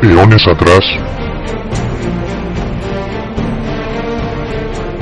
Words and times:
Eones 0.00 0.46
atrás, 0.46 0.84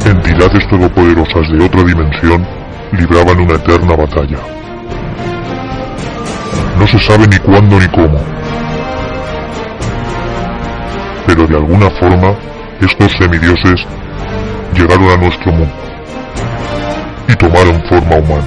entidades 0.07 0.67
todopoderosas 0.71 1.51
de 1.53 1.65
otra 1.67 1.83
dimensión 1.85 2.47
libraban 2.93 3.39
una 3.41 3.57
eterna 3.57 3.95
batalla. 3.95 4.39
No 6.79 6.87
se 6.87 6.99
sabe 6.99 7.27
ni 7.29 7.37
cuándo 7.41 7.79
ni 7.79 7.87
cómo. 7.89 8.19
Pero 11.27 11.47
de 11.47 11.57
alguna 11.57 11.91
forma, 11.91 12.35
estos 12.81 13.13
semidioses 13.19 13.87
llegaron 14.73 15.11
a 15.11 15.17
nuestro 15.19 15.53
mundo 15.53 15.75
y 17.29 17.35
tomaron 17.35 17.83
forma 17.87 18.17
humana. 18.17 18.47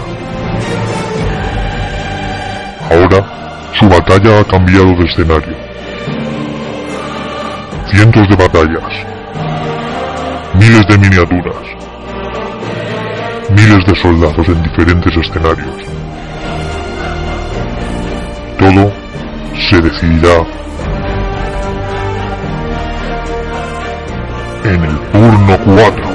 Ahora, 2.90 3.72
su 3.80 3.88
batalla 3.88 4.40
ha 4.40 4.44
cambiado 4.46 4.96
de 4.96 5.04
escenario 5.04 5.69
cientos 7.92 8.28
de 8.30 8.36
batallas, 8.36 8.94
miles 10.54 10.86
de 10.88 10.98
miniaturas, 10.98 11.66
miles 13.50 13.86
de 13.86 13.96
soldados 13.96 14.48
en 14.48 14.62
diferentes 14.64 15.18
escenarios. 15.18 15.76
Todo 18.60 18.92
se 19.70 19.82
decidirá 19.82 20.46
en 24.66 24.84
el 24.84 25.00
turno 25.12 25.58
4. 25.76 26.09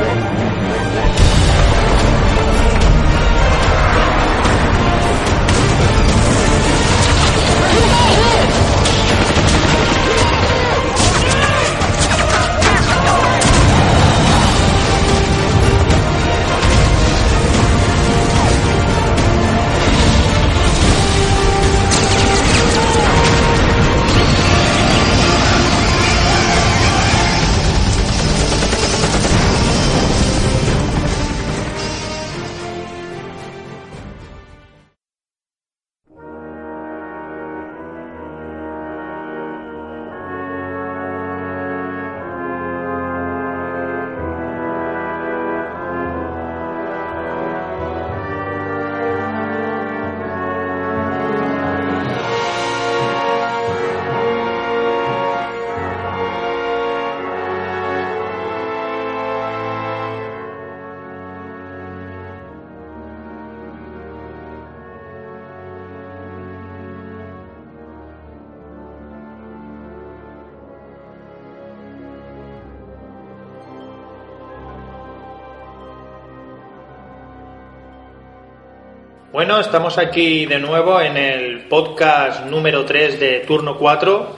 Bueno, 79.35 79.59
estamos 79.59 79.99
aquí 79.99 80.47
de 80.47 80.61
nuevo 80.61 81.01
en 81.01 81.17
el 81.17 81.63
podcast 81.63 82.47
número 82.47 82.85
3 82.85 83.19
de 83.19 83.41
Turno 83.41 83.77
4. 83.77 84.37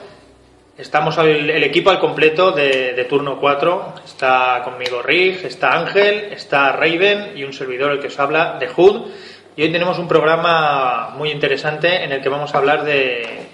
Estamos 0.75 1.15
el, 1.19 1.63
equipo 1.63 1.91
al 1.91 1.99
completo 1.99 2.51
de, 2.51 3.05
Turno 3.07 3.39
4. 3.39 3.93
Está 4.03 4.63
conmigo 4.63 5.03
Rig, 5.03 5.45
está 5.45 5.77
Ángel, 5.77 6.33
está 6.33 6.71
Raven 6.71 7.33
y 7.35 7.43
un 7.43 7.53
servidor 7.53 7.91
el 7.91 7.99
que 7.99 8.07
os 8.07 8.17
habla 8.17 8.57
de 8.59 8.69
Hood. 8.69 9.11
Y 9.55 9.61
hoy 9.61 9.71
tenemos 9.71 9.99
un 9.99 10.07
programa 10.07 11.11
muy 11.15 11.29
interesante 11.29 12.03
en 12.03 12.11
el 12.11 12.19
que 12.19 12.29
vamos 12.29 12.55
a 12.55 12.57
hablar 12.57 12.83
de, 12.83 13.45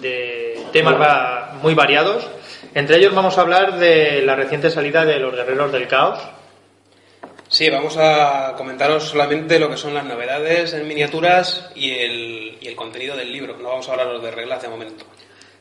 de 0.00 0.56
temas 0.72 1.54
muy 1.64 1.74
variados. 1.74 2.30
Entre 2.74 2.98
ellos 2.98 3.12
vamos 3.12 3.36
a 3.38 3.40
hablar 3.40 3.76
de 3.80 4.22
la 4.22 4.36
reciente 4.36 4.70
salida 4.70 5.04
de 5.04 5.18
los 5.18 5.34
Guerreros 5.34 5.72
del 5.72 5.88
Caos, 5.88 6.20
Sí, 7.52 7.68
vamos 7.68 7.98
a 7.98 8.54
comentaros 8.56 9.04
solamente 9.04 9.58
lo 9.58 9.68
que 9.68 9.76
son 9.76 9.92
las 9.92 10.06
novedades 10.06 10.72
en 10.72 10.88
miniaturas 10.88 11.70
y 11.74 11.90
el, 11.90 12.56
y 12.58 12.66
el 12.66 12.74
contenido 12.74 13.14
del 13.14 13.30
libro. 13.30 13.58
No 13.58 13.68
vamos 13.68 13.86
a 13.86 13.92
hablaros 13.92 14.22
de 14.22 14.30
reglas 14.30 14.62
de 14.62 14.68
momento. 14.68 15.04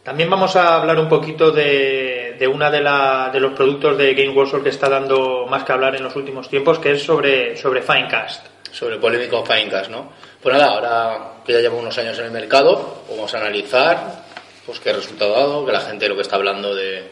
También 0.02 0.30
vamos 0.30 0.56
a 0.56 0.78
hablar 0.78 0.98
un 0.98 1.10
poquito 1.10 1.52
de, 1.52 2.38
de 2.40 2.48
una 2.48 2.72
de, 2.72 2.80
la, 2.80 3.30
de, 3.34 3.42
los 3.42 3.52
productos 3.52 3.98
de 3.98 4.14
Game 4.14 4.30
Workshop 4.30 4.64
que 4.64 4.70
está 4.70 4.88
dando 4.88 5.46
más 5.50 5.66
que 5.66 5.74
hablar 5.74 5.94
en 5.98 6.04
los 6.04 6.16
últimos 6.16 6.48
tiempos, 6.48 6.80
que 6.80 6.94
es 6.94 7.04
sobre, 7.04 7.58
sobre 7.58 7.82
Finecast. 7.82 8.46
Sobre 8.72 8.96
el 8.96 9.02
polémico 9.02 9.44
Finecast, 9.44 9.92
¿no? 9.92 10.14
Pues 10.42 10.56
nada, 10.56 10.72
ahora 10.72 11.34
que 11.46 11.52
ya 11.52 11.60
lleva 11.60 11.76
unos 11.76 11.98
años 11.98 12.18
en 12.20 12.24
el 12.24 12.32
mercado, 12.32 13.04
vamos 13.10 13.34
a 13.34 13.38
analizar 13.40 14.24
pues 14.66 14.80
qué 14.80 14.94
resultado 14.94 15.36
ha 15.36 15.40
dado, 15.40 15.66
que 15.66 15.74
la 15.74 15.82
gente 15.82 16.08
lo 16.08 16.16
que 16.16 16.22
está 16.22 16.38
hablando 16.38 16.74
de, 16.74 17.04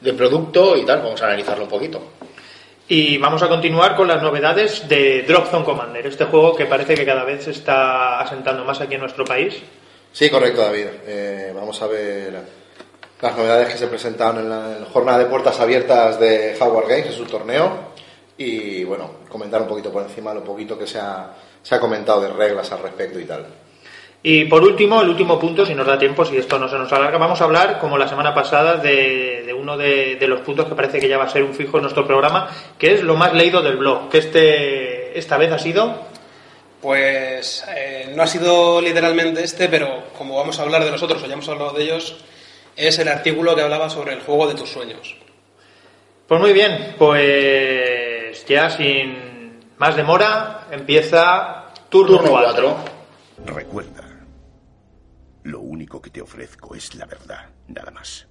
de 0.00 0.12
producto 0.12 0.76
y 0.76 0.86
tal, 0.86 1.00
vamos 1.00 1.20
a 1.22 1.26
analizarlo 1.26 1.64
un 1.64 1.70
poquito. 1.70 2.00
Y 2.88 3.16
vamos 3.18 3.42
a 3.42 3.48
continuar 3.48 3.96
con 3.96 4.08
las 4.08 4.22
novedades 4.22 4.88
de 4.88 5.22
Drop 5.22 5.46
Zone 5.50 5.64
Commander, 5.64 6.06
este 6.06 6.24
juego 6.24 6.54
que 6.54 6.66
parece 6.66 6.94
que 6.94 7.06
cada 7.06 7.24
vez 7.24 7.44
se 7.44 7.52
está 7.52 8.20
asentando 8.20 8.64
más 8.64 8.80
aquí 8.80 8.94
en 8.94 9.00
nuestro 9.00 9.24
país. 9.24 9.62
Sí, 10.12 10.28
correcto, 10.28 10.62
David. 10.62 10.86
Eh, 11.06 11.52
vamos 11.54 11.80
a 11.80 11.86
ver 11.86 12.34
las 13.20 13.36
novedades 13.36 13.68
que 13.68 13.78
se 13.78 13.86
presentaron 13.86 14.40
en 14.40 14.50
la, 14.50 14.86
jornada 14.92 15.18
de 15.18 15.26
puertas 15.26 15.58
abiertas 15.60 16.18
de 16.18 16.56
Howard 16.60 16.88
Games 16.88 17.06
en 17.06 17.12
su 17.12 17.24
torneo 17.24 17.92
y, 18.36 18.82
bueno, 18.84 19.10
comentar 19.28 19.62
un 19.62 19.68
poquito 19.68 19.92
por 19.92 20.02
encima 20.02 20.34
lo 20.34 20.42
poquito 20.42 20.76
que 20.76 20.86
se 20.86 20.98
ha, 20.98 21.32
se 21.62 21.74
ha 21.74 21.80
comentado 21.80 22.20
de 22.20 22.28
reglas 22.28 22.72
al 22.72 22.82
respecto 22.82 23.18
y 23.20 23.24
tal. 23.24 23.46
Y 24.22 24.44
por 24.44 24.62
último, 24.62 25.02
el 25.02 25.08
último 25.08 25.38
punto, 25.38 25.66
si 25.66 25.74
nos 25.74 25.86
da 25.86 25.98
tiempo, 25.98 26.24
si 26.24 26.36
esto 26.36 26.58
no 26.58 26.68
se 26.68 26.78
nos 26.78 26.92
alarga, 26.92 27.18
vamos 27.18 27.40
a 27.40 27.44
hablar, 27.44 27.78
como 27.80 27.98
la 27.98 28.08
semana 28.08 28.32
pasada, 28.32 28.76
de, 28.76 29.42
de 29.44 29.52
uno 29.52 29.76
de, 29.76 30.16
de, 30.16 30.28
los 30.28 30.40
puntos 30.40 30.66
que 30.66 30.76
parece 30.76 31.00
que 31.00 31.08
ya 31.08 31.18
va 31.18 31.24
a 31.24 31.28
ser 31.28 31.42
un 31.42 31.54
fijo 31.54 31.78
en 31.78 31.82
nuestro 31.82 32.06
programa, 32.06 32.48
que 32.78 32.94
es 32.94 33.02
lo 33.02 33.16
más 33.16 33.32
leído 33.32 33.62
del 33.62 33.76
blog, 33.76 34.08
que 34.08 34.18
este 34.18 35.18
esta 35.18 35.36
vez 35.36 35.52
ha 35.52 35.58
sido... 35.58 36.12
Pues 36.80 37.64
eh, 37.76 38.12
no 38.12 38.24
ha 38.24 38.26
sido 38.26 38.80
literalmente 38.80 39.44
este, 39.44 39.68
pero 39.68 40.02
como 40.18 40.36
vamos 40.36 40.58
a 40.58 40.62
hablar 40.62 40.84
de 40.84 40.90
los 40.90 41.00
otros, 41.00 41.22
o 41.22 41.26
ya 41.26 41.34
hemos 41.34 41.48
hablado 41.48 41.70
de 41.74 41.84
ellos, 41.84 42.16
es 42.74 42.98
el 42.98 43.06
artículo 43.06 43.54
que 43.54 43.62
hablaba 43.62 43.88
sobre 43.88 44.14
el 44.14 44.20
juego 44.20 44.48
de 44.48 44.56
tus 44.56 44.70
sueños. 44.70 45.16
Pues 46.26 46.40
muy 46.40 46.52
bien, 46.52 46.96
pues 46.98 48.44
ya 48.46 48.68
sin 48.68 49.60
más 49.78 49.94
demora, 49.94 50.66
empieza 50.72 51.66
turno, 51.88 52.16
Turno 52.18 52.30
4. 52.32 52.76
Recuerda, 53.46 54.01
lo 55.44 55.60
único 55.60 56.00
que 56.00 56.10
te 56.10 56.20
ofrezco 56.20 56.74
es 56.74 56.94
la 56.94 57.06
verdad, 57.06 57.46
nada 57.68 57.90
más. 57.90 58.26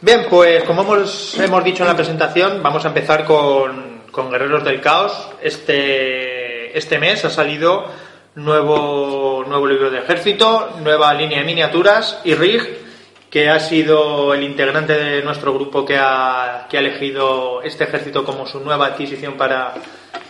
Bien, 0.00 0.26
pues 0.28 0.64
como 0.64 0.82
hemos, 0.82 1.38
hemos 1.38 1.64
dicho 1.64 1.82
en 1.82 1.88
la 1.88 1.96
presentación, 1.96 2.62
vamos 2.62 2.84
a 2.84 2.88
empezar 2.88 3.24
con, 3.24 4.02
con 4.10 4.30
Guerreros 4.30 4.64
del 4.64 4.80
Caos. 4.80 5.30
Este, 5.42 6.76
este 6.76 6.98
mes 6.98 7.24
ha 7.24 7.30
salido 7.30 7.86
nuevo, 8.34 9.44
nuevo 9.46 9.66
libro 9.66 9.90
de 9.90 9.98
ejército, 9.98 10.76
nueva 10.82 11.14
línea 11.14 11.38
de 11.38 11.44
miniaturas 11.44 12.20
y 12.24 12.34
RIG, 12.34 12.84
que 13.30 13.48
ha 13.48 13.58
sido 13.60 14.34
el 14.34 14.42
integrante 14.42 14.92
de 14.92 15.22
nuestro 15.22 15.54
grupo 15.54 15.84
que 15.84 15.96
ha, 15.98 16.66
que 16.68 16.76
ha 16.76 16.80
elegido 16.80 17.62
este 17.62 17.84
ejército 17.84 18.24
como 18.24 18.46
su 18.46 18.60
nueva 18.60 18.86
adquisición 18.86 19.34
para, 19.34 19.74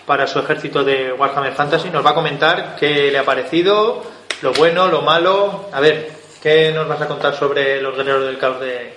para 0.06 0.26
su 0.26 0.38
ejército 0.38 0.84
de 0.84 1.12
Warhammer 1.12 1.52
Fantasy. 1.52 1.90
Nos 1.90 2.04
va 2.04 2.10
a 2.10 2.14
comentar 2.14 2.76
qué 2.78 3.10
le 3.10 3.18
ha 3.18 3.24
parecido, 3.24 4.02
lo 4.42 4.52
bueno, 4.52 4.88
lo 4.88 5.02
malo. 5.02 5.68
A 5.72 5.80
ver, 5.80 6.10
¿qué 6.42 6.72
nos 6.72 6.86
vas 6.88 7.00
a 7.00 7.08
contar 7.08 7.34
sobre 7.36 7.80
los 7.80 7.96
guerreros 7.96 8.26
del 8.26 8.38
caos 8.38 8.60
de, 8.60 8.94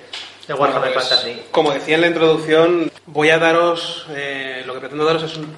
de 0.48 0.54
Warhammer 0.54 0.94
Pues, 0.94 1.07
Fantasy? 1.07 1.42
Como 1.51 1.72
decía 1.72 1.95
en 1.95 2.01
la 2.01 2.07
introducción, 2.07 2.92
voy 3.06 3.30
a 3.30 3.39
daros, 3.39 4.06
eh, 4.12 4.63
lo 4.66 4.74
que 4.74 4.80
pretendo 4.81 5.06
daros 5.06 5.24
es 5.24 5.38
un- 5.38 5.56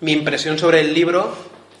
mi 0.00 0.12
impresión 0.12 0.58
sobre 0.58 0.80
el 0.80 0.92
libro 0.92 1.34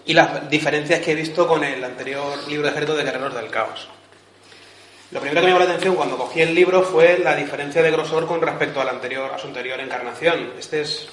y 0.06 0.14
las 0.14 0.48
diferencias 0.48 1.00
que 1.00 1.12
he 1.12 1.14
visto 1.14 1.46
con 1.46 1.62
el 1.64 1.82
anterior 1.84 2.32
libro 2.48 2.64
de 2.64 2.70
ejército 2.70 2.96
de 2.96 3.04
Guerreros 3.04 3.34
del 3.34 3.48
Caos. 3.50 3.88
Lo 5.12 5.20
primero 5.20 5.40
que 5.40 5.46
me 5.46 5.52
llamó 5.52 5.64
la 5.64 5.70
atención 5.70 5.94
cuando 5.94 6.16
cogí 6.16 6.40
el 6.40 6.52
libro 6.54 6.82
fue 6.82 7.18
la 7.18 7.36
diferencia 7.36 7.80
de 7.82 7.90
grosor 7.92 8.26
con 8.26 8.40
respecto 8.40 8.80
al 8.80 8.88
anterior, 8.88 9.30
a 9.32 9.38
su 9.38 9.46
anterior 9.46 9.78
encarnación. 9.78 10.52
Este 10.58 10.80
es 10.80 11.06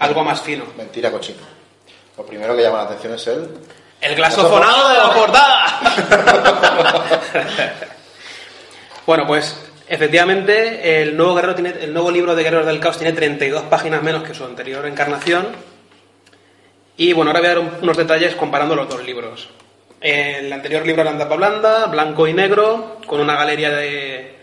algo 0.00 0.24
más 0.24 0.40
fino. 0.42 0.64
Mentira 0.76 1.12
cochino. 1.12 1.38
Lo 2.16 2.26
primero 2.26 2.56
que 2.56 2.62
llama 2.62 2.78
la 2.78 2.84
atención 2.84 3.14
es 3.14 3.26
el... 3.28 3.48
El 4.06 4.14
glasofonado 4.16 4.88
de 4.88 4.94
la 4.98 5.10
portada. 5.12 5.80
bueno, 9.06 9.26
pues 9.26 9.56
efectivamente 9.88 11.02
el 11.02 11.16
nuevo, 11.16 11.34
guerrero 11.34 11.54
tiene, 11.54 11.70
el 11.80 11.92
nuevo 11.92 12.10
libro 12.10 12.34
de 12.34 12.42
Guerreros 12.42 12.66
del 12.66 12.80
Caos 12.80 12.98
tiene 12.98 13.12
32 13.12 13.64
páginas 13.64 14.02
menos 14.02 14.22
que 14.22 14.34
su 14.34 14.44
anterior 14.44 14.86
encarnación. 14.86 15.48
Y 16.96 17.12
bueno, 17.12 17.30
ahora 17.30 17.40
voy 17.40 17.46
a 17.46 17.50
dar 17.54 17.58
un- 17.58 17.76
unos 17.82 17.96
detalles 17.96 18.34
comparando 18.34 18.74
los 18.74 18.88
dos 18.88 19.04
libros. 19.04 19.48
El 20.00 20.52
anterior 20.52 20.86
libro 20.86 21.02
era 21.02 21.10
en 21.10 21.18
tapa 21.18 21.36
blanda, 21.36 21.86
blanco 21.86 22.26
y 22.26 22.32
negro, 22.32 22.98
con 23.06 23.20
una 23.20 23.34
galería 23.34 23.70
de, 23.70 24.36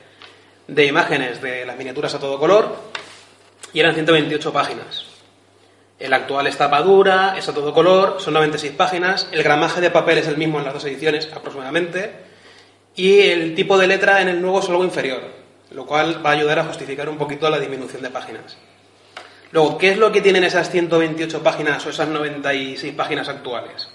de 0.67 0.85
imágenes 0.85 1.41
de 1.41 1.65
las 1.65 1.77
miniaturas 1.77 2.13
a 2.15 2.19
todo 2.19 2.37
color, 2.39 2.75
y 3.71 3.79
eran 3.79 3.93
128 3.93 4.51
páginas. 4.51 5.05
El 6.03 6.11
actual 6.11 6.47
es 6.47 6.57
tapa 6.57 6.81
dura, 6.81 7.33
es 7.37 7.47
a 7.47 7.53
todo 7.53 7.73
color, 7.73 8.17
son 8.19 8.33
96 8.33 8.73
páginas, 8.73 9.29
el 9.31 9.41
gramaje 9.41 9.79
de 9.79 9.89
papel 9.89 10.17
es 10.17 10.27
el 10.27 10.35
mismo 10.35 10.59
en 10.59 10.65
las 10.65 10.73
dos 10.73 10.83
ediciones 10.83 11.29
aproximadamente, 11.33 12.11
y 12.93 13.21
el 13.21 13.55
tipo 13.55 13.77
de 13.77 13.87
letra 13.87 14.21
en 14.21 14.27
el 14.27 14.41
nuevo 14.41 14.59
es 14.59 14.67
algo 14.67 14.83
inferior, 14.83 15.21
lo 15.71 15.85
cual 15.85 16.19
va 16.23 16.31
a 16.31 16.33
ayudar 16.33 16.59
a 16.59 16.65
justificar 16.65 17.07
un 17.07 17.17
poquito 17.17 17.49
la 17.49 17.57
disminución 17.57 18.01
de 18.01 18.09
páginas. 18.09 18.57
Luego, 19.53 19.77
¿qué 19.77 19.91
es 19.91 19.97
lo 19.97 20.11
que 20.11 20.19
tienen 20.19 20.43
esas 20.43 20.69
128 20.69 21.41
páginas 21.41 21.85
o 21.85 21.89
esas 21.89 22.09
96 22.09 22.93
páginas 22.95 23.29
actuales? 23.29 23.87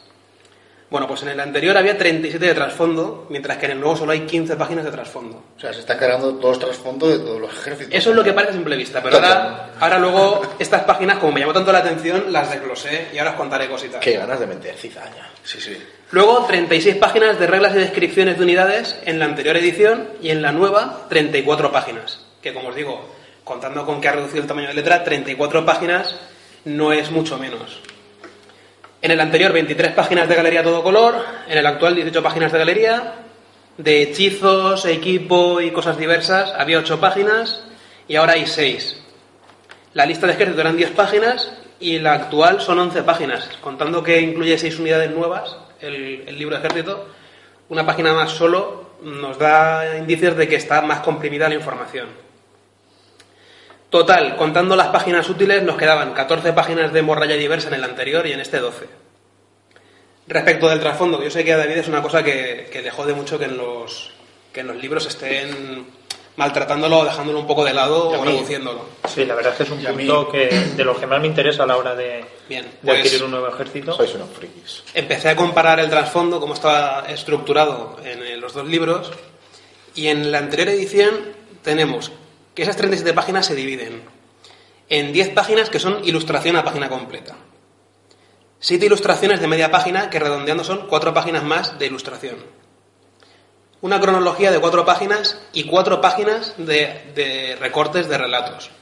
Bueno, 0.91 1.07
pues 1.07 1.23
en 1.23 1.29
el 1.29 1.41
anterior 1.41 1.77
había 1.77 1.99
37 1.99 2.47
de 2.47 2.55
trasfondo, 2.55 3.27
mientras 3.29 3.59
que 3.59 3.67
en 3.67 3.73
el 3.73 3.81
nuevo 3.81 3.95
solo 3.95 4.13
hay 4.13 4.21
15 4.21 4.57
páginas 4.57 4.87
de 4.87 4.91
trasfondo. 4.91 5.43
O 5.55 5.61
sea, 5.61 5.71
se 5.75 5.81
están 5.81 5.99
cargando 5.99 6.35
todos 6.37 6.57
los 6.57 6.65
trasfondos 6.65 7.11
de 7.11 7.19
todos 7.19 7.41
los 7.41 7.53
ejércitos. 7.53 7.95
Eso 7.95 8.11
es 8.11 8.17
lo 8.17 8.25
que 8.25 8.33
parece 8.33 8.53
a 8.53 8.55
simple 8.55 8.75
vista, 8.75 9.03
pero 9.03 9.17
ahora, 9.17 9.71
ahora 9.79 9.99
luego 9.99 10.41
estas 10.59 10.85
páginas, 10.85 11.19
como 11.19 11.33
me 11.33 11.41
llamó 11.41 11.53
tanto 11.53 11.73
la 11.73 11.81
atención, 11.81 12.33
las 12.33 12.51
desglosé 12.51 13.09
y 13.13 13.19
ahora 13.19 13.33
os 13.33 13.37
contaré 13.37 13.69
cositas. 13.69 14.01
Qué 14.01 14.17
ganas 14.17 14.41
de 14.41 14.47
meter 14.47 14.75
cizaña. 14.77 15.29
Sí, 15.45 15.61
sí. 15.61 15.77
Luego, 16.11 16.47
36 16.47 16.97
páginas 16.97 17.39
de 17.39 17.47
reglas 17.47 17.75
y 17.75 17.79
descripciones 17.81 18.39
de 18.39 18.45
unidades 18.45 18.99
en 19.05 19.19
la 19.19 19.27
anterior 19.27 19.59
edición 19.59 20.09
y 20.23 20.31
en 20.31 20.41
la 20.41 20.53
nueva, 20.53 21.07
34 21.11 21.71
páginas. 21.71 22.25
Que 22.41 22.55
como 22.55 22.71
os 22.71 22.75
digo, 22.75 23.15
contando 23.45 23.85
con 23.85 24.01
que 24.01 24.09
ha 24.09 24.13
reducido 24.13 24.41
el 24.41 24.49
tamaño 24.49 24.69
de 24.69 24.75
letra, 24.75 25.05
34 25.05 25.67
páginas 25.67 26.15
no 26.65 26.95
es 26.95 27.11
mucho 27.11 27.37
menos. 27.37 27.81
En 29.01 29.11
el 29.13 29.21
anterior, 29.21 29.53
23 29.53 29.93
páginas 29.93 30.29
de 30.29 30.35
galería 30.35 30.63
todo 30.63 30.83
color. 30.83 31.25
En 31.49 31.57
el 31.57 31.67
actual, 31.67 31.95
18 31.95 32.23
páginas 32.23 32.51
de 32.53 32.59
galería. 32.59 33.15
De 33.77 34.03
hechizos, 34.03 34.85
equipo 34.87 35.61
y 35.61 35.71
cosas 35.71 35.97
diversas, 35.97 36.53
había 36.59 36.79
8 36.79 36.99
páginas 36.99 37.65
y 38.09 38.17
ahora 38.17 38.33
hay 38.33 38.47
6. 38.47 39.01
La 39.95 40.05
lista 40.05 40.27
de 40.27 40.33
ejército 40.33 40.61
eran 40.61 40.77
10 40.77 40.91
páginas 40.91 41.53
y 41.79 42.01
la 42.01 42.15
actual 42.15 42.61
son 42.61 42.81
11 42.81 43.05
páginas, 43.05 43.49
contando 43.61 44.03
que 44.03 44.21
incluye 44.21 44.59
6 44.59 44.81
unidades 44.81 45.13
nuevas, 45.13 45.57
el, 45.81 46.25
el 46.27 46.37
libro 46.37 46.59
de 46.59 46.67
ejército. 46.67 47.07
Una 47.69 47.87
página 47.87 48.13
más 48.13 48.33
solo 48.33 48.95
nos 49.01 49.39
da 49.39 49.97
indicios 49.97 50.37
de 50.37 50.49
que 50.49 50.57
está 50.57 50.83
más 50.83 51.01
comprimida 51.01 51.49
la 51.49 51.55
información. 51.55 52.09
Total, 53.91 54.37
contando 54.37 54.77
las 54.77 54.89
páginas 54.89 55.29
útiles, 55.31 55.63
nos 55.63 55.77
quedaban 55.77 56.13
14 56.13 56.53
páginas 56.53 56.93
de 56.93 57.01
morralla 57.03 57.37
diversa 57.37 57.69
en 57.69 57.75
el 57.75 57.85
anterior 57.85 58.27
y 58.27 58.33
en 58.33 58.41
este 58.41 58.59
12. 58.59 58.87
Respecto 60.27 60.69
del 60.69 60.79
trasfondo, 60.81 61.23
yo 61.23 61.31
sé 61.31 61.43
que 61.43 61.55
a 61.55 61.57
David 61.57 61.79
es 61.79 61.89
una 61.89 62.03
cosa 62.03 62.23
que, 62.23 62.69
que 62.71 62.83
le 62.83 62.91
jode 62.91 63.15
mucho 63.15 63.39
que 63.39 63.47
en 63.47 63.57
los, 63.57 64.11
que 64.53 64.61
en 64.61 64.67
los 64.67 64.77
libros 64.77 65.07
estén 65.07 65.87
maltratándolo 66.37 66.99
o 66.99 67.05
dejándolo 67.05 67.41
un 67.41 67.47
poco 67.47 67.65
de 67.65 67.73
lado 67.73 68.11
o 68.11 68.25
reduciéndolo. 68.25 68.85
Sí, 69.09 69.25
la 69.25 69.35
verdad 69.35 69.53
es 69.53 69.57
que 69.57 69.63
es 69.65 69.71
un 69.71 69.81
Y 69.81 69.87
a 69.87 69.93
mí- 69.93 70.07
punto 70.07 70.29
que, 70.31 70.49
de 70.77 70.85
los 70.85 70.99
que 70.99 71.07
más 71.07 71.19
me 71.21 71.27
interesa 71.27 71.63
a 71.63 71.67
la 71.67 71.79
hora 71.79 71.95
de, 71.95 72.25
Bien, 72.47 72.65
de 72.65 72.71
pues- 72.83 72.99
adquirir 73.01 73.25
un 73.25 73.31
nuevo 73.31 73.49
ejército. 73.49 73.93
Sois 73.95 74.15
unos 74.15 74.29
frikis. 74.29 74.83
Empecé 74.93 75.31
a 75.31 75.37
comparar 75.37 75.81
el 75.81 75.89
trasfondo, 75.89 76.39
cómo 76.41 76.53
estaba 76.53 77.07
estructurado 77.09 77.97
en 78.05 78.23
eh, 78.23 78.37
los 78.37 78.53
dos 78.53 78.67
libros, 78.69 79.11
y 79.95 80.09
en 80.09 80.31
la 80.31 80.39
anterior 80.39 80.69
edición 80.69 81.15
tenemos 81.63 82.13
que 82.59 82.65
esas 82.65 82.77
37 82.77 83.15
páginas 83.15 83.47
se 83.47 83.55
dividen 83.55 84.03
en 84.89 85.13
10 85.13 85.29
páginas 85.29 85.71
que 85.71 85.79
son 85.79 86.05
ilustración 86.05 86.57
a 86.57 86.65
página 86.65 86.89
completa. 86.89 87.37
7 88.59 88.85
ilustraciones 88.85 89.41
de 89.41 89.47
media 89.47 89.71
página 89.71 90.11
que 90.11 90.19
redondeando 90.19 90.65
son 90.65 90.89
4 90.89 91.15
páginas 91.15 91.45
más 91.45 91.79
de 91.79 91.87
ilustración. 91.87 92.35
Una 93.81 94.01
cronología 94.01 94.51
de 94.51 94.59
4 94.59 94.85
páginas 94.85 95.41
y 95.53 95.69
4 95.69 96.01
páginas 96.01 96.55
de, 96.57 97.57
recortes 97.61 98.09
de 98.09 98.19
relatos. 98.19 98.73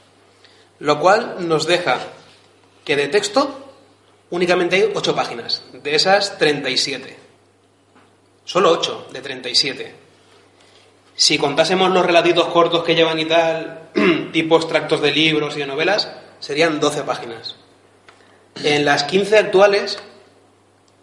Lo 0.79 0.99
cual 0.99 1.47
nos 1.47 1.67
deja 1.67 1.99
que 2.83 2.95
de 2.95 3.09
texto 3.09 3.75
únicamente 4.31 4.77
hay 4.77 4.91
8 4.91 5.15
páginas, 5.15 5.61
de 5.71 5.93
esas 5.93 6.39
37. 6.39 7.15
Solo 8.43 8.71
8 8.71 9.09
de 9.13 9.21
37. 9.21 10.06
Si 11.19 11.39
contásemos 11.39 11.89
los 11.89 12.05
relatitos 12.05 12.45
cortos 12.49 12.83
que 12.83 12.93
llevan 12.93 13.17
y 13.17 13.25
tal, 13.25 13.89
tipo 14.31 14.55
extractos 14.55 15.01
de 15.01 15.11
libros 15.11 15.55
y 15.57 15.61
de 15.61 15.65
novelas, 15.65 16.11
serían 16.39 16.79
12 16.79 17.01
páginas. 17.01 17.55
En 18.63 18.85
las 18.85 19.03
15 19.05 19.35
actuales, 19.39 19.97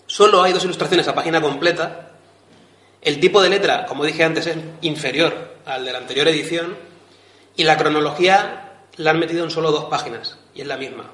solo 0.07 0.45
hay 0.45 0.53
dos 0.53 0.63
ilustraciones 0.63 1.09
a 1.09 1.17
página 1.17 1.41
completa. 1.41 2.13
El 3.03 3.19
tipo 3.19 3.43
de 3.43 3.49
letra, 3.49 3.87
como 3.87 4.05
dije 4.05 4.23
antes, 4.23 4.47
es 4.47 4.57
inferior 4.83 5.57
al 5.67 5.85
de 5.85 5.91
la 5.91 5.99
anterior 5.99 6.29
edición. 6.29 6.77
Y 7.57 7.65
la 7.65 7.77
cronología 7.77 8.85
la 8.97 9.11
han 9.11 9.19
metido 9.19 9.43
en 9.43 9.51
solo 9.51 9.73
dos 9.73 9.87
páginas, 9.87 10.39
y 10.55 10.61
es 10.61 10.67
la 10.69 10.77
misma. 10.77 11.11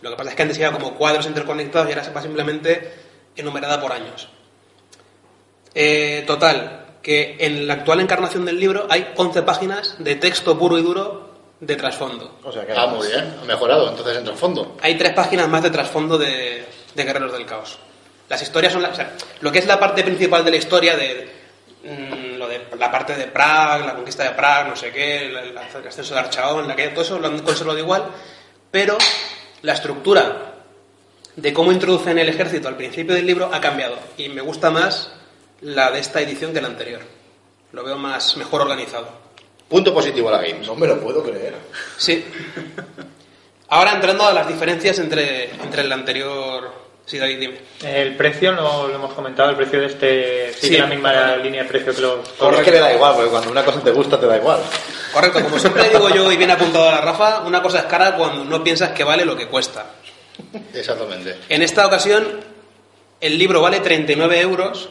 Lo 0.00 0.10
que 0.10 0.16
pasa 0.16 0.30
es 0.30 0.36
que 0.36 0.42
antes 0.42 0.58
iba 0.58 0.70
como 0.70 0.94
cuadros 0.94 1.26
interconectados 1.26 1.88
y 1.88 1.90
ahora 1.90 2.04
se 2.04 2.12
va 2.12 2.22
simplemente 2.22 2.92
enumerada 3.34 3.80
por 3.80 3.90
años. 3.90 4.28
Eh, 5.74 6.22
total, 6.24 6.85
que 7.06 7.36
en 7.38 7.68
la 7.68 7.74
actual 7.74 8.00
encarnación 8.00 8.44
del 8.44 8.58
libro 8.58 8.88
hay 8.90 9.12
11 9.14 9.42
páginas 9.42 9.94
de 10.00 10.16
texto 10.16 10.58
puro 10.58 10.76
y 10.76 10.82
duro 10.82 11.30
de 11.60 11.76
trasfondo. 11.76 12.40
O 12.42 12.50
sea 12.50 12.66
que 12.66 12.72
Ah, 12.76 12.88
muy 12.88 13.06
bien. 13.06 13.32
Ha 13.40 13.44
mejorado 13.44 13.88
entonces 13.90 14.16
en 14.16 14.24
trasfondo. 14.24 14.76
Hay 14.82 14.96
tres 14.98 15.12
páginas 15.12 15.48
más 15.48 15.62
de 15.62 15.70
trasfondo 15.70 16.18
de, 16.18 16.64
de 16.96 17.04
Guerreros 17.04 17.32
del 17.32 17.46
Caos. 17.46 17.78
Las 18.28 18.42
historias 18.42 18.72
son... 18.72 18.82
la- 18.82 18.88
o 18.88 18.94
sea, 18.96 19.12
lo 19.40 19.52
que 19.52 19.60
es 19.60 19.66
la 19.68 19.78
parte 19.78 20.02
principal 20.02 20.44
de 20.44 20.50
la 20.50 20.56
historia 20.56 20.96
de... 20.96 21.30
mm, 21.84 22.38
lo 22.38 22.48
de 22.48 22.66
la 22.76 22.90
parte 22.90 23.14
de 23.14 23.28
Prague, 23.28 23.86
la 23.86 23.94
conquista 23.94 24.24
de 24.24 24.30
Prague, 24.30 24.70
no 24.70 24.74
sé 24.74 24.90
qué, 24.90 25.30
la- 25.32 25.42
el 25.44 25.56
ascenso 25.56 26.12
de 26.12 26.18
Archaón, 26.20 26.66
la 26.66 26.74
que, 26.74 26.88
todo 26.88 27.02
eso 27.02 27.20
lo 27.20 27.28
han 27.28 27.38
conservado 27.38 27.78
igual, 27.78 28.04
pero 28.72 28.98
la 29.62 29.74
estructura 29.74 30.54
de 31.36 31.52
cómo 31.52 31.70
introducen 31.70 32.18
el 32.18 32.28
ejército 32.28 32.66
al 32.66 32.76
principio 32.76 33.14
del 33.14 33.26
libro 33.26 33.48
ha 33.52 33.60
cambiado 33.60 33.96
y 34.18 34.28
me 34.28 34.40
gusta 34.40 34.70
más 34.70 35.12
la 35.60 35.90
de 35.90 36.00
esta 36.00 36.20
edición 36.20 36.52
que 36.52 36.60
la 36.60 36.68
anterior. 36.68 37.00
Lo 37.72 37.84
veo 37.84 37.96
más 37.98 38.36
mejor 38.36 38.62
organizado. 38.62 39.08
Punto 39.68 39.92
positivo 39.92 40.28
a 40.28 40.32
la 40.32 40.42
Games. 40.42 40.66
No 40.66 40.76
me 40.76 40.86
lo 40.86 41.00
puedo 41.00 41.22
creer. 41.22 41.54
Sí. 41.96 42.24
Ahora 43.68 43.92
entrando 43.92 44.26
a 44.26 44.32
las 44.32 44.46
diferencias 44.46 44.98
entre, 44.98 45.50
entre 45.54 45.82
el 45.82 45.92
anterior... 45.92 46.86
Sí, 47.04 47.18
David, 47.18 47.38
dime. 47.38 47.58
El 47.84 48.16
precio, 48.16 48.50
no 48.52 48.88
lo 48.88 48.94
hemos 48.94 49.12
comentado, 49.14 49.50
el 49.50 49.56
precio 49.56 49.78
de 49.80 49.86
este 49.86 50.52
sigue 50.54 50.74
Sí. 50.76 50.80
la 50.80 50.86
misma 50.88 51.36
línea 51.36 51.62
de 51.62 51.68
precio 51.68 51.94
que 51.94 52.00
los... 52.00 52.18
Es 52.28 52.64
que 52.64 52.70
le 52.72 52.80
da 52.80 52.92
igual, 52.94 53.14
porque 53.14 53.30
cuando 53.30 53.50
una 53.50 53.64
cosa 53.64 53.80
te 53.80 53.92
gusta, 53.92 54.18
te 54.18 54.26
da 54.26 54.36
igual. 54.36 54.60
Correcto, 55.12 55.40
como 55.44 55.56
siempre 55.58 55.88
digo 55.92 56.08
yo 56.10 56.30
y 56.32 56.36
bien 56.36 56.50
apuntado 56.50 56.88
a 56.88 56.92
la 56.92 57.00
Rafa, 57.00 57.40
una 57.42 57.62
cosa 57.62 57.78
es 57.80 57.84
cara 57.84 58.16
cuando 58.16 58.44
no 58.44 58.62
piensas 58.64 58.90
que 58.90 59.04
vale 59.04 59.24
lo 59.24 59.36
que 59.36 59.46
cuesta. 59.46 59.86
Exactamente. 60.74 61.36
En 61.48 61.62
esta 61.62 61.86
ocasión, 61.86 62.40
el 63.20 63.38
libro 63.38 63.60
vale 63.60 63.78
39 63.80 64.40
euros, 64.40 64.90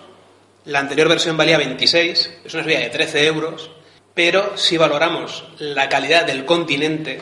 la 0.66 0.80
anterior 0.80 1.08
versión 1.08 1.38
valía 1.38 1.58
26, 1.58 2.32
es 2.46 2.54
una 2.54 2.64
subida 2.64 2.80
de 2.80 2.90
13 2.90 3.26
euros, 3.28 3.70
pero 4.14 4.58
si 4.58 4.78
valoramos 4.78 5.46
la 5.60 5.90
calidad 5.90 6.26
del 6.26 6.46
continente, 6.46 7.22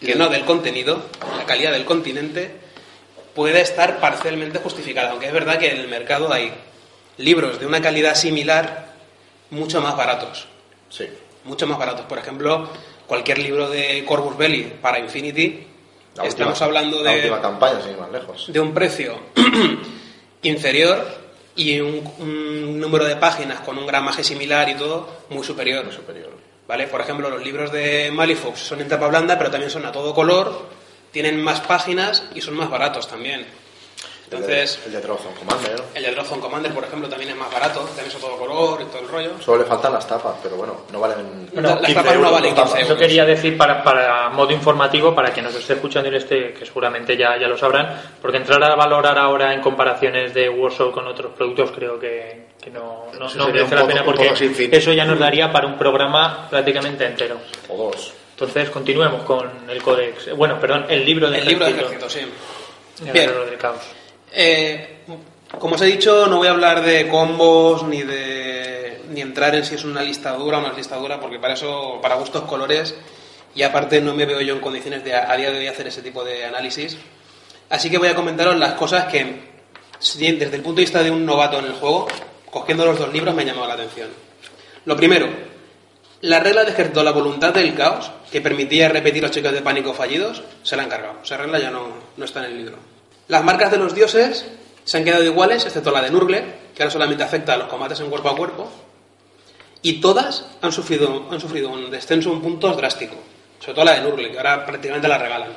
que 0.00 0.14
no 0.14 0.28
del 0.28 0.44
contenido, 0.44 1.06
la 1.36 1.44
calidad 1.44 1.72
del 1.72 1.84
continente, 1.84 2.50
puede 3.34 3.60
estar 3.60 4.00
parcialmente 4.00 4.58
justificada, 4.58 5.10
aunque 5.10 5.26
es 5.26 5.32
verdad 5.32 5.58
que 5.58 5.70
en 5.70 5.78
el 5.78 5.88
mercado 5.88 6.32
hay 6.32 6.52
libros 7.18 7.60
de 7.60 7.66
una 7.66 7.80
calidad 7.80 8.14
similar 8.14 8.92
mucho 9.50 9.80
más 9.80 9.96
baratos. 9.96 10.46
Sí. 10.88 11.06
mucho 11.44 11.66
más 11.66 11.78
baratos. 11.78 12.04
Por 12.06 12.18
ejemplo, 12.18 12.68
cualquier 13.06 13.38
libro 13.38 13.70
de 13.70 14.04
Corvus 14.04 14.36
Belli 14.36 14.64
para 14.82 14.98
Infinity, 14.98 15.66
La 16.16 16.24
estamos 16.24 16.60
hablando 16.60 17.02
La 17.02 17.12
de, 17.12 17.16
última 17.18 17.40
campaña, 17.40 17.80
sin 17.80 17.92
ir 17.92 17.98
más 17.98 18.10
lejos. 18.12 18.52
de 18.52 18.60
un 18.60 18.74
precio 18.74 19.18
inferior 20.42 21.21
y 21.56 21.80
un, 21.80 22.02
un 22.18 22.80
número 22.80 23.04
de 23.04 23.16
páginas 23.16 23.60
con 23.60 23.78
un 23.78 23.86
gramaje 23.86 24.24
similar 24.24 24.68
y 24.68 24.74
todo 24.74 25.24
muy 25.30 25.44
superior. 25.44 25.92
superior. 25.92 26.30
¿Vale? 26.66 26.86
Por 26.86 27.00
ejemplo, 27.00 27.28
los 27.28 27.44
libros 27.44 27.72
de 27.72 28.10
Malifox 28.12 28.60
son 28.60 28.80
en 28.80 28.88
tapa 28.88 29.08
blanda, 29.08 29.36
pero 29.36 29.50
también 29.50 29.70
son 29.70 29.84
a 29.84 29.92
todo 29.92 30.14
color, 30.14 30.68
tienen 31.10 31.42
más 31.42 31.60
páginas 31.60 32.24
y 32.34 32.40
son 32.40 32.54
más 32.54 32.70
baratos 32.70 33.08
también. 33.08 33.44
Entonces, 34.32 34.80
El 34.86 34.92
de, 34.92 34.98
el 34.98 35.02
de 35.02 35.08
Commander. 35.38 35.82
el 35.94 36.02
de 36.02 36.10
Drawson 36.12 36.40
Commander, 36.40 36.72
por 36.72 36.84
ejemplo, 36.84 37.08
también 37.08 37.30
es 37.30 37.36
más 37.36 37.52
barato, 37.52 37.80
también 37.80 38.06
es 38.06 38.16
todo 38.16 38.36
color 38.36 38.80
y 38.80 38.84
todo 38.86 38.98
el 39.00 39.08
rollo. 39.08 39.30
Solo 39.40 39.62
le 39.62 39.68
faltan 39.68 39.92
las 39.92 40.06
tapas, 40.06 40.36
pero 40.42 40.56
bueno, 40.56 40.82
no 40.90 41.00
valen. 41.00 41.50
No, 41.52 41.60
las 41.60 41.78
15 41.80 41.94
tapas 41.94 42.04
no 42.04 42.18
euros, 42.18 42.32
valen 42.32 42.54
tapas. 42.54 42.70
15 42.72 42.82
Eso 42.82 42.92
euros. 42.92 43.06
quería 43.06 43.24
decir 43.24 43.56
para, 43.58 43.84
para 43.84 44.28
modo 44.30 44.52
informativo, 44.52 45.14
para 45.14 45.30
quien 45.32 45.44
nos 45.44 45.54
esté 45.54 45.74
escuchando 45.74 46.08
en 46.08 46.14
este, 46.14 46.52
que 46.54 46.64
seguramente 46.64 47.16
ya, 47.16 47.36
ya 47.38 47.46
lo 47.48 47.58
sabrán, 47.58 48.00
porque 48.20 48.38
entrar 48.38 48.62
a 48.62 48.74
valorar 48.74 49.18
ahora 49.18 49.52
en 49.52 49.60
comparaciones 49.60 50.32
de 50.32 50.48
Warsaw 50.48 50.92
con 50.92 51.06
otros 51.06 51.32
productos 51.32 51.70
creo 51.72 51.98
que, 51.98 52.46
que 52.60 52.70
no, 52.70 53.06
no, 53.18 53.26
Eso 53.26 53.38
no 53.38 53.46
merece 53.48 53.74
la 53.74 53.86
pena 53.86 54.04
porque 54.04 54.32
eso 54.72 54.92
ya 54.92 55.04
nos 55.04 55.18
daría 55.18 55.52
para 55.52 55.66
un 55.66 55.76
programa 55.76 56.48
prácticamente 56.48 57.04
entero. 57.06 57.38
O 57.68 57.76
dos. 57.76 58.12
Entonces 58.32 58.70
continuemos 58.70 59.22
con 59.24 59.48
el 59.68 59.82
códex. 59.82 60.34
Bueno, 60.36 60.58
perdón, 60.58 60.86
el 60.88 61.04
libro 61.04 61.30
de 61.30 61.38
El 61.38 61.46
libro 61.46 61.66
de 61.66 61.72
ejército. 61.72 62.06
ejército, 62.06 62.30
sí. 62.98 63.06
El 63.06 63.12
Bien. 63.12 63.30
Del 63.30 63.58
caos. 63.58 64.01
Eh, 64.34 65.04
como 65.58 65.74
os 65.74 65.82
he 65.82 65.86
dicho, 65.86 66.26
no 66.26 66.38
voy 66.38 66.48
a 66.48 66.52
hablar 66.52 66.82
de 66.82 67.08
combos 67.08 67.84
ni 67.84 68.02
de 68.02 68.62
ni 69.12 69.20
entrar 69.20 69.54
en 69.54 69.64
si 69.64 69.74
es 69.74 69.84
una 69.84 70.02
lista 70.02 70.32
dura 70.32 70.58
o 70.58 70.60
no 70.60 70.72
lista 70.72 70.96
dura, 70.96 71.20
porque 71.20 71.38
para 71.38 71.54
eso, 71.54 71.98
para 72.00 72.16
gustos 72.16 72.42
colores, 72.42 72.94
y 73.54 73.62
aparte 73.62 74.00
no 74.00 74.14
me 74.14 74.24
veo 74.24 74.40
yo 74.40 74.54
en 74.54 74.60
condiciones 74.60 75.04
de 75.04 75.14
a, 75.14 75.36
día 75.36 75.50
de 75.50 75.58
hoy 75.58 75.66
hacer 75.66 75.86
ese 75.86 76.02
tipo 76.02 76.24
de 76.24 76.44
análisis. 76.44 76.96
Así 77.68 77.90
que 77.90 77.98
voy 77.98 78.08
a 78.08 78.14
comentaros 78.14 78.56
las 78.56 78.74
cosas 78.74 79.06
que, 79.06 79.50
desde 80.00 80.56
el 80.56 80.62
punto 80.62 80.76
de 80.76 80.82
vista 80.82 81.02
de 81.02 81.10
un 81.10 81.24
novato 81.24 81.58
en 81.58 81.66
el 81.66 81.72
juego, 81.72 82.08
cogiendo 82.50 82.84
los 82.84 82.98
dos 82.98 83.12
libros 83.12 83.34
me 83.34 83.42
ha 83.42 83.46
llamado 83.46 83.68
la 83.68 83.74
atención. 83.74 84.08
Lo 84.84 84.96
primero, 84.96 85.28
la 86.22 86.40
regla 86.40 86.64
de 86.64 86.72
ejército, 86.72 87.02
la 87.02 87.12
voluntad 87.12 87.52
del 87.52 87.74
caos, 87.74 88.10
que 88.30 88.40
permitía 88.40 88.88
repetir 88.88 89.22
los 89.22 89.30
cheques 89.30 89.52
de 89.52 89.60
pánico 89.60 89.92
fallidos, 89.92 90.42
se 90.62 90.76
la 90.76 90.84
han 90.84 90.88
cargado. 90.88 91.20
Esa 91.22 91.36
regla 91.36 91.58
ya 91.58 91.70
no, 91.70 91.88
no 92.16 92.24
está 92.24 92.40
en 92.40 92.46
el 92.46 92.56
libro. 92.56 92.91
Las 93.28 93.44
marcas 93.44 93.70
de 93.70 93.78
los 93.78 93.94
dioses 93.94 94.44
se 94.84 94.96
han 94.96 95.04
quedado 95.04 95.24
iguales, 95.24 95.64
excepto 95.64 95.90
la 95.90 96.02
de 96.02 96.10
Nurgle, 96.10 96.44
que 96.74 96.82
ahora 96.82 96.92
solamente 96.92 97.22
afecta 97.22 97.54
a 97.54 97.56
los 97.56 97.68
combates 97.68 98.00
en 98.00 98.10
cuerpo 98.10 98.28
a 98.28 98.36
cuerpo. 98.36 98.70
Y 99.82 100.00
todas 100.00 100.46
han 100.60 100.72
sufrido, 100.72 101.28
han 101.30 101.40
sufrido 101.40 101.68
un 101.70 101.90
descenso 101.90 102.32
en 102.32 102.40
puntos 102.40 102.76
drástico. 102.76 103.16
Sobre 103.58 103.74
todo 103.74 103.84
la 103.84 103.94
de 103.94 104.00
Nurgle, 104.02 104.30
que 104.30 104.38
ahora 104.38 104.64
prácticamente 104.66 105.08
la 105.08 105.18
regalan. 105.18 105.50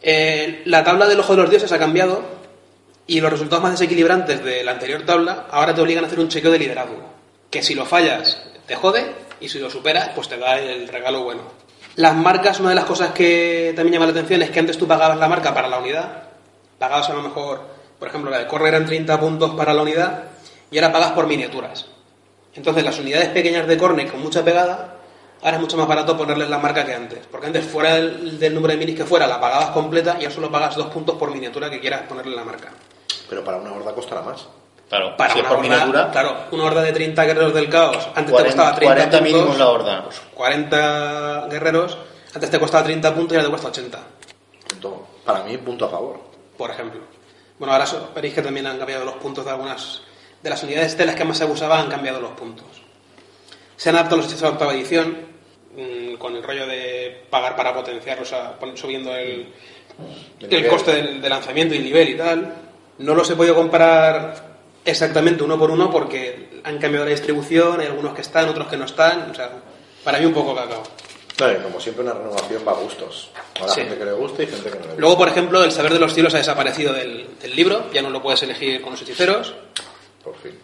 Eh, 0.00 0.62
la 0.66 0.84
tabla 0.84 1.06
del 1.06 1.20
ojo 1.20 1.34
de 1.34 1.42
los 1.42 1.50
dioses 1.50 1.72
ha 1.72 1.78
cambiado 1.78 2.22
y 3.06 3.20
los 3.20 3.30
resultados 3.30 3.62
más 3.62 3.72
desequilibrantes 3.72 4.44
de 4.44 4.62
la 4.62 4.72
anterior 4.72 5.02
tabla 5.04 5.46
ahora 5.50 5.74
te 5.74 5.80
obligan 5.80 6.04
a 6.04 6.06
hacer 6.06 6.20
un 6.20 6.28
chequeo 6.28 6.50
de 6.50 6.58
liderazgo. 6.58 7.02
Que 7.50 7.62
si 7.62 7.74
lo 7.74 7.86
fallas, 7.86 8.38
te 8.66 8.76
jode 8.76 9.14
y 9.40 9.48
si 9.48 9.58
lo 9.58 9.70
superas, 9.70 10.10
pues 10.14 10.28
te 10.28 10.36
da 10.36 10.58
el 10.58 10.88
regalo 10.88 11.22
bueno. 11.24 11.42
Las 11.96 12.14
marcas, 12.14 12.60
una 12.60 12.68
de 12.68 12.74
las 12.74 12.84
cosas 12.84 13.12
que 13.12 13.72
también 13.74 13.94
llama 13.94 14.06
la 14.06 14.12
atención 14.12 14.42
es 14.42 14.50
que 14.50 14.60
antes 14.60 14.78
tú 14.78 14.86
pagabas 14.86 15.18
la 15.18 15.28
marca 15.28 15.52
para 15.52 15.68
la 15.68 15.78
unidad, 15.78 16.27
pagabas 16.78 17.08
a 17.10 17.14
lo 17.14 17.22
mejor, 17.22 17.60
por 17.98 18.08
ejemplo, 18.08 18.30
la 18.30 18.38
de 18.38 18.46
correr 18.46 18.74
eran 18.74 18.86
30 18.86 19.18
puntos 19.20 19.50
para 19.54 19.74
la 19.74 19.82
unidad 19.82 20.24
y 20.70 20.78
ahora 20.78 20.92
pagas 20.92 21.12
por 21.12 21.26
miniaturas. 21.26 21.86
Entonces, 22.54 22.84
las 22.84 22.98
unidades 22.98 23.28
pequeñas 23.28 23.66
de 23.66 23.76
corner 23.78 24.10
con 24.10 24.20
mucha 24.20 24.44
pegada, 24.44 24.96
ahora 25.42 25.56
es 25.56 25.60
mucho 25.60 25.76
más 25.76 25.86
barato 25.86 26.16
ponerles 26.16 26.48
la 26.50 26.58
marca 26.58 26.84
que 26.84 26.94
antes. 26.94 27.20
Porque 27.30 27.46
antes, 27.46 27.64
fuera 27.66 27.94
del, 27.94 28.38
del 28.38 28.54
número 28.54 28.72
de 28.72 28.78
minis 28.78 28.96
que 28.96 29.04
fuera, 29.04 29.26
la 29.26 29.40
pagabas 29.40 29.70
completa 29.70 30.16
y 30.18 30.24
ahora 30.24 30.30
solo 30.34 30.50
pagas 30.50 30.76
dos 30.76 30.88
puntos 30.88 31.16
por 31.16 31.30
miniatura 31.30 31.70
que 31.70 31.80
quieras 31.80 32.02
ponerle 32.08 32.34
la 32.34 32.44
marca. 32.44 32.70
Pero 33.28 33.44
para 33.44 33.58
una 33.58 33.72
horda 33.72 33.94
costará 33.94 34.22
más. 34.22 34.46
Claro, 34.88 35.16
Para 35.18 35.34
si 35.34 35.40
una 35.40 35.50
horda, 35.50 35.62
miniatura, 35.62 36.10
claro, 36.10 36.36
una 36.50 36.64
horda 36.64 36.82
de 36.82 36.92
30 36.92 37.24
guerreros 37.26 37.52
del 37.54 37.68
caos, 37.68 38.08
antes 38.14 38.32
40, 38.32 38.34
te 38.34 38.44
costaba 38.44 38.74
30 38.76 38.94
40 38.94 39.18
puntos. 39.18 39.22
mínimos 39.32 39.58
la 39.58 39.68
horda. 39.68 40.04
40 40.34 41.46
guerreros, 41.50 41.98
antes 42.34 42.50
te 42.50 42.58
costaba 42.58 42.84
30 42.84 43.14
puntos 43.14 43.32
y 43.32 43.36
ahora 43.36 43.46
te 43.46 43.50
cuesta 43.50 43.68
80, 43.68 43.98
Punto- 44.70 45.06
para 45.26 45.42
mí, 45.44 45.56
punto 45.58 45.84
a 45.84 45.88
favor. 45.90 46.20
Por 46.58 46.70
ejemplo. 46.70 47.00
Bueno, 47.58 47.72
ahora 47.72 47.86
veréis 48.14 48.34
que 48.34 48.42
también 48.42 48.66
han 48.66 48.76
cambiado 48.78 49.04
los 49.04 49.14
puntos 49.14 49.44
de 49.44 49.50
algunas 49.52 50.02
de 50.42 50.50
las 50.50 50.62
unidades 50.62 50.96
de 50.98 51.06
las 51.06 51.14
que 51.14 51.24
más 51.24 51.38
se 51.38 51.44
abusaban, 51.44 51.80
han 51.80 51.88
cambiado 51.90 52.20
los 52.20 52.32
puntos. 52.32 52.66
Se 53.76 53.88
han 53.88 53.94
adaptado 53.96 54.18
los 54.18 54.26
hechizos 54.26 54.42
a 54.42 54.46
la 54.46 54.52
octava 54.52 54.74
edición, 54.74 55.16
mm, 55.76 56.14
con 56.16 56.36
el 56.36 56.42
rollo 56.42 56.66
de 56.66 57.24
pagar 57.30 57.56
para 57.56 57.72
potenciar, 57.74 58.20
o 58.20 58.24
sea, 58.24 58.58
pon- 58.58 58.76
subiendo 58.76 59.14
el, 59.16 59.52
El 60.40 60.68
coste 60.68 60.92
del, 60.92 61.20
de 61.20 61.28
lanzamiento 61.28 61.74
y 61.74 61.78
el 61.78 61.84
nivel 61.84 62.08
y 62.10 62.16
tal. 62.16 62.54
No 62.98 63.14
los 63.14 63.28
he 63.30 63.34
podido 63.36 63.54
comparar 63.56 64.58
exactamente 64.84 65.42
uno 65.42 65.58
por 65.58 65.70
uno 65.70 65.90
porque 65.90 66.60
han 66.64 66.78
cambiado 66.78 67.04
la 67.04 67.10
distribución, 67.12 67.80
hay 67.80 67.86
algunos 67.86 68.14
que 68.14 68.20
están, 68.22 68.48
otros 68.48 68.68
que 68.68 68.76
no 68.76 68.84
están, 68.84 69.30
o 69.30 69.34
sea, 69.34 69.50
para 70.04 70.18
mí 70.18 70.26
un 70.26 70.34
poco 70.34 70.54
cacao. 70.54 70.82
Claro, 71.38 71.62
como 71.62 71.80
siempre, 71.80 72.02
una 72.04 72.12
renovación 72.14 72.62
va 72.66 72.72
a 72.72 72.74
gustos. 72.74 73.30
Habrá 73.60 73.72
Sí. 73.72 73.80
gente 73.82 73.96
que 73.96 74.04
le 74.04 74.12
guste 74.12 74.42
y 74.42 74.46
gente 74.48 74.64
que 74.64 74.70
no 74.70 74.80
le 74.80 74.86
guste. 74.88 75.00
Luego, 75.00 75.16
por 75.16 75.28
ejemplo, 75.28 75.64
el 75.64 75.72
saber 75.72 75.92
de 75.92 76.00
los 76.00 76.12
cielos 76.12 76.34
ha 76.34 76.38
desaparecido 76.38 76.92
del, 76.92 77.26
del 77.40 77.54
libro, 77.56 77.90
ya 77.92 78.02
no 78.02 78.10
lo 78.10 78.20
puedes 78.20 78.42
elegir 78.42 78.82
con 78.82 78.90
los 78.92 79.02
hechiceros. 79.02 79.54
Por 80.22 80.36
fin. 80.36 80.58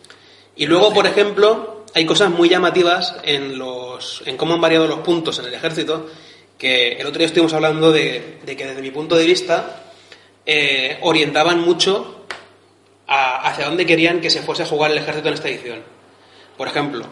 Y 0.57 0.67
luego, 0.67 0.93
por 0.93 1.07
ejemplo, 1.07 1.85
hay 1.95 2.05
cosas 2.05 2.29
muy 2.31 2.49
llamativas 2.49 3.15
en, 3.23 3.57
los, 3.57 4.23
en 4.27 4.37
cómo 4.37 4.55
han 4.55 4.61
variado 4.61 4.87
los 4.89 4.99
puntos 5.01 5.39
en 5.39 5.47
el 5.47 5.55
ejército, 5.55 6.07
que 6.59 6.93
el 6.93 7.07
otro 7.07 7.19
día 7.19 7.27
estuvimos 7.29 7.53
hablando 7.53 7.93
de, 7.93 8.41
de 8.45 8.57
que 8.57 8.67
desde 8.67 8.83
mi 8.83 8.91
punto 8.91 9.15
de 9.17 9.25
vista 9.25 9.85
eh, 10.45 10.99
orientaban 11.03 11.61
mucho 11.61 12.27
a- 13.07 13.49
hacia 13.49 13.67
dónde 13.67 13.87
querían 13.87 14.21
que 14.21 14.29
se 14.31 14.43
fuese 14.43 14.65
a 14.65 14.67
jugar 14.67 14.91
el 14.91 14.99
ejército 14.99 15.29
en 15.29 15.35
esta 15.35 15.49
edición. 15.49 15.83
Por 16.57 16.67
ejemplo, 16.69 17.05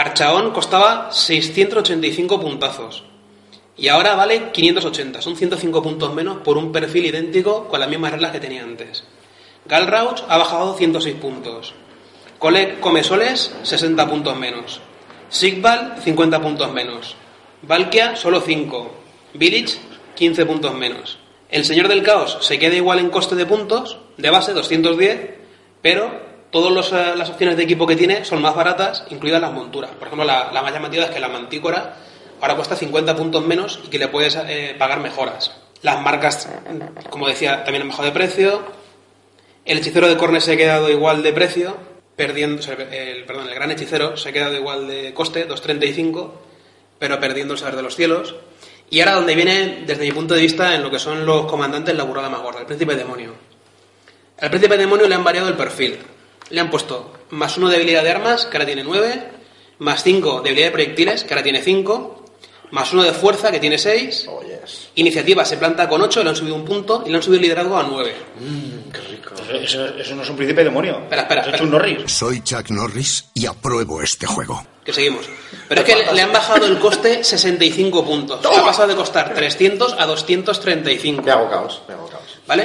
Archaón 0.00 0.52
costaba 0.52 1.12
685 1.12 2.40
puntazos 2.40 3.02
y 3.76 3.88
ahora 3.88 4.14
vale 4.14 4.50
580, 4.50 5.20
son 5.20 5.36
105 5.36 5.82
puntos 5.82 6.14
menos 6.14 6.38
por 6.38 6.56
un 6.56 6.72
perfil 6.72 7.04
idéntico 7.04 7.68
con 7.68 7.80
las 7.80 7.88
mismas 7.90 8.12
reglas 8.12 8.32
que 8.32 8.40
tenía 8.40 8.62
antes. 8.62 9.04
Galrauch 9.66 10.22
ha 10.26 10.38
bajado 10.38 10.74
106 10.74 11.16
puntos. 11.16 11.74
Cole 12.38 12.80
Comesoles, 12.80 13.54
60 13.62 14.08
puntos 14.08 14.34
menos. 14.38 14.80
Sigval, 15.28 15.96
50 16.02 16.40
puntos 16.40 16.72
menos. 16.72 17.14
Valkia, 17.60 18.16
solo 18.16 18.40
5. 18.40 18.94
Village, 19.34 19.80
15 20.14 20.46
puntos 20.46 20.74
menos. 20.74 21.18
El 21.50 21.66
Señor 21.66 21.88
del 21.88 22.02
Caos 22.02 22.38
se 22.40 22.58
queda 22.58 22.74
igual 22.74 23.00
en 23.00 23.10
coste 23.10 23.34
de 23.34 23.44
puntos, 23.44 23.98
de 24.16 24.30
base 24.30 24.54
210, 24.54 25.34
pero 25.82 26.29
todas 26.50 26.92
las 27.16 27.30
opciones 27.30 27.56
de 27.56 27.62
equipo 27.62 27.86
que 27.86 27.96
tiene 27.96 28.24
son 28.24 28.42
más 28.42 28.54
baratas, 28.54 29.04
incluidas 29.10 29.40
las 29.40 29.52
monturas. 29.52 29.90
Por 29.92 30.08
ejemplo, 30.08 30.24
la, 30.24 30.50
la 30.52 30.62
más 30.62 30.72
llamativa 30.72 31.04
es 31.04 31.10
que 31.10 31.20
la 31.20 31.28
Mantícora 31.28 31.96
ahora 32.40 32.56
cuesta 32.56 32.76
50 32.76 33.16
puntos 33.16 33.46
menos 33.46 33.80
y 33.84 33.88
que 33.88 33.98
le 33.98 34.08
puedes 34.08 34.36
eh, 34.36 34.74
pagar 34.78 35.00
mejoras. 35.00 35.52
Las 35.82 36.00
marcas, 36.02 36.48
como 37.08 37.28
decía, 37.28 37.64
también 37.64 37.82
han 37.82 37.88
bajado 37.88 38.06
de 38.06 38.12
precio. 38.12 38.62
El 39.64 39.78
hechicero 39.78 40.08
de 40.08 40.16
Corne 40.16 40.40
se 40.40 40.52
ha 40.52 40.56
quedado 40.56 40.90
igual 40.90 41.22
de 41.22 41.32
precio, 41.32 41.76
perdiendo, 42.16 42.62
el, 42.72 43.24
perdón, 43.24 43.48
el 43.48 43.54
gran 43.54 43.70
hechicero 43.70 44.16
se 44.16 44.28
ha 44.28 44.32
quedado 44.32 44.54
igual 44.56 44.88
de 44.88 45.14
coste, 45.14 45.48
2.35, 45.48 46.32
pero 46.98 47.20
perdiendo 47.20 47.54
el 47.54 47.60
saber 47.60 47.76
de 47.76 47.82
los 47.82 47.96
cielos. 47.96 48.34
Y 48.90 49.00
ahora 49.00 49.14
donde 49.14 49.34
viene, 49.34 49.84
desde 49.86 50.04
mi 50.04 50.12
punto 50.12 50.34
de 50.34 50.42
vista, 50.42 50.74
en 50.74 50.82
lo 50.82 50.90
que 50.90 50.98
son 50.98 51.24
los 51.24 51.46
comandantes, 51.46 51.94
la 51.94 52.04
burrada 52.04 52.28
más 52.28 52.42
gorda, 52.42 52.60
el 52.60 52.66
príncipe 52.66 52.94
demonio. 52.96 53.34
Al 54.40 54.50
príncipe 54.50 54.76
demonio 54.76 55.06
le 55.06 55.14
han 55.14 55.24
variado 55.24 55.48
el 55.48 55.54
perfil. 55.54 55.98
Le 56.50 56.60
han 56.60 56.70
puesto 56.70 57.12
más 57.30 57.56
uno 57.56 57.68
de 57.68 57.76
habilidad 57.76 58.02
de 58.02 58.10
armas, 58.10 58.46
que 58.46 58.56
ahora 58.56 58.66
tiene 58.66 58.84
9, 58.84 59.30
más 59.78 60.02
5 60.02 60.42
de 60.42 60.48
habilidad 60.50 60.68
de 60.68 60.72
proyectiles, 60.72 61.24
que 61.24 61.32
ahora 61.34 61.42
tiene 61.42 61.62
5, 61.62 62.24
más 62.72 62.92
uno 62.92 63.02
de 63.02 63.12
fuerza, 63.12 63.50
que 63.50 63.60
tiene 63.60 63.78
6. 63.78 64.26
Oh, 64.28 64.42
yes. 64.42 64.88
Iniciativa 64.96 65.44
se 65.44 65.56
planta 65.56 65.88
con 65.88 66.02
8, 66.02 66.22
le 66.22 66.30
han 66.30 66.36
subido 66.36 66.54
un 66.54 66.64
punto 66.64 67.02
y 67.06 67.10
le 67.10 67.16
han 67.16 67.22
subido 67.22 67.36
el 67.36 67.42
liderazgo 67.42 67.76
a 67.76 67.82
9. 67.84 68.14
Mm, 68.40 68.90
qué 68.90 69.00
rico. 69.00 69.30
Eso, 69.52 69.86
eso 69.96 70.14
no 70.14 70.22
es 70.22 70.30
un 70.30 70.36
príncipe 70.36 70.64
demonio. 70.64 70.98
Espera, 71.02 71.22
espera, 71.22 71.42
Eso 71.42 71.54
es 71.54 71.60
un 71.60 71.70
Norris. 71.70 72.12
Soy 72.12 72.42
Chuck 72.42 72.70
Norris 72.70 73.26
y 73.34 73.46
apruebo 73.46 74.02
este 74.02 74.26
juego. 74.26 74.64
Que 74.84 74.92
seguimos. 74.92 75.26
Pero 75.68 75.80
es 75.82 75.86
que 75.86 75.96
le, 75.96 76.12
le 76.12 76.22
han 76.22 76.32
bajado 76.32 76.66
el 76.66 76.78
coste 76.78 77.22
65 77.22 78.04
puntos. 78.04 78.44
Ha 78.44 78.64
pasado 78.64 78.88
de 78.88 78.96
costar 78.96 79.34
300 79.34 79.94
a 79.98 80.06
235. 80.06 81.22
Me 81.22 81.30
hago 81.30 81.50
caos, 81.50 81.82
me 81.86 81.94
hago 81.94 82.08
caos. 82.08 82.29
¿Vale? 82.50 82.64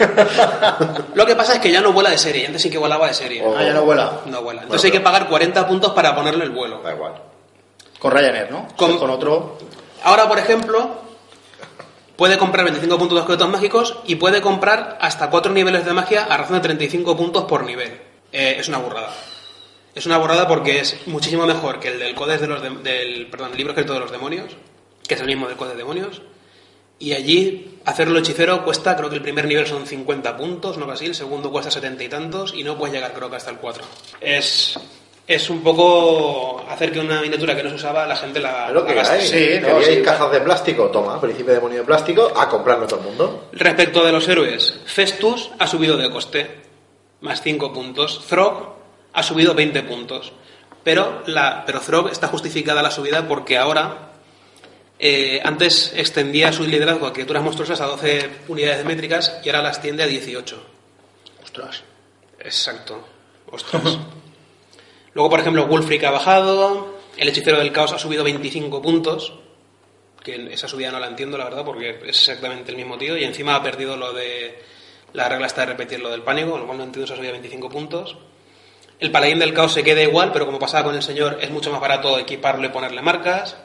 Lo 1.14 1.28
que 1.28 1.36
pasa 1.36 1.54
es 1.54 1.60
que 1.60 1.72
ya 1.72 1.80
no 1.80 1.94
vuela 1.94 2.10
de 2.10 2.18
serie. 2.18 2.48
Antes 2.48 2.64
sí 2.64 2.72
que 2.72 2.78
volaba 2.80 3.06
de 3.08 3.14
serie. 3.14 3.44
Oh. 3.46 3.54
Ah, 3.56 3.64
ya 3.64 3.72
no 3.72 3.84
vuela. 3.84 4.22
No 4.26 4.42
vuela. 4.42 4.64
Entonces 4.64 4.86
hay 4.86 4.92
que 4.92 5.00
pagar 5.00 5.30
40 5.30 5.68
puntos 5.68 5.94
para 5.94 6.16
ponerle 6.16 6.44
el 6.44 6.50
vuelo. 6.50 6.82
Da 6.82 6.92
igual. 6.92 7.14
Con 8.00 8.12
Ryanair, 8.12 8.50
¿no? 8.50 8.68
Con- 8.76 8.98
Con 8.98 9.12
otro. 9.12 9.60
Ahora, 10.04 10.28
por 10.28 10.40
ejemplo, 10.40 10.90
puede 12.16 12.40
comprar 12.40 12.66
25 12.66 12.98
puntos 12.98 13.16
de 13.18 13.22
objetos 13.22 13.48
mágicos 13.48 13.98
y 14.08 14.16
puede 14.16 14.42
comprar 14.42 14.98
hasta 15.02 15.30
4 15.30 15.52
niveles 15.52 15.86
de 15.86 15.94
magia 15.94 16.26
a 16.26 16.36
razón 16.36 16.56
de 16.56 16.62
35 16.62 17.16
puntos 17.16 17.44
por 17.44 17.64
nivel. 17.64 18.02
Eh, 18.32 18.58
es 18.60 18.68
una 18.68 18.80
burrada. 18.80 19.12
Es 19.94 20.08
una 20.08 20.18
borrada 20.18 20.48
porque 20.48 20.80
es 20.80 20.98
muchísimo 21.06 21.46
mejor 21.46 21.80
que 21.80 21.90
el 21.90 22.00
del 22.00 22.16
Codex 22.16 22.42
de 22.42 22.48
los 22.48 22.60
de- 22.64 22.70
del 22.72 23.28
perdón, 23.28 23.52
el 23.52 23.58
libro 23.58 23.74
escrito 23.74 23.94
de 23.94 24.00
los 24.00 24.12
demonios, 24.12 24.52
que 25.08 25.14
es 25.14 25.22
el 25.22 25.28
mismo 25.28 25.48
del 25.48 25.56
Codex 25.58 25.74
de 25.76 25.78
demonios. 25.84 26.22
Y 26.98 27.14
allí 27.14 27.80
hacerlo 27.86 28.20
hechicero 28.20 28.64
cuesta, 28.64 28.96
creo 28.96 29.10
que 29.10 29.16
el 29.16 29.22
primer 29.22 29.46
nivel 29.46 29.68
son 29.68 29.86
50 29.86 30.38
puntos, 30.38 30.78
no 30.78 30.90
así, 30.90 31.06
el 31.06 31.16
segundo 31.16 31.52
cuesta 31.52 31.70
70 31.72 32.04
y 32.04 32.10
tantos 32.10 32.54
y 32.56 32.64
no 32.64 32.78
puedes 32.78 32.94
llegar 32.96 33.14
creo 33.14 33.30
que 33.30 33.36
hasta 33.36 33.52
el 33.52 33.58
4. 33.58 33.84
Es, 34.22 34.80
es 35.28 35.50
un 35.50 35.62
poco 35.62 36.64
hacer 36.70 36.92
que 36.92 37.00
una 37.00 37.22
miniatura 37.22 37.56
que 37.56 37.64
no 37.64 37.70
se 37.70 37.76
usaba 37.76 38.06
la 38.06 38.16
gente 38.16 38.40
la, 38.40 38.70
lo 38.70 38.82
la 38.82 38.88
que 38.88 38.94
gaste. 38.94 39.16
hay. 39.16 39.28
Sí, 39.28 39.60
no, 39.62 39.82
sí. 39.82 40.02
cajas 40.02 40.32
de 40.32 40.42
plástico, 40.42 40.86
toma, 40.86 41.20
príncipe 41.20 41.52
demonio 41.52 41.80
de 41.80 41.84
plástico, 41.84 42.32
a 42.36 42.48
comprarlo 42.48 42.88
todo 42.88 43.02
el 43.02 43.06
mundo. 43.08 43.50
Respecto 43.52 44.04
de 44.06 44.12
los 44.12 44.28
héroes, 44.28 44.80
Festus 44.86 45.52
ha 45.60 45.68
subido 45.68 45.98
de 45.98 46.10
coste, 46.10 46.48
más 47.22 47.42
5 47.42 47.74
puntos. 47.74 48.26
Throg 48.28 48.76
ha 49.14 49.24
subido 49.24 49.54
20 49.54 49.84
puntos. 49.84 50.32
Pero, 50.84 51.24
la, 51.26 51.64
pero 51.66 51.80
Throg 51.80 52.10
está 52.10 52.28
justificada 52.28 52.84
la 52.84 52.92
subida 52.92 53.28
porque 53.28 53.58
ahora, 53.58 54.12
eh, 54.98 55.42
antes 55.44 55.94
extendía 55.96 56.54
su 56.54 56.64
liderazgo 56.64 57.08
a 57.08 57.14
criaturas 57.14 57.44
monstruosas 57.44 57.82
a 57.82 57.86
12 57.86 58.30
unidades 58.48 58.86
métricas 58.86 59.40
y 59.44 59.50
ahora 59.50 59.64
las 59.64 59.82
tiende 59.82 60.04
a 60.04 60.08
18. 60.08 60.64
Ostras. 61.44 61.84
Exacto. 62.40 63.06
Ostras. 63.52 63.98
Luego, 65.14 65.30
por 65.30 65.40
ejemplo, 65.40 65.66
Wulfric 65.66 66.04
ha 66.04 66.12
bajado, 66.12 66.98
el 67.18 67.30
hechicero 67.30 67.58
del 67.58 67.72
caos 67.72 67.94
ha 67.94 68.00
subido 68.00 68.24
25 68.24 68.82
puntos, 68.82 69.34
que 70.22 70.54
esa 70.54 70.68
subida 70.68 70.92
no 70.92 71.00
la 71.00 71.08
entiendo, 71.08 71.38
la 71.38 71.46
verdad, 71.46 71.64
porque 71.64 72.02
es 72.04 72.18
exactamente 72.18 72.72
el 72.72 72.78
mismo 72.78 72.98
tío, 72.98 73.18
y 73.18 73.24
encima 73.24 73.56
ha 73.56 73.64
perdido 73.64 73.96
lo 73.96 74.12
de 74.12 74.62
la 75.14 75.30
regla 75.30 75.48
está 75.48 75.62
de 75.62 75.68
repetir 75.68 76.02
lo 76.02 76.10
del 76.10 76.24
pánico, 76.24 76.52
con 76.52 76.60
lo 76.60 76.66
cual 76.66 76.78
no 76.78 76.84
entiendo 76.84 77.06
esa 77.06 77.16
subida 77.16 77.28
de 77.28 77.40
25 77.40 77.70
puntos. 77.70 78.18
El 79.00 79.12
paladín 79.12 79.40
del 79.40 79.54
caos 79.54 79.74
se 79.74 79.84
queda 79.84 80.02
igual, 80.02 80.32
pero 80.34 80.46
como 80.46 80.60
pasaba 80.60 80.84
con 80.84 80.96
el 80.96 81.02
señor, 81.02 81.38
es 81.42 81.50
mucho 81.50 81.72
más 81.72 81.80
barato 81.80 82.20
equiparlo 82.20 82.66
y 82.66 82.70
ponerle 82.70 83.02
marcas. 83.02 83.56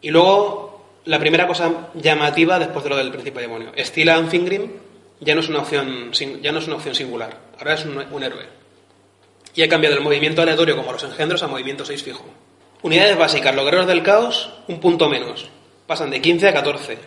Y 0.00 0.10
luego, 0.10 0.84
la 1.04 1.18
primera 1.18 1.46
cosa 1.46 1.90
llamativa 1.94 2.58
después 2.58 2.84
de 2.84 2.90
lo 2.90 2.96
del 2.96 3.10
príncipe 3.10 3.40
demonio. 3.40 3.72
Stila 3.78 4.22
Fingrim 4.24 4.72
ya 5.20 5.34
no 5.34 5.40
es 5.40 5.48
una 5.48 5.60
opción, 5.60 6.12
ya 6.42 6.52
no 6.52 6.58
es 6.58 6.66
una 6.66 6.76
opción 6.76 6.94
singular, 6.94 7.38
ahora 7.58 7.74
es 7.74 7.84
un, 7.84 7.98
un 7.98 8.22
héroe. 8.22 8.46
Y 9.54 9.62
ha 9.62 9.68
cambiado 9.68 9.96
el 9.96 10.02
movimiento 10.02 10.42
aleatorio 10.42 10.76
como 10.76 10.92
los 10.92 11.02
engendros 11.02 11.42
a 11.42 11.48
movimiento 11.48 11.84
6 11.84 12.02
fijo. 12.02 12.24
Unidades 12.82 13.16
básicas, 13.16 13.54
los 13.54 13.64
guerreros 13.64 13.86
del 13.86 14.02
caos, 14.02 14.50
un 14.68 14.80
punto 14.80 15.08
menos. 15.08 15.48
Pasan 15.86 16.10
de 16.10 16.20
15 16.20 16.48
a 16.48 16.52
14. 16.52 16.98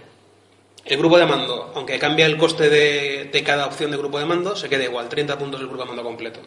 El 0.86 0.98
grupo 0.98 1.20
de 1.20 1.28
mando, 1.28 1.72
aunque 1.76 2.00
cambia 2.00 2.26
el 2.26 2.38
coste 2.38 2.70
de, 2.70 3.26
de 3.26 3.44
cada 3.44 3.68
opción 3.68 3.92
de 3.92 3.98
grupo 3.98 4.18
de 4.18 4.26
mando, 4.26 4.56
se 4.56 4.68
queda 4.68 4.86
igual, 4.86 5.08
30 5.08 5.38
puntos 5.38 5.62
el 5.62 5.68
grupo 5.68 5.84
de 5.84 5.88
mando 5.90 6.04
completo. 6.04 6.40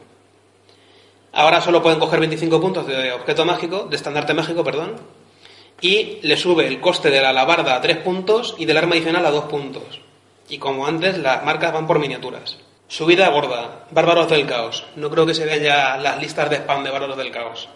Ahora 1.33 1.61
solo 1.61 1.83
pueden 1.83 2.01
coger 2.01 2.19
25 2.19 2.61
puntos 2.61 2.87
de 2.87 3.13
objeto 3.13 3.45
mágico, 3.45 3.87
de 3.89 3.97
estandarte 3.97 4.35
mágico, 4.35 4.65
perdón, 4.65 4.97
y 5.83 6.21
le 6.23 6.37
sube 6.37 6.67
el 6.69 6.81
coste 6.81 7.11
de 7.11 7.21
la 7.21 7.31
alabarda 7.31 7.75
a 7.75 7.81
3 7.81 7.99
puntos 7.99 8.55
y 8.57 8.65
del 8.65 8.79
arma 8.79 8.95
adicional 8.95 9.27
a 9.27 9.31
2 9.31 9.45
puntos. 9.45 10.01
Y 10.49 10.59
como 10.59 10.87
antes, 10.87 11.19
las 11.19 11.45
marcas 11.45 11.73
van 11.73 11.87
por 11.87 11.99
miniaturas. 11.99 12.57
Subida 12.87 13.29
gorda, 13.31 13.87
Bárbaros 13.91 14.31
del 14.31 14.47
Caos. 14.47 14.85
No 14.97 15.11
creo 15.11 15.27
que 15.27 15.35
se 15.35 15.45
vean 15.45 15.63
ya 15.63 15.97
las 15.97 16.21
listas 16.21 16.49
de 16.49 16.57
spam 16.57 16.85
de 16.85 16.91
Bárbaros 16.91 17.17
del 17.17 17.33
Caos. 17.33 17.69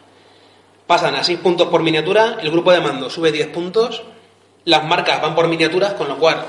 Pasan 0.87 1.17
a 1.17 1.25
6 1.25 1.41
puntos 1.41 1.67
por 1.67 1.83
miniatura, 1.83 2.39
el 2.41 2.51
grupo 2.51 2.71
de 2.71 2.81
mando 2.81 3.11
sube 3.11 3.33
10 3.33 3.49
puntos, 3.49 4.05
las 4.65 4.85
marcas 4.85 5.21
van 5.21 5.35
por 5.35 5.49
miniaturas, 5.49 5.95
con 5.95 6.07
lo 6.07 6.17
cual 6.17 6.45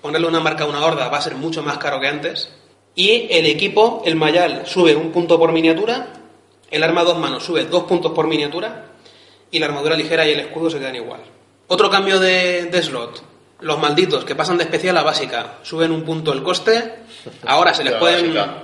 ponerle 0.00 0.28
una 0.28 0.40
marca 0.40 0.64
a 0.64 0.66
una 0.66 0.84
horda 0.84 1.08
va 1.08 1.18
a 1.18 1.22
ser 1.22 1.34
mucho 1.34 1.62
más 1.62 1.76
caro 1.76 2.00
que 2.00 2.08
antes. 2.08 2.50
Y 2.94 3.26
el 3.30 3.44
equipo, 3.44 4.02
el 4.06 4.16
Mayal, 4.16 4.62
sube 4.66 4.96
un 4.96 5.12
punto 5.12 5.38
por 5.38 5.52
miniatura, 5.52 6.08
el 6.70 6.82
arma 6.82 7.02
a 7.02 7.04
dos 7.04 7.18
manos 7.18 7.44
sube 7.44 7.66
dos 7.66 7.84
puntos 7.84 8.12
por 8.12 8.26
miniatura, 8.26 8.91
y 9.52 9.58
la 9.60 9.66
armadura 9.66 9.94
ligera 9.96 10.26
y 10.26 10.32
el 10.32 10.40
escudo 10.40 10.68
se 10.70 10.80
quedan 10.80 10.96
igual. 10.96 11.20
Otro 11.68 11.88
cambio 11.88 12.18
de, 12.18 12.64
de 12.64 12.82
slot. 12.82 13.22
Los 13.60 13.78
malditos 13.78 14.24
que 14.24 14.34
pasan 14.34 14.58
de 14.58 14.64
especial 14.64 14.96
a 14.96 15.02
básica 15.04 15.58
suben 15.62 15.92
un 15.92 16.02
punto 16.02 16.32
el 16.32 16.42
coste. 16.42 16.96
Ahora 17.46 17.72
se 17.74 17.84
les 17.84 17.92
pueden 18.00 18.34
básica. 18.34 18.54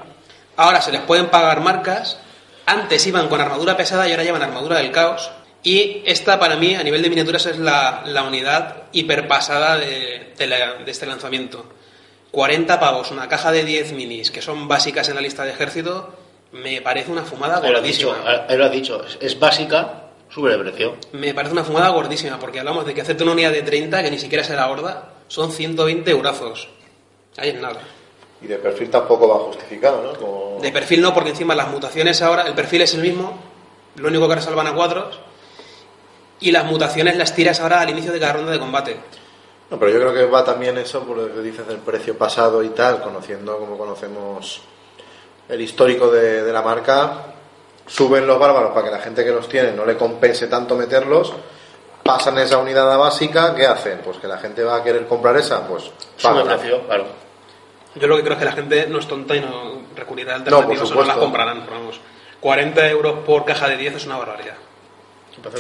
ahora 0.57 0.81
se 0.81 0.90
les 0.90 1.03
pueden 1.03 1.29
pagar 1.29 1.61
marcas. 1.61 2.18
Antes 2.66 3.07
iban 3.07 3.29
con 3.29 3.40
armadura 3.40 3.77
pesada 3.77 4.09
y 4.09 4.11
ahora 4.11 4.24
llevan 4.24 4.42
armadura 4.42 4.79
del 4.79 4.90
caos. 4.90 5.31
Y 5.62 6.03
esta 6.07 6.38
para 6.38 6.57
mí 6.57 6.74
a 6.74 6.83
nivel 6.83 7.03
de 7.03 7.09
miniaturas 7.11 7.46
es 7.46 7.59
la, 7.59 8.03
la 8.07 8.22
unidad 8.24 8.85
hiperpasada 8.92 9.77
de, 9.79 10.33
de, 10.37 10.46
la- 10.46 10.74
de 10.74 10.90
este 10.90 11.07
lanzamiento. 11.07 11.64
40 12.31 12.79
pavos, 12.79 13.11
una 13.11 13.29
caja 13.29 13.51
de 13.53 13.64
10 13.64 13.92
minis 13.92 14.31
que 14.31 14.42
son 14.42 14.68
básicas 14.68 15.09
en 15.09 15.14
la 15.14 15.20
lista 15.22 15.44
de 15.44 15.51
ejército, 15.53 16.14
me 16.53 16.81
parece 16.83 17.11
una 17.11 17.22
fumada 17.22 17.61
Ahí 17.62 17.70
lo 17.72 17.79
has 17.79 17.85
dicho, 17.85 18.14
ahí 18.48 18.57
lo 18.57 18.64
has 18.66 18.72
dicho. 18.72 19.03
Es 19.20 19.38
básica, 19.38 20.08
sube 20.31 20.51
de 20.51 20.59
precio. 20.59 20.97
Me 21.12 21.35
parece 21.35 21.53
una 21.53 21.64
fumada 21.64 21.88
gordísima, 21.91 22.38
porque 22.38 22.61
hablamos 22.61 22.85
de 22.87 22.95
que 22.95 23.01
hacerte 23.01 23.23
una 23.23 23.33
unidad 23.33 23.53
de 23.53 23.62
30, 23.62 24.03
que 24.03 24.11
ni 24.11 24.19
siquiera 24.19 24.45
será 24.45 24.69
horda, 24.69 25.12
son 25.29 25.51
120 25.53 26.11
eurazos. 26.11 26.69
Ahí 27.37 27.51
es 27.51 27.61
nada. 27.61 27.81
Y 28.41 28.47
de 28.47 28.57
perfil 28.59 28.91
tampoco 28.91 29.29
va 29.29 29.38
justificado, 29.47 30.03
¿no? 30.03 30.19
Como... 30.19 30.59
De 30.61 30.71
perfil 30.71 31.01
no, 31.01 31.12
porque 31.12 31.31
encima 31.31 31.55
las 31.55 31.69
mutaciones 31.69 32.23
ahora, 32.23 32.47
el 32.47 32.55
perfil 32.55 32.83
es 32.83 32.95
el 32.95 33.01
mismo, 33.01 33.38
lo 33.97 34.09
único 34.09 34.27
que 34.27 34.33
ahora 34.33 34.43
salvan 34.43 34.67
a 34.67 34.75
cuadros, 34.75 35.19
y 36.41 36.53
las 36.53 36.64
mutaciones 36.64 37.17
las 37.17 37.35
tiras 37.35 37.61
ahora 37.61 37.81
al 37.81 37.91
inicio 37.91 38.12
de 38.12 38.21
cada 38.21 38.35
ronda 38.35 38.53
de 38.53 38.61
combate. 38.61 38.97
No, 39.71 39.79
pero 39.79 39.93
yo 39.93 39.99
creo 39.99 40.14
que 40.14 40.25
va 40.25 40.45
también 40.45 40.79
eso 40.79 41.03
por 41.03 41.17
lo 41.17 41.35
que 41.35 41.41
dices 41.41 41.67
del 41.67 41.79
precio 41.79 42.17
pasado 42.17 42.62
y 42.62 42.71
tal, 42.71 43.03
conociendo 43.03 43.59
como 43.59 43.77
conocemos 43.77 44.62
el 45.49 45.61
histórico 45.61 46.11
de, 46.11 46.43
de 46.43 46.53
la 46.53 46.62
marca, 46.62 47.35
suben 47.88 48.27
los 48.27 48.38
bárbaros 48.38 48.70
para 48.72 48.87
que 48.87 48.92
la 48.92 49.01
gente 49.01 49.24
que 49.24 49.33
los 49.33 49.48
tiene 49.48 49.72
no 49.72 49.85
le 49.85 49.96
compense 49.96 50.46
tanto 50.46 50.77
meterlos, 50.77 51.33
pasan 52.05 52.38
esa 52.38 52.59
unidad 52.59 52.92
a 52.92 52.96
básica, 52.96 53.55
¿qué 53.55 53.66
hacen? 53.66 54.01
Pues 54.05 54.18
que 54.18 54.29
la 54.29 54.38
gente 54.38 54.62
va 54.62 54.77
a 54.77 54.83
querer 54.85 55.07
comprar 55.07 55.37
esa, 55.37 55.66
pues 55.66 55.90
Sube 56.16 56.44
precio, 56.44 56.87
claro. 56.87 57.07
Yo 57.94 58.07
lo 58.07 58.16
que 58.16 58.22
creo 58.22 58.35
es 58.35 58.38
que 58.38 58.44
la 58.44 58.53
gente 58.53 58.87
no 58.87 58.98
es 58.98 59.09
tonta 59.09 59.35
y 59.35 59.40
no 59.40 59.83
recurrirá 59.96 60.37
a 60.37 60.38
No, 60.38 60.44
por 60.44 60.55
alternativas 60.55 60.90
o 60.90 60.94
no 60.94 61.01
las 61.01 61.07
supuesto. 61.09 61.20
comprarán, 61.20 61.62
pero 61.64 61.79
vamos. 61.81 62.01
40 62.40 62.88
euros 62.88 63.18
por 63.27 63.44
caja 63.44 63.68
de 63.68 63.77
10 63.77 63.96
es 63.96 64.07
una 64.07 64.18
barbaridad. 64.18 64.55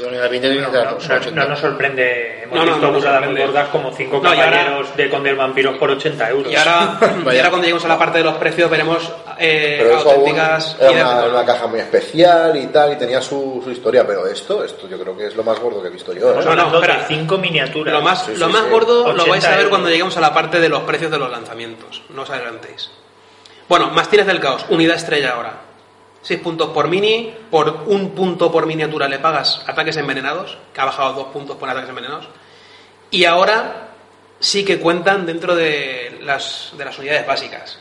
Unidad 0.06 0.28
20 0.30 0.54
No, 0.54 0.60
no, 0.70 0.70
no- 0.72 1.30
no 1.32 1.48
nos 1.48 1.58
sorprende. 1.60 2.42
Hemos 2.42 2.56
No, 2.56 2.64
no, 2.64 2.92
visto 2.92 3.46
gordas 3.46 3.68
como 3.68 3.92
cinco 3.92 4.20
No, 4.22 4.34
y 4.34 4.38
ahora- 4.38 4.50
caballeros 4.64 4.96
de 4.96 5.08
Conde 5.10 5.28
del 5.30 5.38
Vampiros 5.38 5.78
por 5.78 5.90
80 5.90 6.30
euros. 6.30 6.52
Y 6.52 6.56
ahora, 6.56 6.98
y 7.32 7.36
ahora 7.36 7.48
cuando 7.50 7.58
lleguemos 7.62 7.84
a 7.84 7.88
la 7.88 7.98
parte 7.98 8.18
de 8.18 8.24
los 8.24 8.34
precios 8.36 8.70
veremos 8.70 9.10
eh, 9.38 9.76
Pero 9.78 9.98
eso 9.98 10.10
aún 10.10 10.18
auténticas 10.20 10.76
era 10.80 11.24
una, 11.26 11.44
caja 11.44 11.66
muy 11.68 11.80
especial 11.80 12.56
y 12.56 12.66
tal, 12.66 12.92
y 12.92 12.96
tenía 12.96 13.20
su, 13.22 13.60
su 13.64 13.70
historia, 13.70 14.06
pero 14.06 14.26
esto, 14.26 14.64
esto 14.64 14.88
yo 14.88 14.98
creo 14.98 15.16
que 15.16 15.26
es 15.28 15.36
lo 15.36 15.44
más 15.44 15.58
gordo 15.60 15.80
que 15.80 15.88
he 15.88 15.92
visto 15.92 16.12
yo. 16.12 16.32
¿eh? 16.40 16.44
No, 16.44 16.54
no, 16.56 16.74
espera. 16.74 17.04
cinco 17.06 17.38
miniaturas. 17.38 17.94
Lo 17.94 18.02
más, 18.02 18.24
Sí, 18.26 18.34
lo 18.36 18.46
sí, 18.46 18.52
más 18.52 18.62
sí. 18.64 18.70
gordo 18.70 19.04
lo 19.12 19.22
80 19.22 19.30
vais 19.30 19.44
a 19.44 19.48
ver 19.50 19.58
euros. 19.58 19.70
cuando 19.70 19.88
lleguemos 19.90 20.16
a 20.16 20.20
la 20.20 20.34
parte 20.34 20.58
de 20.60 20.68
los 20.68 20.80
precios 20.82 21.10
de 21.10 21.18
los 21.18 21.30
lanzamientos. 21.30 22.02
No 22.10 22.22
os 22.22 22.30
adelantéis. 22.30 22.90
Bueno, 23.68 23.90
Mastines 23.90 24.26
del 24.26 24.40
Caos, 24.40 24.64
unidad 24.70 24.96
estrella 24.96 25.32
ahora. 25.34 25.52
6 26.22 26.40
puntos 26.40 26.70
por 26.70 26.88
mini, 26.88 27.34
por 27.50 27.84
un 27.86 28.10
punto 28.10 28.50
por 28.50 28.66
miniatura 28.66 29.08
le 29.08 29.18
pagas 29.18 29.62
ataques 29.66 29.96
envenenados, 29.96 30.58
que 30.74 30.80
ha 30.80 30.84
bajado 30.84 31.12
dos 31.14 31.26
puntos 31.28 31.56
por 31.56 31.68
ataques 31.68 31.88
envenenados. 31.88 32.28
Y 33.10 33.24
ahora 33.24 33.88
sí 34.40 34.64
que 34.64 34.78
cuentan 34.80 35.24
dentro 35.26 35.54
de 35.54 36.18
las, 36.22 36.72
de 36.76 36.84
las 36.84 36.98
unidades 36.98 37.26
básicas, 37.26 37.78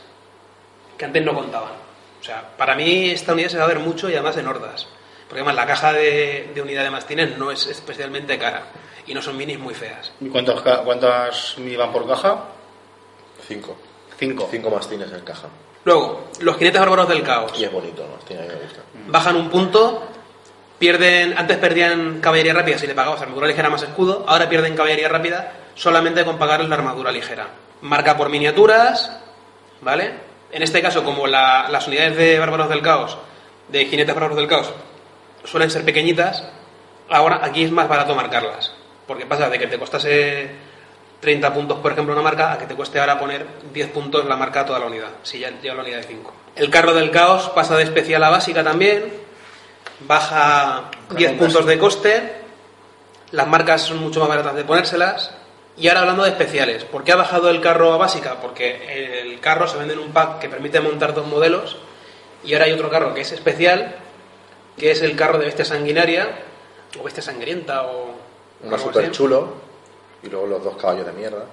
que 0.98 1.06
antes 1.06 1.24
no 1.24 1.34
contaban. 1.34 1.72
O 2.20 2.24
sea, 2.24 2.56
para 2.58 2.76
mí 2.76 3.10
esta 3.10 3.34
unidad 3.34 3.50
se 3.50 3.58
va 3.58 3.66
a 3.66 3.68
ver 3.68 3.80
mucho 3.80 4.10
y 4.10 4.14
además 4.14 4.38
en 4.38 4.48
hordas. 4.48 4.88
Porque 5.28 5.42
además 5.42 5.56
la 5.56 5.66
caja 5.68 5.92
de, 5.94 6.52
de 6.56 6.62
unidad 6.62 6.84
de 6.84 6.90
mastines 6.92 7.38
no 7.38 7.52
es 7.52 7.68
especialmente 7.68 8.38
cara 8.40 8.64
y 9.06 9.14
no 9.14 9.22
son 9.22 9.36
minis 9.36 9.60
muy 9.60 9.74
feas. 9.74 10.12
¿Y 10.22 10.30
cuántos, 10.30 10.62
ca- 10.62 10.84
cuántas 10.84 11.58
mini 11.58 11.76
van 11.76 11.92
por 11.92 12.08
caja? 12.08 12.46
Cinco. 13.48 13.76
Cinco. 14.18 14.48
Cinco 14.50 14.70
mastines 14.70 15.12
en 15.12 15.20
caja. 15.22 15.48
Luego, 15.88 16.28
los 16.42 16.58
jinetes 16.58 16.82
bárbaros 16.82 17.08
del 17.08 17.24
caos. 17.24 17.54
Y 17.58 17.64
es 17.64 17.72
bonito, 17.72 18.06
me 18.30 18.44
gusta. 18.56 18.82
bajan 19.08 19.38
un 19.38 19.50
punto, 19.50 20.06
pierden, 20.78 21.38
antes 21.38 21.56
perdían 21.56 22.20
caballería 22.20 22.54
rápida 22.54 22.78
si 22.78 22.88
le 22.88 22.94
pagabas 22.94 23.22
armadura 23.22 23.48
ligera 23.48 23.70
más 23.70 23.84
escudo, 23.84 24.26
ahora 24.28 24.50
pierden 24.50 24.76
caballería 24.76 25.08
rápida 25.08 25.54
solamente 25.76 26.26
con 26.26 26.38
pagarles 26.38 26.68
la 26.68 26.76
armadura 26.76 27.10
ligera. 27.10 27.48
Marca 27.84 28.18
por 28.18 28.28
miniaturas, 28.28 29.18
¿vale? 29.80 30.12
En 30.52 30.62
este 30.62 30.82
caso, 30.82 31.06
como 31.06 31.26
la- 31.26 31.70
las 31.70 31.88
unidades 31.88 32.18
de 32.18 32.38
bárbaros 32.38 32.68
del 32.68 32.82
caos, 32.82 33.18
de 33.70 33.86
jinetes 33.86 34.14
bárbaros 34.14 34.36
del 34.36 34.48
caos, 34.50 34.70
suelen 35.46 35.72
ser 35.72 35.86
pequeñitas, 35.86 36.44
ahora 37.10 37.40
aquí 37.46 37.64
es 37.64 37.72
más 37.72 37.88
barato 37.88 38.14
marcarlas. 38.14 38.74
Porque 39.08 39.26
pasa 39.26 39.50
de 39.50 39.58
que 39.58 39.68
te 39.68 39.80
costase 39.80 40.50
30 41.20 41.54
puntos, 41.54 41.80
por 41.80 41.92
ejemplo, 41.92 42.14
una 42.14 42.22
marca, 42.22 42.54
a 42.54 42.58
que 42.58 42.66
te 42.66 42.76
cueste 42.76 43.00
ahora 43.00 43.20
poner 43.20 43.46
10 43.74 43.90
puntos 43.90 44.26
la 44.26 44.36
marca 44.36 44.62
a 44.62 44.66
toda 44.66 44.80
la 44.80 44.86
unidad, 44.86 45.10
si 45.24 45.40
ya 45.40 45.50
lleva 45.62 45.76
la 45.76 45.82
unidad 45.84 45.98
de 45.98 46.04
5. 46.04 46.34
El 46.56 46.70
carro 46.70 46.94
del 46.94 47.12
caos 47.12 47.50
pasa 47.50 47.76
de 47.76 47.84
especial 47.84 48.24
a 48.24 48.30
básica 48.30 48.64
también, 48.64 49.12
baja 50.02 50.92
10 51.16 51.34
puntos 51.34 51.66
de 51.66 51.80
coste, 51.80 52.34
las 53.32 53.48
marcas 53.48 53.82
son 53.82 53.98
mucho 53.98 54.20
más 54.20 54.30
baratas 54.30 54.56
de 54.56 54.64
ponérselas. 54.64 55.34
Y 55.80 55.90
ahora 55.90 56.02
hablando 56.02 56.24
de 56.24 56.30
especiales, 56.30 56.86
¿por 56.86 57.04
qué 57.04 57.12
ha 57.12 57.16
bajado 57.16 57.52
el 57.52 57.62
carro 57.62 57.94
a 57.94 57.98
básica? 57.98 58.38
Porque 58.42 59.22
el 59.22 59.40
carro 59.40 59.68
se 59.68 59.78
vende 59.78 59.94
en 59.94 60.00
un 60.00 60.12
pack 60.12 60.40
que 60.40 60.50
permite 60.50 60.80
montar 60.80 61.14
dos 61.14 61.28
modelos 61.28 61.78
y 62.44 62.54
ahora 62.54 62.66
hay 62.66 62.72
otro 62.72 62.90
carro 62.90 63.14
que 63.14 63.22
es 63.22 63.32
especial 63.32 63.96
que 64.76 64.92
es 64.92 65.04
el 65.04 65.16
carro 65.16 65.38
de 65.38 65.46
bestia 65.46 65.66
sanguinaria, 65.66 66.30
o 67.00 67.04
bestia 67.04 67.24
sangrienta, 67.24 67.84
o... 67.84 68.16
Algo 68.64 68.78
súper 68.80 69.12
chulo 69.12 69.67
y 70.28 70.30
luego 70.30 70.48
los 70.48 70.64
dos 70.64 70.78
caballos 70.78 71.06
de 71.06 71.14
mierda. 71.14 71.46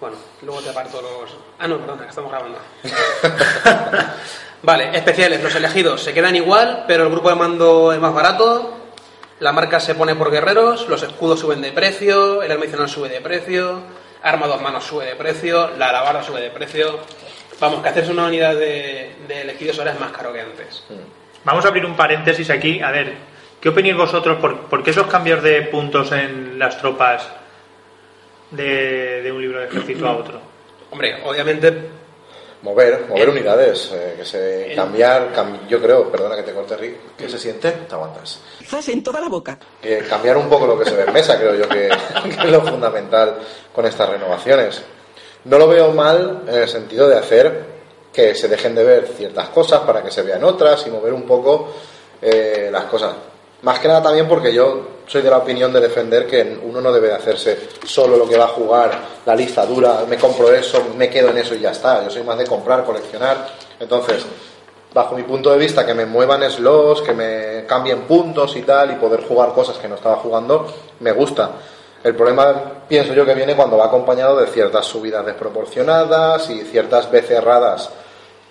Bueno, 0.00 0.16
luego 0.42 0.60
te 0.60 0.70
aparto 0.70 1.00
los... 1.02 1.36
Ah, 1.58 1.68
no, 1.68 1.78
perdona, 1.78 2.02
que 2.02 2.08
estamos 2.08 2.30
grabando. 2.30 2.58
vale, 4.62 4.96
especiales. 4.96 5.42
Los 5.42 5.54
elegidos 5.54 6.02
se 6.02 6.14
quedan 6.14 6.34
igual, 6.34 6.84
pero 6.86 7.04
el 7.04 7.10
grupo 7.10 7.28
de 7.28 7.34
mando 7.34 7.92
es 7.92 8.00
más 8.00 8.14
barato. 8.14 8.78
La 9.40 9.52
marca 9.52 9.80
se 9.80 9.94
pone 9.94 10.14
por 10.14 10.30
guerreros, 10.30 10.88
los 10.88 11.02
escudos 11.02 11.40
suben 11.40 11.60
de 11.60 11.72
precio, 11.72 12.42
el 12.42 12.52
arma 12.52 12.62
adicional 12.62 12.88
sube 12.88 13.08
de 13.08 13.20
precio, 13.20 13.80
arma 14.22 14.46
dos 14.46 14.62
manos 14.62 14.84
sube 14.84 15.04
de 15.04 15.16
precio, 15.16 15.70
la 15.78 15.88
alabarda 15.88 16.22
sube 16.22 16.40
de 16.40 16.50
precio. 16.50 17.00
Vamos, 17.58 17.82
que 17.82 17.88
hacerse 17.88 18.12
una 18.12 18.26
unidad 18.26 18.54
de, 18.54 19.16
de 19.26 19.42
elegidos 19.42 19.78
ahora 19.78 19.92
es 19.92 20.00
más 20.00 20.12
caro 20.12 20.32
que 20.32 20.40
antes. 20.40 20.84
Vamos 21.44 21.64
a 21.64 21.68
abrir 21.68 21.84
un 21.84 21.96
paréntesis 21.96 22.50
aquí. 22.50 22.80
A 22.80 22.92
ver, 22.92 23.14
¿qué 23.60 23.68
opináis 23.68 23.96
vosotros? 23.96 24.38
¿Por, 24.38 24.60
por 24.66 24.84
qué 24.84 24.90
esos 24.90 25.08
cambios 25.08 25.42
de 25.42 25.62
puntos 25.62 26.12
en 26.12 26.58
las 26.58 26.78
tropas 26.78 27.28
de, 28.52 29.22
de 29.22 29.32
un 29.32 29.40
libro 29.42 29.60
de 29.60 29.66
ejército 29.66 30.06
a 30.06 30.16
otro? 30.16 30.40
Hombre, 30.90 31.16
obviamente 31.24 31.88
Mover, 32.62 33.06
mover 33.08 33.22
El- 33.24 33.28
unidades, 33.30 33.90
eh, 33.92 34.14
que 34.18 34.24
se 34.24 34.70
el- 34.70 34.76
cambiar, 34.76 35.32
cam- 35.34 35.66
yo 35.68 35.82
creo, 35.82 36.08
perdona 36.12 36.36
que 36.36 36.44
te 36.44 36.52
corte 36.52 36.76
Rick, 36.76 36.96
¿qué 37.18 37.28
se 37.28 37.36
siente? 37.36 37.72
Te 37.72 37.94
aguantas. 37.94 38.40
Zas 38.64 38.88
en 38.90 39.02
toda 39.02 39.20
la 39.20 39.28
boca. 39.28 39.58
Que 39.80 39.98
cambiar 39.98 40.36
un 40.36 40.48
poco 40.48 40.64
lo 40.68 40.78
que 40.78 40.84
se 40.84 40.94
ve 40.94 41.02
en 41.02 41.12
mesa, 41.12 41.36
creo 41.38 41.56
yo 41.56 41.68
que, 41.68 41.88
que 42.22 42.28
es 42.28 42.44
lo 42.52 42.60
fundamental 42.62 43.38
con 43.74 43.84
estas 43.84 44.08
renovaciones. 44.10 44.80
No 45.44 45.58
lo 45.58 45.66
veo 45.66 45.90
mal 45.90 46.42
en 46.46 46.54
el 46.54 46.68
sentido 46.68 47.08
de 47.08 47.18
hacer 47.18 47.64
que 48.12 48.32
se 48.36 48.46
dejen 48.46 48.76
de 48.76 48.84
ver 48.84 49.08
ciertas 49.08 49.48
cosas 49.48 49.80
para 49.80 50.00
que 50.00 50.12
se 50.12 50.22
vean 50.22 50.44
otras 50.44 50.86
y 50.86 50.90
mover 50.90 51.14
un 51.14 51.22
poco 51.26 51.74
eh, 52.20 52.68
las 52.70 52.84
cosas. 52.84 53.12
Más 53.62 53.80
que 53.80 53.88
nada 53.88 54.04
también 54.04 54.28
porque 54.28 54.54
yo 54.54 55.01
soy 55.12 55.20
de 55.20 55.28
la 55.28 55.36
opinión 55.36 55.70
de 55.74 55.78
defender 55.78 56.26
que 56.26 56.58
uno 56.62 56.80
no 56.80 56.90
debe 56.90 57.08
de 57.08 57.12
hacerse 57.12 57.68
solo 57.84 58.16
lo 58.16 58.26
que 58.26 58.38
va 58.38 58.46
a 58.46 58.48
jugar, 58.48 58.98
la 59.26 59.36
lista 59.36 59.66
dura, 59.66 60.06
me 60.08 60.16
compro 60.16 60.50
eso, 60.50 60.86
me 60.96 61.10
quedo 61.10 61.28
en 61.28 61.36
eso 61.36 61.54
y 61.54 61.60
ya 61.60 61.72
está. 61.72 62.02
Yo 62.02 62.08
soy 62.08 62.22
más 62.22 62.38
de 62.38 62.46
comprar, 62.46 62.82
coleccionar. 62.82 63.46
Entonces, 63.78 64.24
bajo 64.94 65.14
mi 65.14 65.22
punto 65.24 65.50
de 65.50 65.58
vista, 65.58 65.84
que 65.84 65.92
me 65.92 66.06
muevan 66.06 66.50
slots, 66.50 67.02
que 67.02 67.12
me 67.12 67.66
cambien 67.66 68.04
puntos 68.04 68.56
y 68.56 68.62
tal, 68.62 68.92
y 68.92 68.94
poder 68.94 69.22
jugar 69.28 69.52
cosas 69.52 69.76
que 69.76 69.86
no 69.86 69.96
estaba 69.96 70.16
jugando, 70.16 70.66
me 71.00 71.12
gusta. 71.12 71.50
El 72.02 72.16
problema, 72.16 72.54
pienso 72.88 73.12
yo, 73.12 73.26
que 73.26 73.34
viene 73.34 73.54
cuando 73.54 73.76
va 73.76 73.84
acompañado 73.84 74.40
de 74.40 74.46
ciertas 74.46 74.86
subidas 74.86 75.26
desproporcionadas 75.26 76.48
y 76.48 76.62
ciertas 76.62 77.10
becerradas 77.10 77.90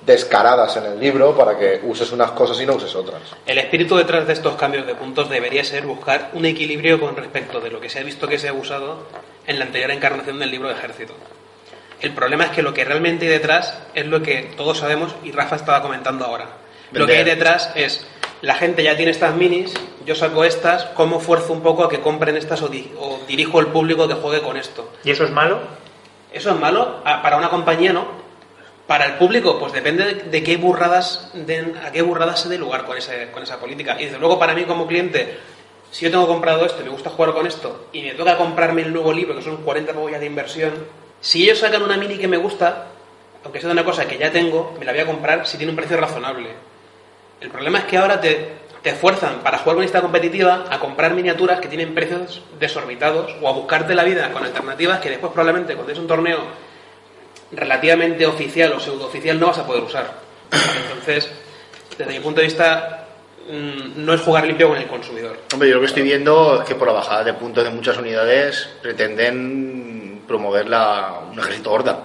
descaradas 0.06 0.76
en 0.78 0.86
el 0.86 1.00
libro 1.00 1.36
para 1.38 1.58
que 1.58 1.80
uses 1.84 2.12
unas 2.12 2.32
cosas 2.32 2.60
y 2.60 2.66
no 2.66 2.74
uses 2.76 2.94
otras. 2.96 3.22
El 3.46 3.58
espíritu 3.60 3.96
detrás 3.96 4.26
de 4.28 4.34
estos 4.34 4.56
cambios 4.56 4.88
de 4.88 4.96
puntos 4.96 5.30
debería 5.30 5.64
ser 5.64 5.86
buscar 5.86 6.32
un 6.34 6.46
equilibrio 6.46 7.00
con 7.00 7.16
respecto 7.16 7.60
de 7.62 7.70
lo 7.70 7.80
que 7.80 7.90
se 7.90 8.00
ha 8.00 8.04
visto 8.04 8.28
que 8.28 8.40
se 8.40 8.48
ha 8.50 8.54
usado 8.54 9.06
en 9.48 9.60
la 9.60 9.66
anterior 9.66 9.92
encarnación 9.92 10.40
del 10.40 10.50
libro 10.52 10.70
de 10.70 10.76
ejército. 10.76 11.14
El 12.00 12.14
problema 12.14 12.46
es 12.46 12.50
que 12.52 12.64
lo 12.64 12.74
que 12.74 12.84
realmente 12.84 13.26
hay 13.26 13.32
detrás 13.32 13.78
es 13.94 14.08
lo 14.08 14.24
que 14.24 14.52
todos 14.58 14.80
sabemos 14.80 15.14
y 15.24 15.32
Rafa 15.32 15.56
estaba 15.56 15.82
comentando 15.84 16.26
ahora. 16.26 16.48
Lo 16.92 17.06
que 17.06 17.18
hay 17.18 17.24
detrás 17.24 17.72
es 17.76 18.06
la 18.42 18.56
gente 18.56 18.82
ya 18.84 18.96
tiene 18.98 19.12
estas 19.12 19.36
minis, 19.36 19.72
yo 20.04 20.16
saco 20.16 20.44
estas, 20.44 20.86
¿cómo 20.96 21.20
fuerzo 21.20 21.54
un 21.54 21.62
poco 21.62 21.84
a 21.84 21.90
que 21.90 22.00
compren 22.02 22.36
estas 22.38 22.64
o, 22.64 22.70
di- 22.70 22.92
o 23.00 23.20
dirijo 23.28 23.60
el 23.60 23.68
público 23.68 24.08
que 24.08 24.16
juegue 24.16 24.42
con 24.42 24.58
esto? 24.58 24.92
¿Y 25.04 25.12
eso 25.12 25.24
es 25.26 25.30
malo? 25.30 25.60
¿Eso 26.34 26.50
es 26.50 26.60
malo? 26.60 27.04
Para 27.04 27.38
una 27.38 27.50
compañía 27.52 27.94
no. 27.94 28.08
Para 28.92 29.06
el 29.06 29.14
público, 29.14 29.58
pues 29.58 29.72
depende 29.72 30.16
de, 30.16 30.44
qué 30.44 30.58
burradas 30.58 31.32
a 31.82 31.92
qué 31.94 32.02
burradas 32.02 32.42
se 32.42 32.50
dé 32.50 32.58
lugar 32.58 32.84
con, 32.84 32.98
ese, 32.98 33.32
con 33.32 33.42
esa 33.42 33.58
política. 33.58 33.96
Y 33.98 34.04
desde 34.04 34.20
luego 34.20 34.38
para 34.38 34.54
mí 34.54 34.66
como 34.66 34.86
cliente, 34.86 35.38
si 35.92 36.04
yo 36.04 36.12
tengo 36.12 36.28
comprado 36.28 36.66
esto 36.66 36.82
y 36.82 36.84
me 36.84 36.90
gusta 36.90 37.10
jugar 37.10 37.32
con 37.32 37.48
esto 37.48 37.88
y 37.94 38.02
me 38.02 38.16
toca 38.16 38.36
comprarme 38.36 38.82
el 38.82 38.92
nuevo 38.92 39.14
libro, 39.14 39.34
que 39.34 39.44
son 39.44 39.64
40 39.64 39.94
pavos 39.94 40.12
ya 40.12 40.20
de 40.20 40.26
inversión, 40.26 40.74
si 41.22 41.42
ellos 41.44 41.60
sacan 41.60 41.84
una 41.84 41.96
mini 41.96 42.18
que 42.18 42.28
me 42.28 42.36
gusta, 42.36 42.88
aunque 43.46 43.62
sea 43.62 43.70
de 43.70 43.76
una 43.76 43.86
cosa 43.86 44.06
que 44.10 44.18
ya 44.18 44.30
tengo, 44.30 44.76
me 44.78 44.84
la 44.84 44.92
voy 44.92 45.00
a 45.00 45.06
comprar 45.06 45.48
si 45.48 45.56
tiene 45.56 45.70
un 45.72 45.78
precio 45.78 45.96
razonable. 45.96 46.50
El 47.40 47.50
problema 47.50 47.80
es 47.80 47.86
que 47.86 47.98
ahora 47.98 48.20
te, 48.20 48.50
te 48.82 48.92
fuerzan 48.92 49.40
para 49.40 49.60
jugar 49.60 49.78
con 49.78 49.86
esta 49.86 50.02
competitiva 50.02 50.66
a 50.70 50.82
comprar 50.82 51.14
miniaturas 51.14 51.62
que 51.62 51.70
tienen 51.70 51.96
precios 51.96 52.44
desorbitados 52.60 53.38
o 53.42 53.48
a 53.48 53.54
buscarte 53.54 53.96
la 53.96 54.04
vida 54.04 54.34
con 54.34 54.44
alternativas 54.44 55.00
que 55.00 55.12
después 55.12 55.32
probablemente 55.32 55.76
cuando 55.76 55.94
es 55.94 55.98
un 55.98 56.08
torneo 56.08 56.71
relativamente 57.52 58.26
oficial 58.26 58.74
o 58.74 58.80
pseudo-oficial 58.80 59.40
no 59.40 59.48
vas 59.48 59.58
a 59.60 59.66
poder 59.66 59.84
usar. 59.84 60.12
Entonces, 60.52 61.30
desde 61.98 62.12
mi 62.14 62.20
punto 62.20 62.42
de 62.42 62.48
vista, 62.48 63.06
mm, 63.50 64.04
no 64.06 64.14
es 64.14 64.22
jugar 64.22 64.46
limpio 64.46 64.70
con 64.70 64.78
el 64.78 64.88
consumidor. 64.88 65.38
Hombre, 65.54 65.70
yo 65.70 65.76
lo 65.76 65.82
que 65.82 65.88
estoy 65.88 66.04
viendo 66.04 66.62
es 66.62 66.68
que 66.68 66.76
por 66.76 66.88
la 66.88 66.94
bajada 66.94 67.24
de 67.24 67.34
puntos 67.34 67.64
de 67.64 67.70
muchas 67.70 67.98
unidades 67.98 68.70
pretenden 68.82 70.22
promover 70.28 70.68
la, 70.70 71.20
un 71.32 71.40
ejército 71.40 71.72
horda. 71.72 72.00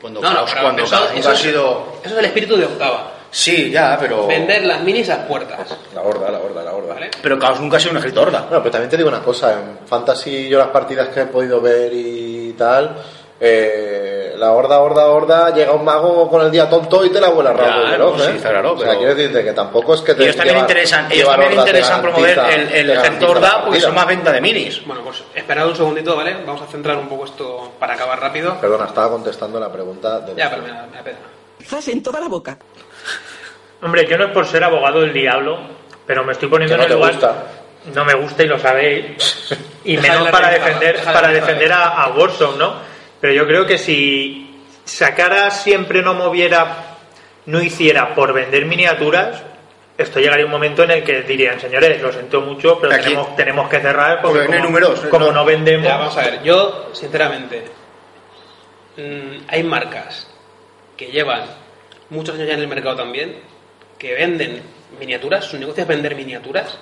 Cuando 0.00 0.20
No, 0.20 0.32
no, 0.32 0.44
pero 0.44 0.62
cuando 0.62 0.82
eso, 0.82 0.94
Chaos 0.94 1.10
eso 1.14 1.30
ha 1.30 1.32
es, 1.32 1.38
sido... 1.38 1.98
eso 2.02 2.14
es 2.14 2.18
el 2.18 2.24
espíritu 2.26 2.56
de 2.56 2.66
octava. 2.66 3.12
Sí, 3.30 3.70
ya, 3.70 3.98
pero... 4.00 4.26
Vender 4.26 4.64
las 4.64 4.82
minis 4.82 5.10
a 5.10 5.26
puertas. 5.26 5.76
La 5.94 6.02
horda, 6.02 6.30
la 6.30 6.38
horda, 6.38 6.62
la 6.62 6.72
horda. 6.72 6.94
¿vale? 6.94 7.10
Pero 7.20 7.38
Chaos 7.38 7.60
nunca 7.60 7.76
ha 7.76 7.80
sido 7.80 7.92
un 7.92 7.98
ejército 7.98 8.22
horda. 8.22 8.40
Bueno, 8.42 8.62
pero 8.62 8.70
también 8.70 8.90
te 8.90 8.96
digo 8.96 9.08
una 9.08 9.20
cosa, 9.20 9.52
en 9.52 9.86
Fantasy 9.86 10.48
yo 10.48 10.58
las 10.58 10.68
partidas 10.68 11.08
que 11.08 11.22
he 11.22 11.26
podido 11.26 11.60
ver 11.60 11.92
y 11.92 12.54
tal, 12.56 12.96
eh, 13.40 14.15
la 14.36 14.52
horda, 14.52 14.80
horda, 14.80 15.06
horda, 15.06 15.54
llega 15.54 15.72
un 15.72 15.84
mago 15.84 16.28
con 16.30 16.42
el 16.42 16.50
día 16.50 16.68
tonto 16.68 17.04
y 17.04 17.10
te 17.10 17.20
la 17.20 17.28
vuela 17.28 17.52
y 17.52 17.90
veloz, 17.90 18.18
no, 18.18 18.24
sí, 18.24 18.30
¿eh? 18.30 18.38
claro, 18.40 18.72
o 18.72 18.76
sea, 18.78 18.86
pero- 18.88 18.98
quiero 18.98 19.14
decirte 19.14 19.44
que 19.44 19.52
tampoco 19.52 19.94
es 19.94 20.00
que 20.02 20.14
te 20.14 20.22
ellos 20.24 20.36
también 20.36 20.56
llevar- 20.56 20.68
interesan, 20.70 21.12
ellos 21.12 21.28
también 21.28 21.52
interesan 21.54 22.02
promover 22.02 22.38
el, 22.50 22.72
el 22.72 22.88
la 22.88 23.28
horda 23.28 23.64
porque 23.64 23.80
son 23.80 23.94
más 23.94 24.06
venta 24.06 24.32
de 24.32 24.40
minis. 24.40 24.84
Bueno, 24.86 25.02
pues 25.02 25.22
esperad 25.34 25.66
un 25.68 25.76
segundito, 25.76 26.16
¿vale? 26.16 26.36
Vamos 26.46 26.62
a 26.62 26.66
centrar 26.66 26.96
un 26.96 27.08
poco 27.08 27.24
esto 27.24 27.72
para 27.78 27.94
acabar 27.94 28.20
rápido. 28.20 28.54
Perdona, 28.60 28.86
estaba 28.86 29.10
contestando 29.10 29.58
la 29.60 29.72
pregunta 29.72 30.20
de... 30.20 30.34
Ya, 30.34 30.50
pero 30.50 30.62
me 30.62 30.68
da, 30.68 30.86
me 30.90 30.96
da 30.96 31.02
pena. 31.02 31.18
Zas 31.64 31.88
en 31.88 32.02
toda 32.02 32.20
la 32.20 32.28
boca. 32.28 32.56
Hombre, 33.82 34.06
yo 34.08 34.16
no 34.16 34.24
es 34.26 34.30
por 34.32 34.46
ser 34.46 34.64
abogado 34.64 35.00
del 35.00 35.12
diablo, 35.12 35.58
pero 36.06 36.24
me 36.24 36.32
estoy 36.32 36.48
poniendo 36.48 36.74
Que 36.76 36.78
no 36.78 36.84
en 36.86 36.90
el 36.92 36.94
te 36.96 36.98
lugar. 36.98 37.12
gusta. 37.12 37.46
No 37.94 38.04
me 38.04 38.14
gusta 38.14 38.42
y 38.42 38.46
lo 38.46 38.58
sabéis. 38.58 39.54
Y 39.86 39.96
menos 39.98 40.24
la 40.24 40.30
para 40.32 40.48
defender, 40.50 41.00
para 41.04 41.28
la 41.28 41.34
defender 41.34 41.72
a, 41.72 42.02
a 42.02 42.08
Warzone, 42.08 42.58
¿no? 42.58 42.72
Pero 43.26 43.38
yo 43.38 43.46
creo 43.48 43.66
que 43.66 43.76
si 43.76 44.48
sacara 44.84 45.50
siempre 45.50 46.00
no 46.00 46.14
moviera, 46.14 46.94
no 47.46 47.60
hiciera 47.60 48.14
por 48.14 48.32
vender 48.32 48.66
miniaturas, 48.66 49.42
esto 49.98 50.20
llegaría 50.20 50.44
un 50.44 50.52
momento 50.52 50.84
en 50.84 50.92
el 50.92 51.02
que 51.02 51.22
dirían, 51.22 51.58
señores, 51.60 52.00
lo 52.00 52.12
siento 52.12 52.40
mucho, 52.42 52.78
pero 52.80 52.94
Aquí- 52.94 53.02
tenemos, 53.06 53.34
tenemos 53.34 53.68
que 53.68 53.80
cerrar 53.80 54.22
porque 54.22 54.46
como, 54.46 54.58
números, 54.60 55.00
como 55.10 55.26
no. 55.26 55.32
no 55.32 55.44
vendemos. 55.44 55.84
Ya, 55.84 55.96
vamos 55.96 56.16
a 56.16 56.20
ver, 56.20 56.42
yo, 56.44 56.90
sinceramente, 56.92 57.64
mm, 58.96 59.46
hay 59.48 59.62
marcas 59.64 60.30
que 60.96 61.06
llevan 61.06 61.46
muchos 62.10 62.36
años 62.36 62.46
ya 62.46 62.54
en 62.54 62.60
el 62.60 62.68
mercado 62.68 62.94
también, 62.94 63.40
que 63.98 64.14
venden 64.14 64.62
miniaturas, 65.00 65.46
su 65.46 65.58
negocio 65.58 65.82
es 65.82 65.88
vender 65.88 66.14
miniaturas, 66.14 66.78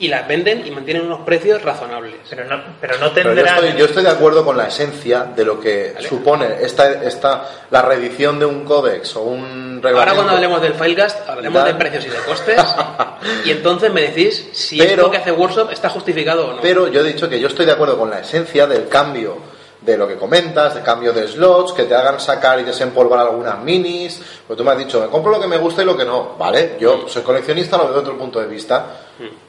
y 0.00 0.06
las 0.08 0.28
venden 0.28 0.64
y 0.66 0.70
mantienen 0.70 1.04
unos 1.06 1.20
precios 1.20 1.60
razonables. 1.62 2.14
Pero 2.30 2.44
no, 2.44 2.62
pero 2.80 2.98
no 2.98 3.12
Pero 3.12 3.30
yo 3.30 3.34
tendrán. 3.42 3.64
estoy, 3.64 3.78
yo 3.78 3.84
estoy 3.86 4.02
de 4.04 4.10
acuerdo 4.10 4.44
con 4.44 4.56
la 4.56 4.68
esencia 4.68 5.24
de 5.24 5.44
lo 5.44 5.58
que 5.60 5.92
Vale. 5.94 6.08
supone 6.08 6.48
esta, 6.60 7.02
esta, 7.02 7.48
la 7.70 7.82
reedición 7.82 8.38
de 8.38 8.46
un 8.46 8.64
códex 8.64 9.16
o 9.16 9.22
un 9.22 9.80
reglamento. 9.82 9.98
Ahora 9.98 10.14
cuando 10.14 10.32
hablemos 10.34 10.62
del 10.62 10.74
Filecast 10.74 11.28
hablaremos 11.28 11.62
Tal. 11.64 11.72
de 11.72 11.78
precios 11.78 12.06
y 12.06 12.10
de 12.10 12.18
costes 12.18 12.60
y 13.44 13.50
entonces 13.50 13.92
me 13.92 14.02
decís 14.02 14.48
si 14.52 14.78
Pero- 14.78 14.90
esto 14.92 15.10
que 15.10 15.16
hace 15.18 15.32
Workshop 15.32 15.70
está 15.72 15.88
justificado 15.90 16.48
o 16.48 16.52
no. 16.54 16.60
Pero 16.62 16.86
yo 16.88 17.00
he 17.00 17.04
dicho 17.04 17.28
que 17.28 17.40
yo 17.40 17.48
estoy 17.48 17.66
de 17.66 17.72
acuerdo 17.72 17.98
con 17.98 18.08
la 18.10 18.20
esencia 18.20 18.66
del 18.68 18.88
cambio 18.88 19.36
de 19.80 19.96
lo 19.96 20.06
que 20.08 20.16
comentas, 20.16 20.74
de 20.74 20.82
cambio 20.82 21.12
de 21.12 21.26
slots, 21.28 21.72
que 21.72 21.84
te 21.84 21.94
hagan 21.94 22.20
sacar 22.20 22.58
y 22.60 22.64
desempolvar 22.64 23.20
algunas 23.20 23.58
minis. 23.62 24.20
Pues 24.46 24.56
tú 24.56 24.62
me 24.64 24.72
has 24.72 24.78
dicho, 24.78 25.00
me 25.00 25.06
compro 25.06 25.30
lo 25.32 25.40
que 25.40 25.46
me 25.46 25.56
gusta 25.56 25.82
y 25.82 25.84
lo 25.84 25.96
que 25.96 26.04
no. 26.04 26.34
Vale, 26.38 26.76
yo 26.80 27.06
soy 27.08 27.22
coleccionista, 27.22 27.76
lo 27.76 27.84
veo 27.84 27.92
desde 27.94 28.02
otro 28.08 28.18
punto 28.18 28.40
de 28.40 28.46
vista. 28.48 28.86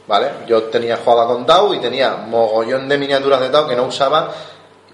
Vale, 0.09 0.31
yo 0.47 0.63
tenía 0.63 0.97
jugaba 0.97 1.27
con 1.27 1.45
Tau 1.45 1.71
y 1.75 1.77
tenía 1.77 2.15
mogollón 2.15 2.89
de 2.89 2.97
miniaturas 2.97 3.39
de 3.41 3.49
Tau 3.49 3.67
que 3.67 3.75
no 3.75 3.83
usaba. 3.83 4.31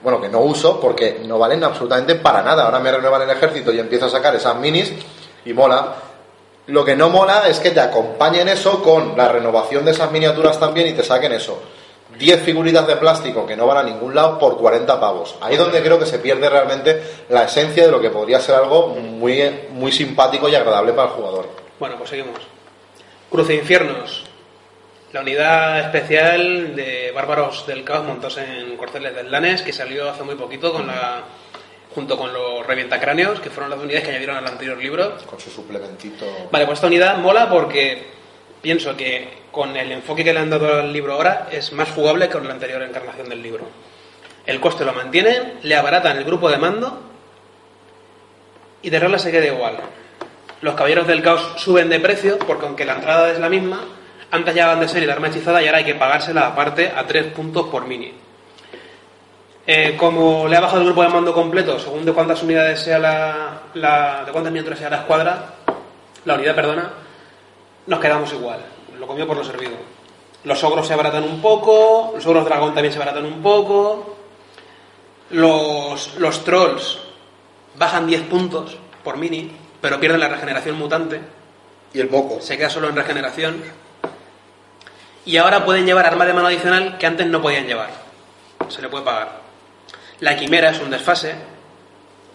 Bueno, 0.04 0.19
que 0.19 0.28
no 0.28 0.41
uso 0.41 0.78
porque 0.78 1.21
no 1.25 1.39
valen 1.39 1.63
absolutamente 1.63 2.15
para 2.15 2.41
nada. 2.41 2.65
Ahora 2.65 2.80
me 2.80 2.91
renuevan 2.91 3.21
el 3.21 3.30
ejército 3.30 3.71
y 3.71 3.80
empiezo 3.80 4.08
a 4.08 4.10
sacar 4.10 4.36
esas 4.36 4.58
minis 4.58 4.91
y 5.45 5.54
mola. 5.54 5.95
Lo 6.67 6.84
que 6.84 6.97
no 6.97 7.10
mola 7.10 7.47
es 7.47 7.62
que 7.62 7.71
te 7.71 7.80
acompañen 7.80 8.49
eso 8.49 8.84
con 8.84 9.15
la 9.15 9.30
renovación 9.30 9.86
de 9.86 9.91
esas 9.91 10.12
miniaturas 10.12 10.60
también 10.60 10.88
y 10.88 10.91
te 10.91 11.04
saquen 11.04 11.32
eso. 11.32 11.60
10 12.19 12.41
figuritas 12.41 12.86
de 12.86 12.97
plástico 12.97 13.45
que 13.45 13.56
no 13.56 13.67
van 13.67 13.78
a 13.78 13.84
ningún 13.84 14.13
lado 14.13 14.38
por 14.38 14.58
40 14.58 14.99
pavos. 14.99 15.36
Ahí 15.39 15.54
es 15.54 15.60
donde 15.60 15.82
creo 15.82 15.97
que 15.97 16.08
se 16.08 16.19
pierde 16.19 16.49
realmente 16.49 17.01
la 17.30 17.45
esencia 17.45 17.86
de 17.86 17.91
lo 17.91 18.01
que 18.01 18.10
podría 18.10 18.41
ser 18.41 18.56
algo 18.56 18.89
muy, 18.89 19.69
muy 19.71 19.93
simpático 19.93 20.49
y 20.49 20.56
agradable 20.56 20.91
para 20.91 21.08
el 21.08 21.13
jugador. 21.13 21.47
Bueno, 21.80 21.95
pues 21.97 22.10
seguimos. 22.10 22.41
Cruce 23.32 23.56
Infiernos. 23.56 24.25
La 25.13 25.22
unidad 25.22 25.80
especial 25.80 26.76
de 26.76 27.12
Bárbaros 27.13 27.65
del 27.68 27.84
Caos 27.84 28.06
montados 28.06 28.38
en 28.38 28.76
Corceles 28.76 29.15
del 29.15 29.32
Lanes, 29.32 29.62
que 29.62 29.72
salió 29.72 30.10
hace 30.10 30.24
muy 30.24 30.36
poquito 30.36 30.74
con 30.74 30.88
la 30.88 31.24
junto 31.96 32.18
con 32.18 32.34
los 32.34 32.65
Revientacráneos, 32.68 33.39
que 33.39 33.50
fueron 33.50 33.70
las 33.70 33.80
unidades 33.80 34.04
que 34.04 34.10
añadieron 34.10 34.36
al 34.36 34.46
anterior 34.46 34.78
libro. 34.78 35.18
Con 35.26 35.39
su 35.39 35.50
suplementito. 35.50 36.26
Vale, 36.52 36.65
pues 36.65 36.78
esta 36.78 36.88
unidad 36.88 37.18
mola 37.18 37.50
porque 37.50 38.04
pienso 38.62 38.98
que 38.98 39.30
con 39.52 39.78
el 39.78 39.91
enfoque 39.94 40.26
que 40.26 40.34
le 40.34 40.39
han 40.39 40.50
dado 40.50 40.82
al 40.82 40.91
libro 40.91 41.13
ahora 41.13 41.48
es 41.52 41.72
más 41.72 41.89
jugable 41.91 42.28
que 42.28 42.34
con 42.34 42.48
la 42.48 42.54
anterior 42.54 42.82
encarnación 42.82 43.30
del 43.30 43.41
libro. 43.41 43.65
El 44.46 44.60
coste 44.60 44.84
lo 44.84 44.91
mantienen, 44.91 45.60
le 45.63 45.76
abaratan 45.76 46.18
el 46.18 46.26
grupo 46.26 46.50
de 46.50 46.58
mando 46.58 47.00
y 48.82 48.89
de 48.89 49.00
regla 49.00 49.18
se 49.18 49.32
queda 49.32 49.46
igual. 49.46 49.78
Los 50.62 50.76
caballeros 50.76 51.08
del 51.08 51.22
caos 51.22 51.54
suben 51.58 51.89
de 51.89 52.00
precio 52.00 52.38
porque 52.39 52.65
aunque 52.65 52.86
la 52.86 52.96
entrada 52.96 53.32
es 53.32 53.39
la 53.39 53.50
misma, 53.50 53.86
antes 54.32 54.54
ya 54.56 54.68
van 54.68 54.80
de 54.80 54.88
ser 54.88 55.04
el 55.04 55.10
arma 55.10 55.28
hechizada 55.28 55.62
y 55.62 55.66
ahora 55.68 55.80
hay 55.80 55.86
que 55.86 55.96
pagársela 55.96 56.48
aparte 56.48 56.92
a 56.96 57.06
3 57.06 57.34
puntos 57.34 57.68
por 57.68 57.86
mini. 57.86 58.14
Eh, 59.68 59.96
como 59.98 60.48
le 60.48 60.56
ha 60.58 60.60
bajado 60.62 60.82
el 60.82 60.86
grupo 60.88 61.02
de 61.02 61.10
mando 61.10 61.34
completo, 61.34 61.80
según 61.80 62.06
de 62.06 62.14
cuántas 62.14 62.44
unidades 62.44 62.80
sea 62.82 63.00
la, 63.00 63.62
la- 63.74 64.24
de 64.26 64.32
cuántas 64.32 64.52
miniaturas 64.54 64.78
sea 64.80 64.90
la 64.92 64.98
escuadra, 64.98 65.46
la 66.26 66.36
unidad, 66.36 66.54
perdona, 66.56 66.92
nos 67.88 68.00
quedamos 68.00 68.32
igual. 68.34 68.60
Lo 69.00 69.08
comió 69.08 69.26
por 69.26 69.38
lo 69.38 69.44
servido. 69.44 69.74
Los 70.44 70.64
ogros 70.64 70.86
se 70.88 70.94
abaratan 70.94 71.24
un 71.24 71.42
poco, 71.42 72.12
los 72.16 72.26
ogros 72.28 72.46
dragón 72.46 72.74
también 72.76 72.94
se 72.94 72.98
abaratan 73.02 73.26
un 73.26 73.42
poco. 73.42 74.16
Los, 75.32 76.16
los 76.20 76.44
trolls 76.44 77.00
bajan 77.78 78.06
10 78.06 78.22
puntos 78.24 78.78
por 79.04 79.18
mini, 79.18 79.52
pero 79.82 80.00
pierden 80.00 80.20
la 80.20 80.28
regeneración 80.28 80.78
mutante. 80.78 81.20
Y 81.94 82.00
el 82.00 82.10
moco. 82.10 82.40
Se 82.42 82.58
queda 82.58 82.70
solo 82.70 82.90
en 82.90 82.96
regeneración. 82.96 83.64
Y 85.26 85.38
ahora 85.38 85.66
pueden 85.66 85.86
llevar 85.86 86.06
arma 86.06 86.26
de 86.26 86.34
mano 86.34 86.48
adicional 86.48 86.98
que 86.98 87.06
antes 87.06 87.26
no 87.28 87.42
podían 87.42 87.66
llevar. 87.66 87.90
Se 88.70 88.82
le 88.82 88.90
puede 88.90 89.04
pagar. 89.04 89.42
La 90.20 90.36
quimera 90.38 90.70
es 90.70 90.80
un 90.80 90.90
desfase. 90.90 91.36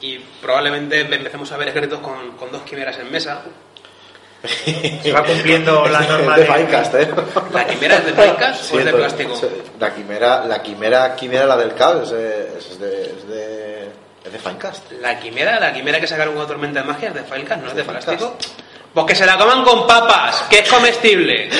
Y 0.00 0.18
probablemente 0.40 1.00
empecemos 1.00 1.52
a 1.52 1.56
ver 1.56 1.68
ejércitos 1.68 2.00
con, 2.00 2.32
con 2.32 2.50
dos 2.50 2.62
quimeras 2.62 2.98
en 2.98 3.10
mesa. 3.10 3.42
Se 5.02 5.12
va 5.12 5.22
cumpliendo 5.22 5.86
la 5.86 6.00
norma 6.00 6.34
de 6.36 6.44
de... 6.44 6.52
Finecast, 6.52 6.94
¿eh? 6.94 7.10
¿La 7.52 7.66
quimera 7.66 7.96
es 7.96 8.06
de 8.06 8.12
Finecast 8.14 8.64
Sí, 8.64 8.76
o 8.76 8.78
es 8.78 8.84
de 8.86 8.92
plástico? 8.94 9.40
La 9.78 9.94
quimera, 9.94 10.46
la 10.46 10.62
quimera, 10.62 11.14
quimera 11.14 11.44
la 11.44 11.56
del 11.58 11.74
caos 11.74 12.04
es 12.04 12.10
de, 12.10 12.58
es 12.58 12.80
de, 12.80 13.02
es 13.02 13.28
de, 13.28 13.88
es 14.24 14.32
de 14.32 14.38
Finecast. 14.38 14.92
La 14.92 15.20
quimera, 15.20 15.60
la 15.60 15.74
quimera 15.74 16.00
que 16.00 16.06
sacaron 16.06 16.34
con 16.34 16.46
Tormenta 16.46 16.80
de 16.80 16.86
Magia 16.86 17.08
es 17.08 17.14
de 17.14 17.24
Filecast, 17.24 17.62
no 17.62 17.68
es 17.68 17.74
de 17.74 17.84
plástico. 17.84 18.36
Pues 18.92 19.06
que 19.06 19.14
se 19.14 19.24
la 19.24 19.38
coman 19.38 19.62
con 19.62 19.86
papas, 19.86 20.44
que 20.50 20.58
es 20.60 20.68
comestible. 20.68 21.48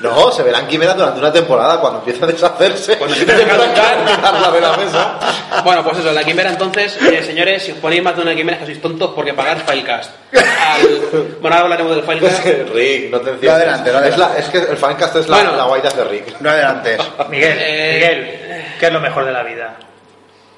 No, 0.00 0.32
se 0.32 0.42
verán 0.42 0.66
quimeras 0.66 0.96
durante 0.96 1.18
una 1.20 1.30
temporada 1.30 1.78
cuando 1.78 1.98
empieza 1.98 2.24
a 2.24 2.28
deshacerse. 2.28 2.96
Cuando 2.96 3.14
empieza 3.20 3.42
a 3.42 3.46
caducar. 3.46 4.52
de 4.54 4.60
la 4.62 4.74
mesa. 4.78 5.18
Bueno, 5.62 5.84
pues 5.84 5.98
eso, 5.98 6.10
la 6.10 6.24
quimera 6.24 6.48
entonces, 6.48 6.96
eh, 7.02 7.22
señores, 7.22 7.62
si 7.62 7.72
os 7.72 7.78
ponéis 7.78 8.02
más 8.02 8.16
de 8.16 8.22
una 8.22 8.34
quimera 8.34 8.56
es 8.56 8.60
que 8.60 8.66
sois 8.68 8.80
tontos 8.80 9.10
porque 9.14 9.34
pagar 9.34 9.60
Filecast. 9.60 10.10
Al- 10.32 11.36
Bueno, 11.42 11.54
ahora 11.54 11.64
hablaremos 11.64 11.96
del 11.96 12.04
Filecast. 12.06 12.42
Rick, 12.72 13.10
no 13.10 13.20
te 13.20 13.30
enciendes. 13.32 13.42
No 13.42 13.52
adelante, 13.52 13.92
no 13.92 13.98
es, 13.98 14.04
adelante. 14.14 14.18
la, 14.18 14.38
es 14.38 14.48
que 14.48 14.58
el 14.72 14.76
Finecast 14.78 15.16
es 15.16 15.28
la, 15.28 15.36
Bueno. 15.36 15.54
la 15.56 15.64
guaita 15.64 15.90
de 15.90 16.04
Rick. 16.04 16.40
No 16.40 16.48
adelantes. 16.48 16.98
Miguel, 17.28 17.58
Eh, 17.60 17.92
Miguel, 17.92 18.76
¿qué 18.80 18.86
es 18.86 18.92
lo 18.94 19.00
mejor 19.00 19.26
de 19.26 19.32
la 19.32 19.42
vida? 19.42 19.76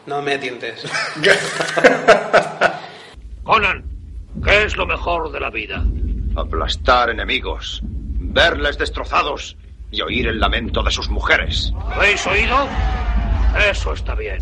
No 0.06 0.22
me 0.22 0.38
tientes. 0.38 0.84
Conan, 3.42 3.82
¿qué 4.44 4.64
es 4.64 4.76
lo 4.76 4.86
mejor 4.86 5.32
de 5.32 5.40
la 5.40 5.50
vida? 5.50 5.84
Aplastar 6.36 7.10
enemigos, 7.10 7.80
verles 7.84 8.78
destrozados 8.78 9.56
y 9.90 10.00
oír 10.00 10.28
el 10.28 10.40
lamento 10.40 10.82
de 10.82 10.90
sus 10.90 11.08
mujeres. 11.08 11.72
¿Habéis 11.94 12.26
oído? 12.26 12.66
Eso 13.70 13.92
está 13.92 14.14
bien. 14.14 14.38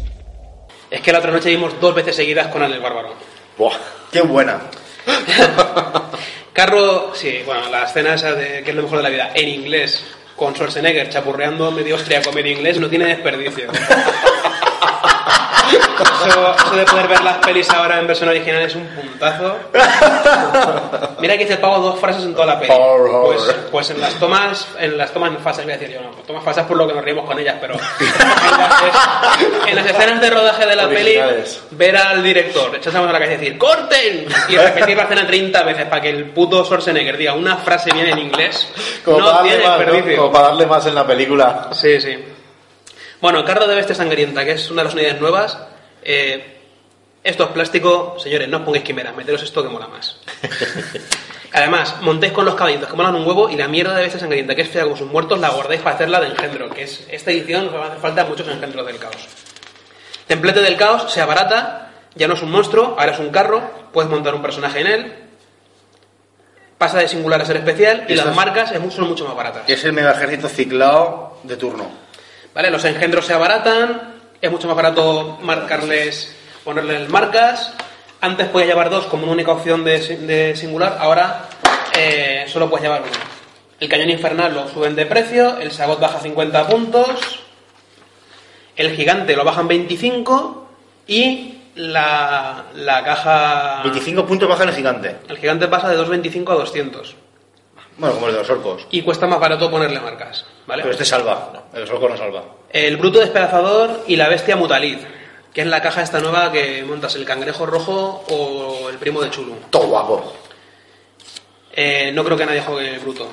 Es 0.91 1.01
que 1.01 1.13
la 1.13 1.19
otra 1.19 1.31
noche 1.31 1.51
vimos 1.51 1.81
dos 1.81 1.95
veces 1.95 2.17
seguidas 2.17 2.49
con 2.49 2.63
el 2.63 2.81
Bárbaro. 2.81 3.15
Buah. 3.59 3.77
Qué 4.11 4.23
buena. 4.23 4.61
Carro, 6.53 7.15
sí, 7.15 7.43
bueno, 7.47 7.69
la 7.71 7.85
escena 7.85 8.15
esa 8.15 8.33
de 8.33 8.63
que 8.63 8.71
es 8.71 8.77
lo 8.77 8.83
mejor 8.83 8.99
de 8.99 9.05
la 9.05 9.11
vida 9.11 9.31
en 9.35 9.49
inglés, 9.49 10.05
con 10.35 10.55
Schwarzenegger 10.55 11.09
chapurreando 11.09 11.71
medio 11.71 11.95
austriaco 11.95 12.33
medio 12.33 12.53
inglés, 12.53 12.81
no 12.81 12.89
tiene 12.89 13.07
desperdicio. 13.07 13.71
Eso, 16.27 16.55
eso 16.55 16.77
de 16.77 16.85
poder 16.85 17.09
ver 17.09 17.23
las 17.23 17.37
pelis 17.39 17.71
ahora 17.71 17.99
en 17.99 18.07
versión 18.07 18.29
original 18.29 18.63
es 18.63 18.75
un 18.75 18.87
puntazo. 18.89 19.57
Mira 21.19 21.35
que 21.35 21.45
dice 21.45 21.55
el 21.55 21.59
pavo 21.61 21.79
dos 21.79 22.01
frases 22.01 22.25
en 22.25 22.35
toda 22.35 22.47
la 22.47 22.59
peli. 22.59 22.73
Pues, 23.25 23.57
pues 23.71 23.91
en 23.91 24.01
las 24.01 24.15
tomas, 24.15 24.67
en 24.79 24.99
las 24.99 25.13
tomas 25.13 25.31
falsas, 25.43 25.65
voy 25.65 25.75
a 25.75 25.79
decir 25.79 25.95
yo, 25.95 26.03
no, 26.03 26.11
pues 26.11 26.27
tomas 26.27 26.43
falsas 26.45 26.67
por 26.67 26.77
lo 26.77 26.87
que 26.87 26.95
nos 26.95 27.05
reímos 27.05 27.25
con 27.25 27.39
ellas, 27.39 27.57
pero 27.61 27.75
en 27.75 28.59
las, 28.59 29.69
en 29.69 29.77
las 29.77 29.87
escenas 29.87 30.21
de 30.21 30.31
rodaje 30.31 30.67
de 30.67 30.77
la 30.77 30.87
Originales. 30.87 31.63
peli, 31.69 31.77
ver 31.79 31.97
al 31.97 32.23
director, 32.23 32.75
echarse 32.75 32.99
a 32.99 33.03
la 33.03 33.13
cabeza 33.13 33.35
y 33.35 33.37
decir 33.37 33.59
¡Corten! 33.59 34.27
Y 34.49 34.57
repetir 34.57 34.97
la 34.97 35.05
escena 35.05 35.27
30 35.27 35.63
veces 35.63 35.87
para 35.87 36.03
que 36.03 36.11
el 36.11 36.25
puto 36.31 36.65
Schwarzenegger 36.65 37.17
diga 37.17 37.35
una 37.35 37.57
frase 37.57 37.91
bien 37.93 38.09
en 38.09 38.19
inglés. 38.19 38.69
Como, 39.05 39.21
no 39.21 39.27
para 39.27 39.37
darle 39.37 39.51
tiene 39.51 39.65
más, 39.67 39.79
¿no? 39.87 40.17
Como 40.17 40.33
para 40.33 40.49
darle 40.49 40.67
más 40.67 40.87
en 40.87 40.95
la 40.95 41.07
película. 41.07 41.69
Sí, 41.73 42.01
sí. 42.01 42.19
Bueno, 43.21 43.45
carro 43.45 43.67
de 43.67 43.75
bestia 43.75 43.95
sangrienta, 43.95 44.45
que 44.45 44.53
es 44.53 44.71
una 44.71 44.83
de 44.83 44.85
las 44.85 44.95
unidades 44.95 45.21
nuevas. 45.21 45.59
Eh, 46.03 46.57
esto 47.23 47.45
es 47.45 47.51
plástico, 47.51 48.17
señores, 48.19 48.49
no 48.49 48.59
os 48.59 48.63
pongáis 48.63 48.83
quimeras, 48.83 49.15
meteros 49.15 49.43
esto 49.43 49.63
que 49.63 49.69
mola 49.69 49.89
más. 49.89 50.17
Además, 51.53 51.97
montéis 52.01 52.33
con 52.33 52.47
los 52.47 52.55
caballitos 52.55 52.89
que 52.89 52.97
molan 52.97 53.15
un 53.15 53.27
huevo 53.27 53.51
y 53.51 53.57
la 53.57 53.69
mierda 53.69 53.95
de 53.95 54.03
bestia 54.03 54.21
sangrienta, 54.21 54.55
que 54.55 54.63
es 54.63 54.71
fea 54.71 54.85
como 54.85 54.97
sus 54.97 55.11
muertos, 55.11 55.39
la 55.39 55.51
guardáis 55.51 55.83
para 55.83 55.97
hacerla 55.97 56.21
de 56.21 56.29
engendro, 56.29 56.71
que 56.71 56.85
es 56.85 57.07
esta 57.11 57.31
edición 57.31 57.69
os 57.69 57.75
va 57.75 57.85
a 57.85 57.87
hacer 57.89 58.01
falta 58.01 58.25
muchos 58.25 58.49
engendros 58.49 58.87
del 58.87 58.99
caos. 58.99 59.29
Templete 60.27 60.63
del 60.63 60.77
caos 60.77 61.13
se 61.13 61.21
abarata, 61.21 61.91
ya 62.15 62.27
no 62.27 62.35
es 62.35 62.43
un 62.43 62.51
monstruo, 62.51 62.97
ahora 62.99 63.13
es 63.13 63.19
un 63.19 63.31
carro, 63.31 63.63
puedes 63.93 64.11
montar 64.11 64.35
un 64.35 64.41
personaje 64.41 64.81
en 64.81 64.87
él, 64.87 65.15
pasa 66.79 66.99
de 66.99 67.09
singular 67.09 67.43
a 67.43 67.45
ser 67.45 67.57
especial 67.57 68.07
y 68.09 68.15
las 68.15 68.35
marcas 68.35 68.73
son 68.91 69.09
mucho 69.09 69.27
más 69.27 69.37
baratas. 69.37 69.65
Es 69.69 69.85
el 69.85 69.93
mega 69.93 70.13
ejército 70.13 70.49
ciclado 70.49 71.37
de 71.43 71.57
turno. 71.57 71.91
¿Vale? 72.55 72.71
Los 72.71 72.85
engendros 72.85 73.27
se 73.27 73.35
abaratan, 73.35 74.15
es 74.41 74.51
mucho 74.51 74.67
más 74.67 74.77
barato 74.77 75.39
marcarles, 75.43 76.35
ponerles 76.65 77.09
marcas. 77.09 77.73
Antes 78.21 78.49
podías 78.49 78.69
llevar 78.69 78.91
dos 78.91 79.07
como 79.07 79.25
una 79.25 79.33
única 79.33 79.53
opción 79.53 79.85
de 79.85 80.55
singular, 80.57 80.99
ahora 81.01 81.49
eh, 81.97 82.45
solo 82.49 82.69
puedes 82.69 82.85
llevar 82.85 83.03
uno. 83.03 83.11
El 83.79 83.89
cañón 83.89 84.11
infernal 84.11 84.55
lo 84.55 84.69
suben 84.69 84.95
de 84.95 85.07
precio, 85.07 85.59
el 85.59 85.71
sagot 85.71 86.01
baja 86.01 86.21
50 86.21 86.67
puntos, 86.67 87.41
el 88.77 88.95
gigante 88.95 89.35
lo 89.35 89.45
bajan 89.45 89.69
25 89.69 90.69
y 91.07 91.59
la, 91.77 92.65
la 92.75 93.05
caja... 93.05 93.81
25 93.85 94.27
puntos 94.27 94.49
baja 94.49 94.65
el 94.65 94.75
gigante. 94.75 95.17
El 95.29 95.39
gigante 95.39 95.67
pasa 95.69 95.89
de 95.89 95.97
225 95.97 96.53
a 96.53 96.57
200 96.57 97.17
Bueno, 98.01 98.15
como 98.15 98.27
el 98.29 98.33
de 98.33 98.39
los 98.39 98.49
orcos. 98.51 98.87
y 98.91 99.03
cuesta 99.03 99.27
más 99.27 99.39
barato 99.39 99.71
ponerle 99.71 100.01
marcas. 100.01 100.47
¿vale? 100.67 100.83
Pero 100.83 100.93
este 100.93 101.05
salva. 101.05 101.65
El 101.69 101.75
de 101.75 101.81
los 101.81 101.91
orcos 101.91 102.11
no 102.11 102.17
salva. 102.17 102.43
El 102.71 102.97
bruto 102.97 103.21
despedazador 103.21 104.05
y 104.07 104.17
la 104.17 104.29
bestia 104.29 104.57
mutalid, 104.57 104.97
que 105.53 105.61
es 105.61 105.67
la 105.67 105.83
caja 105.83 106.03
esta 106.03 106.19
nueva 106.21 106.51
que 106.51 106.83
montas 106.83 107.15
el 107.17 107.25
cangrejo 107.27 107.67
rojo 107.67 108.25
o 108.31 108.89
el 108.89 108.97
primo 108.97 109.21
de 109.21 109.29
Chulu. 109.31 109.55
Todo 109.69 109.87
guapo. 109.89 110.33
Eh, 111.73 112.11
no 112.13 112.25
creo 112.25 112.37
que 112.37 112.47
nadie 112.47 112.63
juegue 112.63 112.95
el 112.95 113.01
bruto. 113.01 113.29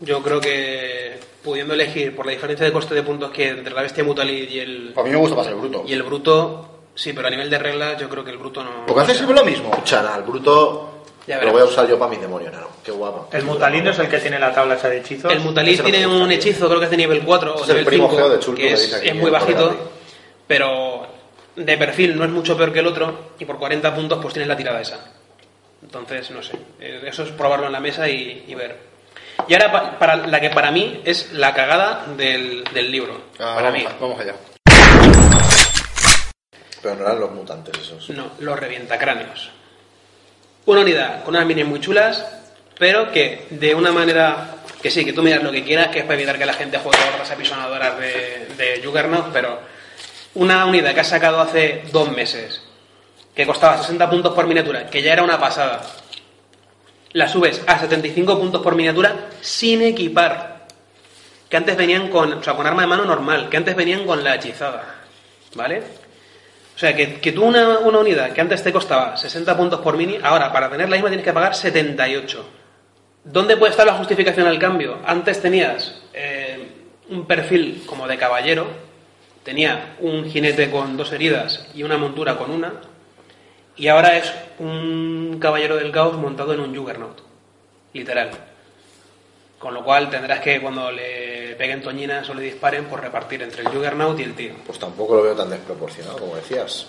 Yo 0.00 0.22
creo 0.22 0.40
que 0.40 1.18
pudiendo 1.42 1.74
elegir 1.74 2.14
por 2.14 2.26
la 2.26 2.32
diferencia 2.32 2.66
de 2.66 2.72
coste 2.72 2.94
de 2.94 3.02
puntos 3.02 3.30
que 3.30 3.44
hay 3.44 3.50
entre 3.50 3.72
la 3.74 3.82
bestia 3.82 4.02
mutalid 4.04 4.50
y 4.50 4.58
el, 4.60 4.92
A 4.96 5.02
mí 5.02 5.10
me 5.10 5.16
gusta 5.16 5.36
más 5.36 5.46
el 5.46 5.54
bruto. 5.54 5.84
y 5.86 5.92
el 5.92 6.02
bruto, 6.02 6.68
sí, 6.94 7.12
pero 7.12 7.28
a 7.28 7.30
nivel 7.30 7.48
de 7.48 7.58
reglas 7.58 7.98
yo 8.00 8.08
creo 8.08 8.24
que 8.24 8.30
el 8.32 8.38
bruto 8.38 8.62
no... 8.62 8.86
Porque 8.86 9.02
hace 9.02 9.14
siempre 9.14 9.36
lo 9.36 9.44
mismo. 9.44 9.70
Escucha, 9.70 10.02
nada, 10.02 10.16
el 10.16 10.24
bruto 10.24 10.97
lo 11.28 11.52
voy 11.52 11.60
a 11.62 11.64
usar 11.64 11.86
yo 11.88 11.98
para 11.98 12.10
mi 12.10 12.16
demonio, 12.16 12.50
nano. 12.50 12.68
Qué 12.82 12.90
guapo. 12.90 13.28
El 13.32 13.44
mutalino 13.44 13.90
es 13.90 13.98
el 13.98 14.08
que 14.08 14.18
tiene 14.18 14.38
la 14.38 14.52
tabla 14.52 14.74
esa 14.74 14.88
de 14.88 14.98
hechizos. 14.98 15.30
El 15.32 15.44
no 15.44 15.52
tiene 15.54 16.06
un 16.06 16.30
hechizo, 16.32 16.66
creo 16.68 16.78
que 16.78 16.86
es 16.86 16.90
de 16.90 16.96
nivel 16.96 17.22
4 17.24 17.54
o 17.54 17.62
Es 17.62 17.62
el 17.62 17.68
nivel 17.68 17.84
primo 17.84 18.08
5, 18.08 18.16
feo 18.16 18.28
de 18.30 18.38
Chulco 18.40 18.56
que 18.60 18.68
que 18.68 18.74
es, 19.08 19.14
muy 19.14 19.24
el 19.26 19.30
bajito, 19.30 19.90
pero 20.46 21.06
de 21.56 21.76
perfil 21.76 22.16
no 22.16 22.24
es 22.24 22.30
mucho 22.30 22.56
peor 22.56 22.72
que 22.72 22.78
el 22.80 22.86
otro 22.86 23.32
y 23.38 23.44
por 23.44 23.58
40 23.58 23.94
puntos 23.94 24.18
pues 24.22 24.32
tienes 24.34 24.48
la 24.48 24.56
tirada 24.56 24.80
esa. 24.80 24.98
Entonces, 25.82 26.30
no 26.30 26.42
sé, 26.42 26.56
eh, 26.80 27.02
eso 27.06 27.22
es 27.22 27.30
probarlo 27.30 27.66
en 27.66 27.72
la 27.72 27.80
mesa 27.80 28.08
y, 28.08 28.44
y 28.48 28.54
ver. 28.54 28.76
Y 29.46 29.54
ahora 29.54 29.70
pa- 29.70 29.98
para 29.98 30.16
la 30.26 30.40
que 30.40 30.50
para 30.50 30.70
mí 30.70 31.00
es 31.04 31.32
la 31.32 31.54
cagada 31.54 32.06
del, 32.16 32.64
del 32.74 32.90
libro. 32.90 33.20
Ah, 33.38 33.54
para 33.54 33.70
vamos, 33.70 33.78
mí. 33.78 33.88
Vamos 34.00 34.20
allá. 34.20 34.34
Pero 36.82 36.94
no 36.94 37.02
eran 37.02 37.20
los 37.20 37.30
mutantes 37.32 37.76
esos. 37.78 38.10
No, 38.10 38.30
los 38.40 38.58
revientacráneos. 38.58 39.50
Una 40.68 40.82
unidad 40.82 41.24
con 41.24 41.34
unas 41.34 41.46
minis 41.46 41.64
muy 41.64 41.80
chulas, 41.80 42.22
pero 42.78 43.10
que 43.10 43.46
de 43.48 43.74
una 43.74 43.90
manera 43.90 44.56
que 44.82 44.90
sí, 44.90 45.02
que 45.02 45.14
tú 45.14 45.22
miras 45.22 45.42
lo 45.42 45.50
que 45.50 45.64
quieras, 45.64 45.88
que 45.88 46.00
es 46.00 46.04
para 46.04 46.16
evitar 46.16 46.36
que 46.36 46.44
la 46.44 46.52
gente 46.52 46.76
juegue 46.76 46.98
hordas 47.10 47.30
apisonadoras 47.30 47.98
de, 47.98 48.48
de 48.54 48.82
Juggernaut, 48.84 49.32
pero 49.32 49.60
una 50.34 50.66
unidad 50.66 50.92
que 50.92 51.00
has 51.00 51.08
sacado 51.08 51.40
hace 51.40 51.84
dos 51.90 52.10
meses, 52.10 52.62
que 53.34 53.46
costaba 53.46 53.78
60 53.78 54.10
puntos 54.10 54.34
por 54.34 54.46
miniatura, 54.46 54.90
que 54.90 55.00
ya 55.00 55.14
era 55.14 55.22
una 55.22 55.40
pasada, 55.40 55.80
la 57.12 57.30
subes 57.30 57.62
a 57.66 57.78
75 57.78 58.38
puntos 58.38 58.60
por 58.60 58.74
miniatura 58.74 59.30
sin 59.40 59.80
equipar, 59.80 60.66
que 61.48 61.56
antes 61.56 61.78
venían 61.78 62.10
con, 62.10 62.30
o 62.34 62.42
sea, 62.42 62.52
con 62.52 62.66
arma 62.66 62.82
de 62.82 62.88
mano 62.88 63.06
normal, 63.06 63.48
que 63.48 63.56
antes 63.56 63.74
venían 63.74 64.04
con 64.04 64.22
la 64.22 64.34
hechizada, 64.34 64.96
¿vale? 65.54 65.82
O 66.78 66.80
sea, 66.80 66.94
que, 66.94 67.14
que 67.14 67.32
tú 67.32 67.42
una, 67.44 67.80
una 67.80 67.98
unidad 67.98 68.30
que 68.30 68.40
antes 68.40 68.62
te 68.62 68.72
costaba 68.72 69.16
60 69.16 69.56
puntos 69.56 69.80
por 69.80 69.96
mini, 69.96 70.16
ahora 70.22 70.52
para 70.52 70.70
tener 70.70 70.88
la 70.88 70.94
misma 70.94 71.08
tienes 71.08 71.24
que 71.24 71.32
pagar 71.32 71.56
78. 71.56 72.48
¿Dónde 73.24 73.56
puede 73.56 73.72
estar 73.72 73.84
la 73.84 73.94
justificación 73.94 74.46
al 74.46 74.60
cambio? 74.60 74.98
Antes 75.04 75.42
tenías 75.42 76.00
eh, 76.14 76.68
un 77.08 77.26
perfil 77.26 77.82
como 77.84 78.06
de 78.06 78.16
caballero, 78.16 78.68
tenía 79.42 79.96
un 79.98 80.30
jinete 80.30 80.70
con 80.70 80.96
dos 80.96 81.10
heridas 81.10 81.66
y 81.74 81.82
una 81.82 81.96
montura 81.96 82.38
con 82.38 82.52
una, 82.52 82.74
y 83.76 83.88
ahora 83.88 84.16
es 84.16 84.32
un 84.60 85.36
caballero 85.40 85.74
del 85.74 85.90
caos 85.90 86.16
montado 86.16 86.54
en 86.54 86.60
un 86.60 86.76
juggernaut, 86.76 87.22
literal. 87.92 88.30
Con 89.58 89.74
lo 89.74 89.82
cual 89.84 90.08
tendrás 90.08 90.40
que 90.40 90.60
cuando 90.60 90.90
le 90.92 91.54
peguen 91.56 91.82
toñinas 91.82 92.28
o 92.30 92.34
le 92.34 92.42
disparen, 92.42 92.84
pues 92.84 93.02
repartir 93.02 93.42
entre 93.42 93.62
el 93.62 93.68
juggernaut 93.68 94.18
y 94.20 94.22
el 94.22 94.34
tío. 94.34 94.52
Pues 94.64 94.78
tampoco 94.78 95.16
lo 95.16 95.22
veo 95.22 95.34
tan 95.34 95.50
desproporcionado 95.50 96.16
como 96.18 96.36
decías. 96.36 96.86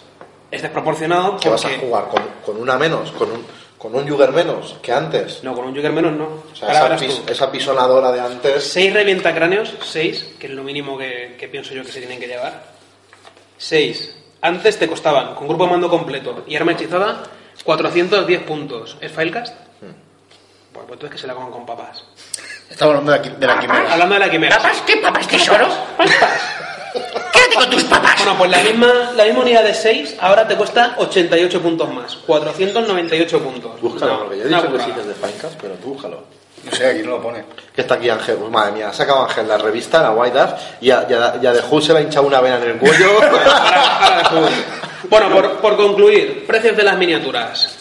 Es 0.52 0.62
desproporcionado 0.62 1.38
¿Qué 1.38 1.50
vas 1.50 1.66
a 1.66 1.70
porque- 1.70 1.86
jugar? 1.86 2.08
¿Con, 2.10 2.24
con 2.46 2.58
una 2.62 2.78
menos? 2.78 3.12
¿Con 3.12 3.32
un, 3.32 3.46
¿Con 3.78 3.96
un 3.96 4.08
Jugger 4.08 4.32
menos 4.34 4.76
que 4.82 4.92
antes? 4.92 5.44
No, 5.44 5.56
con 5.56 5.66
un 5.66 5.74
Jugger 5.76 5.92
menos 5.94 6.12
no. 6.14 6.44
O 6.52 6.56
sea, 6.56 6.68
Ahora 6.82 6.96
esa, 6.96 7.06
pis- 7.06 7.52
pisonadora 7.52 8.12
de 8.12 8.20
antes. 8.20 8.64
Seis 8.64 8.94
revientacráneos, 8.94 9.74
seis, 9.84 10.36
que 10.40 10.48
es 10.48 10.54
lo 10.54 10.64
mínimo 10.64 10.98
que, 10.98 11.36
que 11.40 11.48
pienso 11.48 11.74
yo 11.74 11.84
que 11.84 11.92
se 11.92 12.00
tienen 12.00 12.20
que 12.20 12.28
llevar. 12.28 12.62
Seis. 13.58 14.16
Antes 14.42 14.78
te 14.78 14.88
costaban, 14.88 15.34
con 15.36 15.48
grupo 15.48 15.66
de 15.66 15.72
mando 15.72 15.90
completo 15.90 16.44
y 16.48 16.56
arma 16.56 16.74
hechizada, 16.74 17.24
410 17.64 18.42
puntos. 18.44 18.98
¿Es 19.02 19.12
Filecast? 19.12 19.54
Hmm. 19.82 19.94
Bueno, 20.74 20.88
pues 20.88 20.94
entonces 20.94 21.12
que 21.12 21.18
se 21.18 21.28
la 21.28 21.34
coman 21.36 21.52
con 21.52 21.66
papas. 21.66 22.04
Estamos 22.70 22.96
hablando 22.96 23.12
de 23.12 23.18
la, 23.30 23.36
de 23.38 23.48
la 23.48 23.60
quimera. 23.60 23.94
Hablando 23.94 24.14
de 24.16 24.20
la 24.20 24.30
quimera. 24.32 24.58
¿Papas? 24.58 24.84
¿Qué 24.86 24.98
papas 24.98 25.28
tesoro? 25.28 25.68
Quédate 27.34 27.56
con 27.56 27.70
tus 27.70 27.84
papas. 27.86 28.16
Bueno, 28.18 28.38
pues 28.38 28.52
la 28.52 28.58
misma, 28.60 29.12
la 29.16 29.24
misma 29.26 29.40
unidad 29.42 29.64
de 29.64 29.74
6 29.74 30.16
ahora 30.20 30.48
te 30.48 30.56
cuesta 30.56 30.96
88 30.98 31.62
puntos 31.62 31.94
más. 31.94 32.16
498 32.16 33.40
puntos. 33.44 33.82
Búscalo, 33.82 34.12
No, 34.14 34.20
porque 34.20 34.38
yo 34.38 34.44
he 34.44 34.48
una 34.48 34.58
dicho 34.62 34.72
que 34.74 34.80
sí 34.84 34.92
que 34.92 35.00
es 35.02 35.08
de 35.08 35.14
Finecast, 35.16 35.60
pero 35.62 35.74
tú 35.76 35.94
búscalo. 35.94 36.24
No 36.64 36.72
sé, 36.76 36.88
aquí 36.88 37.02
no 37.04 37.12
lo 37.12 37.22
pone. 37.22 37.44
Que 37.74 37.82
está 37.82 37.96
aquí 37.96 38.10
Ángel, 38.10 38.36
pues 38.36 38.52
madre 38.52 38.74
mía, 38.74 38.90
ha 38.90 38.94
sacado 38.94 39.24
Ángel 39.24 39.48
la 39.48 39.58
revista, 39.58 40.02
la 40.02 40.12
White 40.12 40.36
Dwarf, 40.38 40.62
y 40.82 40.92
a, 40.92 41.08
y 41.10 41.14
a- 41.14 41.36
y 41.42 41.82
se 41.82 41.94
le 41.94 42.00
ha 42.00 42.02
hinchado 42.02 42.28
una 42.28 42.42
vena 42.42 42.58
en 42.58 42.64
el 42.72 42.78
cuello. 42.78 43.20
Bueno, 45.10 45.30
por, 45.32 45.58
por 45.62 45.78
concluir, 45.78 46.46
precios 46.46 46.76
de 46.76 46.84
las 46.84 46.98
miniaturas. 46.98 47.78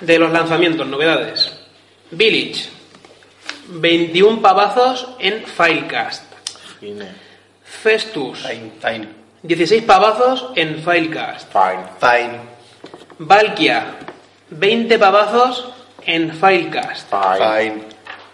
De 0.00 0.18
los 0.18 0.30
lanzamientos, 0.30 0.86
novedades. 0.86 1.50
Village, 2.10 2.68
21 3.68 4.40
pavazos 4.40 5.08
en 5.18 5.44
Filecast. 5.44 6.24
Festus, 7.62 8.38
Fine, 8.40 8.72
fine. 8.80 9.08
16 9.42 9.82
pavazos 9.84 10.50
en 10.56 10.82
Filecast. 10.82 11.52
Fine. 11.52 11.84
Fine. 12.00 12.40
Valkia, 13.18 13.96
20 14.50 14.98
pavazos 14.98 15.68
en 16.06 16.32
Filecast. 16.32 17.10
Fine. 17.10 17.82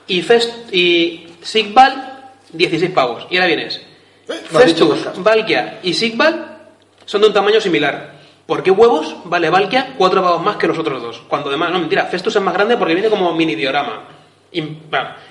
Y, 0.07 0.23
Fest 0.23 0.73
y 0.73 1.27
Sigbal, 1.42 2.31
16 2.53 2.92
pavos. 2.92 3.27
Y 3.31 3.37
ahora 3.37 3.49
vienes. 3.49 3.81
dicho 4.29 4.94
Festus, 4.94 5.23
Valkia 5.23 5.81
y 5.83 5.94
Sigbal 5.94 6.59
son 7.05 7.23
de 7.23 7.27
un 7.29 7.35
tamaño 7.35 7.61
similar. 7.61 8.14
¿Por 8.47 8.62
qué 8.62 8.70
huevos 8.70 9.16
vale 9.25 9.49
Valkia 9.49 9.94
cuatro 9.97 10.23
pavos 10.23 10.42
más 10.42 10.57
que 10.57 10.66
los 10.66 10.79
otros 10.79 11.03
dos? 11.03 11.23
Cuando 11.29 11.49
además, 11.49 11.73
no 11.73 11.81
mentira, 11.81 12.05
Festus 12.07 12.37
es 12.37 12.42
más 12.42 12.55
grande 12.55 12.77
porque 12.77 12.94
viene 12.94 13.09
como 13.09 13.33
mini 13.35 13.55
diorama. 13.55 14.13
In- 14.55 14.83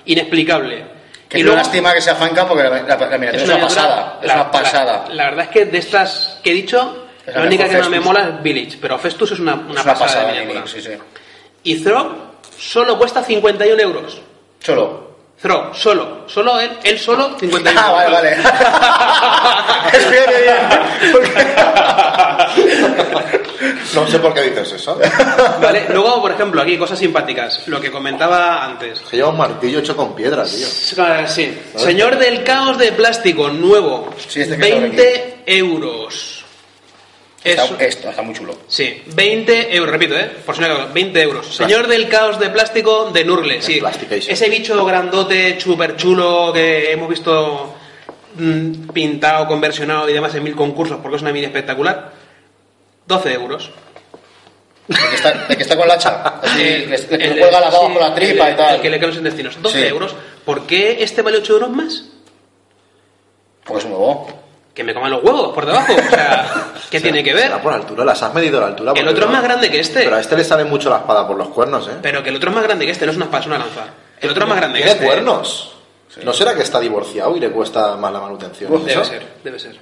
inexplicable. 0.06 0.84
Que 1.28 1.38
y 1.38 1.40
es 1.40 1.44
luego, 1.46 1.54
una 1.56 1.62
lástima 1.62 1.92
que 1.94 2.00
sea 2.00 2.14
Fanca 2.14 2.46
porque 2.46 2.62
la, 2.64 2.70
la, 2.82 2.96
la 2.96 3.18
miniatura 3.18 3.42
es 3.42 3.48
una, 3.48 3.60
pasada. 3.60 4.18
Es 4.22 4.28
la- 4.28 4.34
una 4.34 4.50
pasada. 4.50 5.04
La, 5.08 5.14
la 5.14 5.24
verdad 5.30 5.44
es 5.46 5.50
que 5.50 5.64
de 5.66 5.78
estas 5.78 6.40
que 6.42 6.50
he 6.50 6.54
dicho, 6.54 7.06
Es 7.26 7.34
la 7.34 7.40
la 7.40 7.46
única 7.46 7.64
que 7.68 7.72
no 7.74 7.88
me 7.90 7.96
Festus. 7.96 8.04
mola 8.04 8.28
es 8.28 8.42
Village, 8.42 8.78
pero 8.80 8.98
Festus 8.98 9.32
es 9.32 9.40
una, 9.40 9.54
una 9.54 9.62
es 9.62 9.70
una 9.70 9.94
pasada, 9.94 9.98
pasada, 9.98 10.26
de 10.26 10.32
miniatura. 10.32 10.60
mini, 10.60 10.72
sí, 10.72 10.80
sí. 10.82 10.98
Y 11.64 11.82
Throg 11.82 12.14
solo 12.58 12.98
cuesta 12.98 13.22
51 13.22 13.80
euros. 13.82 14.20
Solo. 14.60 15.13
Throg, 15.40 15.74
solo. 15.76 16.24
Solo 16.26 16.58
él, 16.58 16.70
él 16.84 16.98
solo, 16.98 17.36
51 17.38 17.80
Ah, 17.80 17.92
vale, 17.92 18.10
vale. 18.10 18.30
es 19.92 20.10
bien, 20.10 20.24
no 23.94 24.06
sé 24.06 24.18
por 24.18 24.34
qué 24.34 24.42
dices 24.42 24.72
eso. 24.72 24.98
Vale, 25.60 25.86
luego, 25.90 26.20
por 26.20 26.32
ejemplo, 26.32 26.60
aquí 26.62 26.76
cosas 26.76 26.98
simpáticas. 26.98 27.66
Lo 27.68 27.80
que 27.80 27.90
comentaba 27.90 28.64
antes. 28.64 29.00
Que 29.00 29.16
lleva 29.16 29.28
un 29.30 29.36
martillo 29.36 29.78
hecho 29.78 29.96
con 29.96 30.14
piedra, 30.14 30.44
tío. 30.44 30.66
Ah, 30.98 31.26
Sí. 31.26 31.56
Señor 31.76 32.18
del 32.18 32.42
caos 32.44 32.78
de 32.78 32.92
plástico, 32.92 33.48
nuevo. 33.48 34.10
Sí, 34.28 34.40
este 34.42 34.56
que 34.56 34.68
está 34.68 34.80
20 34.80 35.36
euros. 35.46 36.43
Está, 37.44 37.64
Eso- 37.66 37.76
esto 37.78 38.08
está 38.08 38.22
muy 38.22 38.34
chulo. 38.34 38.56
Sí, 38.68 39.02
20 39.06 39.76
euros, 39.76 39.90
repito, 39.92 40.16
¿eh? 40.16 40.30
Por 40.46 40.54
si 40.54 40.62
no 40.62 40.68
me 40.88 40.92
20 40.94 41.20
euros. 41.20 41.54
Señor 41.54 41.86
del 41.88 42.08
caos 42.08 42.38
de 42.40 42.48
plástico 42.48 43.10
de 43.12 43.22
Nurle, 43.24 43.60
sí. 43.60 43.82
Ese 44.26 44.48
bicho 44.48 44.82
grandote, 44.86 45.60
súper 45.60 45.94
chulo 45.96 46.52
que 46.54 46.90
hemos 46.90 47.06
visto 47.08 47.74
mm, 48.36 48.88
pintado, 48.94 49.46
conversionado 49.46 50.08
y 50.08 50.14
demás 50.14 50.34
en 50.34 50.42
mil 50.42 50.56
concursos 50.56 50.98
porque 51.02 51.16
es 51.16 51.22
una 51.22 51.32
mini 51.32 51.44
espectacular. 51.44 52.12
12 53.06 53.32
euros. 53.34 53.70
De 54.88 54.96
que 54.96 55.14
está, 55.14 55.32
de 55.46 55.56
que 55.56 55.62
está 55.62 55.76
con 55.76 55.86
la 55.86 55.94
hacha. 55.94 56.22
Así, 56.42 56.58
que, 56.62 57.06
que 57.18 57.24
el- 57.24 57.34
le 57.34 57.40
cuelga 57.40 57.60
la 57.60 57.70
sí, 57.70 57.76
baba 57.76 57.92
con 57.92 58.00
la 58.02 58.14
tripa 58.14 58.48
el- 58.48 58.54
y 58.54 58.56
tal. 58.56 58.74
El 58.76 58.80
que 58.80 58.88
le 58.90 58.96
quedan 58.98 59.10
los 59.10 59.18
intestinos. 59.18 59.60
12 59.62 59.80
Sí. 59.82 59.86
euros. 59.86 60.14
¿Por 60.46 60.66
qué 60.66 61.02
este 61.04 61.20
vale 61.20 61.36
8 61.38 61.52
euros 61.54 61.70
más? 61.70 62.04
Pues 63.64 63.84
un 63.84 63.92
huevo. 63.92 64.43
Que 64.74 64.82
me 64.82 64.92
coman 64.92 65.10
los 65.12 65.22
huevos 65.22 65.54
por 65.54 65.64
debajo. 65.66 65.94
O 65.94 66.10
sea, 66.10 66.72
¿qué 66.90 67.00
tiene 67.00 67.22
que 67.22 67.32
ver? 67.32 67.52
Por 67.62 67.72
altura, 67.72 68.04
las 68.04 68.20
has 68.22 68.34
medido 68.34 68.60
la 68.60 68.66
altura. 68.68 68.92
El 68.96 69.06
otro 69.06 69.26
es 69.26 69.30
más 69.30 69.42
grande 69.42 69.70
que 69.70 69.78
este. 69.80 70.02
Pero 70.02 70.16
a 70.16 70.20
este 70.20 70.36
le 70.36 70.42
sale 70.44 70.64
mucho 70.64 70.90
la 70.90 70.96
espada 70.96 71.26
por 71.26 71.36
los 71.36 71.48
cuernos, 71.48 71.86
¿eh? 71.88 71.92
Pero 72.02 72.22
que 72.22 72.30
el 72.30 72.36
otro 72.36 72.50
es 72.50 72.56
más 72.56 72.64
grande 72.64 72.84
que 72.84 72.90
este, 72.92 73.06
no 73.06 73.12
es 73.12 73.16
una 73.16 73.26
espada, 73.26 73.40
es 73.42 73.46
una 73.46 73.58
lanza. 73.58 73.84
El 74.20 74.30
otro 74.30 74.42
es 74.44 74.48
más 74.48 74.58
grande 74.58 74.78
que 74.80 74.84
Tiene 74.84 74.98
este. 74.98 75.06
cuernos. 75.06 75.70
¿No 76.24 76.32
será 76.32 76.54
que 76.54 76.62
está 76.62 76.80
divorciado 76.80 77.36
y 77.36 77.40
le 77.40 77.50
cuesta 77.50 77.96
más 77.96 78.12
la 78.12 78.20
manutención? 78.20 78.70
Debe 78.84 78.92
¿Eso? 78.92 79.04
ser, 79.04 79.22
debe 79.42 79.58
ser. 79.58 79.76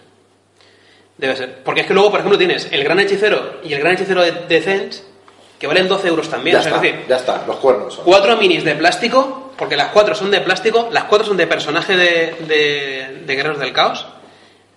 Debe 1.18 1.37
ser. 1.37 1.62
Porque 1.62 1.83
es 1.83 1.87
que 1.87 1.94
luego, 1.94 2.11
por 2.11 2.20
ejemplo, 2.20 2.38
tienes 2.38 2.68
el 2.70 2.83
gran 2.85 2.98
hechicero 3.00 3.61
y 3.62 3.72
el 3.72 3.81
gran 3.81 3.94
hechicero 3.94 4.22
de 4.22 4.33
Defense, 4.48 5.02
que 5.59 5.66
valen 5.66 5.88
12 5.88 6.09
euros 6.09 6.28
también. 6.28 6.55
Ya 6.55 6.61
o 6.61 6.62
sea, 6.62 6.72
está, 6.74 6.87
es 6.87 6.92
decir, 6.92 7.07
ya 7.09 7.16
está, 7.16 7.44
los 7.46 7.57
cuernos 7.57 7.94
son. 7.94 8.05
cuatro 8.05 8.37
minis 8.37 8.64
de 8.64 8.74
plástico, 8.74 9.52
porque 9.57 9.76
las 9.76 9.88
cuatro 9.88 10.14
son 10.14 10.31
de 10.31 10.40
plástico, 10.40 10.88
las 10.90 11.05
cuatro 11.05 11.26
son 11.26 11.37
de 11.37 11.46
personaje 11.46 11.96
de, 11.96 12.35
de, 12.48 13.22
de 13.26 13.37
Guerreros 13.37 13.59
del 13.59 13.72
Caos. 13.72 14.07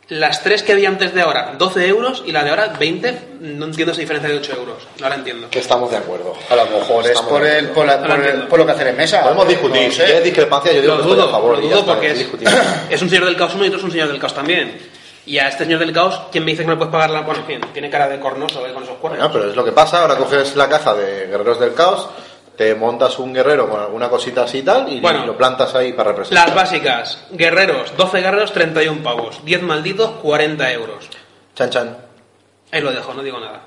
Las 0.08 0.44
tres 0.44 0.62
que 0.62 0.72
había 0.74 0.88
antes 0.90 1.16
de 1.16 1.22
ahora, 1.22 1.56
12 1.58 1.88
euros, 1.88 2.22
y 2.28 2.32
la 2.32 2.44
de 2.44 2.52
ahora, 2.52 2.68
20. 2.78 3.20
No 3.40 3.66
entiendo 3.66 3.92
esa 3.92 4.02
diferencia 4.02 4.30
de 4.30 4.38
8 4.38 4.54
euros. 4.56 4.78
No 5.00 5.10
la 5.10 5.16
entiendo. 5.16 5.50
Que 5.50 5.58
estamos 5.58 5.90
de 5.90 5.98
acuerdo. 5.98 6.36
A 6.48 6.56
lo 6.56 6.66
mejor 6.68 7.08
es 7.08 7.20
por, 7.22 7.44
el, 7.44 7.70
por, 7.70 7.88
la- 7.88 7.98
No 7.98 8.10
lo 8.10 8.16
por, 8.16 8.26
el- 8.26 8.42
por 8.48 8.60
lo 8.60 8.66
que 8.68 8.72
hacer 8.74 8.88
en 8.90 8.98
mesa. 8.98 9.24
Podemos 9.24 9.46
No 9.46 9.50
discutir. 9.50 9.90
Si 9.92 9.98
sé. 9.98 10.04
quieres 10.06 10.24
discrepancia, 10.24 10.72
yo 10.74 10.82
digo 10.82 10.94
Lo 10.94 11.00
que 11.02 11.04
estoy 11.10 11.18
dudo, 11.18 11.28
a 11.28 11.32
favor. 11.32 11.58
lo 11.58 11.68
dudo 11.68 11.86
porque 11.88 12.12
es, 12.12 12.20
es 12.92 13.02
un 13.02 13.10
señor 13.10 13.26
del 13.26 13.36
caos 13.36 13.56
uno 13.56 13.64
y 13.66 13.68
otro 13.68 13.80
es 13.80 13.84
un 13.84 13.92
señor 13.92 14.08
del 14.10 14.20
caos 14.20 14.36
también. 14.36 14.78
Y 15.26 15.40
a 15.40 15.48
este 15.48 15.64
señor 15.64 15.80
del 15.80 15.92
caos, 15.92 16.22
¿quién 16.32 16.46
me 16.46 16.52
dice 16.52 16.62
que 16.62 16.70
me 16.70 16.76
puedes 16.76 16.92
pagar 16.92 17.10
la.? 17.10 17.22
Bueno, 17.22 17.40
en 17.42 17.48
fin, 17.48 17.62
tiene 17.74 17.90
cara 17.90 18.08
de 18.08 18.20
cornoso 18.20 18.64
¿eh? 18.68 18.74
con 18.74 18.84
esos 18.84 18.98
cuernos. 18.98 19.18
Bueno, 19.20 19.34
pero 19.34 19.50
es 19.50 19.56
lo 19.56 19.66
que 19.66 19.72
pasa. 19.72 20.02
Ahora 20.04 20.18
coges 20.18 20.56
la 20.56 20.70
caja 20.70 20.94
de 20.94 21.26
Guerreros 21.26 21.60
del 21.60 21.74
Caos, 21.74 22.08
te 22.58 22.74
montas 22.76 23.20
un 23.20 23.34
guerrero 23.34 23.70
con 23.70 23.80
alguna 23.82 24.10
cosita 24.10 24.44
así 24.44 24.60
y 24.60 24.62
tal, 24.64 24.92
y 24.92 25.00
Bueno. 25.00 25.26
lo 25.26 25.38
plantas 25.38 25.74
ahí 25.76 25.94
para 25.94 26.12
representar. 26.12 26.48
Las 26.48 26.56
básicas, 26.56 27.26
guerreros, 27.32 27.96
12 27.98 28.22
guerreros, 28.22 28.52
31 28.54 29.04
pavos. 29.04 29.44
10 29.44 29.62
malditos, 29.64 30.12
40 30.22 30.72
euros. 30.72 31.10
Chan 31.56 31.70
chan. 31.70 31.98
Ahí 32.72 32.82
lo 32.82 32.92
dejo, 32.92 33.14
no 33.14 33.22
digo 33.24 33.40
nada. 33.40 33.62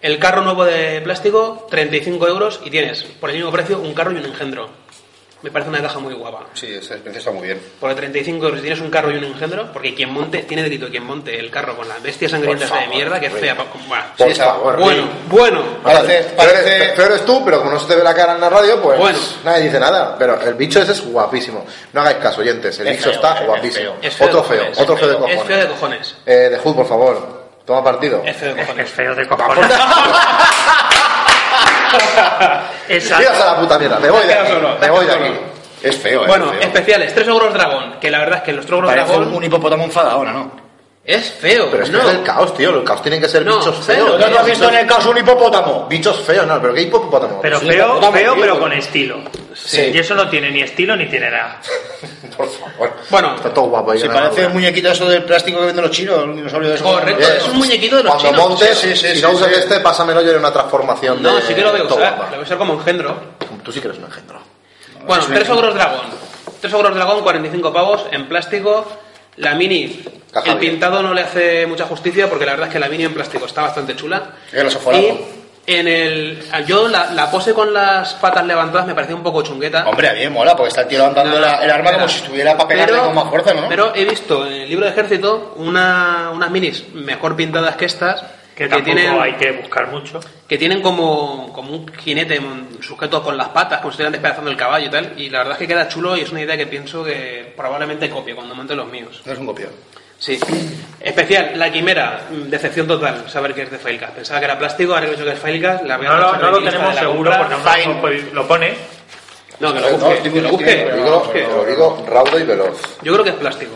El 0.00 0.18
carro 0.18 0.42
nuevo 0.42 0.64
de 0.64 1.00
plástico, 1.00 1.66
35 1.70 2.28
euros 2.28 2.60
y 2.64 2.70
tienes, 2.70 3.02
por 3.04 3.30
el 3.30 3.36
mismo 3.36 3.50
precio, 3.50 3.78
un 3.78 3.94
carro 3.94 4.12
y 4.12 4.16
un 4.16 4.26
engendro. 4.26 4.68
Me 5.44 5.50
parece 5.50 5.68
una 5.68 5.82
caja 5.82 5.98
muy 5.98 6.14
guapa. 6.14 6.46
Sí, 6.54 6.72
ese 6.72 6.94
precio 6.96 7.18
está 7.18 7.30
muy 7.30 7.42
bien. 7.46 7.60
Por 7.78 7.94
35 7.94 8.46
euros, 8.46 8.60
si 8.60 8.62
tienes 8.62 8.80
un 8.80 8.88
carro 8.88 9.10
y 9.12 9.18
un 9.18 9.24
engendro, 9.24 9.70
porque 9.74 9.94
quien 9.94 10.10
monte, 10.10 10.38
tiene 10.44 10.62
delito 10.62 10.88
quien 10.88 11.04
monte 11.04 11.38
el 11.38 11.50
carro 11.50 11.76
con 11.76 11.86
la 11.86 11.98
bestia 11.98 12.30
sangrienta 12.30 12.66
Por 12.66 12.78
esa 12.78 12.86
de 12.88 12.94
mierda, 12.94 13.20
que 13.20 13.26
es 13.26 13.32
fea. 13.34 13.54
Buah, 13.54 14.14
Por 14.16 14.28
sí, 14.32 14.40
favor, 14.40 14.78
Bueno, 14.78 15.06
bueno. 15.28 15.62
Parece- 15.82 16.30
parece- 16.34 16.92
peor 16.96 17.10
eres 17.10 17.26
tú, 17.26 17.44
pero 17.44 17.58
como 17.58 17.72
no 17.72 17.78
se 17.78 17.88
te 17.88 17.94
ve 17.96 18.02
la 18.02 18.14
cara 18.14 18.32
en 18.36 18.40
la 18.40 18.48
radio, 18.48 18.80
pues 18.80 18.98
Bueno. 18.98 19.18
nadie 19.44 19.64
dice 19.64 19.78
nada. 19.78 20.16
Pero 20.18 20.40
el 20.40 20.54
bicho 20.54 20.80
ese 20.80 20.92
es 20.92 21.04
guapísimo. 21.04 21.66
No 21.92 22.00
hagáis 22.00 22.16
caso, 22.16 22.40
oyentes. 22.40 22.80
El 22.80 22.86
Es 22.88 22.96
bicho 22.96 23.10
feo, 23.10 23.12
está 23.16 23.40
es 23.40 23.46
guapísimo. 23.46 23.74
feo. 23.92 23.96
Es 24.00 24.14
feo 24.16 24.26
otro 24.28 24.40
de 24.40 24.48
feo, 24.48 24.58
cojones, 24.60 24.78
otro 24.80 24.94
es 24.94 25.00
feo 25.00 25.08
de 25.10 25.14
cojones. 25.16 25.36
Es 25.36 25.44
feo 25.46 25.58
de 25.58 25.66
cojones. 25.68 26.16
Eh, 26.24 26.32
de 26.52 26.58
Hood, 26.58 26.74
por 26.74 26.86
favor. 26.88 27.44
Toma 27.66 27.84
partido. 27.84 28.22
Es 28.24 28.34
feo 28.34 28.54
de 28.54 28.60
Es 28.62 28.66
cojones. 28.66 28.90
feo 28.90 29.14
de 29.14 29.28
cojones. 29.28 29.66
Exacto. 32.88 33.30
A 33.42 33.46
la 33.52 33.60
puta 33.60 33.78
mierda. 33.78 33.98
Me 33.98 34.10
voy 34.10 34.26
de 34.26 34.34
aquí. 34.34 34.52
solo, 34.52 34.76
Me 34.80 34.90
voy 34.90 35.06
de 35.06 35.12
aquí. 35.12 35.30
Es 35.82 35.96
feo, 35.98 36.24
¿eh? 36.24 36.26
Bueno, 36.26 36.48
feo. 36.50 36.60
especiales, 36.60 37.14
tres 37.14 37.28
ogros 37.28 37.52
dragón, 37.52 37.96
que 38.00 38.10
la 38.10 38.18
verdad 38.20 38.38
es 38.38 38.44
que 38.44 38.52
los 38.52 38.64
tres 38.64 38.76
ogros 38.78 38.90
Parece 38.90 39.08
dragón 39.08 39.28
un, 39.28 39.34
un 39.34 39.44
hipopótamo 39.44 39.84
enfadado 39.84 40.12
ahora, 40.16 40.32
¿no? 40.32 40.63
Es 41.04 41.32
feo. 41.32 41.68
Pero 41.70 41.82
es 41.84 41.90
que 41.90 41.96
no. 41.96 42.02
es 42.08 42.14
el 42.16 42.22
caos, 42.22 42.54
tío. 42.56 42.72
Los 42.72 42.84
caos 42.84 43.02
tienen 43.02 43.20
que 43.20 43.28
ser 43.28 43.44
No, 43.44 43.58
bichos 43.58 43.76
feo. 43.84 44.06
feos. 44.06 44.20
¿No 44.20 44.26
lo 44.28 44.38
has 44.40 44.46
visto 44.46 44.68
en 44.68 44.74
el 44.76 44.86
caos 44.86 45.04
un 45.06 45.18
hipopótamo? 45.18 45.86
Bichos 45.88 46.20
feos, 46.20 46.46
no, 46.46 46.60
pero 46.60 46.72
¿qué 46.74 46.82
hipopótamo? 46.82 47.40
Pero 47.42 47.60
Sí, 47.60 47.66
feo, 47.68 47.88
vamos, 48.00 48.14
feo, 48.18 48.32
tío. 48.32 48.40
pero 48.42 48.58
con 48.58 48.72
estilo. 48.72 49.18
Sí. 49.54 49.90
Y 49.94 49.98
eso 49.98 50.14
no 50.14 50.28
tiene 50.28 50.50
ni 50.50 50.62
estilo 50.62 50.96
ni 50.96 51.06
tiene 51.08 51.30
nada. 51.30 51.60
Por 52.36 52.48
favor. 52.48 52.92
Bueno, 53.10 53.34
Está 53.36 53.52
todo 53.54 53.66
guapo 53.66 53.92
ahí. 53.92 53.98
Se 54.00 54.06
parece 54.06 54.22
el 54.22 54.30
armadura. 54.46 54.48
muñequito 54.54 54.88
eso 54.90 55.06
del 55.08 55.22
plástico 55.24 55.60
que 55.60 55.66
venden 55.66 55.84
los 55.84 55.92
chinos, 55.94 56.24
un 56.24 56.36
dinosaurio 56.36 56.70
de 56.70 56.74
esos. 56.76 56.86
Correcto. 56.90 57.18
Bien. 57.20 57.32
es 57.36 57.48
un 57.48 57.56
muñequito 57.58 57.96
de 57.98 58.02
los 58.02 58.12
Cuando 58.14 58.30
chinos. 58.32 58.48
montes, 58.48 58.78
Sí, 58.78 58.96
si 58.96 59.14
sí, 59.16 59.22
no 59.22 59.30
usas 59.30 59.48
sí. 59.48 59.54
este, 59.60 59.80
pásamelo 59.80 60.20
yo 60.22 60.32
en 60.32 60.38
una 60.38 60.52
transformación 60.52 61.22
no, 61.22 61.36
de... 61.36 61.42
sí 61.42 61.54
que 61.54 61.60
lo 61.62 61.70
voy 61.70 61.80
a 61.80 61.84
todo 61.84 61.96
usar. 61.96 62.18
Lo 62.18 62.26
voy 62.30 62.38
a 62.38 62.40
usar 62.42 62.58
como 62.58 62.72
engendro. 62.74 63.16
Tú 63.62 63.70
sí 63.70 63.80
que 63.80 63.86
eres 63.88 63.98
un 63.98 64.06
engendro. 64.06 64.40
Bueno, 65.06 65.22
Es 65.22 65.28
un- 65.28 65.34
tres 65.34 65.48
ogros 65.50 65.74
dragón. 65.74 66.00
Tres 66.60 66.72
ogros 66.74 66.94
dragón, 66.94 67.22
45 67.22 67.72
pavos, 67.72 68.06
en 68.10 68.26
plástico. 68.26 68.84
La 69.36 69.54
mini, 69.54 70.02
Caja 70.32 70.52
el 70.52 70.58
bien. 70.58 70.72
pintado 70.72 71.02
no 71.02 71.12
le 71.14 71.22
hace 71.22 71.66
mucha 71.66 71.84
justicia 71.86 72.28
porque 72.28 72.44
la 72.46 72.52
verdad 72.52 72.68
es 72.68 72.72
que 72.72 72.78
la 72.80 72.88
mini 72.88 73.04
en 73.04 73.14
plástico 73.14 73.46
está 73.46 73.62
bastante 73.62 73.94
chula. 73.96 74.22
El. 74.52 74.68
Y 74.94 75.20
en 75.66 75.88
el. 75.88 76.42
Yo 76.66 76.88
la, 76.88 77.10
la 77.12 77.30
pose 77.30 77.54
con 77.54 77.72
las 77.72 78.14
patas 78.14 78.44
levantadas 78.44 78.86
me 78.86 78.94
parecía 78.94 79.16
un 79.16 79.22
poco 79.22 79.42
chungueta. 79.42 79.88
Hombre, 79.88 80.08
a 80.08 80.12
mí 80.12 80.20
me 80.20 80.30
mola, 80.30 80.54
porque 80.54 80.68
está 80.68 80.82
el 80.82 80.88
tío 80.88 80.98
levantando 80.98 81.40
la- 81.40 81.64
el 81.64 81.70
arma 81.70 81.92
como 81.92 82.08
si 82.08 82.18
estuviera 82.18 82.56
para 82.56 82.68
pegarle 82.68 82.92
Pero- 82.92 83.06
con 83.06 83.14
más 83.14 83.28
fuerza, 83.30 83.54
¿no? 83.54 83.68
Pero 83.68 83.92
he 83.94 84.04
visto 84.04 84.46
en 84.46 84.52
el 84.52 84.68
libro 84.68 84.84
de 84.84 84.92
ejército 84.92 85.54
una, 85.56 86.30
unas 86.34 86.50
minis 86.50 86.84
mejor 86.94 87.34
pintadas 87.34 87.76
que 87.76 87.86
estas. 87.86 88.22
Que 88.54 88.68
tampoco 88.68 88.94
tienen, 88.94 89.20
hay 89.20 89.32
que 89.34 89.50
buscar 89.52 89.88
mucho. 89.88 90.20
que 90.48 90.56
tienen 90.58 90.80
como, 90.80 91.52
como 91.52 91.72
un 91.74 91.92
jinete 91.96 92.40
sujeto 92.80 93.22
con 93.22 93.36
las 93.36 93.48
patas, 93.48 93.80
como 93.80 93.90
si 93.90 93.94
estuvieran 93.94 94.12
despedazando 94.12 94.50
el 94.50 94.56
caballo 94.56 94.86
y 94.86 94.90
tal. 94.90 95.12
Y 95.16 95.28
la 95.30 95.38
verdad 95.38 95.52
es 95.54 95.58
que 95.58 95.66
queda 95.68 95.88
chulo 95.88 96.16
y 96.16 96.20
es 96.20 96.30
una 96.30 96.42
idea 96.42 96.56
que 96.56 96.66
pienso 96.66 97.02
que 97.04 97.52
probablemente 97.56 98.08
copie 98.08 98.34
cuando 98.34 98.54
monte 98.54 98.74
los 98.76 98.86
míos. 98.86 99.20
No 99.24 99.32
es 99.32 99.38
un 99.38 99.46
copión. 99.46 99.70
Sí. 100.18 100.38
Especial, 101.00 101.52
la 101.56 101.70
quimera, 101.72 102.20
mm, 102.30 102.48
decepción 102.48 102.86
total 102.86 103.28
saber 103.28 103.52
que 103.54 103.62
es 103.62 103.70
de 103.70 103.78
Failcast. 103.78 104.14
Pensaba 104.14 104.38
que 104.38 104.44
era 104.46 104.58
plástico, 104.58 104.92
ahora 104.94 105.02
que 105.06 105.06
he 105.08 105.10
visto 105.16 105.24
que 105.26 105.32
es 105.32 105.38
Failcast, 105.38 105.84
la 105.84 105.96
voy 105.96 106.06
a 106.06 106.10
No 106.10 106.16
lo, 106.20 106.32
no 106.52 106.58
tenemos 106.62 106.94
seguro 106.96 107.30
compra. 107.30 107.38
porque 107.38 107.86
no 107.86 108.28
lo- 108.28 108.34
lo 108.34 108.48
pone. 108.48 108.74
No, 109.60 109.72
que 109.74 109.80
lo 109.80 109.90
No, 109.90 109.96
busque, 109.98 110.14
estoy 110.14 110.32
que 110.32 110.40
lo 110.42 110.48
busque, 110.50 110.64
que 110.64 110.96
lo 110.96 111.18
busque. 111.20 111.42
lo 111.42 111.64
digo 111.64 112.04
raudo 112.08 112.38
y 112.38 112.42
veloz. 112.44 112.98
Yo 113.02 113.12
creo 113.12 113.24
que 113.24 113.30
es 113.30 113.36
plástico. 113.36 113.74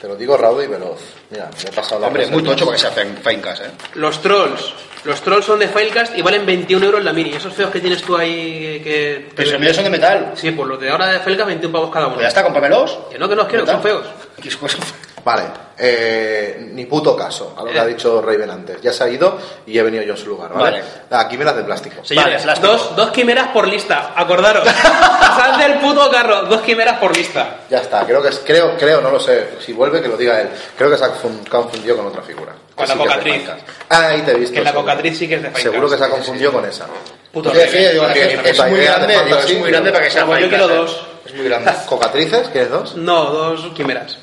Te 0.00 0.06
lo 0.06 0.14
digo 0.14 0.36
raudo 0.36 0.62
y 0.62 0.68
veloz. 0.68 1.00
Mira, 1.30 1.50
me 1.62 1.70
he 1.70 1.72
pasado 1.72 2.00
la 2.00 2.06
Hombre, 2.06 2.24
es 2.24 2.30
muy 2.30 2.42
tocho 2.42 2.64
porque 2.64 2.78
se 2.80 2.86
hacen 2.86 3.16
faincas, 3.16 3.60
¿eh? 3.60 3.70
Los 3.94 4.22
trolls. 4.22 4.72
Los 5.04 5.20
trolls 5.22 5.44
son 5.44 5.58
de 5.58 5.68
Filecast 5.68 6.16
y 6.16 6.22
valen 6.22 6.46
21 6.46 6.84
euros 6.84 7.04
la 7.04 7.12
mini. 7.12 7.30
Esos 7.30 7.52
feos 7.52 7.70
que 7.70 7.80
tienes 7.80 8.02
tú 8.02 8.16
ahí 8.16 8.80
que... 8.82 9.28
Pero 9.34 9.52
los 9.52 9.60
míos 9.60 9.74
son 9.74 9.84
de 9.84 9.90
metal. 9.90 10.32
Sí, 10.36 10.52
pues 10.52 10.68
los 10.68 10.80
de 10.80 10.90
ahora 10.90 11.08
de 11.08 11.20
Filecast 11.20 11.48
21 11.48 11.72
pavos 11.72 11.90
cada 11.90 12.06
uno. 12.06 12.14
Pues 12.14 12.24
ya 12.24 12.28
está, 12.28 12.44
cómpramelos. 12.44 12.98
Que 13.10 13.18
no, 13.18 13.28
que 13.28 13.34
no 13.34 13.42
los 13.42 13.50
quiero, 13.50 13.64
que 13.64 13.72
son 13.72 13.82
feos. 13.82 14.06
¿Qué 14.42 14.50
cosas? 14.50 14.94
Vale, 15.24 15.42
eh, 15.76 16.70
ni 16.72 16.86
puto 16.86 17.14
caso 17.16 17.54
a 17.56 17.62
lo 17.62 17.70
que 17.70 17.76
Eh. 17.76 17.80
ha 17.80 17.86
dicho 17.86 18.20
Raven 18.22 18.50
antes. 18.50 18.80
Ya 18.80 18.92
se 18.92 19.04
ha 19.04 19.08
ido 19.08 19.38
y 19.66 19.78
he 19.78 19.82
venido 19.82 20.02
yo 20.02 20.12
en 20.12 20.16
su 20.18 20.26
lugar, 20.28 20.52
¿vale? 20.52 20.82
Me 21.10 21.44
las 21.44 21.56
de 21.56 21.62
plástico. 21.64 22.04
Señores, 22.04 22.32
Vale, 22.32 22.42
plástico. 22.44 22.66
dos, 22.72 22.96
dos 22.96 23.10
quimeras 23.10 23.48
por 23.48 23.66
lista. 23.68 24.12
Acordaros. 24.16 24.66
Pasad 25.20 25.58
del 25.58 25.74
puto 25.80 26.10
carro. 26.10 26.42
Dos 26.46 26.60
quimeras 26.62 26.98
por 26.98 27.16
lista. 27.16 27.58
Ya 27.70 27.78
está, 27.78 28.04
creo 28.06 28.22
que 28.22 28.28
es, 28.28 28.40
creo, 28.44 28.76
creo, 28.76 29.00
no 29.00 29.10
lo 29.10 29.20
sé. 29.20 29.48
Si 29.64 29.72
vuelve 29.72 30.00
que 30.00 30.08
lo 30.08 30.16
diga 30.16 30.40
él. 30.40 30.48
Creo 30.76 30.90
que 30.90 30.96
se 30.96 31.04
ha 31.04 31.08
confun- 31.08 31.46
confundido 31.48 31.96
con 31.96 32.06
otra 32.06 32.22
figura. 32.22 32.52
Con 32.74 32.84
Que 32.86 32.88
la 32.88 32.94
sí 32.94 32.98
que 33.00 33.06
Cocatriz. 33.08 33.48
Ah, 33.90 34.06
ahí 34.08 34.22
te 34.22 34.30
he 34.32 34.34
visto. 34.34 34.54
Que 34.54 34.60
la 34.62 34.70
seguro. 34.70 34.86
Cocatriz 34.86 35.18
sí 35.18 35.28
que 35.28 35.34
es 35.34 35.42
de 35.42 35.48
Filecast. 35.50 35.70
Seguro 35.72 35.90
que 35.90 35.98
se 35.98 36.04
ha 36.04 36.08
confundido 36.10 36.52
con 36.52 36.64
esa. 36.64 36.86
Puto 37.32 37.52
Yo 37.52 37.60
decía, 37.60 37.90
digo, 37.90 38.04
Porque 38.04 38.24
es, 38.34 38.44
es 38.46 38.58
la 38.58 38.66
muy 38.66 38.80
grande, 38.80 39.06
digo, 39.24 39.38
es 39.38 39.58
muy 39.58 39.70
grande 39.70 39.92
para 39.92 40.04
que 40.04 40.10
sea 40.10 40.24
Pues 40.26 40.40
yo 40.40 40.48
quiero 40.48 40.70
¿eh? 40.70 40.76
dos. 40.76 41.06
Es 41.26 41.34
muy 41.34 41.44
grande. 41.44 41.72
¿Cocatrices? 41.86 42.48
¿Quieres 42.48 42.70
dos? 42.70 42.96
No, 42.96 43.24
dos 43.30 43.66
quimeras. 43.74 44.18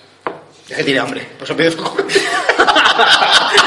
Es 0.70 0.78
que 0.78 0.84
tiene 0.84 0.99
hambre. 0.99 1.28
Pues 1.38 1.49
os 1.49 1.55
pido 1.55 1.72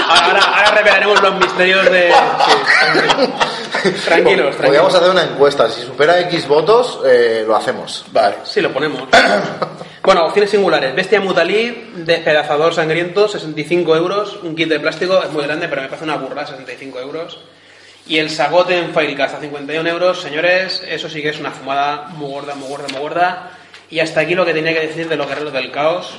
Ahora, 0.09 0.41
ahora 0.41 0.71
revelaremos 0.71 1.23
los 1.23 1.35
misterios 1.35 1.85
de... 1.91 2.11
sí. 2.11 3.93
Tranquilos, 4.05 4.57
Podríamos 4.57 4.57
tranquilos. 4.57 4.95
hacer 4.95 5.11
una 5.11 5.23
encuesta. 5.23 5.71
Si 5.71 5.83
supera 5.83 6.19
X 6.21 6.49
votos, 6.49 7.01
eh, 7.07 7.45
lo 7.47 7.55
hacemos. 7.55 8.05
Vale. 8.11 8.37
Sí, 8.45 8.61
lo 8.61 8.73
ponemos. 8.73 9.03
bueno, 10.03 10.25
opciones 10.27 10.51
singulares. 10.51 10.95
Bestia 10.95 11.21
mutalí, 11.21 11.91
despedazador 11.97 12.75
sangriento, 12.75 13.29
65 13.29 13.97
euros. 13.97 14.39
Un 14.43 14.57
kit 14.57 14.69
de 14.69 14.81
plástico 14.81 15.23
es 15.23 15.31
muy 15.31 15.45
grande, 15.45 15.69
pero 15.69 15.83
me 15.83 15.89
parece 15.89 16.05
una 16.05 16.17
burra, 16.17 16.47
65 16.47 16.99
euros. 16.99 17.39
Y 18.07 18.19
el 18.19 18.31
sagote 18.31 18.79
en 18.79 18.95
Filecast 18.95 19.35
a 19.37 19.41
51 19.41 19.89
euros. 19.89 20.21
Señores, 20.21 20.83
eso 20.89 21.09
sí 21.09 21.23
que 21.23 21.29
es 21.29 21.39
una 21.39 21.51
fumada 21.51 22.09
muy 22.17 22.31
gorda, 22.31 22.55
muy 22.55 22.69
gorda, 22.69 22.87
muy 22.91 23.01
gorda. 23.01 23.51
Y 23.91 24.01
hasta 24.01 24.21
aquí 24.21 24.35
lo 24.35 24.45
que 24.45 24.55
tenía 24.55 24.73
que 24.73 24.87
decir 24.87 25.09
de 25.09 25.17
los 25.17 25.29
guerreros 25.29 25.53
del 25.53 25.71
caos. 25.71 26.19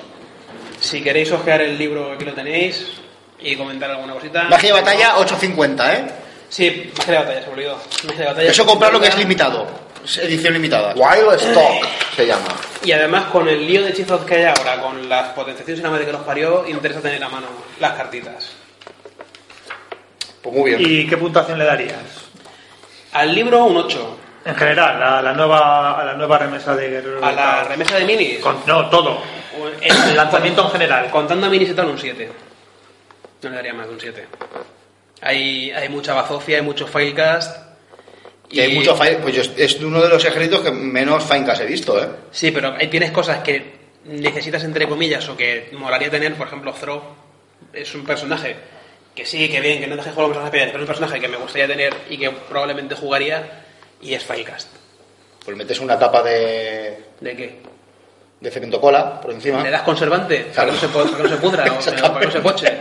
Si 0.80 1.02
queréis 1.02 1.32
ojear 1.32 1.62
el 1.62 1.78
libro, 1.78 2.14
aquí 2.14 2.26
lo 2.26 2.34
tenéis. 2.34 2.88
Y 3.42 3.56
comentar 3.56 3.90
alguna 3.90 4.14
cosita. 4.14 4.44
Magia 4.44 4.74
de 4.74 4.82
batalla 4.82 5.16
8.50, 5.16 5.94
¿eh? 5.94 6.06
Sí, 6.50 6.92
magia 6.98 7.14
de 7.14 7.20
batalla, 7.20 7.42
se 7.42 7.48
me 7.48 7.54
olvidó. 7.54 7.78
Magia 8.08 8.20
de 8.22 8.28
batalla. 8.28 8.52
Eso 8.52 8.66
comprarlo 8.66 9.00
que 9.00 9.08
es 9.08 9.18
limitado. 9.18 9.68
Es 10.04 10.18
edición 10.18 10.54
limitada. 10.54 10.94
Wild 10.96 11.34
Stock 11.40 11.88
se 12.16 12.26
llama. 12.26 12.56
Y 12.84 12.92
además 12.92 13.26
con 13.26 13.48
el 13.48 13.66
lío 13.66 13.84
de 13.84 13.90
hechizos 13.90 14.26
que 14.26 14.36
hay 14.36 14.44
ahora, 14.46 14.82
con 14.82 15.08
las 15.08 15.30
potenciaciones 15.30 15.80
y 15.80 15.84
la 15.84 15.90
madre 15.90 16.06
que 16.06 16.12
los 16.12 16.22
parió, 16.22 16.68
interesa 16.68 17.02
tener 17.02 17.24
a 17.24 17.30
mano 17.30 17.48
las 17.80 17.94
cartitas. 17.94 18.52
Pues 20.42 20.56
muy 20.56 20.76
bien. 20.76 20.82
¿Y 20.86 21.08
qué 21.08 21.18
puntuación 21.18 21.60
le 21.60 21.66
darías? 21.66 21.98
Al 23.12 23.34
libro 23.34 23.66
un 23.66 23.78
8. 23.78 24.19
En 24.46 24.56
general, 24.56 25.02
a 25.04 25.22
la 25.22 25.34
nueva, 25.34 26.00
a 26.00 26.06
la 26.06 26.14
nueva 26.14 26.38
remesa 26.38 26.76
de 26.76 26.90
Guerrero 26.90 27.24
A 27.26 27.32
la 27.32 27.64
remesa 27.64 27.98
de 27.98 28.06
minis, 28.06 28.40
Con- 28.40 28.62
no, 28.66 28.90
todo. 28.90 29.22
El 29.82 30.16
lanzamiento 30.16 30.64
en 30.66 30.72
general. 30.72 31.10
contando 31.12 31.48
a 31.48 31.50
minis 31.50 31.70
y 31.70 31.74
tal, 31.74 31.88
un 31.88 32.00
7. 32.00 32.30
No 33.44 33.50
le 33.50 33.56
daría 33.56 33.74
más 33.74 33.88
de 33.88 33.94
un 33.94 34.00
7. 34.00 34.28
Hay, 35.22 35.72
hay 35.72 35.90
mucha 35.90 36.14
bazofia, 36.14 36.58
hay 36.58 36.64
mucho 36.64 36.88
filecast. 36.88 37.68
Que 38.50 38.62
hay 38.64 38.74
mucho 38.76 38.96
fain- 38.96 39.20
Pues 39.22 39.36
yo, 39.36 39.42
es 39.58 39.80
uno 39.82 40.02
de 40.02 40.10
los 40.10 40.24
ejércitos 40.26 40.62
que 40.62 40.72
menos 40.72 41.24
faincas 41.24 41.60
he 41.60 41.66
visto, 41.66 42.02
¿eh? 42.02 42.08
Sí, 42.32 42.52
pero 42.52 42.74
ahí 42.80 42.88
tienes 42.88 43.12
cosas 43.12 43.40
que 43.44 43.78
necesitas 44.06 44.64
entre 44.64 44.88
comillas 44.88 45.28
o 45.30 45.36
que 45.38 45.70
molaría 45.74 46.10
tener, 46.10 46.34
por 46.36 46.48
ejemplo, 46.48 46.74
Throw 46.74 47.02
es 47.74 47.94
un 47.94 48.06
personaje 48.06 48.56
que 49.14 49.26
sí, 49.26 49.50
que 49.50 49.60
bien, 49.60 49.80
que 49.82 49.88
no 49.88 49.96
dejes 49.98 50.14
jugar 50.14 50.30
los 50.30 50.38
personajes 50.38 50.72
pero 50.72 50.78
es 50.78 50.82
un 50.82 50.88
personaje 50.88 51.20
que 51.20 51.28
me 51.28 51.38
gustaría 51.38 51.68
tener 51.68 51.94
y 52.10 52.18
que 52.18 52.32
probablemente 52.32 52.96
jugaría 52.96 53.66
y 54.02 54.14
es 54.14 54.24
Filecast. 54.24 54.70
Pues 55.44 55.58
metes 55.58 55.80
una 55.80 55.98
capa 55.98 56.22
de, 56.22 57.06
¿De 57.20 57.36
qué? 57.36 57.62
de 58.40 58.52
cemento 58.52 58.80
cola 58.80 59.20
por 59.20 59.32
encima. 59.32 59.62
¿Le 59.62 59.70
das 59.70 59.82
conservante? 59.82 60.52
Para 60.56 60.68
que 60.68 60.74
no 60.74 60.80
se, 60.80 60.88
para 60.88 61.06
que 61.06 61.24
no 61.24 61.30
se 61.30 61.38
pudra 61.38 61.64
o 61.80 62.02
para 62.02 62.20
que 62.20 62.26
no 62.26 62.32
se 62.32 62.40
poche. 62.42 62.78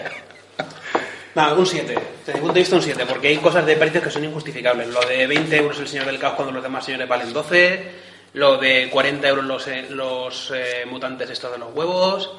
Nada, 1.35 1.55
un 1.55 1.67
7. 1.67 1.95
Desde 2.27 2.35
mi 2.35 2.41
punto 2.41 2.55
de 2.55 2.61
vista, 2.61 2.77
un 2.77 2.83
7, 2.83 3.07
porque 3.07 3.29
hay 3.29 3.37
cosas 3.37 3.65
de 3.65 3.77
precios 3.77 4.03
que 4.03 4.11
son 4.11 4.25
injustificables. 4.25 4.89
Lo 4.89 5.01
de 5.01 5.27
20 5.27 5.57
euros 5.57 5.79
el 5.79 5.89
señor 5.89 6.07
del 6.07 6.19
caos 6.19 6.35
cuando 6.35 6.53
los 6.53 6.63
demás 6.63 6.85
señores 6.85 7.09
valen 7.09 7.33
12. 7.33 8.09
Lo 8.35 8.59
de 8.59 8.89
40 8.91 9.29
euros 9.29 9.45
los, 9.45 9.69
eh, 9.69 9.87
los 9.91 10.53
eh, 10.55 10.85
mutantes 10.87 11.31
estos 11.31 11.53
de 11.53 11.59
los 11.59 11.73
huevos. 11.73 12.33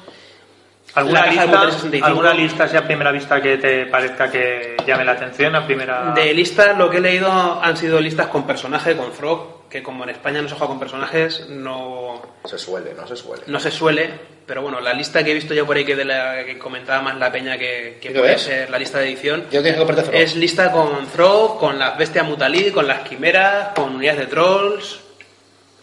¿Alguna 0.94 1.26
lista, 1.26 1.46
Motel 1.46 1.72
65. 1.72 2.06
¿Alguna 2.06 2.34
lista, 2.34 2.64
así 2.64 2.76
a 2.76 2.84
primera 2.84 3.12
vista, 3.12 3.40
que 3.40 3.56
te 3.58 3.86
parezca 3.86 4.30
que 4.30 4.76
llame 4.86 5.04
la 5.04 5.12
atención? 5.12 5.54
A 5.54 5.64
primera... 5.64 6.12
De 6.14 6.34
listas, 6.34 6.76
lo 6.76 6.90
que 6.90 6.96
he 6.98 7.00
leído 7.00 7.30
han 7.62 7.76
sido 7.76 8.00
listas 8.00 8.26
con 8.26 8.46
personaje, 8.46 8.96
con 8.96 9.12
Frog, 9.12 9.68
que 9.68 9.82
como 9.84 10.02
en 10.04 10.10
España 10.10 10.42
no 10.42 10.48
se 10.48 10.54
juega 10.56 10.68
con 10.68 10.80
personajes, 10.80 11.46
no, 11.48 12.20
Se 12.44 12.58
suele, 12.58 12.92
no 12.94 13.06
se 13.06 13.14
suele. 13.16 13.42
no 13.46 13.60
se 13.60 13.70
suele. 13.70 14.10
Pero 14.46 14.62
bueno, 14.62 14.80
la 14.80 14.92
lista 14.92 15.22
que 15.22 15.30
he 15.30 15.34
visto 15.34 15.54
yo 15.54 15.64
por 15.64 15.76
ahí 15.76 15.84
que, 15.84 15.94
de 15.94 16.04
la, 16.04 16.44
que 16.44 16.58
comentaba 16.58 17.00
más 17.02 17.16
la 17.18 17.30
peña 17.30 17.56
que, 17.56 17.98
que 18.00 18.08
¿Y 18.08 18.12
qué 18.12 18.18
puede 18.18 18.32
ves? 18.32 18.42
ser 18.42 18.68
la 18.68 18.78
lista 18.80 18.98
de 18.98 19.04
edición, 19.10 19.42
Yo 19.44 19.62
tienes 19.62 19.74
que 19.74 19.78
comprarte 19.78 20.02
Frog. 20.10 20.20
es 20.20 20.34
lista 20.34 20.72
con 20.72 21.06
Frog, 21.06 21.60
con 21.60 21.78
las 21.78 21.96
bestias 21.96 22.26
mutalí, 22.26 22.72
con 22.72 22.88
las 22.88 23.08
quimeras, 23.08 23.68
con 23.76 23.94
unidades 23.94 24.20
de 24.22 24.26
trolls 24.26 25.00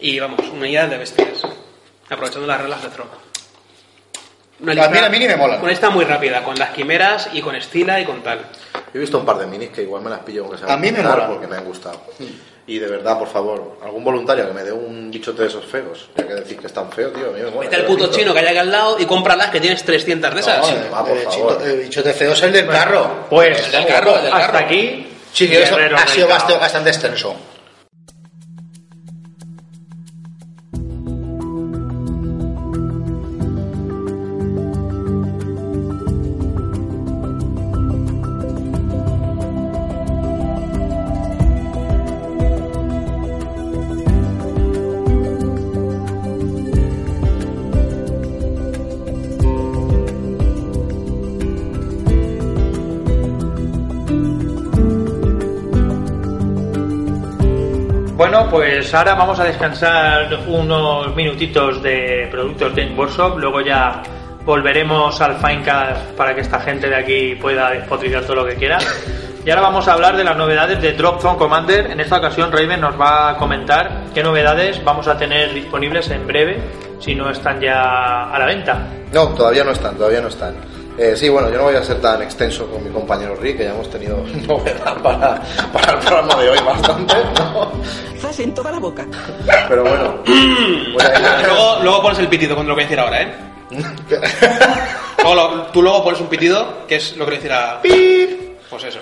y 0.00 0.20
vamos, 0.20 0.40
unidades 0.52 0.90
de 0.90 0.98
bestias. 0.98 1.42
Aprovechando 2.10 2.46
las 2.46 2.60
reglas 2.60 2.82
de 2.82 2.90
Frog. 2.90 3.08
Una 4.60 4.72
A 4.72 4.88
mí- 4.88 4.98
a 4.98 5.08
mí 5.08 5.18
me 5.20 5.36
molan. 5.36 5.60
Una 5.60 5.70
lista 5.70 5.88
muy 5.90 6.04
rápida, 6.04 6.42
con 6.42 6.56
las 6.58 6.70
quimeras 6.70 7.28
y 7.32 7.40
con 7.40 7.54
Estila 7.54 8.00
y 8.00 8.04
con 8.04 8.22
tal. 8.22 8.40
He 8.92 8.98
visto 8.98 9.18
un 9.18 9.24
par 9.24 9.38
de 9.38 9.46
minis 9.46 9.70
que 9.70 9.82
igual 9.82 10.02
me 10.02 10.10
las 10.10 10.20
pillo 10.20 10.42
aunque 10.42 10.58
sea 10.58 10.72
A 10.72 10.76
mí 10.76 10.90
me 10.90 11.02
molan. 11.02 11.28
porque 11.28 11.46
me 11.46 11.56
han 11.56 11.64
gustado. 11.64 12.00
Y 12.66 12.78
de 12.78 12.86
verdad, 12.86 13.18
por 13.18 13.28
favor, 13.28 13.78
algún 13.82 14.04
voluntario 14.04 14.46
que 14.46 14.52
me 14.52 14.62
dé 14.62 14.72
un 14.72 15.10
bichote 15.10 15.42
de 15.42 15.48
esos 15.48 15.64
feos. 15.64 16.10
Ya 16.16 16.26
que 16.26 16.34
decís 16.34 16.58
que 16.58 16.66
es 16.66 16.72
tan 16.72 16.90
feo, 16.92 17.10
tío. 17.10 17.28
A 17.28 17.32
mí 17.32 17.40
me 17.40 17.50
mola. 17.50 17.60
Vete 17.60 17.76
al 17.76 17.82
yo 17.82 17.88
puto 17.88 18.10
chino 18.10 18.34
que 18.34 18.40
hay 18.40 18.46
aquí 18.46 18.58
al 18.58 18.70
lado 18.70 18.98
y 18.98 19.06
cómpralas 19.06 19.50
que 19.50 19.60
tienes 19.60 19.82
300 19.84 20.34
de 20.34 20.40
esas. 20.40 20.58
No, 20.70 20.76
eh, 20.76 20.88
va, 20.92 21.04
por 21.04 21.16
el, 21.16 21.22
favor. 21.22 21.58
chito- 21.58 21.64
el 21.64 21.80
bichote 21.80 22.12
feo 22.12 22.32
es 22.32 22.42
el 22.42 22.52
del 22.52 22.66
carro. 22.68 23.10
Pues 23.30 23.64
El 23.66 23.72
del 23.72 23.86
carro, 23.86 24.16
el 24.18 24.24
del 24.24 24.32
hasta 24.32 24.58
aquí. 24.58 25.06
Sí, 25.32 25.48
que 25.48 25.62
eso 25.62 25.76
ha 25.96 26.06
sido 26.08 26.28
bastante 26.28 26.90
extenso. 26.90 27.36
Pues 58.88 58.94
ahora 58.94 59.16
vamos 59.16 59.38
a 59.38 59.44
descansar 59.44 60.44
unos 60.46 61.14
minutitos 61.14 61.82
de 61.82 62.26
productos 62.30 62.74
Game 62.74 62.94
Workshop, 62.96 63.36
luego 63.36 63.60
ya 63.60 64.02
volveremos 64.46 65.20
al 65.20 65.36
Finecast 65.36 66.12
para 66.16 66.34
que 66.34 66.40
esta 66.40 66.58
gente 66.58 66.88
de 66.88 66.96
aquí 66.96 67.34
pueda 67.34 67.68
despotricar 67.72 68.22
todo 68.22 68.36
lo 68.36 68.46
que 68.46 68.54
quiera. 68.54 68.78
Y 69.44 69.50
ahora 69.50 69.60
vamos 69.60 69.86
a 69.88 69.92
hablar 69.92 70.16
de 70.16 70.24
las 70.24 70.38
novedades 70.38 70.80
de 70.80 70.94
Drop 70.94 71.20
Zone 71.20 71.36
Commander. 71.36 71.90
En 71.90 72.00
esta 72.00 72.16
ocasión 72.16 72.50
Raven 72.50 72.80
nos 72.80 72.98
va 72.98 73.28
a 73.28 73.36
comentar 73.36 74.04
qué 74.14 74.22
novedades 74.22 74.82
vamos 74.82 75.06
a 75.06 75.18
tener 75.18 75.52
disponibles 75.52 76.08
en 76.08 76.26
breve, 76.26 76.58
si 76.98 77.14
no 77.14 77.28
están 77.28 77.60
ya 77.60 78.30
a 78.30 78.38
la 78.38 78.46
venta. 78.46 78.86
No, 79.12 79.28
todavía 79.34 79.64
no 79.64 79.72
están, 79.72 79.96
todavía 79.96 80.22
no 80.22 80.28
están. 80.28 80.54
Eh, 80.98 81.14
sí, 81.16 81.28
bueno, 81.28 81.48
yo 81.48 81.58
no 81.58 81.62
voy 81.64 81.76
a 81.76 81.84
ser 81.84 82.00
tan 82.00 82.20
extenso 82.22 82.66
con 82.66 82.82
mi 82.82 82.90
compañero 82.90 83.36
Rick, 83.36 83.58
que 83.58 83.64
ya 83.64 83.70
hemos 83.70 83.88
tenido 83.88 84.16
novedad 84.48 85.00
para, 85.00 85.40
para 85.72 85.92
el 85.92 85.98
programa 86.00 86.34
de 86.42 86.50
hoy 86.50 86.58
bastante, 86.66 87.14
¿no? 87.38 87.70
Zas 88.20 88.40
en 88.40 88.52
toda 88.52 88.72
la 88.72 88.78
boca. 88.80 89.06
Pero 89.68 89.82
bueno, 89.84 90.18
voy 90.24 91.02
a 91.04 91.14
ir- 91.14 91.46
luego, 91.46 91.78
luego 91.82 92.02
pones 92.02 92.18
el 92.18 92.28
pitido 92.28 92.54
cuando 92.56 92.70
lo 92.70 92.74
voy 92.74 92.82
a 92.82 92.86
decir 92.86 92.98
ahora, 93.00 93.22
¿eh? 93.22 93.34
Luego 95.22 95.34
lo- 95.34 95.62
tú 95.66 95.82
luego 95.82 96.02
pones 96.04 96.20
un 96.20 96.26
pitido, 96.28 96.86
que 96.86 96.96
es 96.96 97.16
lo 97.16 97.24
que 97.26 97.30
le 97.32 97.36
decir 97.36 97.52
a... 97.52 97.80
Pues 97.82 98.84
eso. 98.84 98.98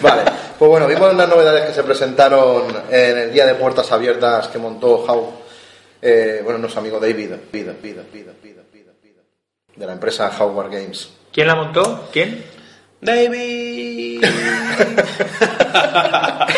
Vale, 0.00 0.22
pues 0.58 0.68
bueno, 0.70 0.86
vimos 0.86 1.14
las 1.14 1.28
novedades 1.28 1.66
que 1.66 1.72
se 1.74 1.82
presentaron 1.82 2.64
en 2.90 3.18
el 3.18 3.32
día 3.32 3.46
de 3.46 3.54
puertas 3.54 3.90
abiertas 3.92 4.48
que 4.48 4.58
montó 4.58 5.04
How, 5.06 5.32
eh, 6.00 6.40
bueno, 6.44 6.58
nuestro 6.58 6.80
amigo 6.80 6.98
David, 7.00 7.30
David, 7.30 7.66
David, 7.66 7.96
David, 7.96 8.26
David, 8.26 8.56
de 9.76 9.86
la 9.86 9.92
empresa 9.92 10.30
Howard 10.38 10.70
Games. 10.70 11.10
¿Quién 11.32 11.46
la 11.46 11.54
montó? 11.54 12.08
¿Quién? 12.12 12.44
David. 13.00 14.22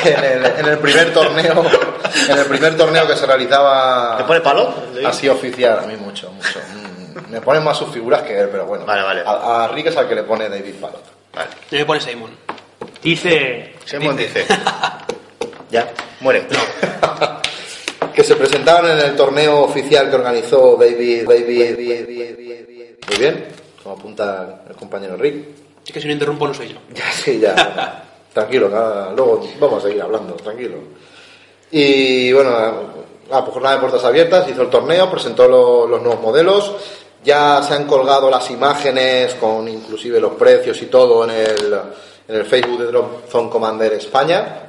en, 0.05 0.25
el, 0.25 0.45
en 0.45 0.67
el 0.67 0.79
primer 0.79 1.13
torneo, 1.13 1.65
en 2.29 2.39
el 2.39 2.45
primer 2.47 2.77
torneo 2.77 3.07
que 3.07 3.17
se 3.17 3.27
realizaba 3.27 4.17
¿Te 4.19 4.25
pone 4.25 4.41
palo? 4.41 4.75
así 5.07 5.29
oficial, 5.29 5.79
a 5.79 5.83
mí 5.87 5.97
mucho, 5.97 6.31
mucho. 6.33 6.61
Mm, 6.75 7.31
Me 7.33 7.41
ponen 7.41 7.63
más 7.65 7.79
sus 7.79 7.91
figuras 7.91 8.23
que 8.23 8.39
él, 8.39 8.49
pero 8.51 8.67
bueno. 8.67 8.85
Vale, 8.85 9.03
vale. 9.03 9.23
A, 9.25 9.65
a 9.65 9.69
Rick 9.69 9.87
es 9.87 9.97
al 9.97 10.09
que 10.09 10.15
le 10.17 10.25
pone 10.25 10.49
David 10.49 10.75
Palot. 10.75 11.03
Vale. 11.35 11.51
Y 11.71 11.77
me 11.77 11.85
pone 11.87 12.01
Simon. 12.01 12.31
Dice... 13.03 13.75
Simon 13.85 14.17
dice. 14.17 14.45
ya, 15.71 15.91
muere. 16.21 16.47
que 18.15 18.23
se 18.25 18.37
presentaron 18.37 18.91
en 18.91 18.99
el 19.01 19.17
torneo 19.17 19.61
oficial 19.63 20.11
que 20.11 20.17
organizó 20.17 20.77
David, 20.79 21.27
David, 21.27 21.71
David, 21.71 22.01
David. 22.01 22.64
Muy 23.09 23.19
bien, 23.19 23.47
como 23.83 23.97
apunta 23.97 24.63
el 24.69 24.77
compañero 24.77 25.17
Rick. 25.17 25.47
Es 25.87 25.93
que 25.93 26.01
si 26.01 26.07
no 26.07 26.13
interrumpo 26.13 26.47
no 26.47 26.55
soy 26.55 26.69
yo. 26.69 26.77
Ya, 26.95 27.11
sí, 27.13 27.39
ya. 27.39 28.05
tranquilo, 28.33 28.69
nada, 28.69 29.13
luego 29.15 29.47
vamos 29.61 29.85
a 29.85 29.87
seguir 29.89 30.03
hablando, 30.03 30.35
tranquilo. 30.35 30.77
Y 31.71 32.33
bueno, 32.33 32.51
ah, 33.31 33.41
pues 33.43 33.53
jornada 33.53 33.75
de 33.77 33.81
puertas 33.81 34.05
abiertas, 34.05 34.49
hizo 34.49 34.63
el 34.63 34.71
torneo, 34.71 35.11
presentó 35.11 35.47
lo- 35.49 35.87
los 35.87 36.01
nuevos 36.03 36.21
modelos. 36.23 36.73
Ya 37.25 37.63
se 37.63 37.75
han 37.75 37.87
colgado 37.87 38.31
las 38.31 38.51
imágenes 38.51 39.35
con 39.37 39.67
inclusive 39.69 40.21
los 40.21 40.33
precios 40.35 40.81
y 40.83 40.87
todo 40.87 41.25
en 41.25 41.31
el, 41.31 41.75
en 42.29 42.37
el 42.37 42.45
Facebook 42.45 42.79
de 42.81 42.87
Drop 42.87 43.29
Zone 43.31 43.49
Commander 43.49 43.93
España. 43.95 44.69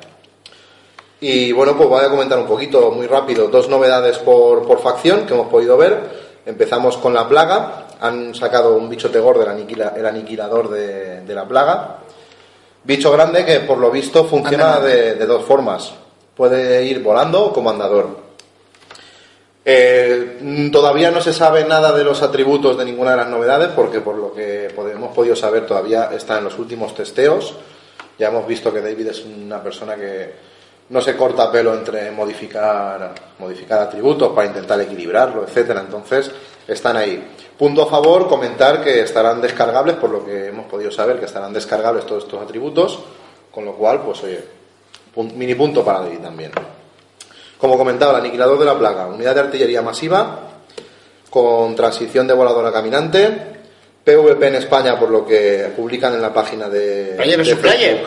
Y 1.20 1.52
bueno, 1.52 1.76
pues 1.76 1.90
voy 1.90 2.04
a 2.06 2.10
comentar 2.10 2.38
un 2.40 2.48
poquito, 2.48 2.92
muy 2.92 3.08
rápido, 3.08 3.48
dos 3.50 3.68
novedades 3.68 4.18
por, 4.20 4.66
por 4.66 4.80
facción 4.82 5.26
que 5.26 5.34
hemos 5.34 5.48
podido 5.48 5.76
ver. 5.76 6.26
Empezamos 6.46 6.98
con 6.98 7.14
la 7.14 7.28
plaga. 7.28 7.85
Han 8.02 8.36
sacado 8.36 8.76
un 8.76 8.89
bicho 8.89 9.10
tegor 9.12 9.39
del 9.39 9.50
aniquila- 9.50 9.93
el 9.96 10.06
aniquilador 10.06 10.70
de, 10.70 11.22
de 11.22 11.36
la 11.36 11.46
plaga. 11.48 11.98
Bicho 12.84 13.12
grande 13.12 13.46
que 13.46 13.62
por 13.62 13.78
lo 13.78 13.89
visto 13.91 14.26
funciona 14.26 14.80
de, 14.80 15.16
de 15.16 15.26
dos 15.26 15.43
formas. 15.46 15.93
Puede 16.36 16.84
ir 16.86 17.02
volando 17.02 17.46
o 17.46 17.54
como 17.54 17.70
andador. 17.70 18.26
Eh, 19.68 20.70
todavía 20.72 21.10
no 21.10 21.22
se 21.22 21.34
sabe 21.34 21.66
nada 21.66 21.91
de 21.91 22.04
los 22.04 22.22
atributos 22.22 22.78
de 22.78 22.86
ninguna 22.86 23.12
de 23.12 23.18
las 23.18 23.30
novedades 23.30 23.70
porque 23.76 24.00
por 24.00 24.16
lo 24.16 24.32
que 24.32 24.68
hemos 24.68 25.16
podido 25.16 25.36
saber 25.36 25.66
todavía 25.66 26.12
está 26.16 26.38
en 26.38 26.43
los 26.43 26.60
últimos 26.60 26.93
testeos. 26.93 27.56
Ya 28.20 28.28
hemos 28.28 28.46
visto 28.46 28.72
que 28.72 28.82
David 28.82 29.08
es 29.08 29.26
una 29.26 29.62
persona 29.64 29.96
que 29.96 30.34
no 30.89 31.02
se 31.02 31.18
corta 31.18 31.52
pelo 31.52 31.74
entre 31.74 32.12
modificar, 32.12 33.16
modificar 33.39 33.80
atributos 33.82 34.34
para 34.34 34.46
intentar 34.48 34.80
equilibrarlo, 34.82 35.43
etcétera. 35.43 35.82
Entonces 35.82 36.30
están 36.68 36.98
ahí. 36.98 37.35
Punto 37.58 37.84
a 37.84 37.88
favor, 37.89 38.28
comentar 38.28 38.84
que 38.84 39.01
estarán 39.01 39.39
descargables, 39.41 39.95
por 39.95 40.10
lo 40.10 40.26
que 40.26 40.47
hemos 40.47 40.66
podido 40.66 40.91
saber 40.91 41.20
que 41.20 41.26
estarán 41.26 41.53
descargables 41.53 42.06
todos 42.06 42.26
estos 42.26 42.41
atributos, 42.41 42.99
con 43.51 43.64
lo 43.64 43.74
cual, 43.76 44.01
pues 44.01 44.22
oye, 44.24 44.43
mini 45.36 45.56
punto 45.56 45.84
para 45.84 45.99
David 46.01 46.20
también. 46.20 46.51
Como 47.58 47.78
comentaba, 47.78 48.12
el 48.20 48.26
aniquilador 48.26 48.60
de 48.60 48.66
la 48.66 48.78
plaga, 48.78 49.08
unidad 49.08 49.36
de 49.36 49.39
artillería 49.41 49.82
masiva, 49.82 50.39
con 51.30 51.76
transición 51.76 52.28
de 52.28 52.34
voladora 52.34 52.72
caminante, 52.74 53.30
PvP 54.03 54.47
en 54.47 54.56
España, 54.56 54.99
por 54.99 55.10
lo 55.10 55.26
que 55.26 55.72
publican 55.76 56.14
en 56.14 56.22
la 56.22 56.34
página 56.34 56.68
de. 56.68 57.14
Player 57.16 57.32
de 57.32 57.38
versus 57.38 57.60
player. 57.60 58.06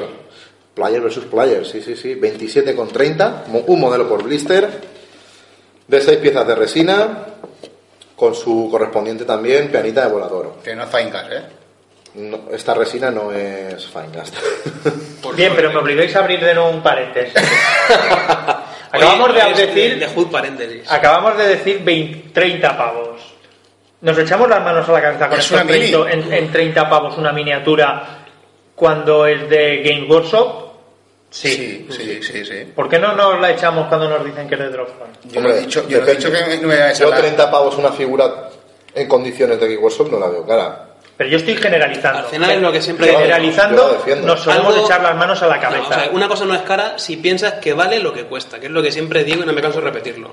Player 0.75 1.01
versus 1.01 1.25
player, 1.25 1.67
sí, 1.67 1.81
sí, 1.83 1.97
sí. 1.97 2.15
27 2.15 2.77
con 2.77 2.89
30, 2.89 3.45
mo- 3.49 3.65
un 3.67 3.81
modelo 3.81 4.07
por 4.09 4.23
blister, 4.23 4.69
de 5.89 6.01
6 6.03 6.19
piezas 6.19 6.47
de 6.47 6.55
resina, 6.55 7.25
con 8.19 8.35
su 8.35 8.69
correspondiente 8.69 9.25
también 9.25 9.71
pianita 9.71 10.05
de 10.05 10.13
volador. 10.13 10.57
Que 10.65 10.75
no 10.75 10.83
es 10.83 10.91
Finecast, 10.91 11.33
¿eh? 11.33 11.43
No, 12.15 12.41
esta 12.51 12.75
resina 12.75 13.13
no 13.13 13.31
es 13.33 13.87
Finecast. 13.87 14.35
Bien, 15.37 15.53
pero 15.55 15.71
me 15.71 15.77
obligáis 15.77 16.17
a 16.17 16.19
abrir 16.19 16.41
de 16.41 16.53
nuevo 16.53 16.71
un 16.71 16.83
paréntesis. 16.83 17.35
Acabamos 18.91 19.31
Oye, 19.31 19.55
de 19.55 19.67
decir... 19.67 19.99
De 20.01 20.09
Hood 20.09 20.31
paréntesis. 20.33 20.91
Acabamos 20.91 21.39
de 21.39 21.49
decir 21.49 21.85
20 21.85 22.31
30 22.33 22.77
pavos. 22.77 23.21
Nos 24.01 24.19
echamos 24.19 24.49
las 24.49 24.65
manos 24.65 24.89
a 24.89 24.93
la 24.93 25.03
cabeza 25.03 25.29
con 25.29 25.39
Es 25.39 25.45
estos 25.45 25.63
una 25.63 25.73
mini. 25.73 25.91
30 25.93 26.11
en, 26.11 26.33
en 26.33 26.53
30 26.53 26.89
pavos 26.89 27.19
una 27.19 27.33
miniatura 27.33 28.25
cuando 28.75 29.27
es 29.27 29.49
de 29.49 29.83
Game 29.85 30.09
Workshop. 30.09 30.68
Sí, 31.31 31.87
sí, 31.91 32.23
sí, 32.23 32.45
sí. 32.45 32.73
¿Por 32.75 32.89
qué 32.89 32.99
no 32.99 33.13
nos 33.15 33.39
la 33.41 33.51
echamos 33.51 33.87
cuando 33.89 34.09
nos 34.09 34.25
dicen 34.25 34.49
que 34.49 34.55
es 34.55 34.61
de 34.61 34.69
Dropzone? 34.71 35.13
Yo 35.25 35.41
no 35.43 35.51
he 35.51 35.61
dicho, 35.61 35.87
yo 35.89 36.01
no 36.01 36.07
he 36.07 36.15
dicho 36.17 36.31
que 36.33 36.41
no 36.41 36.47
me 36.69 36.75
voy 36.75 36.77
a 36.77 36.91
echar 36.91 37.03
Yo 37.07 37.11
la- 37.11 37.17
30 37.19 37.51
pavos 37.51 37.77
una 37.77 37.93
figura 37.93 38.49
en 38.95 39.07
condiciones 39.09 39.61
de 39.61 39.69
Geek 39.69 39.83
Workshop 39.83 40.11
no 40.11 40.19
la 40.19 40.29
veo 40.29 40.47
cara. 40.47 40.85
Pero 41.19 41.31
yo 41.31 41.37
estoy 41.37 41.57
generalizando. 41.57 42.21
Al 42.21 42.25
final 42.27 42.51
es 42.53 42.63
lo 42.63 42.73
que 42.73 42.81
siempre- 42.81 43.09
Yo 43.09 43.19
Generalizando, 43.19 43.89
defiendo. 43.91 44.27
nos 44.27 44.41
solemos 44.41 44.73
Algo- 44.75 44.87
echar 44.87 45.03
las 45.03 45.17
manos 45.17 45.43
a 45.43 45.47
la 45.49 45.57
No, 45.57 45.61
cabeza. 45.63 45.89
o 45.89 45.93
sea, 45.93 46.11
una 46.13 46.29
cosa 46.29 46.45
no 46.47 46.55
es 46.55 46.63
cara 46.63 46.99
si 46.99 47.17
piensas 47.17 47.55
que 47.55 47.73
vale 47.75 47.99
lo 47.99 48.13
que 48.15 48.25
cuesta, 48.25 48.59
que 48.61 48.67
es 48.67 48.73
lo 48.73 48.83
que 48.83 48.93
siempre 48.93 49.25
digo 49.25 49.43
y 49.43 49.47
no 49.47 49.53
me 49.53 49.61
canso 49.61 49.81
de 49.81 49.85
repetirlo. 49.85 50.31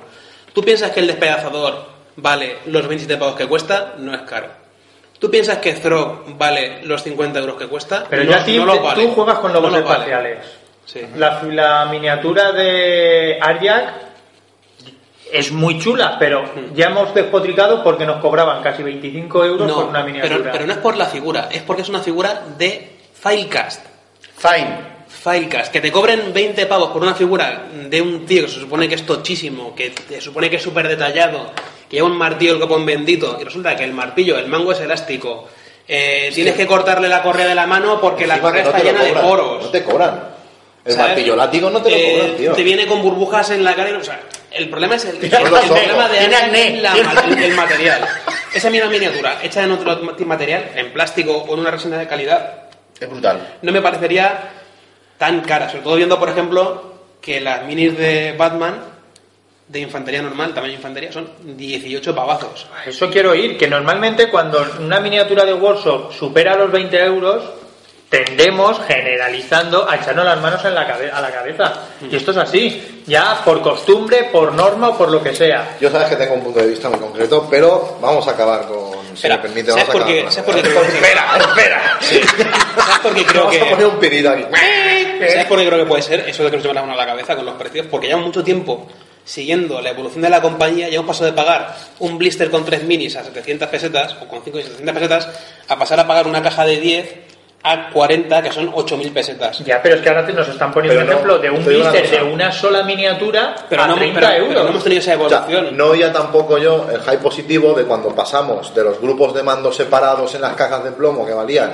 Tú 0.54 0.64
piensas 0.64 0.92
que 0.92 1.02
el 1.02 1.08
despedazador 1.08 1.88
vale 2.18 2.60
los 2.68 2.88
27 2.88 3.20
pavos 3.20 3.36
que 3.36 3.48
cuesta, 3.48 3.96
no 3.98 4.14
es 4.14 4.22
caro. 4.22 4.48
Tú 5.20 5.30
piensas 5.32 5.58
que 5.58 5.74
Throg 5.74 6.38
vale 6.38 6.82
los 6.84 7.02
50 7.04 7.40
euros 7.40 7.58
que 7.58 7.68
cuesta, 7.68 8.06
Pero 8.10 8.24
no, 8.24 8.32
ya 8.32 8.46
ti- 8.46 8.58
no 8.58 8.66
lo 8.66 8.80
vale. 8.82 9.04
tú 9.04 9.12
juegas 9.14 9.40
con 9.40 9.52
lobos 9.52 9.72
No 9.72 9.80
lo 9.80 9.84
vale. 9.84 9.96
espaciales. 10.04 10.38
Sí. 10.86 11.02
La, 11.16 11.42
la 11.44 11.86
miniatura 11.86 12.52
de 12.52 13.38
Arjak 13.42 14.06
es 15.32 15.52
muy 15.52 15.80
chula, 15.80 16.18
pero 16.20 16.46
ya 16.74 16.88
hemos 16.88 17.14
despotricado 17.14 17.84
porque 17.84 18.06
nos 18.06 18.22
cobraban 18.22 18.62
casi 18.62 18.84
25 18.84 19.46
euros 19.46 19.72
por 19.72 19.86
una 19.86 20.04
miniatura. 20.04 20.38
pero, 20.38 20.52
pero 20.52 20.66
no 20.66 20.74
es 20.74 20.80
por 20.80 20.96
la 20.96 21.06
figura, 21.06 21.50
es 21.52 21.62
porque 21.64 21.82
es 21.82 21.90
una 21.90 22.00
figura 22.00 22.44
de 22.58 22.98
Filecast. 23.14 23.86
Fine. 24.38 24.96
Filecast, 25.08 25.72
que 25.72 25.82
te 25.82 25.92
cobren 25.92 26.34
20 26.34 26.66
pavos 26.68 26.92
por 26.92 27.02
una 27.02 27.16
figura 27.16 27.66
de 27.90 28.02
un 28.02 28.26
tío 28.26 28.44
que 28.44 28.52
se 28.52 28.60
supone 28.60 28.88
que 28.88 28.96
es 28.96 29.06
tochísimo, 29.06 29.74
que 29.74 29.94
se 30.08 30.22
supone 30.22 30.50
que 30.50 30.58
es 30.58 30.62
súper 30.62 30.88
detallado, 30.88 31.52
que 31.90 31.98
lleva 31.98 32.08
un 32.08 32.18
martillo 32.18 32.54
el 32.54 32.60
copón 32.60 32.86
bendito, 32.86 33.38
y 33.40 33.44
resulta 33.44 33.76
que 33.76 33.84
el 33.84 33.94
martillo, 33.94 34.38
el 34.38 34.48
mango 34.48 34.72
es 34.72 34.80
elástico, 34.82 35.48
eh, 35.88 36.32
tienes 36.34 36.56
que 36.56 36.68
cortarle 36.68 37.08
la 37.08 37.24
correa 37.24 37.48
de 37.48 37.56
la 37.56 37.66
mano 37.66 38.00
porque 38.00 38.28
la 38.28 38.40
correa 38.40 38.64
no 38.64 38.70
está 38.70 38.84
llena 38.84 39.04
de 39.04 39.14
poros. 39.14 39.64
No 39.64 39.70
te 39.70 39.84
cobran. 39.84 40.35
El 40.86 40.94
¿sabes? 40.94 41.08
martillo 41.10 41.36
látigo 41.36 41.70
no 41.70 41.82
te 41.82 41.90
lo 41.90 41.96
Eh, 41.96 42.12
cobran, 42.20 42.38
tío. 42.38 42.52
Te 42.54 42.64
viene 42.64 42.86
con 42.86 43.02
burbujas 43.02 43.50
en 43.50 43.64
la 43.64 43.76
cara. 43.76 43.90
y- 43.90 43.94
O 43.94 44.04
sea, 44.04 44.22
el 44.52 44.70
problema 44.70 44.96
es 44.96 45.06
el, 45.06 45.18
problema 45.30 46.08
de 46.08 46.18
Tiene 46.20 46.82
la- 46.82 46.94
el, 46.96 47.44
el 47.44 47.54
material. 47.56 48.08
Esa 48.54 48.70
misma 48.70 48.90
miniatura 48.90 49.40
hecha 49.44 49.64
en 49.64 49.72
otro 49.72 50.00
material, 50.26 50.72
en 50.76 50.94
plástico 50.94 51.34
o 51.36 51.54
en 51.56 51.60
una 51.60 51.72
resina 51.72 51.98
de 51.98 52.08
calidad, 52.08 52.70
Es 53.00 53.10
brutal. 53.10 53.56
no 53.64 53.72
me 53.72 53.82
parecería 53.82 54.52
tan 55.18 55.42
cara. 55.42 55.68
Sobre 55.70 55.84
todo 55.84 55.96
viendo, 55.96 56.20
por 56.20 56.30
ejemplo, 56.30 56.94
que 57.20 57.42
las 57.42 57.64
minis 57.66 57.98
de 57.98 58.34
Batman 58.38 58.94
de 59.68 59.80
infantería 59.80 60.22
normal, 60.22 60.54
tamaño 60.54 60.74
de 60.74 60.78
infantería, 60.78 61.12
son 61.12 61.28
18 61.58 62.14
pavazos. 62.14 62.68
Eso 62.86 63.10
quiero 63.10 63.34
ir, 63.34 63.58
que 63.58 63.68
normalmente 63.68 64.30
cuando 64.30 64.64
una 64.80 65.00
miniatura 65.00 65.44
de 65.44 65.56
workshop 65.56 66.14
supera 66.14 66.56
los 66.56 66.72
20 66.72 67.04
euros, 67.04 67.44
tendemos, 68.24 68.80
generalizando, 68.88 69.90
a 69.90 69.96
echarnos 69.96 70.26
las 70.26 70.40
manos 70.40 70.64
en 70.64 70.74
la 70.76 70.88
cabe- 70.88 71.12
a 71.12 71.20
la 71.22 71.32
cabeza. 71.32 71.74
Y 72.10 72.16
esto 72.16 72.32
es 72.32 72.38
así, 72.38 73.04
ya 73.06 73.42
por 73.44 73.62
costumbre, 73.62 74.30
por 74.32 74.54
norma 74.54 74.90
o 74.90 74.98
por 74.98 75.10
lo 75.12 75.22
que 75.22 75.36
sea. 75.36 75.76
Yo 75.82 75.90
sabes 75.90 76.08
que 76.10 76.16
tengo 76.16 76.36
un 76.36 76.42
punto 76.44 76.60
de 76.60 76.68
vista 76.68 76.90
muy 76.90 77.00
concreto, 77.00 77.48
pero 77.50 77.98
vamos 78.02 78.28
a 78.28 78.32
acabar 78.32 78.66
con, 78.68 78.94
si 79.08 79.14
Espera, 79.16 79.36
me 79.38 79.42
permite, 79.44 79.72
¿sabes 79.72 79.88
vamos 79.88 80.02
a 80.02 80.06
acabar 80.08 80.32
¿Sabes 80.32 80.36
con 80.36 80.46
por 80.46 80.64
qué 80.64 80.70
la- 80.70 80.70
creo 80.76 80.82
que- 80.92 80.98
Espera, 80.98 81.38
espera. 81.50 82.00
¿Sabes 82.86 83.00
por 83.00 83.14
qué 83.16 83.26
creo 83.26 83.44
Vamos 83.46 83.56
a 83.56 83.60
que.? 83.64 83.70
poner 83.72 83.86
un 83.88 84.00
pedido 84.00 84.32
aquí. 84.32 84.44
¿Sabes 85.30 85.46
por 85.46 85.58
qué 85.60 85.66
creo 85.68 85.80
que 85.80 85.86
puede 85.86 86.02
ser 86.02 86.20
eso 86.30 86.44
de 86.44 86.50
que 86.52 86.58
nos 86.58 86.64
llevan 86.64 86.76
la 86.76 86.82
mano 86.82 86.94
a 86.94 86.98
la 86.98 87.06
cabeza 87.06 87.36
con 87.36 87.46
los 87.46 87.56
precios? 87.56 87.88
Porque 87.90 88.08
llevamos 88.08 88.28
mucho 88.28 88.44
tiempo 88.44 88.88
siguiendo 89.24 89.82
la 89.82 89.90
evolución 89.90 90.22
de 90.22 90.30
la 90.30 90.40
compañía, 90.42 90.88
ya 90.88 90.96
hemos 90.98 91.08
pasado 91.08 91.26
de 91.26 91.34
pagar 91.34 91.76
un 92.00 92.18
blister 92.20 92.52
con 92.52 92.64
3 92.64 92.84
minis 92.84 93.16
a 93.16 93.24
700 93.24 93.68
pesetas, 93.70 94.16
o 94.22 94.28
con 94.28 94.44
5 94.44 94.60
y 94.60 94.64
700 94.64 94.94
pesetas, 94.94 95.30
a 95.68 95.80
pasar 95.80 96.00
a 96.00 96.06
pagar 96.06 96.28
una 96.28 96.44
caja 96.44 96.64
de 96.66 96.80
10 96.80 97.16
a 97.66 97.90
40, 97.90 98.42
que 98.44 98.52
son 98.52 98.72
8.000 98.72 99.12
pesetas. 99.12 99.60
Ya, 99.66 99.82
pero 99.82 99.96
es 99.96 100.02
que 100.02 100.10
ahora 100.10 100.26
te- 100.26 100.34
nos 100.34 100.48
están 100.48 100.72
poniendo 100.72 100.94
Pero 101.00 101.06
un 101.06 101.12
ejemplo 101.12 101.36
no, 101.36 101.42
de 101.42 101.50
un 101.50 101.66
blister 101.66 102.10
de 102.12 102.24
una 102.24 102.52
sola 102.52 102.84
miniatura 102.84 103.56
Pero 103.68 103.82
a 103.84 103.88
no, 103.88 103.96
30 103.96 104.20
pero- 104.20 104.32
pero 104.32 104.46
euros. 104.46 104.64
no 104.64 104.70
hemos 104.70 104.84
tenido 104.84 105.02
esa 105.02 105.16
O 105.20 105.30
sea, 105.30 105.38
evolución. 105.40 105.78
no 105.78 105.86
oía 105.88 106.14
tampoco 106.14 106.58
yo 106.58 106.88
el 106.94 107.02
hype 107.02 107.18
positivo 107.18 107.74
de 107.74 107.86
cuando 107.86 108.10
pasamos 108.16 108.74
de 108.76 108.84
los 108.84 109.02
grupos 109.02 109.34
de 109.34 109.44
mando 109.44 109.72
separados 109.72 110.34
en 110.36 110.42
las 110.42 110.54
cajas 110.54 110.84
de 110.84 110.92
plomo 110.92 111.26
que 111.26 111.34
valían 111.34 111.72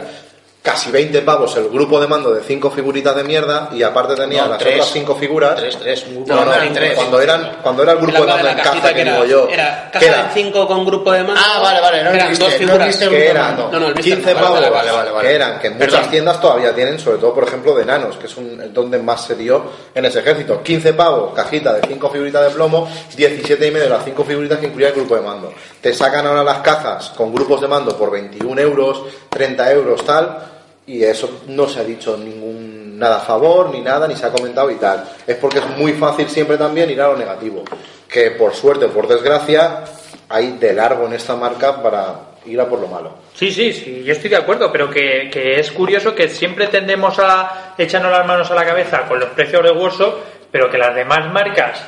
casi 0.61 0.91
20 0.91 1.21
pavos 1.23 1.57
el 1.57 1.69
grupo 1.69 1.99
de 1.99 2.05
mando 2.07 2.31
de 2.31 2.43
5 2.43 2.69
figuritas 2.69 3.15
de 3.15 3.23
mierda 3.23 3.69
y 3.73 3.81
aparte 3.81 4.13
tenía 4.15 4.43
No, 4.43 4.49
las 4.49 4.59
tres. 4.59 4.75
otras 4.75 4.91
5 4.93 5.15
figuras. 5.15 5.55
Tres, 5.55 5.75
tres, 5.79 6.05
un 6.07 6.23
grupo 6.23 6.35
No, 6.35 6.45
no, 6.45 6.63
y 6.65 6.69
tres. 6.69 6.93
cuando, 6.93 7.19
eran, 7.19 7.57
cuando 7.63 7.81
era 7.81 7.93
el 7.93 7.97
grupo 7.97 8.21
de 8.21 8.27
mando 8.27 8.47
en 8.47 8.57
caja 8.57 8.93
que, 8.93 9.01
era, 9.01 9.13
digo 9.13 9.25
yo, 9.25 9.47
era 9.49 9.89
caja 9.91 10.05
era- 10.05 10.23
de 10.27 10.33
5 10.35 10.67
con 10.67 10.85
grupo 10.85 11.11
de 11.11 11.23
mando. 11.23 11.41
Ah, 11.43 11.59
vale, 11.63 11.81
vale, 11.81 12.03
no 12.03 12.11
eran 12.11 12.29
dos 12.37 12.39
no 12.39 12.45
figuras. 12.57 12.77
blister, 12.87 13.09
que 13.09 13.27
eran. 13.27 13.57
No, 13.57 13.71
no, 13.79 13.87
el 13.87 13.93
blister 13.95 14.17
15 14.19 14.33
no, 14.35 14.39
pavos, 14.39 14.59
vale, 14.59 14.69
vale, 14.69 14.91
vale, 14.91 15.11
vale. 15.11 15.27
que 15.29 15.35
eran, 15.35 15.59
que 15.59 15.69
muchas 15.71 15.89
Perdón. 15.89 16.09
tiendas 16.11 16.39
todavía 16.41 16.75
tienen, 16.75 16.99
sobre 16.99 17.17
todo, 17.17 17.33
por 17.33 17.43
ejemplo, 17.45 17.73
de 17.75 17.83
nanos, 17.85 18.17
que 18.17 18.27
es 18.27 18.37
un, 18.37 18.71
donde 18.71 18.99
más 18.99 19.25
se 19.25 19.33
dio 19.35 19.63
en 19.95 20.05
ese 20.05 20.19
ejército. 20.19 20.61
15 20.61 20.93
pavos, 20.93 21.33
cajita 21.33 21.73
de 21.73 21.87
5 21.87 22.07
figuritas 22.11 22.43
de 22.43 22.49
plomo, 22.51 22.87
17 23.15 23.65
y 23.67 23.71
medio 23.71 23.89
las 23.89 24.05
5 24.05 24.23
figuritas 24.23 24.59
que 24.59 24.67
incluía 24.67 24.89
el 24.89 24.93
grupo 24.93 25.15
de 25.15 25.21
mando. 25.21 25.51
Te 25.81 25.91
sacan 25.91 26.27
ahora 26.27 26.43
las 26.43 26.59
cajas 26.59 27.09
con 27.17 27.33
grupos 27.33 27.61
de 27.61 27.67
mando 27.67 27.97
por 27.97 28.11
21 28.11 28.61
euros, 28.61 29.01
30 29.29 29.71
euros, 29.71 30.05
tal, 30.05 30.50
y 30.91 31.03
eso 31.05 31.41
no 31.47 31.69
se 31.69 31.79
ha 31.79 31.83
dicho 31.83 32.17
ningún 32.17 32.99
nada 32.99 33.17
a 33.17 33.21
favor, 33.21 33.69
ni 33.71 33.79
nada, 33.79 34.07
ni 34.07 34.15
se 34.15 34.25
ha 34.25 34.31
comentado 34.31 34.69
y 34.69 34.75
tal. 34.75 35.03
Es 35.25 35.37
porque 35.37 35.59
es 35.59 35.67
muy 35.77 35.93
fácil 35.93 36.27
siempre 36.27 36.57
también 36.57 36.89
ir 36.89 37.01
a 37.01 37.07
lo 37.07 37.17
negativo. 37.17 37.63
Que 38.07 38.31
por 38.31 38.53
suerte 38.53 38.85
o 38.85 38.89
por 38.89 39.07
desgracia, 39.07 39.85
hay 40.27 40.57
de 40.59 40.73
largo 40.73 41.07
en 41.07 41.13
esta 41.13 41.35
marca 41.35 41.81
para 41.81 42.31
ir 42.45 42.59
a 42.59 42.67
por 42.67 42.79
lo 42.79 42.87
malo. 42.87 43.15
Sí, 43.33 43.51
sí, 43.51 43.71
sí, 43.71 44.03
yo 44.03 44.11
estoy 44.11 44.29
de 44.29 44.35
acuerdo, 44.35 44.69
pero 44.69 44.89
que, 44.89 45.29
que 45.31 45.59
es 45.59 45.71
curioso 45.71 46.13
que 46.13 46.27
siempre 46.27 46.67
tendemos 46.67 47.17
a 47.19 47.73
echarnos 47.77 48.11
las 48.11 48.27
manos 48.27 48.51
a 48.51 48.55
la 48.55 48.65
cabeza 48.65 49.07
con 49.07 49.19
los 49.19 49.29
precios 49.29 49.63
de 49.63 49.71
Workshop, 49.71 50.15
pero 50.51 50.69
que 50.69 50.77
las 50.77 50.93
demás 50.93 51.31
marcas 51.31 51.81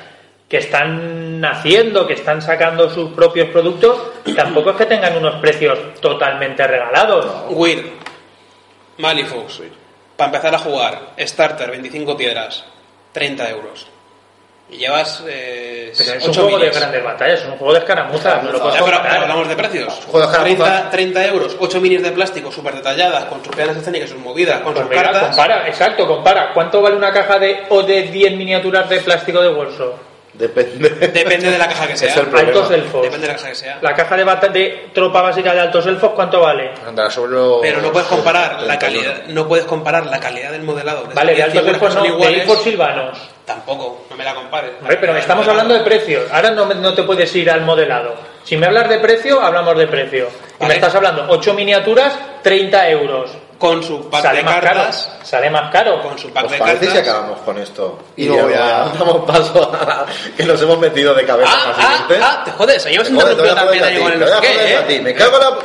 que 0.47 0.57
están 0.57 1.41
naciendo, 1.41 2.07
que 2.07 2.13
están 2.13 2.41
sacando 2.41 2.89
sus 2.89 3.11
propios 3.11 3.49
productos, 3.49 3.97
tampoco 4.35 4.71
es 4.71 4.75
que 4.77 4.85
tengan 4.85 5.17
unos 5.17 5.35
precios 5.41 5.77
totalmente 5.99 6.65
regalados. 6.65 7.25
Weird, 7.49 8.02
Malifaux, 8.97 9.61
para 10.15 10.27
empezar 10.27 10.53
a 10.55 10.59
jugar, 10.59 11.01
Starter, 11.19 11.71
25 11.71 12.15
piedras, 12.17 12.63
30 13.11 13.49
euros. 13.49 13.87
Y 14.69 14.77
llevas 14.77 15.21
eh, 15.27 15.91
Pero 15.97 16.13
es 16.17 16.23
un 16.23 16.29
8 16.31 16.41
juego 16.41 16.57
de 16.57 16.65
minis. 16.65 16.79
grandes 16.79 17.03
batallas, 17.03 17.39
es 17.41 17.45
un 17.47 17.57
juego 17.57 17.73
de 17.73 17.79
escaramuzas, 17.79 18.43
no 18.43 18.51
lo 18.51 18.73
Ya, 18.73 18.83
pero, 18.85 18.97
hablamos 18.97 19.47
de 19.49 19.55
precios. 19.55 19.93
Juego 20.05 20.19
de 20.19 20.25
escaramuzas. 20.25 20.89
30, 20.89 20.89
30 20.89 21.25
euros, 21.27 21.57
8 21.59 21.81
minis 21.81 22.01
de 22.01 22.11
plástico 22.11 22.51
súper 22.51 22.75
detalladas, 22.75 23.25
con 23.25 23.43
sus 23.43 23.53
piedras 23.53 23.75
escénicas, 23.77 24.09
sus 24.09 24.19
movidas, 24.19 24.61
con 24.61 24.73
Pues 24.73 24.85
sus 24.85 24.89
mira, 24.89 25.03
cartas. 25.03 25.23
compara, 25.35 25.67
exacto, 25.67 26.07
compara. 26.07 26.53
¿Cuánto 26.53 26.81
vale 26.81 26.95
una 26.95 27.11
caja 27.11 27.37
de 27.39 27.65
o 27.69 27.83
de 27.83 28.03
10 28.03 28.33
miniaturas 28.37 28.89
de 28.89 28.99
plástico 29.01 29.41
de 29.41 29.49
bolso? 29.49 29.99
Depende. 30.33 30.89
Depende 30.89 31.51
de 31.51 31.57
la 31.59 31.67
caja 31.67 31.87
que 31.87 31.95
sea. 31.95 32.09
Es 32.09 32.17
el. 32.17 32.35
Altos 32.35 32.71
elfos. 32.71 33.03
Depende 33.03 33.27
de 33.27 33.33
la 33.33 33.37
caja 33.37 33.49
que 33.49 33.55
sea. 33.55 33.77
La 33.81 33.93
caja 33.95 34.17
de, 34.17 34.23
bata- 34.23 34.47
de 34.47 34.89
tropa 34.93 35.21
básica 35.21 35.53
de 35.53 35.59
altos 35.61 35.85
elfos, 35.85 36.11
¿cuánto 36.15 36.41
vale? 36.41 36.71
Andará 36.87 37.11
sobre 37.11 37.33
los- 37.33 37.59
Pero 37.61 37.81
no 37.81 37.91
puedes 37.91 38.07
comparar 38.07 38.61
la 38.63 38.79
31. 38.79 38.79
calidad, 39.11 39.27
no 39.27 39.47
puedes 39.47 39.65
comparar 39.65 40.05
la 40.07 40.19
calidad 40.19 40.51
del 40.51 40.63
modelado. 40.63 41.03
de 41.05 41.13
Vale, 41.13 41.35
de 41.35 41.43
altos 41.43 41.67
elfos 41.67 41.95
no, 41.95 42.01
de 42.01 42.07
iguales. 42.07 42.41
elfos 42.41 42.63
silvanos. 42.63 43.17
Tampoco, 43.45 44.05
no 44.09 44.15
me 44.15 44.23
la 44.23 44.33
compares. 44.33 44.71
Pero 44.87 45.15
estamos 45.17 45.47
hablando 45.47 45.73
de 45.75 45.81
precios. 45.81 46.23
Ahora 46.31 46.49
no, 46.51 46.65
me- 46.65 46.75
no 46.75 46.93
te 46.95 47.03
puedes 47.03 47.33
ir 47.35 47.51
al 47.51 47.61
modelado. 47.61 48.15
Si 48.43 48.57
me 48.57 48.65
hablas 48.65 48.89
de 48.89 48.97
precio, 48.99 49.39
hablamos 49.39 49.77
de 49.77 49.87
precio. 49.87 50.27
Y 50.59 50.65
me 50.65 50.73
estás 50.75 50.95
hablando 50.95 51.25
8 51.29 51.53
miniaturas, 51.53 52.17
30 52.41 52.89
euros. 52.89 53.31
Con 53.59 53.81
su 53.83 54.09
pack 54.09 54.21
Sale 54.23 54.37
de 54.39 54.43
más 54.43 54.55
cartas, 54.61 55.07
caro. 55.13 55.25
Sale 55.25 55.49
más 55.49 55.71
caro. 55.71 56.01
con 56.01 56.17
su 56.17 56.29
pack 56.31 56.45
¿Os 56.45 56.51
de 56.51 56.57
parece 56.57 56.85
si 56.87 56.93
cartas. 56.93 57.09
acabamos 57.13 57.39
con 57.41 57.57
esto? 57.59 57.99
Y 58.17 58.23
Y 58.23 58.27
luego 58.27 58.49
ya 58.49 58.55
ya- 58.57 58.91
damos 58.99 59.25
paso 59.25 59.71
a 59.73 60.05
que 60.37 60.43
nos 60.43 60.61
hemos 60.61 60.79
metido 60.79 61.13
de 61.13 61.25
cabeza 61.25 61.51
Ah, 61.53 61.73
ah, 61.77 62.07
ah, 62.21 62.41
te 62.45 62.51
jodes, 62.51 62.83
te 62.83 62.89
voy 62.89 63.07
interrumpido 63.07 63.55
también 63.55 63.83
ahí 63.83 63.97
con 63.99 64.11
el 64.11 64.19
no 64.19 64.25
voy 64.25 64.33
a 64.33 64.37
sé 64.37 64.41
qué, 64.41 64.53
joder 64.53 64.77
a 64.77 64.79
¿eh? 64.81 64.83
ti. 64.87 64.99
Me 65.01 65.13
cago 65.13 65.35
en 65.37 65.41
la... 65.41 65.57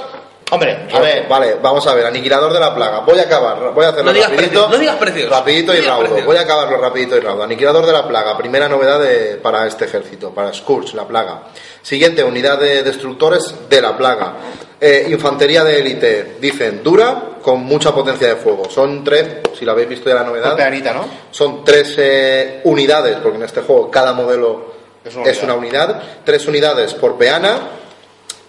Hombre, 0.50 0.88
a 0.94 0.98
ver. 1.00 1.28
Vale, 1.28 1.56
vamos 1.60 1.86
a 1.86 1.92
ver, 1.92 2.06
aniquilador 2.06 2.50
de 2.54 2.58
la 2.60 2.74
plaga. 2.74 3.00
Voy 3.00 3.18
a 3.18 3.22
acabar, 3.24 3.58
voy 3.74 3.84
a 3.84 3.88
hacerlo 3.88 4.04
No 4.06 4.12
digas 4.14 4.30
rapidito. 4.30 4.50
precios, 4.52 4.70
no 4.70 4.78
digas 4.78 4.96
precios. 4.96 5.30
Rapidito 5.30 5.72
No 5.74 5.78
y 5.78 5.82
raudo. 5.82 6.00
precios. 6.04 6.24
Voy 6.24 6.36
a 6.38 6.40
acabarlo 6.40 6.78
rapidito 6.78 7.16
y 7.16 7.20
raudo. 7.20 7.42
Aniquilador 7.42 7.84
de 7.84 7.92
la 7.92 8.08
plaga, 8.08 8.34
primera 8.38 8.66
novedad 8.66 8.98
de- 8.98 9.34
para 9.42 9.66
este 9.66 9.84
ejército, 9.84 10.30
para 10.30 10.54
Scourge, 10.54 10.96
la 10.96 11.04
plaga. 11.06 11.42
Siguiente, 11.82 12.24
unidad 12.24 12.58
de 12.58 12.82
destructores 12.82 13.54
de 13.68 13.82
la 13.82 13.94
plaga. 13.94 14.32
Eh, 14.80 15.08
infantería 15.10 15.64
de 15.64 15.78
élite, 15.80 16.36
dicen, 16.40 16.82
dura, 16.84 17.30
con 17.42 17.64
mucha 17.64 17.92
potencia 17.92 18.28
de 18.28 18.36
fuego. 18.36 18.70
Son 18.70 19.02
tres, 19.02 19.38
si 19.58 19.64
lo 19.64 19.72
habéis 19.72 19.88
visto 19.88 20.08
ya 20.08 20.14
la 20.16 20.22
novedad. 20.24 20.50
Golpeanita, 20.50 20.92
¿no? 20.92 21.04
Son 21.32 21.64
tres 21.64 21.94
eh, 21.98 22.60
unidades, 22.64 23.16
porque 23.22 23.38
en 23.38 23.44
este 23.44 23.62
juego 23.62 23.90
cada 23.90 24.12
modelo 24.12 24.74
Es 25.04 25.16
una 25.16 25.30
es 25.30 25.42
una 25.42 25.54
unidad. 25.54 26.00
Tres 26.24 26.46
unidades 26.46 26.94
por 26.94 27.18
peana, 27.18 27.58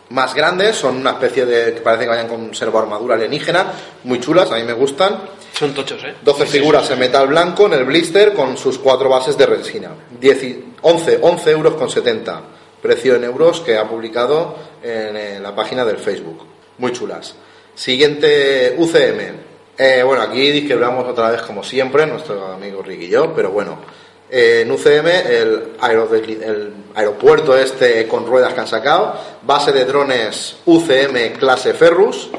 más 0.10 0.34
grandes, 0.36 0.76
son 0.76 0.98
una 0.98 1.12
especie 1.12 1.46
de 1.48 1.74
que 1.74 1.82
parece 1.82 2.04
que 2.04 2.10
vayan 2.10 2.28
con 2.28 2.54
servo 2.54 2.78
armadura 2.80 3.16
alienígena, 3.16 3.66
muy 4.04 4.20
chulas, 4.20 4.52
a 4.52 4.56
mí 4.56 4.64
me 4.64 4.74
gustan. 4.74 5.18
Son 5.54 5.74
tochos, 5.74 6.04
¿eh? 6.04 6.14
12 6.22 6.46
figuras 6.46 6.90
en 6.92 7.00
metal 7.00 7.28
blanco 7.28 7.66
en 7.66 7.74
el 7.74 7.86
blister 7.86 8.34
con 8.34 8.56
sus 8.58 8.78
cuatro 8.78 9.10
bases 9.10 9.36
de 9.38 9.46
resina. 9.48 9.90
10 10.20 10.44
y- 10.44 10.66
11, 10.82 11.20
11 11.22 11.52
euros 11.52 11.74
con 11.74 11.90
70. 11.90 12.42
Precio 12.82 13.16
en 13.16 13.24
euros 13.24 13.62
que 13.62 13.78
ha 13.78 13.88
publicado 13.88 14.56
en, 14.82 15.42
la 15.42 15.56
página 15.56 15.86
del 15.86 15.98
Facebook. 15.98 16.46
Muy 16.78 16.92
chulas. 16.94 17.36
Siguiente 17.76 18.76
UCM. 18.78 19.50
Eh, 19.78 20.04
bueno, 20.04 20.22
aquí 20.22 20.52
disquebramos 20.52 21.08
otra 21.08 21.32
vez 21.32 21.42
como 21.42 21.64
siempre, 21.64 22.06
nuestro 22.06 22.48
amigo 22.48 22.82
Ricky 22.82 23.06
y 23.06 23.10
yo, 23.10 23.34
pero 23.34 23.52
bueno. 23.52 23.80
eh, 24.30 24.62
en 24.62 24.72
UCM, 24.72 25.08
el, 25.08 25.64
el 25.82 26.74
aeropuerto 26.94 27.58
este 27.58 28.08
con 28.08 28.26
ruedas 28.28 28.54
que 28.54 28.60
han 28.60 28.68
sacado, 28.68 29.16
base 29.42 29.72
de 29.72 29.86
drones 29.86 30.58
UCM 30.66 31.38
clase 31.38 31.74
Ferrus. 31.74 32.30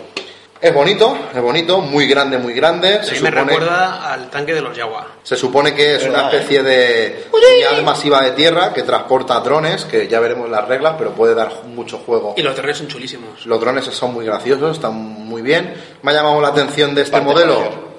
Es 0.61 0.75
bonito, 0.75 1.17
es 1.35 1.41
bonito, 1.41 1.81
muy 1.81 2.07
grande, 2.07 2.37
muy 2.37 2.53
grande. 2.53 2.97
A 2.99 3.03
Se 3.03 3.15
mí 3.15 3.21
me 3.21 3.31
supone- 3.31 3.45
recuerda 3.47 4.13
al 4.13 4.29
tanque 4.29 4.53
de 4.53 4.61
los 4.61 4.77
Jaguar. 4.77 5.07
se 5.23 5.35
supone 5.35 5.75
que 5.75 5.97
es 5.97 6.05
una 6.07 6.25
especie 6.29 6.63
de 6.63 7.29
unidad 7.33 7.83
masiva 7.83 8.21
de 8.21 8.33
tierra 8.33 8.71
que 8.75 8.83
transporta 8.83 9.41
drones, 9.41 9.87
que 9.87 10.07
ya 10.07 10.21
veremos 10.21 10.51
las 10.51 10.69
reglas, 10.69 10.97
pero 10.99 11.13
puede 11.13 11.35
dar 11.35 11.51
mucho 11.65 11.97
juego. 11.99 12.35
Y 12.37 12.43
los 12.43 12.55
drones 12.55 12.77
son 12.77 12.89
chulísimos. 12.89 13.47
Los 13.47 13.59
drones 13.59 13.87
son 13.87 14.13
muy 14.13 14.27
graciosos, 14.27 14.77
están 14.77 14.93
muy 14.95 15.41
bien. 15.41 15.75
Me 16.03 16.11
ha 16.11 16.15
llamado 16.17 16.39
la 16.43 16.49
atención 16.49 16.95
de 16.95 17.03
este 17.03 17.13
Parte 17.13 17.27
modelo. 17.33 17.59
mayor. 17.59 17.91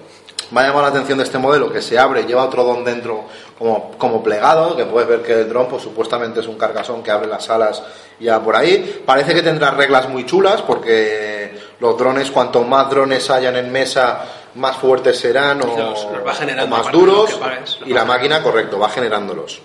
Me 0.51 0.59
ha 0.59 0.63
llamado 0.67 0.81
la 0.83 0.89
atención 0.89 1.17
de 1.17 1.23
este 1.23 1.37
modelo 1.39 1.71
que 1.71 1.81
se 1.81 1.97
abre, 1.97 2.25
lleva 2.25 2.43
otro 2.43 2.63
don 2.65 2.83
dentro 2.83 3.23
como, 3.57 3.91
como 3.97 4.21
plegado, 4.21 4.75
que 4.75 4.83
puedes 4.85 5.07
ver 5.07 5.21
que 5.21 5.31
el 5.31 5.47
dron 5.49 5.67
pues 5.69 5.81
supuestamente 5.81 6.41
es 6.41 6.47
un 6.47 6.57
carcasón 6.57 7.01
que 7.01 7.09
abre 7.09 7.27
las 7.27 7.49
alas 7.49 7.81
ya 8.19 8.39
por 8.41 8.55
ahí. 8.57 9.01
Parece 9.05 9.33
que 9.33 9.41
tendrá 9.41 9.71
reglas 9.71 10.09
muy 10.09 10.25
chulas 10.25 10.61
porque 10.61 11.57
los 11.81 11.97
drones, 11.97 12.31
cuanto 12.31 12.63
más 12.63 12.89
drones 12.89 13.29
hayan 13.29 13.57
en 13.57 13.69
mesa, 13.71 14.23
más 14.55 14.77
fuertes 14.77 15.17
serán 15.17 15.61
o, 15.61 15.65
Los- 15.75 16.05
los 16.05 16.25
va 16.25 16.33
generando 16.33 16.73
o 16.75 16.79
más 16.79 16.91
duros 16.91 17.33
pagues, 17.33 17.77
y 17.85 17.91
la 17.91 18.05
máquina, 18.05 18.41
correcto, 18.41 18.79
va 18.79 18.87
generándolos. 18.89 19.59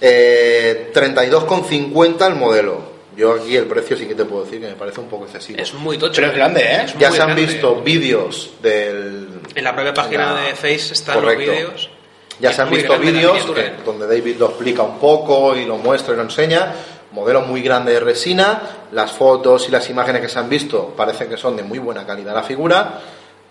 Eh, 0.00 0.90
32,50 0.94 2.26
el 2.26 2.34
modelo. 2.36 2.90
Yo 3.16 3.34
aquí 3.34 3.56
el 3.56 3.66
precio 3.66 3.96
sí 3.96 4.06
que 4.06 4.14
te 4.14 4.24
puedo 4.24 4.44
decir 4.44 4.60
que 4.60 4.68
me 4.68 4.74
parece 4.74 5.00
un 5.00 5.08
poco 5.08 5.24
excesivo. 5.26 5.60
Es 5.60 5.74
muy 5.74 5.98
tocho. 5.98 6.14
Pero 6.16 6.28
es 6.28 6.34
grande, 6.34 6.60
¿eh? 6.62 6.82
Es 6.84 6.96
Ya 6.98 7.10
se 7.10 7.20
han 7.20 7.28
grande. 7.34 7.46
visto 7.46 7.74
vídeos 7.82 8.50
del... 8.62 9.28
En 9.54 9.64
la 9.64 9.74
propia 9.74 9.92
página 9.92 10.32
la- 10.32 10.40
de 10.42 10.54
Face 10.54 10.92
están 10.94 11.16
Correcto. 11.20 11.44
los 11.46 11.54
vídeos. 11.56 11.90
Ya 12.38 12.52
se 12.52 12.62
han 12.62 12.70
visto 12.70 12.96
vídeos 12.98 13.44
¿eh? 13.56 13.72
donde 13.84 14.06
David 14.06 14.36
lo 14.38 14.46
explica 14.46 14.82
un 14.82 14.98
poco 14.98 15.54
y 15.56 15.66
lo 15.66 15.76
muestra 15.76 16.14
y 16.14 16.16
lo 16.16 16.22
enseña. 16.22 16.72
Modelo 17.12 17.42
muy 17.42 17.62
grande 17.62 17.92
de 17.92 18.00
resina. 18.00 18.62
Las 18.92 19.12
fotos 19.12 19.68
y 19.68 19.70
las 19.72 19.88
imágenes 19.90 20.22
que 20.22 20.28
se 20.28 20.38
han 20.38 20.48
visto 20.48 20.88
parecen 20.96 21.28
que 21.28 21.36
son 21.36 21.56
de 21.56 21.62
muy 21.62 21.78
buena 21.78 22.06
calidad 22.06 22.34
la 22.34 22.42
figura. 22.42 23.00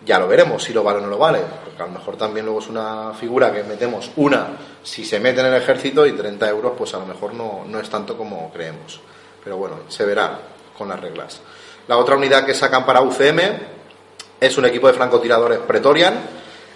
Ya 0.05 0.18
lo 0.18 0.28
veremos 0.30 0.64
si 0.64 0.72
lo 0.74 0.82
vale 0.84 0.99
o 0.99 1.01
no 1.01 1.07
lo 1.07 1.18
vale. 1.18 1.39
Porque 1.66 1.84
a 1.84 1.86
lo 1.86 1.91
mejor 1.91 2.16
también 2.18 2.45
luego 2.45 2.60
es 2.62 2.68
una 2.68 3.12
figura 3.20 3.51
que 3.51 3.64
metemos 3.64 4.12
una 4.16 4.47
si 4.82 5.03
se 5.03 5.20
mete 5.20 5.41
en 5.41 5.47
el 5.47 5.55
ejército 5.55 6.05
y 6.05 6.14
30 6.14 6.49
euros 6.49 6.74
pues 6.78 6.93
a 6.93 6.99
lo 6.99 7.05
mejor 7.05 7.34
no, 7.34 7.64
no 7.68 7.80
es 7.80 7.89
tanto 7.89 8.18
como 8.18 8.49
creemos. 8.51 8.99
Pero 9.43 9.57
bueno, 9.57 9.76
se 9.89 10.05
verá 10.05 10.39
con 10.78 10.88
las 10.88 10.99
reglas. 10.99 11.41
La 11.88 11.97
otra 11.97 12.16
unidad 12.16 12.45
que 12.45 12.53
sacan 12.53 12.86
para 12.86 13.01
UCM 13.01 13.39
es 14.39 14.57
un 14.57 14.66
equipo 14.66 14.88
de 14.88 14.93
francotiradores 14.93 15.60
Pretorian. 15.60 16.14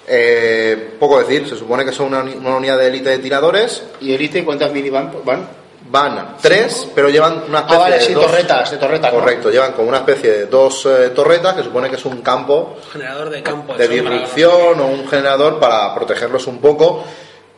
Eh, 0.05 0.95
poco 0.99 1.19
decir, 1.19 1.47
se 1.47 1.55
supone 1.55 1.86
que 1.86 1.93
son 1.93 2.07
una, 2.07 2.19
uni- 2.21 2.36
una 2.36 2.57
unidad 2.57 2.77
de 2.77 2.88
élite 2.88 3.09
de 3.09 3.19
tiradores. 3.19 3.84
¿Y 4.01 4.13
Elite 4.13 4.43
cuántas 4.43 4.71
mini 4.73 4.89
van? 4.89 5.13
van? 5.23 5.47
Van 5.93 6.37
tres, 6.41 6.87
pero 6.95 7.07
llevan 7.07 7.43
una 7.47 7.59
especie 7.59 7.75
Ah, 7.77 7.79
vale, 7.81 7.95
de 7.99 8.01
sí, 8.01 8.13
dos- 8.15 8.25
torretas, 8.25 8.71
de 8.71 8.77
torretas. 8.77 9.13
¿no? 9.13 9.19
Correcto, 9.19 9.51
llevan 9.51 9.73
como 9.73 9.89
una 9.89 9.99
especie 9.99 10.31
de 10.31 10.45
dos 10.47 10.87
eh, 10.87 11.11
torretas 11.13 11.53
que 11.53 11.61
supone 11.61 11.87
que 11.87 11.97
es 11.97 12.05
un 12.05 12.19
campo 12.23 12.77
Generador 12.91 13.29
de 13.29 13.43
campo 13.43 13.75
de 13.75 13.87
disrupción 13.87 14.79
o 14.81 14.87
un 14.87 15.07
generador 15.07 15.59
para 15.59 15.93
protegerlos 15.93 16.47
un 16.47 16.57
poco. 16.59 17.03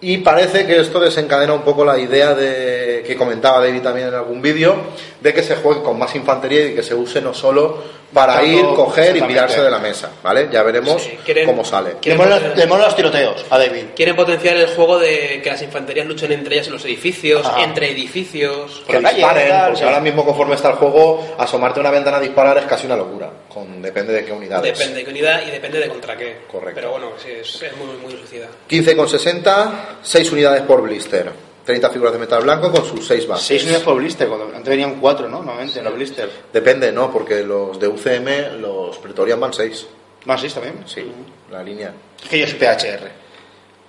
Y 0.01 0.17
parece 0.19 0.67
que 0.67 0.79
esto 0.81 0.99
desencadena 0.99 1.53
un 1.53 1.61
poco 1.61 1.83
la 1.85 1.97
idea 1.97 2.33
de 2.35 3.03
que 3.07 3.15
comentaba 3.15 3.59
David 3.61 3.81
también 3.81 4.09
en 4.09 4.13
algún 4.13 4.41
vídeo, 4.41 4.75
de 5.21 5.33
que 5.33 5.41
se 5.41 5.55
juegue 5.55 5.81
con 5.81 5.97
más 5.97 6.13
infantería 6.15 6.65
y 6.67 6.75
que 6.75 6.83
se 6.83 6.93
use 6.93 7.21
no 7.21 7.33
solo 7.33 7.95
para 8.13 8.35
Tanto- 8.35 8.47
ir, 8.47 8.65
coger 8.75 9.17
y 9.17 9.21
pirarse 9.21 9.61
de 9.61 9.69
la 9.71 9.79
mesa, 9.79 10.11
¿vale? 10.21 10.47
Ya 10.51 10.63
veremos 10.63 11.01
Sí, 11.01 11.17
quieren- 11.25 11.45
cómo 11.47 11.63
sale. 11.65 11.95
Le 12.03 12.15
molan 12.15 12.41
los- 12.81 12.95
tiroteos 12.95 13.45
a 13.49 13.57
David. 13.57 13.85
Quieren 13.95 14.15
potenciar 14.15 14.55
el 14.57 14.67
juego 14.67 14.99
de 14.99 15.41
que 15.43 15.49
las 15.49 15.61
infanterías 15.61 16.05
luchen 16.05 16.31
entre 16.31 16.55
ellas 16.55 16.67
en 16.67 16.73
los 16.73 16.85
edificios, 16.85 17.45
Ajá. 17.45 17.63
entre 17.63 17.91
edificios. 17.91 18.83
Que 18.87 18.99
disparen, 18.99 19.53
porque 19.67 19.83
ahora 19.83 19.99
mismo 20.01 20.23
conforme 20.25 20.55
está 20.55 20.69
el 20.69 20.75
juego, 20.75 21.35
asomarte 21.37 21.79
a 21.79 21.81
una 21.81 21.91
ventana 21.91 22.17
a 22.17 22.21
disparar 22.21 22.57
es 22.57 22.65
casi 22.65 22.85
una 22.85 22.95
locura, 22.95 23.29
con, 23.55 23.81
depende 23.81 24.11
de 24.11 24.25
qué 24.25 24.33
unidades. 24.33 24.77
Depende 24.77 24.99
de 24.99 25.05
qué 25.05 25.09
unidad 25.11 25.41
y 25.47 25.49
depende 25.49 25.79
de 25.79 25.87
contra 25.87 26.17
qué. 26.17 26.39
Correcto. 26.51 26.75
Pero 26.75 26.91
bueno, 26.91 27.11
sí, 27.17 27.29
es, 27.31 27.61
es 27.61 27.77
muy, 27.77 27.87
muy 27.97 28.11
suicida. 28.11 28.47
15,60, 28.69 29.71
6 30.03 30.31
unidades 30.33 30.61
por 30.63 30.81
blister. 30.81 31.31
30 31.65 31.89
figuras 31.89 32.13
de 32.13 32.19
metal 32.19 32.43
blanco 32.43 32.69
con 32.71 32.85
sus 32.85 33.07
6 33.07 33.27
bases. 33.27 33.47
6 33.47 33.63
unidades 33.63 33.83
por 33.83 33.95
blister, 33.95 34.27
cuando 34.27 34.45
antes 34.47 34.69
venían 34.69 34.99
4, 34.99 35.29
¿no? 35.29 35.37
Normalmente, 35.37 35.81
los 35.81 35.95
blister. 35.95 36.29
Depende, 36.53 36.91
¿no? 36.91 37.09
Porque 37.11 37.41
los 37.43 37.79
de 37.79 37.87
UCM, 37.87 38.59
los 38.61 38.97
Pretorian 38.97 39.39
van 39.39 39.53
6. 39.53 39.87
¿Más 40.25 40.41
6 40.41 40.53
también? 40.53 40.83
Sí, 40.85 41.09
la 41.49 41.63
línea. 41.63 41.93
Es 42.21 42.29
que 42.29 42.39
yo 42.39 42.47
soy 42.47 42.59
PHR. 42.59 43.09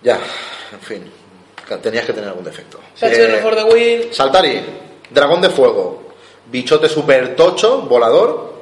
Ya, 0.02 0.18
en 0.72 0.80
fin. 0.80 1.10
Tenías 1.82 2.06
que 2.06 2.12
tener 2.12 2.28
algún 2.28 2.44
defecto. 2.44 2.78
PHR 2.98 3.10
Eh, 3.10 3.38
for 3.42 3.56
the 3.56 3.64
win. 3.64 4.14
Saltari, 4.14 4.60
dragón 5.10 5.42
de 5.42 5.50
fuego. 5.50 6.04
Bichote 6.46 6.88
super 6.88 7.34
tocho, 7.34 7.82
volador. 7.82 8.55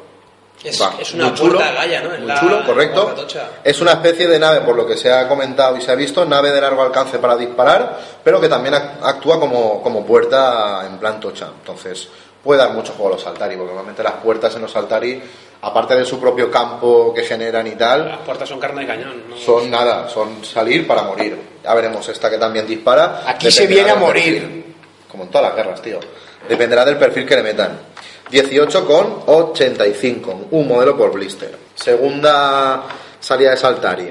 Es, 0.65 0.81
Va, 0.81 0.95
es 0.99 1.13
una 1.13 1.27
muy 1.27 1.35
chulo, 1.35 1.59
puerta 1.59 1.73
galla, 1.75 2.01
¿no? 2.01 2.13
Es 2.15 2.19
muy 2.21 2.29
la- 2.29 2.41
chulo, 2.41 2.65
correcto. 2.65 3.15
Es 3.63 3.81
una 3.81 3.93
especie 3.93 4.27
de 4.27 4.39
nave, 4.39 4.61
por 4.63 4.75
lo 4.75 4.87
que 4.87 4.97
se 4.97 5.13
ha 5.13 5.29
comentado 5.29 5.77
y 5.77 5.83
se 5.83 5.93
ha 5.93 5.95
visto, 5.95 6.25
nave 6.25 6.51
de 6.51 6.61
largo 6.61 6.83
alcance 6.83 7.19
para 7.19 7.37
disparar, 7.37 7.99
pero 8.25 8.41
que 8.41 8.49
también 8.49 8.75
ac- 8.75 8.93
actúa 9.03 9.39
como, 9.39 9.83
como 9.83 10.05
puerta 10.07 10.85
en 10.87 10.97
plan 10.99 11.21
tocha. 11.21 11.49
Entonces, 11.61 12.09
puede 12.43 12.61
dar 12.61 12.73
mucho 12.73 12.93
juego 12.95 13.09
a 13.09 13.13
los 13.17 13.23
Saltari, 13.23 13.57
porque 13.57 13.69
normalmente 13.73 14.03
las 14.03 14.15
puertas 14.15 14.55
en 14.57 14.63
los 14.63 14.73
Saltari, 14.73 15.23
aparte 15.63 15.97
de 15.97 16.05
su 16.07 16.19
propio 16.21 16.51
campo 16.51 17.13
que 17.15 17.23
generan 17.23 17.67
y 17.67 17.73
tal, 17.73 18.09
Las 18.09 18.19
puertas 18.21 18.49
son 18.49 18.59
carne 18.59 18.83
de 18.83 18.87
cañón. 18.87 19.23
¿no? 19.31 19.37
son 19.37 19.71
nada, 19.71 20.09
son 20.09 20.45
salir 20.45 20.87
para 20.87 21.03
morir. 21.03 21.39
Ya 21.63 21.75
veremos 21.75 22.09
esta 22.09 22.31
que 22.31 22.39
también 22.39 22.67
dispara. 22.67 23.23
Aquí 23.27 23.51
se 23.51 23.67
viene 23.67 23.91
a 23.91 23.97
morir. 23.97 24.41
perfil. 24.43 24.75
Como 25.11 25.25
en 25.25 25.31
todas 25.31 25.49
las 25.49 25.57
guerras, 25.57 25.81
tío. 25.83 26.01
Dependerá 26.49 26.85
del 26.85 26.97
perfil 26.99 27.25
que 27.27 27.37
le 27.37 27.43
metan. 27.43 27.79
18 28.31 28.87
con 28.87 29.23
85, 29.27 30.49
un 30.51 30.69
modelo 30.69 30.97
por 30.97 31.13
blister. 31.13 31.57
Segunda 31.75 32.85
salida 33.21 33.51
de 33.51 33.57
Saltari. 33.57 34.11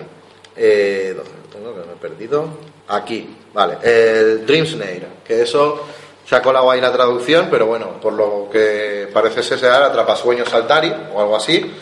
Eh, 0.56 1.14
¿Dónde 1.16 1.32
lo 1.32 1.50
tengo? 1.50 1.74
Que 1.74 1.88
me 1.88 1.94
he 1.94 1.98
perdido. 1.98 2.48
Aquí, 2.88 3.36
vale. 3.54 3.78
El 3.82 4.46
Dream 4.46 4.66
Snare, 4.66 5.08
que 5.26 5.42
eso 5.42 5.82
se 6.28 6.36
ha 6.36 6.42
colado 6.42 6.70
ahí 6.70 6.80
la 6.80 6.92
traducción, 6.92 7.48
pero 7.50 7.66
bueno, 7.66 8.00
por 8.02 8.14
lo 8.14 8.50
que 8.52 9.10
parece 9.14 9.44
ser 9.44 9.72
atrapasueños 9.72 10.50
Saltari 10.50 10.94
o 11.14 11.20
algo 11.20 11.36
así. 11.36 11.74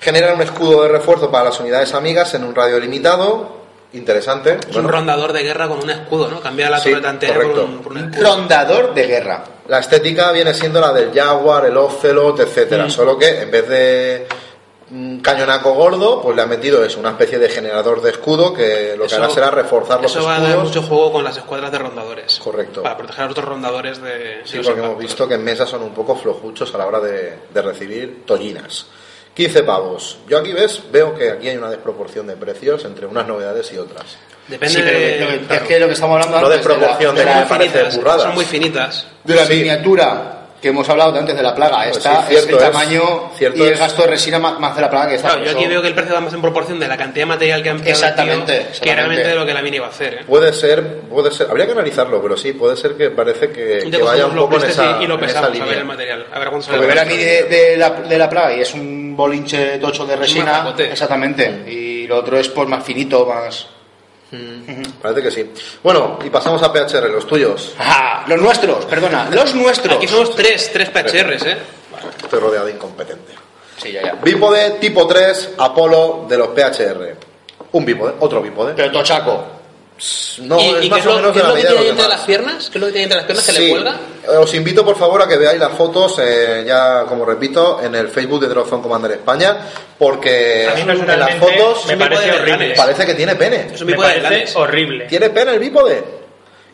Generan 0.00 0.36
un 0.36 0.42
escudo 0.42 0.84
de 0.84 0.88
refuerzo 0.88 1.30
para 1.30 1.46
las 1.46 1.60
unidades 1.60 1.92
amigas 1.94 2.32
en 2.34 2.44
un 2.44 2.54
radio 2.54 2.78
limitado. 2.78 3.57
Interesante. 3.94 4.58
Es 4.68 4.76
un 4.76 4.86
rondador 4.86 5.32
de 5.32 5.42
guerra 5.42 5.66
con 5.68 5.78
un 5.82 5.88
escudo, 5.90 6.28
¿no? 6.28 6.40
Cambia 6.40 6.68
la 6.68 6.78
Sí, 6.78 6.90
torreta 6.90 7.10
entera 7.10 7.34
por 7.34 7.42
correcto. 7.44 7.64
un, 7.64 7.78
por 7.78 7.92
un 7.92 7.98
escudo. 8.10 8.34
Rondador 8.34 8.94
de 8.94 9.06
guerra. 9.06 9.44
La 9.68 9.78
estética 9.78 10.30
viene 10.32 10.52
siendo 10.52 10.80
la 10.80 10.92
del 10.92 11.12
Jaguar, 11.12 11.64
el 11.66 11.76
Ocelot, 11.76 12.38
etcétera. 12.40 12.86
Mm. 12.86 12.90
Solo 12.90 13.16
que 13.18 13.42
en 13.42 13.50
vez 13.50 13.66
de 13.68 14.26
un 14.90 15.20
cañonaco 15.20 15.72
gordo, 15.74 16.20
pues 16.22 16.34
le 16.36 16.42
han 16.42 16.48
metido 16.48 16.82
eso, 16.84 16.98
una 17.00 17.10
especie 17.10 17.38
de 17.38 17.48
generador 17.50 18.00
de 18.00 18.10
escudo 18.10 18.54
que 18.54 18.94
lo 18.96 19.06
que 19.06 19.14
hará 19.14 19.28
será 19.30 19.50
reforzar 19.50 20.00
los 20.02 20.10
Eso 20.10 20.24
va 20.24 20.36
a 20.36 20.40
dar 20.40 20.50
escudos. 20.50 20.68
mucho 20.68 20.82
juego 20.82 21.12
con 21.12 21.24
las 21.24 21.36
escuadras 21.36 21.70
de 21.72 21.78
rondadores. 21.78 22.38
Correcto. 22.42 22.82
Para 22.82 22.96
proteger 22.96 23.20
a 23.22 23.24
los 23.24 23.32
otros 23.32 23.48
rondadores 23.48 24.02
de. 24.02 24.40
Sí, 24.44 24.60
porque 24.62 24.80
hemos 24.80 24.98
visto 24.98 25.26
que 25.28 25.34
en 25.34 25.44
mesa 25.44 25.66
son 25.66 25.82
un 25.82 25.94
poco 25.94 26.14
flojuchos 26.14 26.74
a 26.74 26.78
la 26.78 26.86
hora 26.86 27.00
de, 27.00 27.38
de 27.52 27.62
recibir 27.62 28.24
tollinas. 28.26 28.86
15 29.38 29.62
pavos. 29.62 30.18
Yo 30.28 30.36
aquí 30.38 30.52
ves, 30.52 30.82
veo 30.90 31.14
que 31.14 31.30
aquí 31.30 31.48
hay 31.48 31.56
una 31.56 31.70
desproporción 31.70 32.26
de 32.26 32.36
precios 32.36 32.84
entre 32.84 33.06
unas 33.06 33.24
novedades 33.24 33.72
y 33.72 33.78
otras. 33.78 34.16
Depende 34.48 34.74
Sí, 34.74 34.80
pero 34.84 34.98
de. 34.98 35.20
lo 35.20 35.26
que- 35.28 35.38
claro. 35.46 35.62
es 35.62 35.68
que 35.68 35.78
lo 35.78 35.86
que 35.86 35.92
estamos 35.92 36.14
hablando 36.16 36.40
No 36.40 36.46
antes 36.46 36.58
de 36.58 36.64
proporción, 36.64 37.14
de 37.14 37.20
de 37.20 37.24
la, 37.26 37.32
que 37.32 37.38
de 37.38 37.44
me 37.44 37.50
la, 37.50 37.72
parece 37.72 37.96
burradas. 37.96 38.22
Son 38.22 38.34
muy 38.34 38.44
finitas. 38.44 39.06
de 39.22 39.34
la 39.36 39.44
Sí. 39.46 39.54
miniatura 39.54 40.47
que 40.60 40.68
hemos 40.68 40.88
hablado 40.88 41.12
de 41.12 41.20
antes 41.20 41.36
de 41.36 41.42
la 41.42 41.54
plaga. 41.54 41.84
Pues 41.84 41.98
Esta 41.98 42.26
sí, 42.26 42.34
es 42.34 42.44
cierto 42.44 42.58
el 42.58 42.64
es, 42.64 42.72
tamaño 42.72 43.30
cierto 43.36 43.58
y 43.58 43.66
el 43.66 43.72
es. 43.74 43.78
gasto 43.78 44.02
de 44.02 44.08
resina 44.08 44.38
más, 44.38 44.58
más 44.58 44.74
de 44.74 44.82
la 44.82 44.90
plaga 44.90 45.08
que 45.08 45.14
esta. 45.14 45.28
Claro, 45.28 45.44
yo 45.44 45.50
aquí 45.52 45.66
veo 45.66 45.80
que 45.82 45.88
el 45.88 45.94
precio 45.94 46.14
va 46.14 46.20
más 46.20 46.34
en 46.34 46.40
proporción 46.42 46.80
de 46.80 46.88
la 46.88 46.96
cantidad 46.96 47.22
de 47.22 47.26
material 47.26 47.62
que 47.62 47.70
han 47.70 47.80
el 47.80 47.88
Exactamente, 47.88 48.58
tío 48.58 48.80
que 48.82 48.94
realmente 48.94 49.28
de 49.28 49.34
lo 49.34 49.46
que 49.46 49.54
la 49.54 49.62
mini 49.62 49.78
va 49.78 49.86
a 49.86 49.90
hacer. 49.90 50.14
¿eh? 50.14 50.24
Puede 50.26 50.52
ser, 50.52 51.00
puede 51.02 51.30
ser, 51.30 51.48
habría 51.50 51.66
que 51.66 51.72
analizarlo, 51.72 52.20
pero 52.20 52.36
sí, 52.36 52.52
puede 52.52 52.76
ser 52.76 52.96
que 52.96 53.10
parece 53.10 53.50
que, 53.50 53.88
que 53.90 54.02
vaya 54.02 54.26
un 54.26 54.36
poco 54.36 54.56
en 54.56 54.70
esa, 54.70 55.02
y, 55.02 55.06
lo 55.06 55.14
en 55.18 55.24
esa 55.24 55.40
pesamos 55.42 55.60
a 55.60 55.64
ver 55.64 55.78
el 55.78 55.84
material. 55.84 56.26
A 56.32 56.38
ver 56.38 56.48
cuánto 56.48 56.66
sale. 56.66 56.78
Porque 56.78 56.88
ver 56.88 56.96
la 56.96 57.02
a 57.02 57.04
mí 57.04 57.16
de, 57.16 57.42
de 57.44 57.76
la, 57.76 57.90
de 57.90 58.18
la 58.18 58.30
plaga 58.30 58.54
y 58.54 58.60
es 58.60 58.74
un 58.74 59.16
bolinche 59.16 59.78
tocho 59.78 60.06
de 60.06 60.16
resina. 60.16 60.74
Exactamente. 60.78 61.64
Y 61.70 62.06
lo 62.06 62.18
otro 62.18 62.38
es 62.38 62.48
pues 62.48 62.68
más 62.68 62.84
finito, 62.84 63.26
más. 63.26 63.66
Parece 65.00 65.22
que 65.22 65.30
sí. 65.30 65.50
Bueno, 65.82 66.18
y 66.24 66.30
pasamos 66.30 66.62
a 66.62 66.72
PHR, 66.72 67.08
los 67.10 67.26
tuyos. 67.26 67.74
Ajá, 67.78 68.24
los 68.26 68.40
nuestros, 68.40 68.84
perdona, 68.84 69.28
los 69.32 69.54
nuestros. 69.54 69.96
Aquí 69.96 70.06
somos 70.06 70.34
tres, 70.36 70.70
tres 70.72 70.90
PHRs, 70.90 71.46
¿eh? 71.46 71.58
Estoy 72.22 72.40
rodeado 72.40 72.66
de 72.66 72.72
incompetente. 72.72 73.32
Sí, 73.76 73.92
ya, 73.92 74.02
ya. 74.02 74.14
Bípode 74.14 74.72
tipo 74.72 75.06
3, 75.06 75.54
Apolo 75.58 76.26
de 76.28 76.36
los 76.36 76.48
PHR. 76.48 77.16
Un 77.72 77.84
bípode, 77.84 78.14
otro 78.20 78.42
bípode. 78.42 78.74
Pero 78.74 78.90
tochaco. 78.90 79.57
No, 80.42 80.60
¿Y, 80.60 80.68
es 80.76 80.84
y 80.84 80.90
más 80.90 81.04
o 81.06 81.08
lo, 81.10 81.16
menos 81.16 81.32
qué 81.32 81.38
de 81.38 81.40
es 81.40 81.42
la 81.44 81.48
lo 81.48 81.54
que 81.54 81.60
de 81.62 81.66
tiene 81.68 81.80
los 81.82 81.90
entre 81.90 82.08
las 82.08 82.20
piernas? 82.20 82.70
¿Qué 82.70 82.78
es 82.78 82.80
lo 82.80 82.86
que 82.86 82.92
tiene 82.92 83.02
entre 83.04 83.16
las 83.16 83.26
piernas 83.26 83.46
que 83.46 83.52
Sí. 83.52 83.62
le 83.64 83.70
cuelga? 83.70 83.96
Os 84.40 84.54
invito 84.54 84.84
por 84.84 84.96
favor 84.96 85.22
a 85.22 85.26
que 85.28 85.36
veáis 85.36 85.58
las 85.58 85.72
fotos, 85.72 86.18
eh, 86.22 86.64
ya 86.66 87.04
como 87.08 87.24
repito, 87.24 87.80
en 87.82 87.94
el 87.94 88.08
Facebook 88.08 88.40
de 88.40 88.48
Drozone 88.48 88.82
Commander 88.82 89.10
España, 89.12 89.56
porque 89.98 90.68
A 90.70 90.74
mí 90.74 90.82
en 90.82 91.18
las 91.18 91.34
fotos 91.36 91.86
me 91.86 91.96
parece 91.96 92.30
horrible. 92.32 92.74
Parece 92.76 93.06
que 93.06 93.14
tiene 93.14 93.34
pene. 93.36 93.68
Es 93.74 93.80
un 93.80 93.86
Me 93.86 93.92
bípode 93.94 94.14
de 94.14 94.20
parece 94.20 94.58
horrible. 94.58 95.04
¿Tiene 95.06 95.30
pene 95.30 95.52
el 95.52 95.58
bípode? 95.58 96.18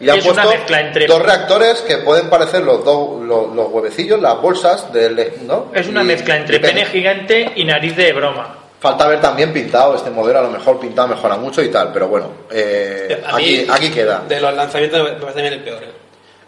Y 0.00 0.08
han 0.10 0.18
Es 0.18 0.24
una 0.26 0.42
puesto 0.42 0.50
mezcla 0.58 0.80
entre- 0.80 1.06
dos 1.06 1.22
reactores 1.22 1.80
que 1.82 1.98
pueden 1.98 2.28
parecer 2.28 2.62
los 2.62 2.84
dos 2.84 3.22
los, 3.22 3.54
los 3.54 3.68
huevecillos, 3.70 4.20
las 4.20 4.40
bolsas 4.42 4.92
del 4.92 5.32
¿no? 5.46 5.70
Es 5.72 5.86
una 5.86 6.02
Y- 6.02 6.06
mezcla 6.06 6.36
entre 6.36 6.58
pene. 6.58 6.72
pene 6.74 6.86
gigante 6.86 7.52
y 7.54 7.64
nariz 7.64 7.96
de 7.96 8.12
broma. 8.12 8.58
Falta 8.84 9.06
ver 9.06 9.18
también 9.18 9.50
pintado 9.50 9.96
este 9.96 10.10
modelo, 10.10 10.40
a 10.40 10.42
lo 10.42 10.50
mejor 10.50 10.78
pintado 10.78 11.08
mejora 11.08 11.38
mucho 11.38 11.62
y 11.62 11.68
tal, 11.68 11.90
pero 11.90 12.06
bueno, 12.06 12.32
eh, 12.50 13.24
mí, 13.34 13.60
aquí, 13.64 13.66
aquí 13.66 13.90
queda. 13.90 14.24
De 14.28 14.38
los 14.38 14.52
lanzamientos 14.52 15.02
me 15.02 15.12
parece 15.12 15.32
también 15.32 15.54
el 15.54 15.60
peor. 15.60 15.82
¿eh? 15.84 15.92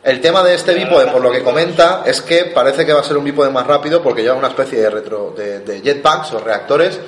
El 0.04 0.20
tema 0.20 0.42
de 0.42 0.54
este 0.54 0.74
bípode, 0.74 1.06
por 1.06 1.22
lo 1.22 1.32
que 1.32 1.42
comenta, 1.42 2.02
es 2.04 2.20
que 2.20 2.44
parece 2.54 2.84
que 2.84 2.92
va 2.92 3.00
a 3.00 3.04
ser 3.04 3.16
un 3.16 3.24
bípode 3.24 3.48
más 3.48 3.66
rápido 3.66 4.02
porque 4.02 4.20
lleva 4.20 4.34
una 4.34 4.48
especie 4.48 4.78
de 4.78 4.90
retro 4.90 5.32
de, 5.34 5.60
de 5.60 5.80
jetpacks 5.80 6.34
o 6.34 6.40
reactores 6.40 7.00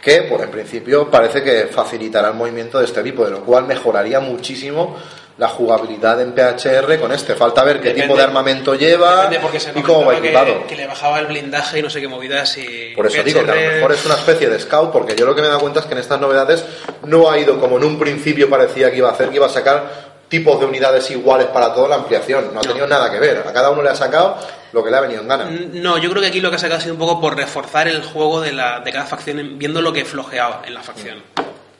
que, 0.00 0.22
pues, 0.22 0.42
en 0.42 0.50
principio, 0.50 1.10
parece 1.10 1.42
que 1.42 1.66
facilitará 1.66 2.28
el 2.28 2.34
movimiento 2.34 2.78
de 2.78 2.84
este 2.84 3.02
bípode, 3.02 3.30
lo 3.30 3.40
cual 3.44 3.66
mejoraría 3.66 4.20
muchísimo 4.20 4.96
la 5.38 5.48
jugabilidad 5.48 6.18
en 6.22 6.32
PHR 6.32 6.98
con 6.98 7.12
este. 7.12 7.34
Falta 7.34 7.62
ver 7.62 7.80
qué 7.82 7.88
Depende- 7.90 8.02
tipo 8.04 8.16
de 8.16 8.22
armamento 8.22 8.74
lleva 8.74 9.28
se 9.58 9.70
y 9.78 9.82
cómo 9.82 10.06
va 10.06 10.16
equipado. 10.16 10.60
que, 10.62 10.66
que 10.68 10.76
le 10.76 10.86
bajaba 10.86 11.18
el 11.18 11.26
blindaje 11.26 11.78
y 11.78 11.82
no 11.82 11.90
sé 11.90 12.00
qué 12.00 12.08
movidas 12.08 12.56
y... 12.56 12.94
Por 12.96 13.06
eso 13.06 13.22
digo 13.22 13.44
que 13.44 13.50
a 13.50 13.54
lo 13.54 13.72
mejor 13.74 13.92
es 13.92 14.06
una 14.06 14.14
especie 14.14 14.48
de 14.48 14.58
scout, 14.58 14.92
porque 14.92 15.14
yo 15.14 15.26
lo 15.26 15.34
que 15.34 15.42
me 15.42 15.48
he 15.48 15.50
dado 15.50 15.60
cuenta 15.60 15.80
es 15.80 15.86
que 15.86 15.92
en 15.92 15.98
estas 16.00 16.20
novedades 16.20 16.64
no 17.04 17.30
ha 17.30 17.38
ido 17.38 17.60
como 17.60 17.76
en 17.76 17.84
un 17.84 17.98
principio 17.98 18.48
parecía 18.48 18.90
que 18.90 18.96
iba 18.96 19.10
a 19.10 19.12
hacer, 19.12 19.28
que 19.28 19.36
iba 19.36 19.44
a 19.46 19.50
sacar 19.50 20.15
tipos 20.28 20.58
de 20.60 20.66
unidades 20.66 21.10
iguales 21.10 21.46
para 21.48 21.72
toda 21.74 21.88
la 21.88 21.94
ampliación. 21.96 22.50
No 22.52 22.60
ha 22.60 22.62
tenido 22.62 22.86
nada 22.86 23.10
que 23.10 23.18
ver. 23.18 23.38
A 23.46 23.52
cada 23.52 23.70
uno 23.70 23.82
le 23.82 23.90
ha 23.90 23.94
sacado 23.94 24.36
lo 24.72 24.82
que 24.84 24.90
le 24.90 24.96
ha 24.96 25.00
venido 25.00 25.22
en 25.22 25.28
gana. 25.28 25.44
No, 25.72 25.98
yo 25.98 26.10
creo 26.10 26.20
que 26.22 26.28
aquí 26.28 26.40
lo 26.40 26.50
que 26.50 26.56
ha 26.56 26.58
sacado 26.58 26.78
ha 26.78 26.82
sido 26.82 26.94
un 26.94 26.98
poco 27.00 27.20
por 27.20 27.36
reforzar 27.36 27.88
el 27.88 28.02
juego 28.02 28.40
de, 28.40 28.52
la, 28.52 28.80
de 28.80 28.92
cada 28.92 29.04
facción, 29.06 29.58
viendo 29.58 29.80
lo 29.80 29.92
que 29.92 30.04
flojeaba 30.04 30.62
en 30.66 30.74
la 30.74 30.82
facción. 30.82 31.22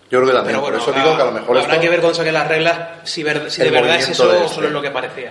Yo 0.08 0.20
creo 0.20 0.26
que 0.26 0.32
también. 0.32 0.44
Pero 0.56 0.60
bueno, 0.60 0.78
por 0.78 0.88
eso 0.90 0.92
digo 1.00 1.16
que 1.16 1.22
a 1.22 1.26
lo 1.26 1.32
mejor 1.32 1.56
habrá 1.58 1.72
esto- 1.72 1.80
que 1.82 1.88
ver 1.88 2.00
cuando 2.00 2.14
saquen 2.16 2.34
las 2.34 2.46
reglas 2.48 2.78
si, 3.04 3.22
ver- 3.24 3.50
si 3.50 3.62
de 3.62 3.70
verdad 3.70 3.96
es 3.96 4.08
eso 4.10 4.28
o 4.28 4.32
este. 4.32 4.54
solo 4.54 4.68
es 4.68 4.72
lo 4.72 4.80
que 4.80 4.90
parecía. 4.90 5.30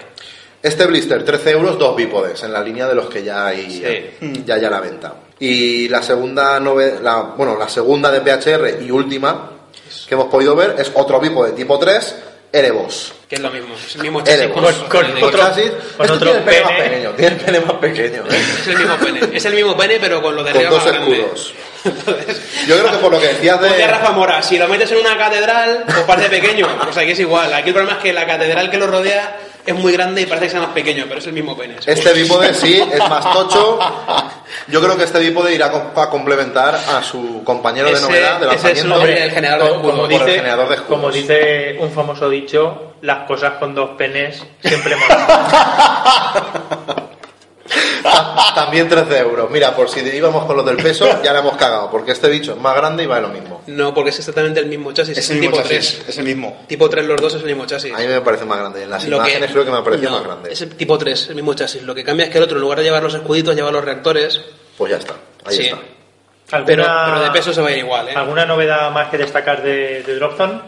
Este 0.61 0.85
blister, 0.87 1.23
13 1.23 1.51
euros, 1.51 1.77
dos 1.79 1.95
bípodes, 1.95 2.41
en 2.43 2.51
la 2.51 2.61
línea 2.61 2.87
de 2.87 2.95
los 2.95 3.05
que 3.07 3.23
ya 3.23 3.45
hay, 3.47 4.11
Sí. 4.19 4.43
ya 4.45 4.55
hay 4.55 4.65
a 4.65 4.69
la 4.69 4.79
venta. 4.81 5.13
Y 5.39 5.87
la 5.89 6.01
segunda, 6.01 6.59
nove- 6.59 6.99
la, 7.01 7.21
bueno, 7.37 7.55
la 7.57 7.69
segunda 7.69 8.11
de 8.11 8.19
PHR 8.21 8.83
y 8.83 8.89
última 8.91 9.51
que 10.07 10.13
hemos 10.15 10.25
podido 10.27 10.55
ver 10.55 10.75
es 10.79 10.91
otro 10.95 11.19
bípode 11.19 11.51
tipo 11.51 11.77
3, 11.77 12.15
Erebos. 12.57 13.13
Que 13.27 13.35
es 13.35 13.41
lo 13.41 13.49
mismo, 13.49 13.75
es 13.75 13.95
el 13.95 14.01
mismo 14.03 14.21
chasis 14.23 14.47
con, 14.47 14.63
Con- 14.63 14.73
con- 14.87 15.23
otro- 15.23 15.39
chasis. 15.39 15.71
con 15.97 16.09
otro 16.11 16.31
tiene 16.31 16.37
el 16.37 16.43
pene 16.45 16.61
más 16.63 16.71
pequeño, 16.83 17.11
tiene 17.11 17.31
el 17.35 17.41
pene 17.41 17.59
más 17.59 17.73
pequeño. 17.77 18.23
Es 18.29 18.67
el 18.67 18.77
mismo 18.77 18.95
pene, 18.97 19.19
es 19.37 19.45
el 19.45 19.53
mismo 19.53 19.77
pene 19.77 19.97
pero 19.99 20.21
con 20.21 20.35
lo 20.35 20.43
de 20.43 20.49
arriba 20.51 20.69
dos 20.69 20.85
más 20.85 20.93
escudos. 20.95 21.53
Yo 22.67 22.79
creo 22.79 22.91
que 22.91 22.97
por 22.97 23.11
lo 23.11 23.19
que 23.19 23.27
decías 23.27 23.59
de... 23.61 23.87
Rafa 23.87 24.11
Mora, 24.11 24.41
si 24.41 24.57
lo 24.57 24.67
metes 24.67 24.91
en 24.91 24.97
una 24.99 25.17
catedral, 25.17 25.83
pues 25.85 25.99
parece 26.01 26.29
pequeño. 26.29 26.67
O 26.87 26.93
sea, 26.93 27.03
que 27.05 27.11
es 27.11 27.19
igual. 27.19 27.53
Aquí 27.53 27.69
el 27.69 27.75
problema 27.75 27.97
es 27.97 28.03
que 28.03 28.13
la 28.13 28.25
catedral 28.25 28.69
que 28.71 28.77
lo 28.77 28.87
rodea 28.87 29.37
es 29.65 29.75
muy 29.75 29.91
grande 29.93 30.21
y 30.21 30.25
parece 30.25 30.45
que 30.45 30.51
sea 30.51 30.61
más 30.61 30.69
pequeño, 30.69 31.05
pero 31.07 31.19
es 31.19 31.27
el 31.27 31.33
mismo 31.33 31.57
pene. 31.57 31.75
Este 31.85 32.13
bípode 32.13 32.53
sí, 32.53 32.79
es 32.91 32.99
más 32.99 33.31
tocho. 33.33 33.79
Yo 34.67 34.81
creo 34.81 34.97
que 34.97 35.03
este 35.03 35.19
bípode 35.19 35.53
irá 35.53 35.67
a 35.95 36.09
complementar 36.09 36.75
a 36.75 37.01
su 37.03 37.43
compañero 37.43 37.87
de 37.91 37.99
novedad 38.01 38.39
de 38.39 38.47
ese 38.55 38.71
es 38.71 38.83
lanzamiento. 38.85 39.05
el- 39.23 39.31
generador 39.31 39.63
de 39.67 39.69
como, 39.71 39.81
como 39.89 40.01
por 40.03 40.11
el 40.13 40.19
dice, 40.19 40.31
generador 40.37 40.69
de 40.69 40.75
como 40.83 41.11
dice 41.11 41.77
un 41.79 41.91
famoso 41.91 42.29
dicho, 42.29 42.93
las 43.01 43.25
cosas 43.27 43.53
con 43.59 43.73
dos 43.75 43.91
penes 43.97 44.43
siempre 44.63 44.95
molan. 45.09 45.25
También 48.53 48.87
13 48.87 49.17
euros. 49.19 49.49
Mira, 49.49 49.75
por 49.75 49.89
si 49.89 49.99
íbamos 50.01 50.45
con 50.45 50.55
los 50.57 50.65
del 50.65 50.77
peso, 50.77 51.07
ya 51.23 51.33
le 51.33 51.39
hemos 51.39 51.57
cagado, 51.57 51.89
porque 51.89 52.11
este 52.11 52.29
bicho 52.29 52.53
es 52.53 52.57
más 52.59 52.75
grande 52.75 53.03
y 53.03 53.07
vale 53.07 53.23
lo 53.23 53.29
mismo. 53.29 53.63
No, 53.67 53.93
porque 53.93 54.11
es 54.11 54.19
exactamente 54.19 54.59
el 54.59 54.67
mismo 54.67 54.91
chasis. 54.91 55.17
Es 55.17 55.29
el 55.29 55.37
el 55.37 55.41
mismo 55.41 55.57
tipo 55.57 55.67
chasis, 55.69 55.95
3. 55.97 56.09
es 56.09 56.17
el 56.19 56.25
mismo. 56.25 56.63
Tipo 56.67 56.89
3 56.89 57.05
los 57.05 57.19
dos 57.21 57.33
es 57.35 57.41
el 57.41 57.47
mismo 57.47 57.65
chasis. 57.65 57.93
A 57.93 57.97
mí 57.97 58.07
me 58.07 58.21
parece 58.21 58.45
más 58.45 58.59
grande. 58.59 58.83
En 58.83 58.89
las 58.89 59.03
Lo 59.05 59.17
que- 59.17 59.29
imágenes 59.29 59.51
creo 59.51 59.65
que 59.65 59.71
me 59.71 59.77
ha 59.77 59.83
parecido 59.83 60.11
no, 60.11 60.17
más 60.17 60.25
grande. 60.25 60.53
Es 60.53 60.61
el 60.61 60.75
tipo 60.75 60.97
3, 60.97 61.29
el 61.29 61.35
mismo 61.35 61.53
chasis. 61.55 61.81
Lo 61.83 61.95
que 61.95 62.03
cambia 62.03 62.25
es 62.27 62.31
que 62.31 62.37
el 62.37 62.43
otro, 62.43 62.57
en 62.57 62.61
lugar 62.61 62.77
de 62.79 62.83
llevar 62.85 63.01
los 63.03 63.15
escuditos, 63.15 63.55
lleva 63.55 63.71
los 63.71 63.83
reactores. 63.83 64.41
Pues 64.77 64.91
ya 64.91 64.97
está. 64.97 65.15
Ahí 65.45 65.55
Sí. 65.57 65.63
está. 65.63 65.77
¿Alguna- 66.51 66.65
Pero, 66.67 66.83
pero 67.05 67.19
de 67.21 67.31
peso 67.31 67.51
se 67.53 67.61
va 67.61 67.69
a 67.69 67.71
ir 67.71 67.79
igual, 67.79 68.07
¿eh? 68.09 68.13
¿Alguna 68.15 68.45
novedad 68.45 68.91
más 68.91 69.09
que 69.09 69.17
destacar 69.17 69.63
de, 69.63 70.03
de 70.03 70.15
Dropzone? 70.15 70.61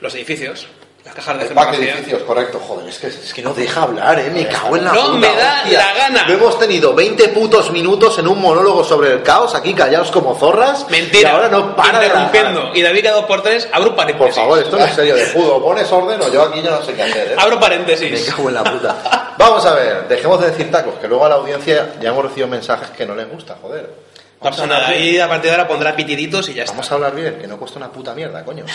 Los 0.00 0.12
edificios. 0.16 0.66
Las 1.04 1.14
cajas 1.14 1.38
de 1.38 1.44
El 1.48 1.48
pack 1.52 1.66
de 1.66 1.72
fotografía. 1.72 1.94
edificios, 1.96 2.22
correcto. 2.22 2.58
Joder, 2.66 2.88
es 2.88 2.98
que, 2.98 3.06
es 3.08 3.34
que 3.34 3.42
no 3.42 3.52
deja 3.52 3.82
hablar, 3.82 4.18
¿eh? 4.18 4.30
Me 4.32 4.48
cago 4.48 4.74
en 4.76 4.84
la 4.84 4.92
No 4.92 5.00
puta 5.02 5.18
me 5.18 5.26
da 5.36 5.60
hostia. 5.62 5.78
la 5.78 5.92
gana. 5.94 6.26
Lo 6.26 6.32
hemos 6.34 6.58
tenido 6.58 6.94
20 6.94 7.28
putos 7.28 7.70
minutos 7.72 8.18
en 8.18 8.26
un 8.26 8.40
monólogo 8.40 8.82
sobre 8.82 9.12
el 9.12 9.22
caos, 9.22 9.54
aquí 9.54 9.74
callados 9.74 10.10
como 10.10 10.34
zorras. 10.34 10.86
Mentira. 10.88 11.28
Y 11.28 11.32
ahora 11.32 11.48
no 11.50 11.76
para 11.76 11.98
de 12.00 12.06
Interrumpiendo. 12.06 12.70
Y 12.74 12.80
David 12.80 13.02
cada 13.02 13.16
dos 13.16 13.24
por 13.26 13.42
tres, 13.42 13.68
abro 13.70 13.88
Por 13.88 13.96
paréntesis. 13.96 14.34
favor, 14.34 14.58
esto 14.58 14.78
no 14.78 14.84
es 14.86 14.94
serio 14.94 15.14
de 15.14 15.26
judo. 15.26 15.62
¿Pones 15.62 15.92
orden 15.92 16.22
o 16.22 16.28
yo 16.32 16.42
aquí 16.42 16.62
ya 16.62 16.70
no 16.70 16.82
sé 16.82 16.94
qué 16.94 17.02
hacer, 17.02 17.32
eh? 17.32 17.36
Abro 17.36 17.56
Me 17.56 17.60
paréntesis. 17.60 18.24
cago 18.34 18.48
en 18.48 18.54
la 18.54 18.64
puta. 18.64 19.34
Vamos 19.36 19.66
a 19.66 19.74
ver, 19.74 20.08
dejemos 20.08 20.40
de 20.40 20.50
decir 20.52 20.70
tacos, 20.70 20.94
que 21.00 21.06
luego 21.06 21.26
a 21.26 21.28
la 21.28 21.34
audiencia 21.34 21.92
ya 22.00 22.08
hemos 22.08 22.22
recibido 22.24 22.48
mensajes 22.48 22.88
que 22.90 23.04
no 23.04 23.14
les 23.14 23.28
gusta, 23.30 23.56
joder. 23.60 23.90
No 24.40 24.50
pasa 24.50 24.66
nada. 24.66 24.88
Ahí 24.88 25.18
a 25.18 25.28
partir 25.28 25.50
de 25.50 25.56
ahora 25.56 25.68
pondrá 25.68 25.94
pitiditos 25.94 26.48
y 26.48 26.54
ya 26.54 26.62
está. 26.62 26.72
Vamos 26.72 26.90
a 26.90 26.94
hablar 26.94 27.14
bien, 27.14 27.38
que 27.38 27.46
no 27.46 27.58
cuesta 27.58 27.78
una 27.78 27.90
puta 27.92 28.14
mierda, 28.14 28.42
coño. 28.42 28.64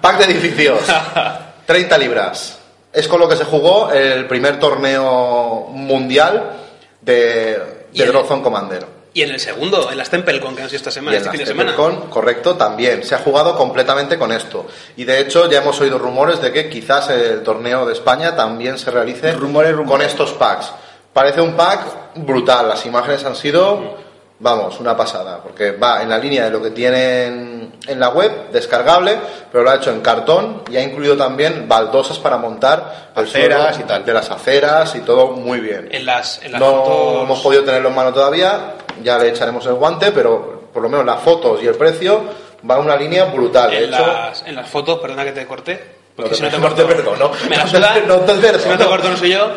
Pack 0.00 0.18
de 0.18 0.24
edificios. 0.24 0.80
30 1.66 1.98
libras. 1.98 2.58
Es 2.92 3.08
con 3.08 3.20
lo 3.20 3.28
que 3.28 3.36
se 3.36 3.44
jugó 3.44 3.90
el 3.90 4.26
primer 4.26 4.58
torneo 4.58 5.66
mundial 5.70 6.52
de, 7.00 7.86
Y 7.92 8.02
de 8.02 8.12
Commander. 8.12 8.86
Y 9.12 9.22
en 9.22 9.30
el 9.30 9.40
segundo, 9.40 9.90
en 9.90 9.96
las 9.96 10.10
Templecon 10.10 10.54
que 10.54 10.62
han 10.62 10.68
sido 10.68 10.76
esta 10.76 10.90
Y 10.90 10.92
semana, 10.92 11.16
en 11.16 11.22
este 11.22 11.26
la 11.26 11.32
fin 11.32 11.40
de 11.40 11.46
semana. 11.46 11.72
Steppercon, 11.72 12.10
correcto, 12.10 12.54
también. 12.56 13.02
Se 13.02 13.14
ha 13.14 13.18
jugado 13.18 13.56
completamente 13.56 14.18
con 14.18 14.30
esto. 14.30 14.66
Y 14.96 15.04
de 15.04 15.20
hecho 15.20 15.50
ya 15.50 15.60
hemos 15.62 15.80
oído 15.80 15.98
rumores 15.98 16.40
de 16.40 16.52
que 16.52 16.68
quizás 16.68 17.08
el 17.10 17.42
torneo 17.42 17.86
de 17.86 17.94
España 17.94 18.36
también 18.36 18.78
se 18.78 18.90
realice 18.90 19.32
Rumores, 19.32 19.72
rumores. 19.72 19.90
con 19.90 20.02
estos 20.02 20.32
packs. 20.34 20.70
Parece 21.12 21.40
un 21.40 21.54
pack 21.54 22.14
brutal. 22.16 22.68
Las 22.68 22.84
imágenes 22.84 23.24
han 23.24 23.36
sido, 23.36 23.96
vamos, 24.38 24.78
una 24.80 24.96
pasada. 24.96 25.40
Porque 25.42 25.72
va 25.72 26.02
en 26.02 26.08
la 26.10 26.18
línea 26.18 26.44
de 26.44 26.50
lo 26.50 26.62
que 26.62 26.70
tienen 26.70 27.72
en 27.86 28.00
la 28.00 28.08
web, 28.10 28.50
descargable, 28.52 29.16
pero 29.52 29.62
lo 29.64 29.70
ha 29.70 29.76
hecho 29.76 29.90
en 29.90 30.00
cartón 30.00 30.62
y 30.70 30.76
ha 30.76 30.82
incluido 30.82 31.16
también 31.16 31.68
baldosas 31.68 32.18
para 32.18 32.36
montar 32.36 33.10
Aceras 33.14 33.78
y 33.78 33.84
tal. 33.84 34.04
De 34.04 34.12
las 34.12 34.30
aceras 34.30 34.94
y 34.96 35.00
todo 35.00 35.28
muy 35.28 35.60
bien. 35.60 35.88
En 35.92 36.04
las, 36.04 36.42
en 36.42 36.52
las 36.52 36.60
No 36.60 36.82
fotos. 36.84 37.22
hemos 37.24 37.40
podido 37.40 37.64
tenerlo 37.64 37.88
en 37.90 37.94
mano 37.94 38.12
todavía, 38.12 38.74
ya 39.02 39.18
le 39.18 39.28
echaremos 39.28 39.64
el 39.66 39.74
guante, 39.74 40.10
pero 40.12 40.68
por 40.72 40.82
lo 40.82 40.88
menos 40.88 41.06
las 41.06 41.20
fotos 41.20 41.62
y 41.62 41.66
el 41.66 41.74
precio 41.76 42.22
va 42.68 42.74
en 42.76 42.80
una 42.82 42.96
línea 42.96 43.24
brutal. 43.26 43.70
De 43.70 43.84
en, 43.84 43.94
hecho, 43.94 44.06
las, 44.06 44.42
en 44.46 44.54
las 44.56 44.68
fotos, 44.68 44.98
perdona 44.98 45.24
que 45.24 45.32
te 45.32 45.46
corté. 45.46 45.96
Porque 46.16 46.30
No 46.30 46.36
si 46.36 46.42
te- 46.42 46.50
no 46.50 46.50
te 46.56 46.60
no 46.68 46.74
te 46.74 46.82
corto, 46.82 46.96
perdono. 46.96 47.30
Me 47.48 47.56
la 47.56 47.64
No 47.64 47.70
te- 47.70 47.76
suda. 47.76 47.94
no 48.06 48.18
te. 48.20 48.58
Si 48.58 48.68
no 48.68 48.78
te 48.78 48.84
corto, 48.86 49.08
no 49.08 49.16
soy 49.16 49.30
yo. 49.32 49.48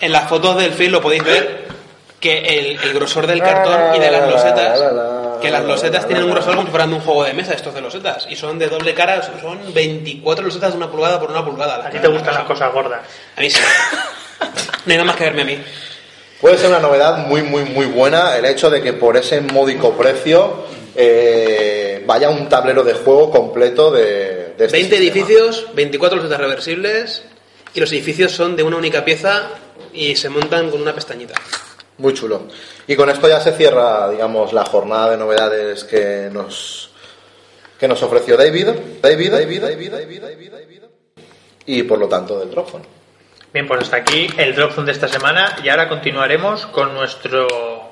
En 0.00 0.12
las 0.12 0.28
fotos 0.28 0.56
del 0.56 0.72
film 0.72 0.92
lo 0.92 1.00
podéis 1.00 1.24
ver 1.24 1.66
que 2.20 2.38
el, 2.38 2.78
el 2.82 2.92
grosor 2.92 3.26
del 3.26 3.40
cartón 3.40 3.96
y 3.96 3.98
de 3.98 4.10
las 4.10 4.30
losetas. 4.30 4.80
Que 5.40 5.50
las 5.50 5.64
losetas 5.64 6.06
tienen 6.06 6.24
un 6.24 6.32
grosor 6.32 6.54
como 6.54 6.66
si 6.66 6.70
fueran 6.70 6.90
de 6.90 6.96
un 6.96 7.02
juego 7.02 7.24
de 7.24 7.32
mesa, 7.32 7.54
estos 7.54 7.74
de 7.74 7.80
losetas. 7.80 8.26
Y 8.28 8.36
son 8.36 8.58
de 8.58 8.68
doble 8.68 8.92
cara, 8.92 9.22
son 9.40 9.72
24 9.72 10.44
losetas 10.44 10.72
de 10.72 10.76
una 10.76 10.90
pulgada 10.90 11.18
por 11.18 11.30
una 11.30 11.44
pulgada. 11.44 11.86
A 11.86 11.90
ti 11.90 11.98
te 11.98 12.08
gustan 12.08 12.34
las 12.34 12.44
cosas 12.44 12.72
gordas. 12.72 13.00
A 13.36 13.40
mí 13.40 13.50
sí. 13.50 13.60
No 14.86 14.92
hay 14.92 14.96
nada 14.96 15.04
más 15.04 15.16
que 15.16 15.24
verme 15.24 15.42
a 15.42 15.44
mí. 15.44 15.58
puede 16.40 16.56
ser 16.56 16.68
una 16.70 16.78
novedad 16.78 17.18
muy, 17.26 17.42
muy, 17.42 17.64
muy 17.64 17.84
buena 17.84 18.36
el 18.38 18.46
hecho 18.46 18.70
de 18.70 18.80
que 18.80 18.94
por 18.94 19.18
ese 19.18 19.42
módico 19.42 19.92
precio 19.92 20.64
eh, 20.96 22.02
vaya 22.06 22.30
un 22.30 22.48
tablero 22.48 22.82
de 22.82 22.94
juego 22.94 23.30
completo 23.30 23.90
de, 23.90 24.54
de 24.56 24.64
este 24.64 24.78
20 24.78 24.78
sistema. 24.78 25.02
edificios, 25.02 25.66
24 25.74 26.16
losetas 26.16 26.40
reversibles. 26.40 27.24
Y 27.74 27.80
los 27.80 27.92
edificios 27.92 28.32
son 28.32 28.56
de 28.56 28.62
una 28.62 28.76
única 28.78 29.04
pieza 29.04 29.50
y 29.92 30.16
se 30.16 30.28
montan 30.28 30.70
con 30.70 30.80
una 30.82 30.94
pestañita. 30.94 31.34
Muy 32.00 32.14
chulo. 32.14 32.44
Y 32.86 32.96
con 32.96 33.10
esto 33.10 33.28
ya 33.28 33.40
se 33.40 33.52
cierra, 33.52 34.08
digamos, 34.08 34.54
la 34.54 34.64
jornada 34.64 35.10
de 35.10 35.18
novedades 35.18 35.84
que 35.84 36.30
nos 36.32 36.90
que 37.78 37.86
nos 37.88 38.02
ofreció 38.02 38.36
David, 38.36 38.68
David, 39.02 39.30
David, 39.30 39.60
David, 39.62 39.90
David, 39.92 40.22
David, 40.22 40.52
David. 40.52 40.82
Y 41.66 41.82
por 41.82 41.98
lo 41.98 42.08
tanto 42.08 42.38
del 42.38 42.50
Dropzone. 42.50 42.84
Bien, 43.52 43.66
pues 43.68 43.82
hasta 43.82 43.98
aquí 43.98 44.28
el 44.38 44.54
Dropzone 44.54 44.86
de 44.86 44.92
esta 44.92 45.08
semana 45.08 45.56
y 45.62 45.68
ahora 45.68 45.88
continuaremos 45.88 46.66
con 46.66 46.94
nuestro 46.94 47.46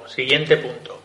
siguiente 0.07 0.57
punto. 0.57 0.98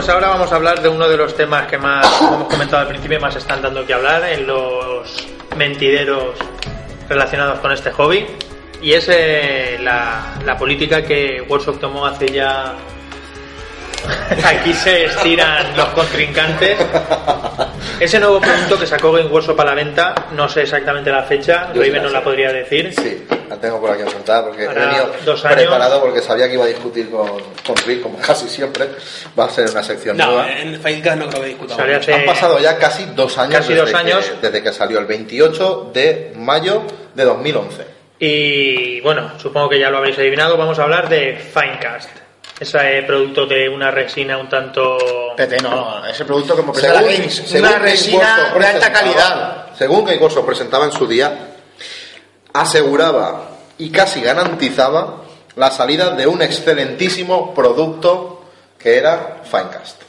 Pues 0.00 0.08
ahora 0.08 0.28
vamos 0.28 0.50
a 0.50 0.56
hablar 0.56 0.80
de 0.80 0.88
uno 0.88 1.06
de 1.06 1.14
los 1.18 1.36
temas 1.36 1.66
que 1.66 1.76
más, 1.76 2.06
como 2.06 2.36
hemos 2.36 2.48
comentado 2.48 2.80
al 2.80 2.88
principio, 2.88 3.20
más 3.20 3.36
están 3.36 3.60
dando 3.60 3.84
que 3.84 3.92
hablar 3.92 4.24
en 4.24 4.46
los 4.46 5.28
mentideros 5.58 6.36
relacionados 7.06 7.58
con 7.58 7.70
este 7.70 7.90
hobby. 7.90 8.24
Y 8.80 8.94
es 8.94 9.10
eh, 9.10 9.78
la, 9.82 10.36
la 10.46 10.56
política 10.56 11.02
que 11.02 11.44
Workshop 11.46 11.80
tomó 11.80 12.06
hace 12.06 12.28
ya... 12.28 12.76
Aquí 14.46 14.72
se 14.72 15.04
estiran 15.04 15.76
los 15.76 15.88
contrincantes. 15.90 16.78
Ese 18.00 18.18
nuevo 18.18 18.40
producto 18.40 18.78
que 18.78 18.86
sacó 18.86 19.12
Game 19.12 19.28
Workshop 19.28 19.60
a 19.60 19.66
la 19.66 19.74
venta, 19.74 20.14
no 20.32 20.48
sé 20.48 20.62
exactamente 20.62 21.10
la 21.10 21.24
fecha, 21.24 21.72
Raven 21.74 22.04
sé. 22.04 22.10
la 22.10 22.24
podría 22.24 22.50
decir. 22.54 22.94
Sí, 22.94 23.22
la 23.50 23.56
tengo 23.56 23.80
por 23.80 23.90
aquí 23.90 24.02
apuntada 24.02 24.46
porque 24.46 24.64
Para 24.64 24.82
he 24.82 24.86
venido 24.86 25.12
dos 25.26 25.44
años. 25.44 25.56
preparado 25.58 26.00
porque 26.00 26.22
sabía 26.22 26.46
que 26.48 26.54
iba 26.54 26.64
a 26.64 26.68
discutir 26.68 27.10
con, 27.10 27.28
con 27.66 27.76
Rick, 27.84 28.00
como 28.02 28.16
casi 28.18 28.48
siempre. 28.48 28.88
Va 29.38 29.44
a 29.46 29.50
ser 29.50 29.68
una 29.70 29.82
sección 29.82 30.16
No, 30.16 30.26
nueva. 30.26 30.50
en 30.52 30.80
Filecast 30.80 31.18
no 31.18 31.28
creo 31.28 31.42
que 31.42 31.48
discutamos. 31.48 31.84
Hace- 31.96 32.14
Han 32.14 32.24
pasado 32.26 32.58
ya 32.60 32.78
casi 32.78 33.04
dos 33.14 33.36
años, 33.36 33.56
Casi 33.56 33.74
desde, 33.74 33.84
dos 33.90 33.94
años. 33.94 34.24
Que, 34.24 34.46
desde 34.46 34.62
que 34.62 34.72
salió 34.72 34.98
el 35.00 35.06
28 35.06 35.90
de 35.92 36.32
mayo 36.36 36.82
de 37.14 37.24
2011. 37.24 37.86
Y 38.20 39.00
bueno, 39.00 39.32
supongo 39.38 39.68
que 39.70 39.80
ya 39.80 39.90
lo 39.90 39.98
habréis 39.98 40.16
adivinado, 40.18 40.56
vamos 40.56 40.78
a 40.78 40.84
hablar 40.84 41.08
de 41.08 41.36
Finecast. 41.36 42.08
Ese 42.60 43.02
producto 43.06 43.46
de 43.46 43.68
una 43.70 43.90
resina 43.90 44.36
un 44.36 44.48
tanto... 44.48 44.98
PT, 45.36 45.56
no, 45.62 46.06
ese 46.06 46.26
producto 46.26 46.54
como 46.54 46.72
presenta 46.72 46.98
Según- 47.00 47.12
Games, 47.16 47.34
según 47.46 47.68
una 47.68 47.78
resina 47.78 48.18
de 48.36 48.42
alta 48.42 48.54
presentaba- 48.54 48.92
calidad. 48.92 49.66
Según 49.78 50.04
Game 50.04 50.18
Workshop 50.18 50.44
presentaba 50.44 50.84
en 50.84 50.92
su 50.92 51.06
día, 51.06 51.49
aseguraba 52.52 53.50
y 53.78 53.90
casi 53.90 54.20
garantizaba 54.20 55.22
la 55.56 55.70
salida 55.70 56.10
de 56.10 56.26
un 56.26 56.42
excelentísimo 56.42 57.54
producto 57.54 58.44
que 58.78 58.96
era 58.96 59.42
Finecast. 59.44 60.02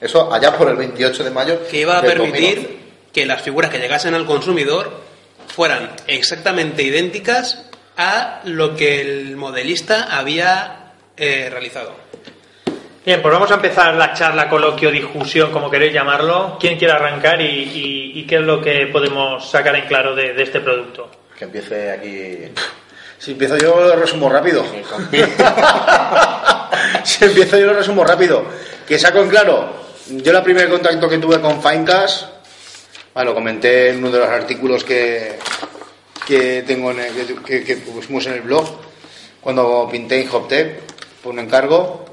Eso 0.00 0.32
allá 0.32 0.56
por 0.56 0.68
el 0.68 0.76
28 0.76 1.24
de 1.24 1.30
mayo. 1.30 1.60
que 1.68 1.80
iba 1.80 1.98
a 1.98 2.02
permitir 2.02 2.56
2011. 2.56 2.78
que 3.12 3.26
las 3.26 3.42
figuras 3.42 3.70
que 3.70 3.78
llegasen 3.78 4.14
al 4.14 4.26
consumidor 4.26 5.02
fueran 5.48 5.90
exactamente 6.06 6.82
idénticas 6.84 7.64
a 7.96 8.40
lo 8.44 8.76
que 8.76 9.00
el 9.00 9.36
modelista 9.36 10.16
había 10.16 10.92
eh, 11.16 11.48
realizado. 11.50 12.07
Bien, 13.04 13.22
pues 13.22 13.32
vamos 13.32 13.50
a 13.50 13.54
empezar 13.54 13.94
la 13.94 14.12
charla, 14.12 14.48
coloquio, 14.50 14.90
discusión, 14.90 15.50
como 15.50 15.70
queréis 15.70 15.94
llamarlo. 15.94 16.58
¿Quién 16.60 16.76
quiere 16.78 16.92
arrancar 16.92 17.40
y, 17.40 17.44
y- 17.46 18.12
y 18.20 18.26
qué 18.26 18.34
es 18.36 18.42
lo 18.42 18.60
que 18.60 18.86
podemos 18.92 19.48
sacar 19.50 19.74
en 19.76 19.86
claro 19.86 20.14
de, 20.14 20.34
de 20.34 20.42
este 20.42 20.60
producto? 20.60 21.10
Que 21.38 21.44
empiece 21.44 21.90
aquí. 21.92 22.38
Si 23.18 23.32
empiezo 23.32 23.56
yo, 23.56 23.80
lo 23.80 23.96
resumo 23.96 24.28
rápido. 24.28 24.62
si 27.04 27.24
empiezo 27.24 27.58
yo 27.58 27.66
lo 27.66 27.74
resumo 27.74 28.04
rápido. 28.04 28.44
Que 28.86 28.98
saco 28.98 29.20
en 29.20 29.28
claro, 29.30 29.70
yo 30.08 30.32
el 30.36 30.42
primer 30.42 30.68
contacto 30.68 31.08
que 31.08 31.18
tuve 31.18 31.40
con 31.40 31.62
Finecast, 31.62 32.26
bueno, 33.14 33.30
lo 33.30 33.34
comenté 33.34 33.90
en 33.90 33.98
uno 33.98 34.10
de 34.10 34.18
los 34.18 34.28
artículos 34.28 34.84
que, 34.84 35.38
que 36.26 36.62
tengo 36.66 36.90
en 36.90 37.00
el- 37.00 37.14
que, 37.14 37.34
que- 37.44 37.64
que 37.64 37.76
pusimos 37.78 38.26
en 38.26 38.34
el 38.34 38.40
blog, 38.42 38.66
cuando 39.40 39.88
pinté 39.90 40.20
en 40.20 40.28
Hoptech 40.30 40.80
por 41.22 41.32
un 41.32 41.38
encargo. 41.38 42.04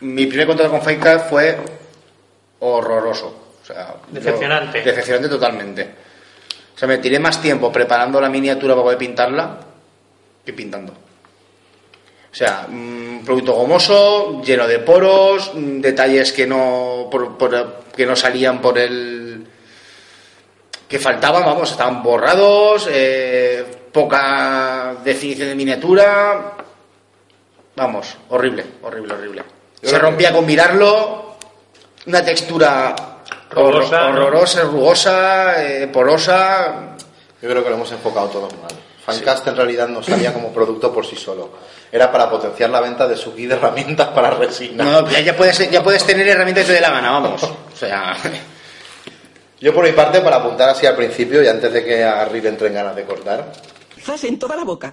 Mi 0.00 0.26
primer 0.26 0.46
contacto 0.46 0.72
con 0.72 0.82
Finecast 0.82 1.28
fue 1.30 1.56
horroroso. 2.60 3.54
O 3.62 3.66
sea, 3.66 3.94
Decepcionante. 4.08 4.78
yo- 4.80 4.84
decepcionante 4.84 5.28
totalmente. 5.28 5.94
O 6.74 6.78
sea, 6.78 6.86
me 6.86 6.98
tiré 6.98 7.18
más 7.18 7.40
tiempo 7.40 7.72
preparando 7.72 8.20
la 8.20 8.28
miniatura 8.28 8.74
para 8.74 8.84
poder 8.84 8.98
pintarla 8.98 9.58
que 10.44 10.52
pintando. 10.52 10.92
O 10.92 12.34
sea, 12.38 12.66
un 12.68 13.22
producto 13.24 13.54
gomoso, 13.54 14.42
lleno 14.42 14.66
de 14.66 14.78
poros, 14.80 15.52
mm, 15.54 15.80
detalles 15.80 16.32
que 16.32 16.46
no, 16.46 17.08
por- 17.10 17.38
por- 17.38 17.84
que 17.96 18.04
no 18.04 18.14
salían 18.14 18.60
por 18.60 18.78
el... 18.78 19.46
que 20.86 20.98
faltaban, 20.98 21.44
vamos, 21.44 21.70
estaban 21.70 22.02
borrados, 22.02 22.86
eh, 22.90 23.64
poca 23.90 24.94
definición 25.02 25.48
de 25.48 25.54
miniatura. 25.54 26.52
Vamos, 27.74 28.16
horrible, 28.28 28.64
horrible, 28.82 29.14
horrible. 29.14 29.42
Se 29.90 29.98
rompía 29.98 30.32
con 30.32 30.44
mirarlo, 30.44 31.36
una 32.06 32.24
textura 32.24 32.94
horror- 33.54 33.74
Rugosa, 33.82 34.00
¿no? 34.02 34.08
horrorosa, 34.08 34.62
rugosa, 34.62 35.64
eh, 35.64 35.86
porosa. 35.88 36.96
Yo 37.40 37.48
creo 37.50 37.62
que 37.62 37.70
lo 37.70 37.76
hemos 37.76 37.92
enfocado 37.92 38.26
todos 38.28 38.52
mal. 38.54 38.70
Fancast 39.04 39.46
en 39.46 39.56
realidad 39.56 39.86
no 39.88 40.02
salía 40.02 40.32
como 40.32 40.52
producto 40.52 40.92
por 40.92 41.06
sí 41.06 41.14
solo. 41.14 41.50
Era 41.92 42.10
para 42.10 42.28
potenciar 42.28 42.70
la 42.70 42.80
venta 42.80 43.06
de 43.06 43.16
su 43.16 43.32
kit 43.34 43.48
de 43.48 43.54
herramientas 43.54 44.08
para 44.08 44.30
resina. 44.30 44.82
No, 44.82 45.08
ya, 45.08 45.20
ya 45.20 45.36
puedes, 45.36 45.70
ya 45.70 45.82
puedes 45.84 46.04
tener 46.04 46.26
herramientas 46.26 46.64
que 46.64 46.68
te 46.70 46.74
dé 46.74 46.80
la 46.80 46.90
gana, 46.90 47.12
vamos. 47.12 47.42
O 47.44 47.76
sea, 47.78 48.16
Yo 49.60 49.72
por 49.72 49.84
mi 49.84 49.92
parte, 49.92 50.20
para 50.20 50.36
apuntar 50.36 50.68
así 50.68 50.86
al 50.86 50.96
principio 50.96 51.42
y 51.42 51.48
antes 51.48 51.72
de 51.72 51.82
que 51.84 52.04
a 52.04 52.24
Rick 52.26 52.44
entre 52.46 52.68
en 52.68 52.74
ganas 52.74 52.94
de 52.96 53.04
cortar, 53.04 53.52
Zas 54.04 54.22
en 54.24 54.38
toda 54.38 54.54
la 54.56 54.64
boca. 54.64 54.92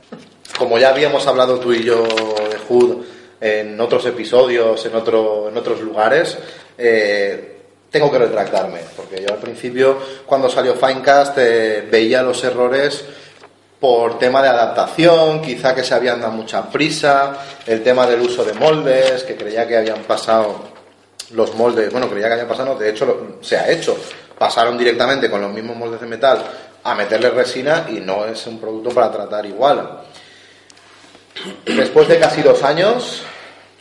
como 0.58 0.78
ya 0.78 0.90
habíamos 0.90 1.28
hablado 1.28 1.60
tú 1.60 1.74
y 1.74 1.84
yo 1.84 2.04
de 2.04 2.58
Hood 2.70 3.04
en 3.44 3.78
otros 3.82 4.06
episodios, 4.06 4.86
en, 4.86 4.96
otro, 4.96 5.50
en 5.50 5.58
otros 5.58 5.82
lugares, 5.82 6.38
eh, 6.78 7.58
tengo 7.92 8.10
que 8.10 8.18
retractarme, 8.18 8.80
porque 8.96 9.22
yo 9.22 9.34
al 9.34 9.40
principio, 9.40 9.98
cuando 10.26 10.50
salió 10.50 10.76
Finecast, 10.76 11.38
eh, 11.38 11.86
veía 11.92 12.24
los 12.24 12.42
errores 12.46 13.04
por 13.82 14.18
tema 14.18 14.42
de 14.42 14.48
adaptación, 14.48 15.42
quizá 15.42 15.76
que 15.76 15.84
se 15.84 15.94
habían 15.94 16.22
dado 16.22 16.32
mucha 16.32 16.72
prisa, 16.72 17.38
el 17.68 17.84
tema 17.84 18.08
del 18.08 18.22
uso 18.22 18.46
de 18.46 18.54
moldes, 18.54 19.24
que 19.24 19.36
creía 19.36 19.68
que 19.68 19.76
habían 19.76 20.04
pasado 20.04 20.72
los 21.32 21.54
moldes, 21.56 21.92
bueno, 21.92 22.10
creía 22.10 22.28
que 22.28 22.34
habían 22.34 22.48
pasado, 22.48 22.78
de 22.78 22.92
hecho 22.92 23.40
se 23.42 23.58
ha 23.58 23.70
hecho, 23.70 23.98
pasaron 24.38 24.78
directamente 24.78 25.30
con 25.30 25.42
los 25.42 25.52
mismos 25.52 25.76
moldes 25.76 26.00
de 26.00 26.08
metal 26.08 26.42
a 26.82 26.96
meterle 26.96 27.30
resina 27.30 27.88
y 27.90 28.00
no 28.00 28.26
es 28.26 28.48
un 28.48 28.58
producto 28.58 28.92
para 28.92 29.12
tratar 29.12 29.46
igual. 29.46 30.00
Después 31.66 32.08
de 32.08 32.20
casi 32.20 32.42
dos 32.42 32.64
años, 32.64 33.24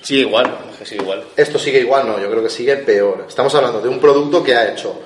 sí, 0.03 0.21
igual, 0.21 0.59
es 0.73 0.79
que 0.79 0.85
sí, 0.87 0.95
igual. 0.97 1.25
esto 1.37 1.59
sigue 1.59 1.81
igual, 1.81 2.07
no, 2.07 2.21
yo 2.21 2.31
creo 2.31 2.43
que 2.43 2.51
sigue 2.51 2.77
peor. 2.79 3.27
Estamos 3.29 3.55
hablando 3.55 3.81
de 3.81 3.89
un 3.89 3.99
producto 3.99 4.43
que 4.43 4.55
ha 4.55 4.71
hecho 4.71 5.01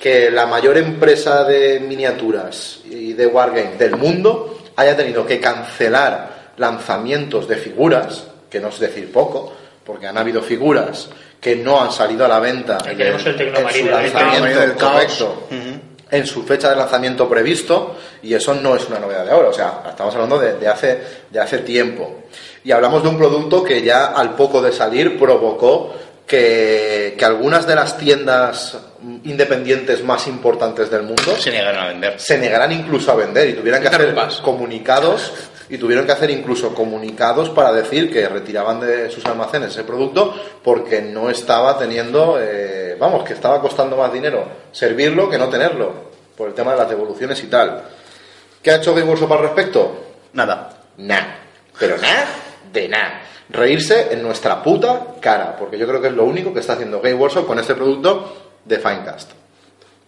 que 0.00 0.30
la 0.30 0.46
mayor 0.46 0.76
empresa 0.78 1.44
de 1.44 1.80
miniaturas 1.80 2.80
y 2.90 3.12
de 3.12 3.26
wargame 3.26 3.76
del 3.76 3.96
mundo 3.96 4.58
haya 4.76 4.96
tenido 4.96 5.24
que 5.26 5.38
cancelar 5.38 6.52
lanzamientos 6.56 7.46
de 7.48 7.56
figuras, 7.56 8.26
que 8.50 8.60
no 8.60 8.68
es 8.68 8.78
decir 8.80 9.12
poco, 9.12 9.54
porque 9.84 10.06
han 10.06 10.18
habido 10.18 10.42
figuras 10.42 11.08
que 11.40 11.56
no 11.56 11.80
han 11.80 11.90
salido 11.90 12.24
a 12.24 12.28
la 12.28 12.38
venta 12.38 12.78
Ahí 12.84 12.96
tenemos 12.96 13.26
el 13.26 13.32
en 13.32 13.38
su 13.38 13.38
Tecnomarine 13.38 13.90
del 13.90 14.12
lanzamiento 14.12 14.60
del 14.60 14.76
caos. 14.76 14.92
correcto, 14.92 15.48
en 16.12 16.26
su 16.26 16.44
fecha 16.44 16.68
de 16.70 16.76
lanzamiento 16.76 17.28
previsto 17.28 17.96
y 18.22 18.34
eso 18.34 18.54
no 18.54 18.76
es 18.76 18.86
una 18.86 18.98
novedad 18.98 19.24
de 19.24 19.32
ahora, 19.32 19.48
o 19.48 19.52
sea, 19.52 19.82
estamos 19.88 20.14
hablando 20.14 20.38
de, 20.38 20.54
de 20.54 20.68
hace, 20.68 21.02
de 21.30 21.40
hace 21.40 21.58
tiempo. 21.58 22.18
Y 22.62 22.70
hablamos 22.70 23.02
de 23.02 23.08
un 23.08 23.18
producto 23.18 23.64
que 23.64 23.82
ya 23.82 24.06
al 24.06 24.36
poco 24.36 24.60
de 24.60 24.72
salir 24.72 25.18
provocó 25.18 25.94
que, 26.26 27.14
que 27.18 27.24
algunas 27.24 27.66
de 27.66 27.74
las 27.74 27.96
tiendas 27.96 28.76
independientes 29.24 30.04
más 30.04 30.28
importantes 30.28 30.90
del 30.90 31.02
mundo 31.02 31.34
Se 31.38 31.50
negaron 31.50 31.82
a 31.82 31.88
vender. 31.88 32.20
se 32.20 32.38
negaran 32.38 32.70
incluso 32.72 33.10
a 33.10 33.16
vender 33.16 33.48
y 33.48 33.54
tuvieran 33.54 33.80
que 33.80 33.88
hacer 33.88 34.14
comunicados 34.42 35.32
y 35.72 35.78
tuvieron 35.78 36.04
que 36.04 36.12
hacer 36.12 36.30
incluso 36.30 36.74
comunicados 36.74 37.48
para 37.48 37.72
decir 37.72 38.12
que 38.12 38.28
retiraban 38.28 38.78
de 38.78 39.10
sus 39.10 39.24
almacenes 39.24 39.70
ese 39.70 39.84
producto 39.84 40.34
porque 40.62 41.00
no 41.00 41.30
estaba 41.30 41.78
teniendo, 41.78 42.36
eh, 42.38 42.94
vamos, 43.00 43.24
que 43.24 43.32
estaba 43.32 43.58
costando 43.58 43.96
más 43.96 44.12
dinero 44.12 44.44
servirlo 44.70 45.30
que 45.30 45.38
no 45.38 45.48
tenerlo 45.48 45.94
por 46.36 46.48
el 46.48 46.54
tema 46.54 46.72
de 46.72 46.76
las 46.76 46.90
devoluciones 46.90 47.42
y 47.42 47.46
tal. 47.46 47.84
¿Qué 48.62 48.70
ha 48.70 48.76
hecho 48.76 48.94
Game 48.94 49.08
Workshop 49.08 49.32
al 49.32 49.38
respecto? 49.38 50.04
Nada. 50.34 50.78
Nada. 50.98 51.38
Pero 51.78 51.96
nada 51.96 52.26
de 52.70 52.88
nada. 52.90 53.22
Reírse 53.48 54.12
en 54.12 54.22
nuestra 54.22 54.62
puta 54.62 55.14
cara, 55.22 55.56
porque 55.56 55.78
yo 55.78 55.86
creo 55.86 56.02
que 56.02 56.08
es 56.08 56.14
lo 56.14 56.24
único 56.24 56.52
que 56.52 56.60
está 56.60 56.74
haciendo 56.74 57.00
Game 57.00 57.16
Workshop 57.16 57.46
con 57.46 57.58
este 57.58 57.74
producto 57.74 58.50
de 58.62 58.78
Finecast. 58.78 59.41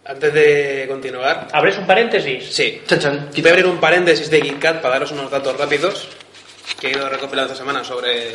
Antes 0.06 0.34
de 0.34 0.86
continuar, 0.88 1.48
¿Abres 1.52 1.78
un 1.78 1.86
paréntesis? 1.86 2.54
sí, 2.54 2.82
Chan, 2.86 2.98
chan, 3.00 3.30
voy 3.34 3.46
a 3.46 3.50
abrir 3.50 3.66
un 3.66 3.80
paréntesis 3.80 4.28
de 4.28 4.42
KitKat 4.42 4.82
para 4.82 4.94
daros 4.94 5.12
unos 5.12 5.30
datos 5.30 5.56
rápidos 5.56 6.08
que 6.78 6.88
he 6.88 6.90
ido 6.90 7.08
recopilando 7.08 7.52
esta 7.52 7.64
semana 7.64 7.82
sobre, 7.84 8.32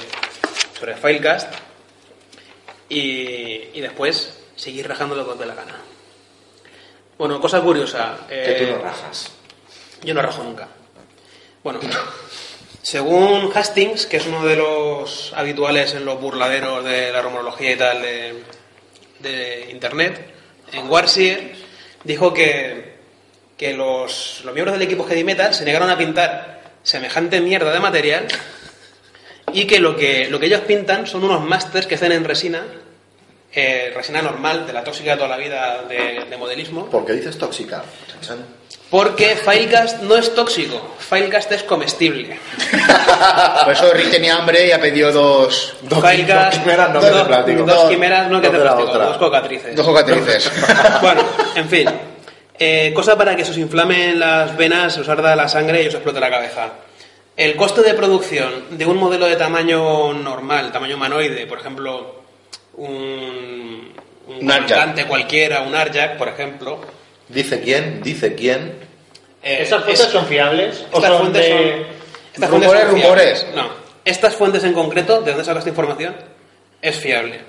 sobre 0.78 0.96
Filecast 0.96 1.54
y, 2.90 3.70
y 3.74 3.82
después 3.82 4.40
seguir 4.56 4.88
rajándolo 4.88 5.28
con 5.28 5.38
de 5.38 5.46
la 5.46 5.54
gana. 5.54 5.76
Bueno, 7.20 7.40
cosa 7.40 7.62
curiosa. 7.62 8.18
Que 8.28 8.56
tú 8.58 8.64
eh, 8.64 8.74
no 8.76 8.82
rajas. 8.82 9.32
Yo 10.02 10.14
no 10.14 10.22
rajo 10.24 10.44
nunca. 10.44 10.70
Bueno, 11.64 11.82
según 12.82 13.52
Hastings, 13.54 14.08
que 14.08 14.18
es 14.18 14.26
uno 14.26 14.44
de 14.46 14.56
los 14.56 15.34
habituales 15.36 15.94
en 15.94 16.06
los 16.06 16.20
burladeros 16.20 16.84
de 16.84 17.12
la 17.12 17.22
romología 17.22 17.74
y 17.74 17.76
tal 17.76 18.02
de, 18.02 18.44
de 19.20 19.68
Internet, 19.70 20.39
en 20.72 20.90
Warseer, 20.90 21.54
dijo 22.04 22.34
que, 22.34 22.96
que 23.58 23.74
los, 23.74 24.42
los 24.46 24.54
miembros 24.54 24.78
del 24.78 24.88
equipo 24.88 25.06
Heavy 25.06 25.24
Metal 25.24 25.54
se 25.54 25.66
negaron 25.66 25.90
a 25.90 25.98
pintar 25.98 26.62
semejante 26.84 27.42
mierda 27.42 27.72
de 27.72 27.80
material 27.80 28.28
y 29.54 29.66
que 29.66 29.80
lo 29.80 29.96
que, 29.96 30.30
lo 30.30 30.40
que 30.40 30.46
ellos 30.46 30.62
pintan 30.62 31.08
son 31.08 31.24
unos 31.24 31.44
masters 31.44 31.88
que 31.88 31.96
hacen 31.96 32.12
en 32.12 32.24
resina, 32.24 32.64
eh, 33.52 33.92
resina 33.96 34.22
normal, 34.22 34.68
de 34.68 34.74
la 34.74 34.84
tóxica 34.84 35.12
de 35.12 35.18
toda 35.18 35.30
la 35.30 35.38
vida 35.38 35.84
de, 35.84 36.26
de 36.30 36.38
modelismo, 36.38 36.90
¿Por 36.90 37.06
qué 37.06 37.14
dices 37.14 37.38
tóxica? 37.38 37.84
Porque 38.90 39.36
Filecast 39.36 40.02
no 40.02 40.16
es 40.18 40.34
tóxico, 40.34 40.96
Filecast 40.98 41.52
es 41.52 41.64
comestible. 41.64 42.40
Por 43.64 43.74
eso 43.74 43.92
Rick 43.94 44.12
tenía 44.12 44.36
hambre 44.36 44.68
y 44.68 44.72
ha 44.72 44.80
pedido 44.82 45.12
dos, 45.12 45.76
Filecast, 45.84 46.58
dos 46.58 46.60
quimeras, 46.64 46.90
no 46.92 47.00
que 47.00 47.06
de 47.06 47.12
dos- 47.12 47.28
plástico. 47.28 47.64
dos 47.64 47.90
quimeras, 47.90 48.30
no 48.30 48.42
que 48.42 48.48
Dos 48.48 48.56
de 48.58 48.62
plástico, 48.62 48.98
dos 48.98 49.18
cocatrices. 49.18 49.76
dos 49.76 49.86
cocatrices. 49.86 50.52
Bueno, 51.02 51.22
en 51.56 51.70
fin. 51.70 51.90
Eh, 52.62 52.92
cosa 52.94 53.18
para 53.18 53.36
que 53.36 53.46
se 53.46 53.52
os 53.52 53.58
inflamen 53.58 54.20
las 54.20 54.58
venas, 54.58 54.94
se 54.94 55.02
os 55.02 55.08
arda 55.10 55.36
la 55.36 55.48
sangre 55.48 55.84
y 55.84 55.88
os 55.88 55.94
explote 55.94 56.20
la 56.20 56.30
cabeza. 56.30 56.68
El 57.38 57.56
coste 57.56 57.82
de 57.84 57.94
producción 57.94 58.66
de 58.72 58.86
un 58.86 58.98
modelo 58.98 59.26
de 59.28 59.38
tamaño 59.38 60.12
normal, 60.14 60.72
tamaño 60.74 60.96
humanoide, 60.98 61.48
por 61.48 61.60
ejemplo, 61.60 62.16
un, 62.74 63.94
un 64.28 64.52
Un 64.52 65.06
cualquiera, 65.08 65.62
un 65.62 65.74
Arjak, 65.74 66.18
por 66.18 66.28
ejemplo. 66.28 66.82
Dice 67.30 67.62
quién, 67.62 68.02
dice 68.02 68.34
quién. 68.36 68.74
eh, 69.44 69.60
¿Estas 69.62 69.84
fuentes 69.84 70.06
es- 70.06 70.12
son 70.12 70.26
fiables? 70.26 70.86
¿O 70.92 70.98
Estas 70.98 71.04
son 71.12 71.20
fuentes 71.22 71.44
de... 71.44 71.50
son. 71.50 72.00
Estas 72.34 72.50
Rumores, 72.50 72.72
fuentes 72.72 72.90
son 72.90 73.00
fiables. 73.00 73.44
rumores. 73.44 73.48
No. 73.56 73.70
Estas 74.06 74.36
fuentes 74.36 74.64
en 74.64 74.74
concreto, 74.74 75.22
¿de 75.22 75.32
dónde 75.32 75.46
saca 75.46 75.60
esta 75.60 75.70
información? 75.70 76.16
Es 76.82 76.98
fiable. 76.98 77.40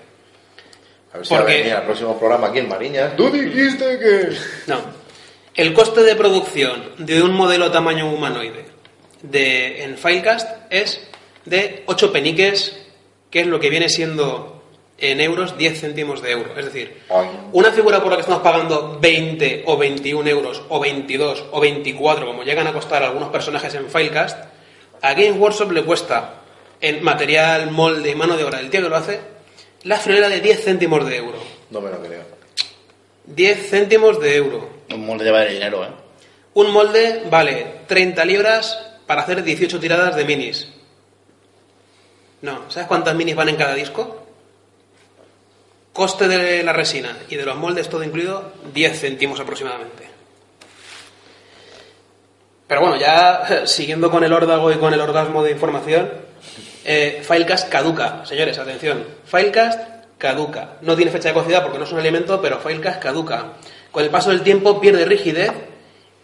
A 1.13 1.17
ver 1.19 1.27
si 1.27 1.35
Porque- 1.35 1.45
va 1.45 1.51
a 1.51 1.63
venir 1.63 1.73
al 1.75 1.85
próximo 1.85 2.19
programa 2.19 2.49
aquí 2.49 2.59
en 2.59 2.69
Mariñas. 2.69 3.17
Tú 3.17 3.31
dijiste 3.31 3.99
que... 3.99 4.37
No. 4.67 4.79
El 5.55 5.73
coste 5.73 6.03
de 6.03 6.15
producción 6.15 6.93
de 6.99 7.23
un 7.23 7.33
modelo 7.33 7.71
tamaño 7.73 8.13
humanoide 8.13 8.65
de, 9.23 9.83
en 9.83 9.99
Filecast 9.99 10.49
es 10.71 11.01
de 11.45 11.83
8 11.87 12.13
peniques, 12.13 12.77
que 13.31 13.41
es 13.41 13.47
lo 13.47 13.59
que 13.59 13.69
viene 13.71 13.89
siendo 13.89 14.60
en 15.01 15.21
euros 15.21 15.57
10 15.57 15.81
céntimos 15.81 16.23
de 16.23 16.33
euro. 16.33 16.57
Es 16.59 16.67
decir, 16.67 17.03
Ay. 17.09 17.29
una 17.53 17.73
figura 17.73 18.01
por 18.01 18.11
la 18.11 18.17
que 18.17 18.23
estamos 18.23 18.43
pagando 18.43 18.99
20 19.01 19.65
o 19.67 19.77
21 19.77 20.29
euros, 20.29 20.63
o 20.69 20.79
22 20.79 21.45
o 21.51 21.61
24, 21.61 22.27
como 22.27 22.43
llegan 22.43 22.67
a 22.67 22.73
costar 22.73 23.03
algunos 23.03 23.31
personajes 23.31 23.75
en 23.75 23.89
Filecast, 23.91 24.39
a 25.03 25.15
Games 25.15 25.39
Workshop 25.39 25.73
le 25.73 25.85
cuesta 25.85 26.35
en 26.81 27.03
material, 27.03 27.71
molde 27.71 28.11
y 28.11 28.15
mano 28.15 28.37
de 28.37 28.45
obra 28.45 28.59
del 28.59 28.71
tío 28.71 28.83
que 28.83 28.89
lo 28.89 28.97
hace, 28.97 29.21
la 29.85 29.97
friolera 29.97 30.29
de 30.29 30.41
10 30.41 30.65
céntimos 30.65 31.07
de 31.07 31.17
euro. 31.17 31.39
No 31.71 31.81
me 31.81 31.91
lo 31.91 32.01
creo. 32.03 32.23
10 33.27 33.71
céntimos 33.71 34.21
de 34.21 34.37
euro. 34.37 34.69
Un 34.93 35.07
molde 35.07 35.25
lleva 35.25 35.41
de 35.41 35.53
dinero, 35.53 35.85
¿eh? 35.85 35.89
Un 36.53 36.73
molde 36.73 37.23
vale 37.31 37.83
30 37.87 38.25
libras 38.25 38.79
para 39.07 39.23
hacer 39.23 39.43
18 39.43 39.79
tiradas 39.79 40.17
de 40.17 40.25
minis. 40.25 40.69
No. 42.43 42.71
¿Sabes 42.71 42.89
cuántas 42.89 43.15
minis 43.15 43.37
van 43.37 43.51
en 43.51 43.57
cada 43.57 43.75
disco? 43.75 44.20
Coste 45.93 46.29
de 46.29 46.63
la 46.63 46.73
resina 46.73 47.17
y 47.29 47.37
de 47.37 47.45
los 47.45 47.57
moldes, 47.57 47.89
todo 47.89 48.05
incluido, 48.05 48.53
10 48.73 49.01
céntimos 49.01 49.41
aproximadamente. 49.41 50.09
Pero 52.67 52.83
bueno, 52.83 52.97
ya 52.97 53.63
siguiendo 53.67 54.11
con 54.11 54.23
el 54.23 54.33
órdago 54.33 54.71
y 54.71 54.77
con 54.77 54.95
el 54.95 55.01
orgasmo 55.01 55.43
de 55.43 55.51
información, 55.51 56.11
eh, 56.85 57.23
Filecast 57.27 57.69
caduca. 57.69 58.25
Señores, 58.25 58.59
atención. 58.59 59.05
Filecast 59.25 59.81
caduca. 60.19 60.77
No 60.83 60.95
tiene 60.95 61.11
fecha 61.11 61.29
de 61.29 61.35
caducidad 61.35 61.63
porque 61.63 61.79
no 61.79 61.85
es 61.85 61.93
un 61.93 61.99
alimento, 61.99 62.41
pero 62.41 62.61
Filecast 62.61 63.03
caduca. 63.03 63.55
Con 63.91 64.05
el 64.05 64.11
paso 64.11 64.31
del 64.31 64.43
tiempo 64.43 64.81
pierde 64.81 65.05
rigidez 65.05 65.51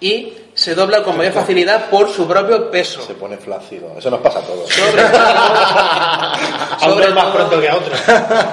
y 0.01 0.33
se 0.55 0.75
dobla 0.75 1.03
con 1.03 1.17
mayor 1.17 1.33
facilidad 1.33 1.89
por 1.91 2.11
su 2.11 2.27
propio 2.27 2.71
peso. 2.71 3.03
Se 3.07 3.15
pone 3.15 3.37
flácido. 3.39 3.95
Eso 3.99 4.11
nos 4.11 4.21
pasa 4.21 4.39
a 4.41 4.43
todos. 4.43 4.69
Sobre 4.71 5.03
A 6.81 6.93
unos 6.95 7.15
más 7.15 7.27
pronto 7.27 7.61
que 7.61 7.69
a 7.69 7.77
otros. 7.77 7.99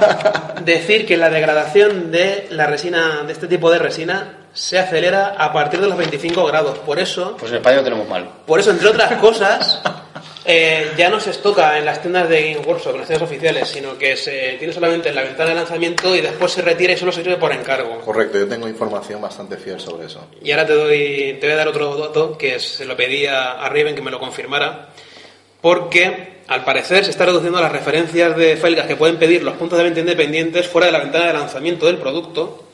decir 0.66 1.06
que 1.06 1.18
la 1.18 1.30
degradación 1.30 2.12
de 2.12 2.48
la 2.52 2.68
resina, 2.68 3.24
de 3.26 3.34
este 3.34 3.48
tipo 3.48 3.70
de 3.72 3.80
resina, 3.80 4.38
se 4.54 4.80
acelera 4.80 5.36
a 5.38 5.52
partir 5.52 5.82
de 5.82 5.88
los 5.88 5.98
25 5.98 6.46
grados. 6.46 6.78
Por 6.80 7.00
eso, 7.00 7.36
Pues 7.40 7.52
en 7.52 7.58
España 7.58 7.78
lo 7.78 7.84
tenemos 7.84 8.08
mal. 8.08 8.28
por 8.46 8.60
eso 8.60 8.72
entre 8.72 8.88
otras 8.90 9.14
cosas, 9.20 9.82
eh, 10.46 10.92
ya 10.98 11.10
no 11.10 11.22
se 11.22 11.30
estoca 11.30 11.78
en 11.78 11.86
las 11.86 12.02
tiendas 12.02 12.28
de 12.28 12.54
Game 12.54 12.66
Workshop, 12.66 12.94
en 12.94 13.00
las 13.00 13.08
tiendas 13.08 13.30
oficiales, 13.30 13.70
sino 13.70 13.98
que 13.98 14.18
se 14.18 14.58
tiene 14.60 14.74
solamente 14.74 15.08
en 15.08 15.16
la 15.16 15.24
ventana 15.24 15.50
de 15.50 15.56
lanzamiento 15.56 16.14
y 16.16 16.22
después 16.22 16.52
se 16.52 16.62
retira 16.62 16.92
y 16.92 16.98
solo 16.98 17.14
se 17.14 17.24
sirve 17.24 17.38
por 17.38 17.54
encargo. 17.54 18.02
Correcto, 18.02 18.38
yo 18.38 18.48
tengo 18.48 18.68
información 18.68 19.22
bastante 19.22 19.56
fiel 19.56 19.80
sobre 19.80 20.08
eso. 20.08 20.28
Y 20.44 20.52
ahora 20.52 20.66
te 20.66 20.74
doy, 20.74 21.38
te 21.40 21.48
voy 21.48 21.52
a 21.52 21.56
dar 21.56 21.68
otro 21.70 21.96
dato 21.96 22.38
que 22.38 22.60
se 22.60 22.84
lo 22.84 22.98
pedí 22.98 23.26
a, 23.26 23.70
Raven 23.70 23.96
que 23.96 24.02
me 24.02 24.12
lo 24.12 24.20
confirmara, 24.20 24.90
porque 25.62 26.42
al 26.48 26.66
parecer 26.66 27.06
se 27.06 27.12
está 27.12 27.26
reduciendo 27.26 27.62
las 27.62 27.72
referencias 27.72 28.36
de 28.36 28.58
Filecast 28.58 28.90
que 28.90 28.98
pueden 28.98 29.18
pedir 29.18 29.44
los 29.44 29.56
puntos 29.56 29.78
de 29.78 29.86
venta 29.86 30.02
independientes 30.02 30.68
fuera 30.68 30.88
de 30.88 30.92
la 30.92 31.00
ventana 31.00 31.28
de 31.28 31.34
lanzamiento 31.34 31.86
del 31.86 32.00
producto. 32.00 32.66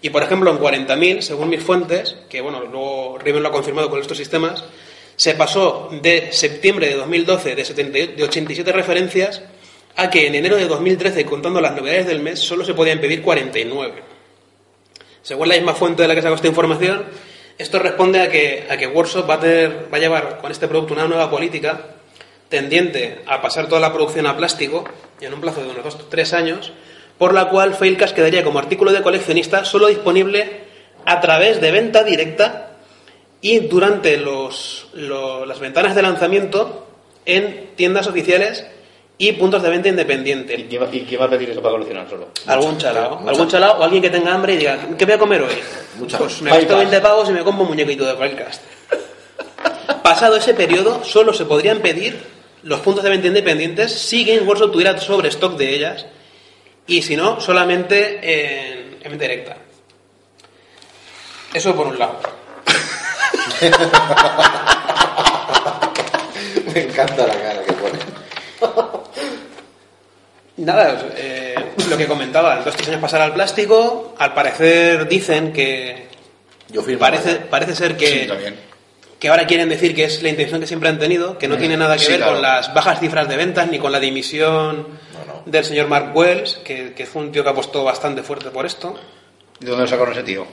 Y 0.00 0.10
por 0.10 0.22
ejemplo, 0.22 0.52
en 0.52 0.58
40.000, 0.58 1.22
según 1.22 1.48
mis 1.48 1.62
fuentes, 1.62 2.14
que 2.28 2.40
bueno, 2.40 2.60
luego 2.60 3.18
Raven 3.18 3.42
lo 3.42 3.48
ha 3.48 3.52
confirmado 3.52 3.90
con 3.90 4.00
estos 4.00 4.16
sistemas, 4.16 4.62
se 5.16 5.34
pasó 5.34 5.88
de 6.02 6.28
septiembre 6.32 6.88
de 6.88 6.94
2012 6.96 7.54
de, 7.54 7.64
78 7.64 8.12
de 8.16 8.24
87 8.24 8.72
referencias 8.72 9.42
a 9.96 10.10
que 10.10 10.26
en 10.26 10.34
enero 10.34 10.56
de 10.56 10.66
2013, 10.66 11.24
contando 11.24 11.60
las 11.60 11.74
novedades 11.74 12.06
del 12.06 12.20
mes, 12.20 12.38
solo 12.38 12.64
se 12.64 12.74
podían 12.74 13.00
pedir 13.00 13.22
49. 13.22 14.02
Según 15.22 15.48
la 15.48 15.54
misma 15.56 15.74
fuente 15.74 16.02
de 16.02 16.08
la 16.08 16.14
que 16.14 16.22
sacó 16.22 16.34
esta 16.34 16.46
información, 16.48 17.04
esto 17.58 17.78
responde 17.78 18.20
a 18.20 18.30
que, 18.30 18.66
a 18.68 18.76
que 18.76 18.86
Workshop 18.86 19.28
va 19.28 19.34
a, 19.34 19.40
tener- 19.40 19.88
va 19.92 19.96
a 19.96 20.00
llevar 20.00 20.38
con 20.38 20.52
este 20.52 20.68
producto 20.68 20.92
una 20.94 21.06
nueva 21.08 21.30
política 21.30 21.80
tendiente 22.48 23.22
a 23.26 23.40
pasar 23.40 23.68
toda 23.68 23.80
la 23.80 23.92
producción 23.92 24.26
a 24.26 24.36
plástico 24.36 24.84
en 25.20 25.32
un 25.34 25.40
plazo 25.40 25.62
de 25.62 25.68
unos 25.70 25.82
2 25.82 26.10
tres 26.10 26.32
años, 26.34 26.72
por 27.18 27.32
la 27.34 27.48
cual 27.48 27.74
Failcast 27.74 28.14
quedaría 28.14 28.44
como 28.44 28.58
artículo 28.58 28.92
de 28.92 29.02
coleccionista 29.02 29.64
solo 29.64 29.86
disponible 29.88 30.60
a 31.06 31.20
través 31.20 31.60
de 31.60 31.70
venta 31.72 32.04
directa 32.04 32.65
y 33.40 33.60
durante 33.60 34.16
los, 34.16 34.88
lo- 34.94 35.44
las 35.46 35.58
ventanas 35.60 35.94
de 35.94 36.02
lanzamiento 36.02 36.86
en 37.24 37.70
tiendas 37.76 38.06
oficiales 38.06 38.66
y 39.18 39.32
puntos 39.32 39.62
de 39.62 39.70
venta 39.70 39.88
independientes. 39.88 40.58
¿Y 40.60 40.64
quién 40.64 40.82
va, 40.82 40.88
y 40.92 41.00
quién 41.02 41.20
va 41.20 41.24
a 41.26 41.30
pedir 41.30 41.50
eso 41.50 41.60
para 41.62 41.72
coleccionar 41.72 42.08
solo? 42.08 42.28
Algún 42.46 42.76
chalao, 42.78 43.16
mucha- 43.16 43.30
algún 43.30 43.48
chalao 43.48 43.78
o 43.78 43.82
alguien 43.84 44.02
que 44.02 44.10
tenga 44.10 44.34
hambre 44.34 44.54
y 44.54 44.56
diga, 44.58 44.78
¿qué 44.98 45.04
voy 45.04 45.14
a 45.14 45.18
comer 45.18 45.42
hoy? 45.42 45.54
Mucha- 45.98 46.18
pues 46.18 46.40
me 46.42 46.50
gasto 46.50 46.64
Filecast. 46.66 46.90
20 46.90 47.00
pavos 47.00 47.28
y 47.28 47.32
me 47.32 47.42
compro 47.44 47.62
un 47.64 47.68
muñequito 47.70 48.04
de 48.04 48.14
Filecast. 48.16 48.62
Pasado 50.02 50.36
ese 50.36 50.54
periodo, 50.54 51.02
solo 51.04 51.32
se 51.32 51.44
podrían 51.46 51.80
pedir 51.80 52.18
los 52.62 52.80
puntos 52.80 53.02
de 53.04 53.10
venta 53.10 53.26
independientes 53.28 53.92
si 53.92 54.24
Game 54.24 54.42
Workshop 54.42 54.72
tuviera 54.72 54.98
sobre 54.98 55.28
stock 55.28 55.56
de 55.56 55.74
ellas 55.74 56.06
y 56.86 57.02
si 57.02 57.16
no, 57.16 57.40
solamente 57.40 58.18
en, 58.22 58.96
en 59.02 59.10
venta 59.10 59.24
directa. 59.24 59.56
Eso 61.54 61.74
por 61.74 61.86
un 61.86 61.98
lado. 61.98 62.18
Me 66.74 66.82
encanta 66.82 67.26
la 67.26 67.34
cara 67.34 67.62
que 67.62 67.72
pone. 67.72 67.98
Nada, 70.58 71.06
eh, 71.16 71.54
lo 71.88 71.96
que 71.96 72.06
comentaba, 72.06 72.58
en 72.58 72.64
dos 72.64 72.74
tres 72.76 72.88
años 72.88 73.00
pasar 73.00 73.20
al 73.20 73.32
plástico, 73.34 74.14
al 74.18 74.32
parecer 74.34 75.06
dicen 75.08 75.52
que 75.52 76.08
Yo 76.68 76.82
firmo. 76.82 77.00
parece, 77.00 77.36
parece 77.36 77.74
ser 77.74 77.96
que, 77.96 78.06
Sí, 78.22 78.26
también. 78.26 78.56
que 79.18 79.28
ahora 79.28 79.46
quieren 79.46 79.68
decir 79.68 79.94
que 79.94 80.04
es 80.04 80.22
la 80.22 80.28
intención 80.30 80.60
que 80.60 80.66
siempre 80.66 80.88
han 80.88 80.98
tenido, 80.98 81.36
que 81.38 81.48
no 81.48 81.56
tiene 81.58 81.76
nada 81.76 81.94
que 81.96 82.04
Sí, 82.04 82.10
ver 82.12 82.18
claro. 82.20 82.32
con 82.34 82.42
las 82.42 82.72
bajas 82.74 83.00
cifras 83.00 83.28
de 83.28 83.36
ventas 83.36 83.68
ni 83.70 83.78
con 83.78 83.92
la 83.92 84.00
dimisión 84.00 84.86
No, 85.12 85.34
no. 85.34 85.42
del 85.46 85.64
señor 85.64 85.88
Mark 85.88 86.12
Wells, 86.16 86.56
que, 86.64 86.94
que 86.94 87.06
fue 87.06 87.22
un 87.22 87.32
tío 87.32 87.44
que 87.44 87.50
apostó 87.50 87.84
bastante 87.84 88.22
fuerte 88.22 88.50
por 88.50 88.64
esto. 88.66 88.94
¿De 89.60 89.68
dónde 89.70 89.84
lo 89.84 89.88
sacaron 89.88 90.12
ese 90.14 90.22
tío? 90.22 90.46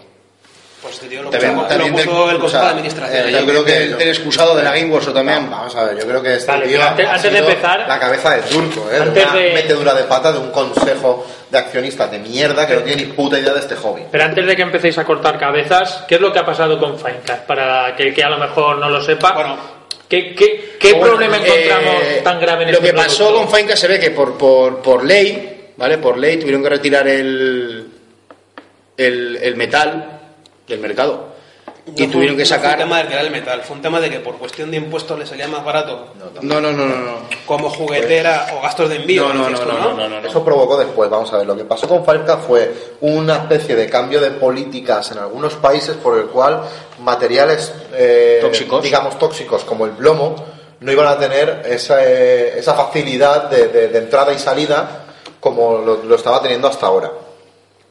Pues 0.83 0.95
este 0.95 1.07
tío 1.07 1.23
lo 1.23 1.29
También- 1.29 1.55
puso, 1.55 1.67
también 1.67 1.91
lo 1.93 1.97
del- 1.97 2.05
puso 2.09 2.29
el 2.29 2.35
o 2.35 2.39
Consejo 2.41 2.49
sea, 2.49 2.61
de 2.61 2.67
Administración. 2.79 3.27
eh, 3.27 3.31
yo 3.31 3.45
creo 3.45 3.63
que- 3.65 3.77
El, 3.77 4.01
el 4.01 4.09
excusado 4.09 4.53
de 4.55 4.63
la 4.63 4.71
Game 4.75 4.91
Workshop 4.91 5.13
también. 5.13 5.49
Vamos 5.49 5.73
a 5.77 5.83
ver, 5.85 5.97
yo 5.97 6.05
creo 6.05 6.21
que 6.21 6.33
este 6.35 6.51
Vale, 6.51 6.67
tío 6.67 6.83
antes- 6.83 7.07
ha 7.07 7.13
antes 7.13 7.23
de 7.31 7.37
sido 7.37 7.49
empezar- 7.49 7.85
la 7.87 7.99
cabeza 7.99 8.29
de 8.35 8.41
turco, 8.41 8.91
¿eh? 8.91 8.97
Antes 8.97 9.13
de 9.13 9.23
una 9.23 9.33
de- 9.33 9.53
metedura 9.53 9.93
de 9.93 10.03
pata 10.03 10.31
de 10.33 10.39
un 10.39 10.51
consejo 10.51 11.25
de 11.49 11.57
accionistas 11.57 12.11
de 12.11 12.19
mierda 12.19 12.67
que 12.67 12.75
no 12.75 12.81
tiene 12.81 13.05
ni 13.05 13.11
puta 13.13 13.39
idea 13.39 13.53
de 13.53 13.59
este 13.61 13.75
hobby. 13.77 14.01
Pero 14.11 14.23
antes 14.25 14.45
de 14.45 14.55
que 14.57 14.61
empecéis 14.61 14.97
a 14.97 15.05
cortar 15.05 15.39
cabezas, 15.39 16.03
¿qué 16.05 16.15
es 16.15 16.21
lo 16.21 16.33
que 16.33 16.39
ha 16.39 16.45
pasado 16.45 16.77
con 16.77 16.99
Finecast? 16.99 17.43
Para 17.45 17.95
que 17.95 18.13
que 18.13 18.21
a 18.23 18.29
lo 18.29 18.37
mejor 18.37 18.77
no 18.77 18.89
lo 18.89 19.01
sepa, 19.01 19.31
Bueno, 19.31 19.57
¿qué, 20.09 20.35
qué, 20.35 20.75
qué 20.77 20.91
Bueno, 20.93 21.07
problema 21.07 21.37
eh, 21.37 21.41
encontramos 21.45 22.23
tan 22.25 22.39
grave 22.41 22.63
en 22.65 22.71
Lo 22.73 22.77
este 22.79 22.87
que 22.89 22.93
pasó 22.93 23.27
producto? 23.27 23.45
con 23.51 23.57
Finca 23.57 23.77
se 23.77 23.87
ve 23.87 23.99
que 24.01 24.11
por, 24.11 24.37
por, 24.37 24.81
por 24.81 25.05
ley, 25.05 25.69
¿vale? 25.77 25.97
Por 25.97 26.17
ley 26.17 26.35
tuvieron 26.37 26.61
que 26.61 26.69
retirar 26.69 27.07
el, 27.07 27.87
el, 28.97 29.39
el 29.41 29.55
metal 29.55 30.19
del 30.73 30.81
mercado. 30.81 31.27
no 31.85 31.93
y 31.95 32.07
tuvieron 32.07 32.37
que 32.37 32.43
no 32.43 32.47
fue 32.49 32.57
sacar. 32.57 32.73
un 32.73 32.83
tema 32.83 32.97
del 32.99 33.07
que 33.07 33.13
era 33.13 33.21
el 33.23 33.31
metal, 33.31 33.61
fue 33.63 33.75
un 33.75 33.81
tema 33.81 33.99
de 33.99 34.09
que 34.09 34.19
por 34.19 34.35
cuestión 34.37 34.71
de 34.71 34.77
impuestos 34.77 35.17
le 35.19 35.25
salía 35.25 35.47
más 35.47 35.63
barato 35.65 36.07
No, 36.41 36.59
no, 36.61 36.71
no, 36.71 36.85
no, 36.85 36.95
no. 36.97 37.11
como 37.45 37.69
juguetera 37.69 38.47
o 38.57 38.61
gastos 38.61 38.89
de 38.89 38.95
envío. 38.97 39.27
No, 39.27 39.33
no, 39.33 39.49
no, 39.49 39.59
tú, 39.59 39.67
no, 39.67 39.93
no, 39.93 40.09
no, 40.09 40.21
no. 40.21 40.27
Eso 40.27 40.43
provocó 40.45 40.77
después, 40.77 41.09
vamos 41.09 41.31
a 41.33 41.37
ver, 41.37 41.47
lo 41.47 41.55
que 41.57 41.65
pasó 41.65 41.87
con 41.87 42.05
Falca 42.05 42.37
fue 42.37 42.73
una 43.01 43.35
especie 43.35 43.75
de 43.75 43.89
cambio 43.89 44.19
de 44.21 44.31
políticas 44.31 45.11
en 45.11 45.17
algunos 45.19 45.55
países 45.55 45.95
por 45.97 46.17
el 46.17 46.25
cual 46.27 46.61
materiales 47.01 47.73
eh, 47.93 48.39
Tóxicos. 48.41 48.81
digamos 48.83 49.17
tóxicos 49.19 49.63
como 49.65 49.85
el 49.85 49.91
plomo 49.91 50.35
no 50.79 50.91
iban 50.91 51.07
a 51.07 51.17
tener 51.17 51.63
esa, 51.65 52.03
eh, 52.03 52.59
esa 52.59 52.73
facilidad 52.73 53.49
de, 53.49 53.67
de- 53.67 53.87
de 53.89 53.97
entrada 53.99 54.33
y 54.33 54.39
salida 54.39 55.05
como 55.39 55.77
lo, 55.79 56.03
lo 56.03 56.15
estaba 56.15 56.41
teniendo 56.41 56.67
hasta 56.67 56.85
ahora. 56.87 57.11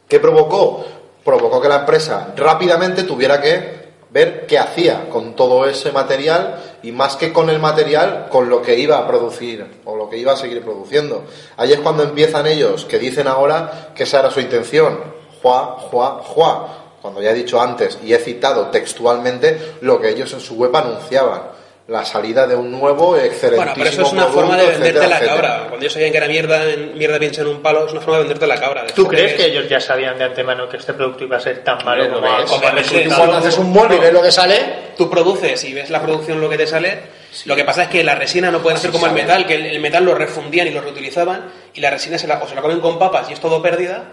¿Qué 0.09 0.19
provocó? 0.21 0.85
Provocó 1.25 1.61
que 1.61 1.69
la 1.69 1.81
empresa 1.81 2.33
rápidamente 2.37 3.05
tuviera 3.05 3.41
que 3.41 3.83
ver 4.11 4.47
qué 4.47 4.59
hacía 4.59 5.09
con 5.09 5.35
todo 5.35 5.67
ese 5.67 5.91
material 5.91 6.79
y 6.83 6.93
más 6.93 7.17
que 7.17 7.33
con 7.33 7.49
el 7.49 7.59
material, 7.59 8.29
con 8.31 8.49
lo 8.49 8.61
que 8.61 8.79
iba 8.79 8.99
a 8.99 9.07
producir 9.07 9.81
o 9.85 9.97
lo 9.97 10.09
que 10.11 10.19
iba 10.19 10.33
a 10.33 10.37
seguir 10.37 10.63
produciendo. 10.63 11.25
Ahí 11.57 11.73
es 11.73 11.81
cuando 11.81 12.03
empiezan 12.03 12.47
ellos, 12.47 12.85
que 12.85 12.99
dicen 12.99 13.27
ahora 13.27 13.93
que 13.95 14.03
esa 14.03 14.21
era 14.21 14.31
su 14.31 14.41
intención. 14.41 14.99
Juá, 15.41 15.77
juá, 15.79 16.21
juá. 16.25 16.79
Cuando 17.01 17.21
ya 17.21 17.31
he 17.31 17.35
dicho 17.35 17.61
antes 17.61 17.99
y 18.05 18.13
he 18.13 18.19
citado 18.19 18.69
textualmente 18.69 19.77
lo 19.81 20.01
que 20.01 20.11
ellos 20.11 20.33
en 20.33 20.41
su 20.41 20.55
web 20.55 20.77
anunciaban. 20.77 21.62
La 21.89 22.05
salida 22.05 22.47
de 22.47 22.55
un 22.55 22.71
nuevo 22.71 23.17
excelentísimo 23.17 23.57
Bueno, 23.57 23.73
pero 23.75 23.91
eso 23.91 24.03
es 24.03 24.13
una 24.13 24.23
producto, 24.23 24.41
forma 24.41 24.57
de 24.57 24.67
venderte 24.67 24.89
etcétera, 24.91 25.09
la 25.09 25.17
etcétera. 25.17 25.49
cabra. 25.49 25.59
Cuando 25.69 25.77
ellos 25.79 25.93
sabían 25.93 26.11
que 26.13 26.17
era 26.19 26.29
mierda, 26.29 26.65
en- 26.71 26.97
mierda 26.99 27.19
pincha 27.19 27.41
en 27.43 27.49
un 27.49 27.61
palo, 27.61 27.87
es 27.87 27.93
una 27.93 28.01
forma 28.01 28.17
de 28.19 28.23
venderte 28.23 28.47
la 28.47 28.61
cabra. 28.61 28.87
¿Tú 28.95 29.09
crees 29.09 29.35
que 29.35 29.47
ellos 29.47 29.69
ya 29.69 29.81
sabían 29.81 30.17
de 30.17 30.25
antemano 30.25 30.69
que 30.69 30.77
este 30.77 30.93
producto 30.93 31.25
iba 31.25 31.39
a 31.39 31.41
ser 31.41 31.65
tan 31.65 31.85
malo 31.85 32.05
Hombre, 32.05 32.21
como, 32.21 32.37
ves. 32.39 32.51
como 32.51 32.79
sí? 32.85 33.05
Cuando 33.17 33.37
haces 33.39 33.59
un 33.59 33.73
molde 33.73 33.97
y 33.97 33.99
ves 33.99 34.13
lo 34.13 34.23
que 34.23 34.31
sale, 34.31 34.61
tú 34.97 35.11
produces 35.11 35.65
y 35.65 35.75
ves 35.75 35.91
la 35.91 36.01
producción 36.01 36.41
lo 36.41 36.49
que 36.49 36.57
te 36.57 36.69
sale, 36.69 36.99
lo 37.47 37.57
que 37.57 37.65
pasa 37.65 37.83
es 37.85 37.89
que 37.89 38.05
la 38.05 38.15
resina 38.15 38.51
no 38.53 38.61
puede 38.63 38.77
ser 38.77 38.93
como 38.93 39.07
el 39.07 39.13
metal, 39.13 39.45
que 39.45 39.55
el, 39.57 39.67
el 39.67 39.81
metal 39.81 40.05
lo 40.05 40.15
refundían 40.15 40.69
y 40.69 40.71
lo 40.71 40.83
reutilizaban 40.83 41.51
y 41.75 41.81
la 41.81 41.91
resina 41.91 42.17
se 42.17 42.29
la, 42.29 42.39
o 42.43 42.47
se 42.49 42.55
la 42.55 42.63
comen 42.63 42.79
con 42.81 42.97
papas 42.99 43.29
y 43.29 43.33
es 43.33 43.41
todo 43.41 43.61
pérdida, 43.61 44.05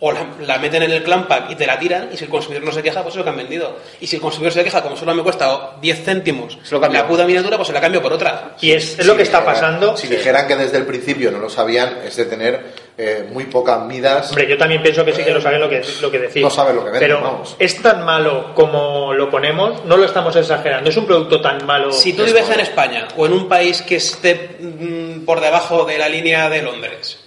o 0.00 0.12
la, 0.12 0.26
la 0.46 0.58
meten 0.58 0.82
en 0.84 0.92
el 0.92 1.02
clampack 1.02 1.50
y 1.50 1.54
te 1.56 1.66
la 1.66 1.78
tiran 1.78 2.08
y 2.12 2.16
si 2.16 2.24
el 2.24 2.30
consumidor 2.30 2.64
no 2.64 2.70
se 2.72 2.82
queja, 2.82 3.02
pues 3.02 3.14
es 3.14 3.18
lo 3.18 3.24
que 3.24 3.30
han 3.30 3.36
vendido. 3.36 3.78
Y 4.00 4.06
si 4.06 4.16
el 4.16 4.22
consumidor 4.22 4.52
se 4.52 4.62
queja, 4.62 4.80
como 4.82 4.96
solo 4.96 5.12
me 5.14 5.22
cuesta 5.24 5.72
10 5.80 6.04
céntimos 6.04 6.58
Se 6.62 6.74
lo 6.74 6.80
cambio. 6.80 7.00
la 7.00 7.08
puta 7.08 7.24
miniatura, 7.24 7.56
pues 7.56 7.66
se 7.66 7.74
la 7.74 7.80
cambio 7.80 8.00
por 8.00 8.12
otra. 8.12 8.54
Y 8.60 8.70
es, 8.72 8.98
es 8.98 9.06
lo 9.06 9.16
que 9.16 9.22
está 9.24 9.44
pasando. 9.44 9.96
Si 9.96 10.06
dijeran 10.06 10.46
que 10.46 10.54
desde 10.56 10.76
el 10.78 10.86
principio 10.86 11.30
no 11.32 11.38
lo 11.38 11.50
sabían, 11.50 11.98
es 12.04 12.14
de 12.16 12.26
tener 12.26 12.88
eh, 12.96 13.28
muy 13.32 13.44
pocas 13.46 13.80
midas. 13.86 14.28
Hombre, 14.30 14.48
yo 14.48 14.56
también 14.56 14.82
pienso 14.82 15.04
que 15.04 15.12
sí 15.12 15.22
que 15.24 15.30
lo 15.32 15.40
saben 15.40 15.60
lo 15.60 15.68
que, 15.68 15.82
lo 16.00 16.10
que 16.10 16.18
decís. 16.20 16.42
No 16.42 16.50
saben 16.50 16.76
lo 16.76 16.84
que 16.84 16.90
venden, 16.90 17.08
Pero 17.08 17.20
vamos. 17.20 17.56
es 17.58 17.82
tan 17.82 18.04
malo 18.04 18.54
como 18.54 19.12
lo 19.14 19.28
ponemos, 19.30 19.84
no 19.84 19.96
lo 19.96 20.04
estamos 20.04 20.34
exagerando. 20.36 20.90
Es 20.90 20.96
un 20.96 21.06
producto 21.06 21.40
tan 21.40 21.66
malo. 21.66 21.90
Si 21.92 22.12
tú 22.12 22.22
Es 22.22 22.32
vives 22.32 22.48
en. 22.50 22.60
España 22.60 23.08
o 23.16 23.26
en 23.26 23.32
un 23.32 23.48
país 23.48 23.82
que 23.82 23.96
esté 23.96 24.58
mm, 24.60 25.24
por 25.24 25.40
debajo 25.40 25.84
de 25.84 25.96
la 25.98 26.08
línea 26.08 26.48
de 26.50 26.62
Londres, 26.62 27.18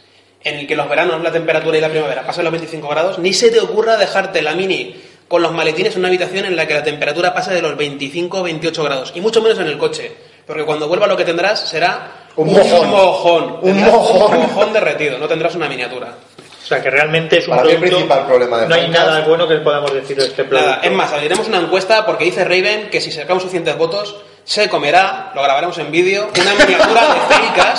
en 0.43 0.55
el 0.59 0.67
que 0.67 0.75
los 0.75 0.89
veranos, 0.89 1.21
la 1.21 1.31
temperatura 1.31 1.77
y 1.77 1.81
la 1.81 1.89
primavera 1.89 2.23
pasan 2.25 2.43
los 2.45 2.51
25 2.51 2.87
grados, 2.87 3.19
ni 3.19 3.33
se 3.33 3.51
te 3.51 3.59
ocurra 3.59 3.97
dejarte 3.97 4.41
la 4.41 4.53
mini 4.53 4.95
con 5.27 5.41
los 5.41 5.51
maletines 5.53 5.93
en 5.93 5.99
una 5.99 6.07
habitación 6.09 6.45
en 6.45 6.55
la 6.55 6.67
que 6.67 6.73
la 6.73 6.83
temperatura 6.83 7.33
pasa 7.33 7.51
de 7.51 7.61
los 7.61 7.77
25 7.77 8.39
o 8.39 8.43
28 8.43 8.83
grados, 8.83 9.11
y 9.15 9.21
mucho 9.21 9.41
menos 9.41 9.59
en 9.59 9.67
el 9.67 9.77
coche, 9.77 10.11
porque 10.45 10.63
cuando 10.65 10.87
vuelva 10.87 11.07
lo 11.07 11.15
que 11.15 11.23
tendrás 11.25 11.69
será 11.69 12.11
Un 12.35 12.47
mojón. 12.51 12.89
mojón. 12.89 13.57
Un 13.61 13.81
mojón. 13.83 14.33
Un 14.35 14.41
mojón 14.41 14.73
derretido, 14.73 15.17
no 15.17 15.27
tendrás 15.27 15.55
una 15.55 15.69
miniatura. 15.69 16.15
O 16.63 16.67
sea, 16.73 16.81
que 16.81 16.89
realmente 16.89 17.37
es 17.39 17.47
un 17.47 17.55
Para 17.57 17.69
el 17.69 17.77
principal 17.77 18.25
problema 18.27 18.59
de 18.59 18.67
no 18.67 18.75
hay 18.75 18.81
Finecast- 18.87 18.91
nada 18.93 19.21
bueno 19.27 19.47
que 19.47 19.55
podamos 19.57 19.93
decir 19.93 20.15
de 20.17 20.25
este. 20.25 20.43
Nada, 20.45 20.79
es 20.83 20.91
más, 20.91 21.11
abriremos 21.11 21.47
una 21.47 21.57
encuesta 21.59 22.05
porque 22.05 22.23
dice 22.25 22.43
Raven 22.45 22.89
que 22.89 23.01
si 23.01 23.11
sacamos 23.11 23.43
suficientes 23.43 23.77
votos, 23.77 24.15
se 24.43 24.69
comerá, 24.69 25.31
lo 25.35 25.41
grabaremos 25.43 25.77
en 25.79 25.91
vídeo, 25.91 26.29
una 26.39 26.53
miniatura 26.55 27.01
de 27.13 27.35
Felicas 27.35 27.70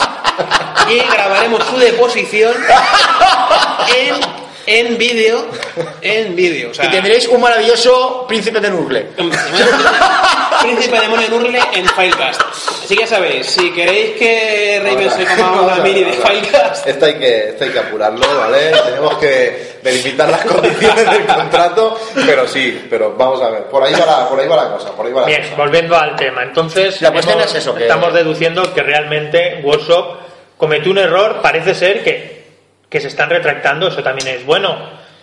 y 0.93 0.99
grabaremos 1.13 1.65
su 1.65 1.77
deposición 1.79 2.55
en, 4.67 4.87
en 4.89 4.99
vídeo, 4.99 5.47
en 6.01 6.37
vídeo. 6.37 6.71
O 6.71 6.75
sea, 6.75 6.87
Y 6.87 6.91
tendréis 6.91 7.27
un 7.29 7.41
maravilloso 7.41 8.25
príncipe 8.29 8.61
de 8.61 8.71
Nurgle. 8.71 9.07
Príncipe 10.63 11.01
demonio 11.01 11.29
de 11.29 11.37
Nurgle 11.37 11.61
en 11.75 11.87
Filecast. 11.89 12.41
Así 12.85 12.95
que 12.95 13.01
ya 13.03 13.07
sabéis, 13.09 13.47
si 13.47 13.73
queréis 13.73 14.17
que 14.17 14.81
Raven 14.85 15.11
se 15.11 15.25
coma 15.37 15.63
una 15.63 15.77
mini 15.79 16.05
de. 16.05 16.13
Filecast, 16.13 16.87
Esto 16.87 17.07
hay 17.07 17.15
que, 17.15 17.49
esto 17.51 17.65
hay 17.65 17.71
que 17.71 17.79
apurarlo, 17.81 18.25
¿vale? 18.39 18.71
Tenemos 18.85 19.17
que 19.19 19.73
delimitar 19.83 20.29
las 20.31 20.45
condiciones 20.45 21.11
del 21.11 21.27
contrato, 21.27 21.99
pero 22.27 22.47
sí, 22.47 22.87
pero 22.89 23.15
vamos 23.17 23.43
a 23.43 23.51
ver, 23.51 23.65
por 23.65 23.83
ahí 23.83 23.93
va 23.95 24.07
la, 24.07 24.29
por 24.29 24.39
ahí 24.39 24.47
va 24.47 24.57
la 24.57 24.73
cosa, 24.73 24.93
por 24.93 25.07
ahí 25.07 25.13
va 25.13 25.23
la 25.23 25.27
Bien, 25.27 25.43
cosa. 25.43 25.55
volviendo 25.57 25.97
al 25.97 26.15
tema. 26.17 26.43
Entonces, 26.45 27.01
La 27.03 27.11
cuestión 27.11 27.39
hemos- 27.41 27.51
es 27.51 27.59
eso, 27.59 27.75
que- 27.75 27.83
estamos 27.83 28.13
deduciendo 28.15 28.73
que 28.73 28.83
realmente 28.83 29.61
Workshop 29.65 30.19
cometió 30.63 30.93
un 30.93 30.99
error. 30.99 31.41
Parece 31.43 31.75
ser 31.75 32.05
que, 32.05 32.45
que 32.89 33.01
se 33.01 33.09
están 33.09 33.29
retractando. 33.29 33.89
Eso 33.89 34.01
también 34.01 34.29
es 34.29 34.47
bueno. 34.47 34.79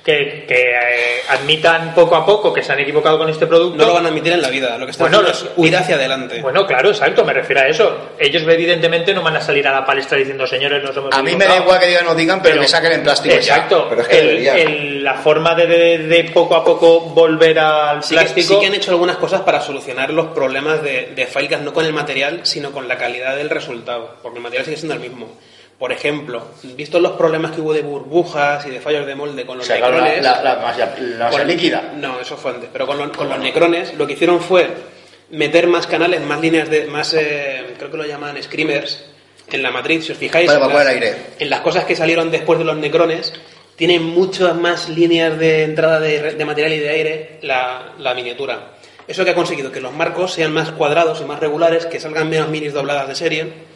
Que, 0.10 0.46
que, 0.48 0.56
eh, 0.72 1.22
admitan 1.30 1.94
poco 1.94 2.16
a 2.16 2.26
poco 2.26 2.52
que 2.52 2.64
se 2.64 2.72
han 2.72 2.80
equivocado 2.80 3.20
con 3.20 3.30
este 3.30 3.46
producto. 3.46 3.78
no 3.78 3.86
lo 3.86 3.94
van 3.94 4.06
a 4.06 4.10
admitir 4.10 4.34
en 4.34 4.42
la 4.42 4.50
vida. 4.50 4.76
Lo 4.78 4.86
que 4.86 4.92
están 4.92 5.06
Bueno, 5.12 5.20
haciendo 5.20 5.46
los- 5.46 5.52
es 5.54 5.58
huir 5.58 5.76
hacia 5.78 5.96
adelante. 5.96 6.42
Bueno, 6.42 6.66
claro, 6.66 6.90
exacto, 6.90 7.24
me 7.24 7.32
refiero 7.34 7.62
a 7.62 7.68
eso. 7.68 8.10
Ellos 8.18 8.42
evidentemente 8.48 9.14
no 9.14 9.22
van 9.22 9.36
a 9.36 9.42
salir 9.42 9.68
a 9.68 9.72
la 9.72 9.86
palestra 9.86 10.18
diciendo, 10.18 10.48
señores, 10.48 10.82
nos 10.84 10.98
hemos 10.98 11.14
A 11.14 11.22
mí 11.22 11.34
me 11.36 11.46
da 11.46 11.58
equivocado". 11.58 11.64
igual 11.64 11.80
que 11.80 11.88
digan 11.88 12.08
o 12.08 12.16
digan, 12.16 12.42
pero, 12.42 12.62
que 12.62 12.68
saquen 12.68 12.92
en 12.94 13.04
plástico. 13.04 13.36
ya. 13.36 13.40
Exacto, 13.40 13.86
Pero 13.90 14.02
es 14.02 14.08
que 14.08 14.20
El- 14.64 15.04
la 15.04 15.14
forma 15.14 15.54
de, 15.54 15.68
de- 15.68 15.98
de 16.00 16.24
poco 16.26 16.56
a 16.56 16.64
poco 16.64 17.02
volver 17.02 17.60
al 17.60 18.04
Sí 18.04 18.16
que, 18.16 18.22
plástico. 18.22 18.54
sí 18.56 18.60
que 18.60 18.66
han 18.68 18.74
hecho 18.74 18.92
algunas 18.92 19.18
cosas 19.18 19.42
para 19.42 19.62
solucionar 19.62 20.10
los 20.10 20.28
problemas 20.28 20.82
de, 20.82 21.12
de 21.16 21.28
no 21.62 21.72
con 21.74 21.86
el 21.86 21.94
material, 21.94 22.40
sino 22.44 22.72
con 22.72 22.88
la 22.88 22.98
calidad 22.98 23.36
del 23.36 23.50
resultado, 23.52 24.16
porque 24.24 24.38
el 24.40 24.44
material 24.44 24.66
sigue 24.66 24.78
siendo 24.78 24.96
el 24.96 25.00
mismo. 25.02 25.38
Por 25.80 25.94
ejemplo, 25.94 26.44
visto 26.76 27.00
los 27.00 27.14
problemas 27.14 27.52
que 27.52 27.62
hubo 27.62 27.74
de 27.74 27.82
burbujas 27.82 28.66
y 28.66 28.70
de 28.70 28.82
fallos 28.82 29.06
de 29.08 29.16
molde 29.16 29.46
con 29.46 29.56
O 29.56 29.58
los 29.60 29.66
sea, 29.66 29.78
claro, 29.78 29.98
la, 29.98 30.04
necrones... 30.04 30.24
la, 30.26 30.44
la 30.44 30.56
masa, 30.62 30.94
la 31.00 31.26
masa 31.28 31.38
con- 31.40 31.48
líquida. 31.48 31.94
No, 31.96 32.20
eso 32.20 32.36
fue 32.36 32.52
antes, 32.52 32.70
pero 32.74 32.86
con, 32.86 32.98
lo- 32.98 33.12
con 33.14 33.30
los 33.30 33.40
necrones 33.40 33.94
lo 33.94 34.06
que 34.06 34.14
hicieron 34.14 34.42
fue 34.42 34.68
meter 35.30 35.68
más 35.68 35.88
canales, 35.88 36.20
más 36.22 36.42
líneas 36.42 36.70
de... 36.70 36.86
más 36.88 37.14
eh, 37.14 37.74
creo 37.78 37.90
que 37.90 37.96
lo 37.98 38.06
llaman 38.06 38.42
screamers 38.44 39.06
en 39.52 39.64
la 39.64 39.72
matriz, 39.72 40.06
si 40.06 40.12
os 40.12 40.18
fijáis... 40.18 40.48
Para 40.48 40.58
en 40.60 40.64
evacuar 40.66 40.86
las- 40.86 40.96
el 40.96 41.02
aire. 41.04 41.18
en 41.40 41.50
las 41.50 41.62
cosas 41.62 41.86
que 41.86 41.96
salieron 41.96 42.30
después 42.30 42.60
de 42.60 42.66
los 42.66 42.76
necrones, 42.76 43.32
tiene 43.78 44.02
muchas 44.02 44.54
más 44.56 44.90
líneas 44.90 45.40
de 45.40 45.64
entrada 45.64 46.02
de, 46.02 46.34
de 46.34 46.46
material 46.46 46.74
y 46.74 46.80
de 46.80 46.90
aire 46.90 47.38
la, 47.44 47.94
la 48.00 48.14
miniatura. 48.14 48.74
Eso 49.08 49.24
que 49.24 49.32
ha 49.32 49.36
conseguido 49.36 49.72
que 49.72 49.80
los 49.80 49.94
marcos 49.94 50.34
sean 50.34 50.52
más 50.52 50.72
cuadrados 50.72 51.22
y 51.22 51.24
más 51.24 51.40
regulares, 51.40 51.86
que 51.86 52.02
salgan 52.02 52.30
menos 52.30 52.50
minis 52.50 52.74
dobladas 52.74 53.08
de 53.08 53.16
serie, 53.16 53.69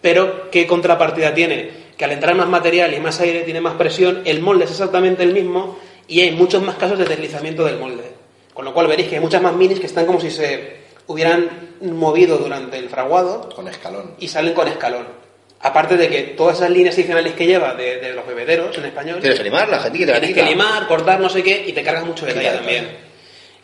pero 0.00 0.50
¿qué 0.50 0.66
contrapartida 0.66 1.34
tiene? 1.34 1.70
Que 1.96 2.04
al 2.04 2.12
entrar 2.12 2.34
más 2.34 2.48
material 2.48 2.94
y 2.94 3.00
más 3.00 3.20
aire 3.20 3.40
tiene 3.42 3.60
más 3.60 3.74
presión, 3.74 4.22
el 4.24 4.40
molde 4.40 4.64
es 4.64 4.70
exactamente 4.70 5.22
el 5.22 5.32
mismo 5.32 5.78
y 6.06 6.20
hay 6.20 6.30
muchos 6.30 6.62
más 6.62 6.76
casos 6.76 6.98
de 6.98 7.04
deslizamiento 7.04 7.64
del 7.64 7.78
molde. 7.78 8.12
Con 8.54 8.64
lo 8.64 8.72
cual 8.74 8.86
veréis 8.86 9.08
que 9.08 9.16
hay 9.16 9.20
muchas 9.20 9.42
más 9.42 9.54
minis 9.54 9.80
que 9.80 9.86
están 9.86 10.06
como 10.06 10.20
si 10.20 10.30
se 10.30 10.78
hubieran 11.06 11.48
movido 11.80 12.38
durante 12.38 12.76
el 12.76 12.88
fraguado 12.88 13.48
Con 13.54 13.66
escalón. 13.68 14.14
y 14.18 14.28
salen 14.28 14.52
con 14.54 14.68
escalón. 14.68 15.06
Aparte 15.60 15.96
de 15.96 16.08
que 16.08 16.22
todas 16.22 16.58
esas 16.58 16.70
líneas 16.70 16.94
adicionales 16.94 17.32
que 17.34 17.46
lleva 17.46 17.74
de, 17.74 17.96
de 17.98 18.12
los 18.12 18.24
bebederos 18.26 18.76
en 18.78 18.84
español, 18.84 19.18
Tienes 19.20 19.38
que 19.38 19.44
limar, 19.44 19.68
la 19.68 19.80
gente 19.80 19.98
que 19.98 20.06
te 20.06 20.12
la 20.12 20.20
tienes 20.20 20.36
que 20.36 20.44
limar, 20.50 20.86
cortar, 20.86 21.18
no 21.18 21.28
sé 21.28 21.42
qué, 21.42 21.64
y 21.66 21.72
te 21.72 21.82
cargas 21.82 22.04
mucho 22.04 22.24
detalle 22.26 22.50
también. 22.50 22.88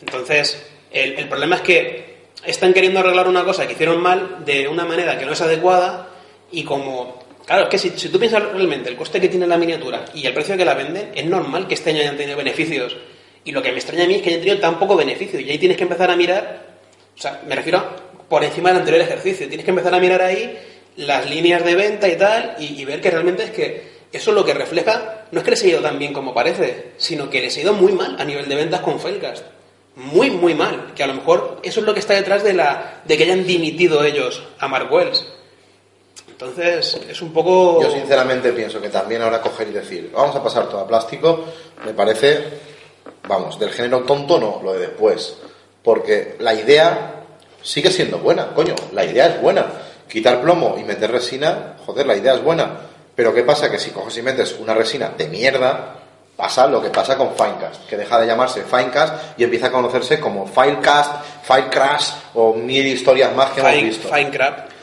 Entonces, 0.00 0.66
el, 0.90 1.12
el 1.18 1.28
problema 1.28 1.56
es 1.56 1.62
que 1.62 2.14
están 2.44 2.72
queriendo 2.72 3.00
arreglar 3.00 3.28
una 3.28 3.44
cosa 3.44 3.66
que 3.66 3.74
hicieron 3.74 4.00
mal 4.02 4.44
de 4.44 4.66
una 4.68 4.84
manera 4.84 5.16
que 5.18 5.24
no 5.24 5.32
es 5.32 5.40
adecuada 5.40 6.08
y 6.50 6.64
como... 6.64 7.22
Claro, 7.46 7.64
es 7.64 7.68
que 7.68 7.78
si, 7.78 7.90
si 7.90 8.08
tú 8.08 8.18
piensas 8.18 8.42
realmente 8.42 8.88
el 8.88 8.96
coste 8.96 9.20
que 9.20 9.28
tiene 9.28 9.46
la 9.46 9.58
miniatura 9.58 10.06
y 10.14 10.26
el 10.26 10.32
precio 10.32 10.56
que 10.56 10.64
la 10.64 10.74
venden, 10.74 11.10
es 11.14 11.26
normal 11.26 11.66
que 11.68 11.74
este 11.74 11.90
año 11.90 12.00
hayan 12.00 12.16
tenido 12.16 12.38
beneficios. 12.38 12.96
Y 13.44 13.52
lo 13.52 13.62
que 13.62 13.70
me 13.70 13.78
extraña 13.78 14.04
a 14.04 14.06
mí 14.06 14.14
es 14.14 14.22
que 14.22 14.30
hayan 14.30 14.40
tenido 14.40 14.60
tan 14.60 14.78
poco 14.78 14.96
beneficio. 14.96 15.38
Y 15.38 15.50
ahí 15.50 15.58
tienes 15.58 15.76
que 15.76 15.82
empezar 15.82 16.10
a 16.10 16.16
mirar, 16.16 16.66
o 17.16 17.20
sea, 17.20 17.42
me 17.46 17.54
refiero 17.54 17.84
por 18.28 18.42
encima 18.42 18.70
del 18.70 18.78
anterior 18.78 19.02
ejercicio, 19.02 19.46
tienes 19.46 19.64
que 19.64 19.70
empezar 19.70 19.94
a 19.94 20.00
mirar 20.00 20.22
ahí 20.22 20.58
las 20.96 21.28
líneas 21.28 21.64
de 21.64 21.74
venta 21.74 22.08
y 22.08 22.16
tal, 22.16 22.56
y, 22.58 22.84
ver 22.84 23.00
que 23.00 23.10
realmente 23.10 23.44
es 23.44 23.50
que 23.50 23.94
eso 24.12 24.32
lo 24.32 24.44
que 24.44 24.54
refleja 24.54 25.26
no 25.32 25.40
es 25.40 25.44
que 25.44 25.50
les 25.50 25.62
haya 25.62 25.72
ido 25.72 25.82
tan 25.82 25.98
bien 25.98 26.12
como 26.12 26.32
parece, 26.32 26.92
sino 26.96 27.28
que 27.28 27.42
les 27.42 27.56
ha 27.56 27.60
ido 27.60 27.72
muy 27.74 27.92
mal 27.92 28.16
a 28.18 28.24
nivel 28.24 28.48
de 28.48 28.54
ventas 28.54 28.80
con 28.80 29.00
Filecast. 29.00 29.44
Muy, 29.96 30.30
muy 30.30 30.54
mal. 30.54 30.92
Que 30.94 31.02
a 31.02 31.06
lo 31.06 31.14
mejor 31.14 31.60
eso 31.62 31.80
es 31.80 31.86
lo 31.86 31.94
que 31.94 32.00
está 32.00 32.14
detrás 32.14 32.42
de, 32.42 32.52
la, 32.52 33.02
de 33.04 33.16
que 33.16 33.24
hayan 33.24 33.46
dimitido 33.46 34.04
ellos 34.04 34.42
a 34.58 34.68
Mark 34.68 34.92
Wells. 34.92 35.24
Entonces, 36.34 37.00
es 37.08 37.22
un 37.22 37.32
poco... 37.32 37.80
Yo 37.80 37.92
sinceramente 37.92 38.52
pienso 38.52 38.80
que 38.80 38.88
también 38.88 39.22
ahora 39.22 39.40
coger 39.40 39.68
y 39.68 39.72
decir, 39.72 40.10
vamos 40.12 40.34
a 40.34 40.42
pasar 40.42 40.68
todo 40.68 40.80
a 40.80 40.86
plástico, 40.86 41.44
me 41.86 41.92
parece, 41.94 42.42
vamos, 43.28 43.56
del 43.58 43.70
género 43.70 44.00
tonto 44.02 44.38
no, 44.40 44.60
lo 44.60 44.72
de 44.72 44.80
después. 44.80 45.36
Porque 45.84 46.34
la 46.40 46.52
idea 46.52 47.22
sigue 47.62 47.92
siendo 47.92 48.18
buena, 48.18 48.48
coño, 48.48 48.74
la 48.92 49.04
idea 49.04 49.26
es 49.26 49.40
buena. 49.40 49.66
Quitar 50.08 50.42
plomo 50.42 50.76
y 50.76 50.82
meter 50.82 51.12
resina, 51.12 51.76
joder, 51.86 52.04
la 52.06 52.16
idea 52.16 52.34
es 52.34 52.42
buena. 52.42 52.80
Pero 53.14 53.32
¿qué 53.32 53.44
pasa? 53.44 53.70
Que 53.70 53.78
si 53.78 53.90
coges 53.90 54.18
y 54.18 54.22
metes 54.22 54.56
una 54.58 54.74
resina 54.74 55.10
de 55.16 55.28
mierda, 55.28 56.00
pasa 56.36 56.66
lo 56.66 56.82
que 56.82 56.90
pasa 56.90 57.16
con 57.16 57.36
Finecast, 57.36 57.86
que 57.86 57.96
deja 57.96 58.20
de 58.20 58.26
llamarse 58.26 58.64
Finecast 58.64 59.38
y 59.38 59.44
empieza 59.44 59.68
a 59.68 59.70
conocerse 59.70 60.18
como 60.18 60.48
Filecast, 60.48 61.24
Filecrash 61.44 62.08
o 62.34 62.54
mil 62.54 62.86
historias 62.86 63.32
más 63.36 63.50
que 63.50 63.60
hemos 63.60 63.72
Fine, 63.72 63.88
visto. 63.88 64.08
Finecraft. 64.08 64.73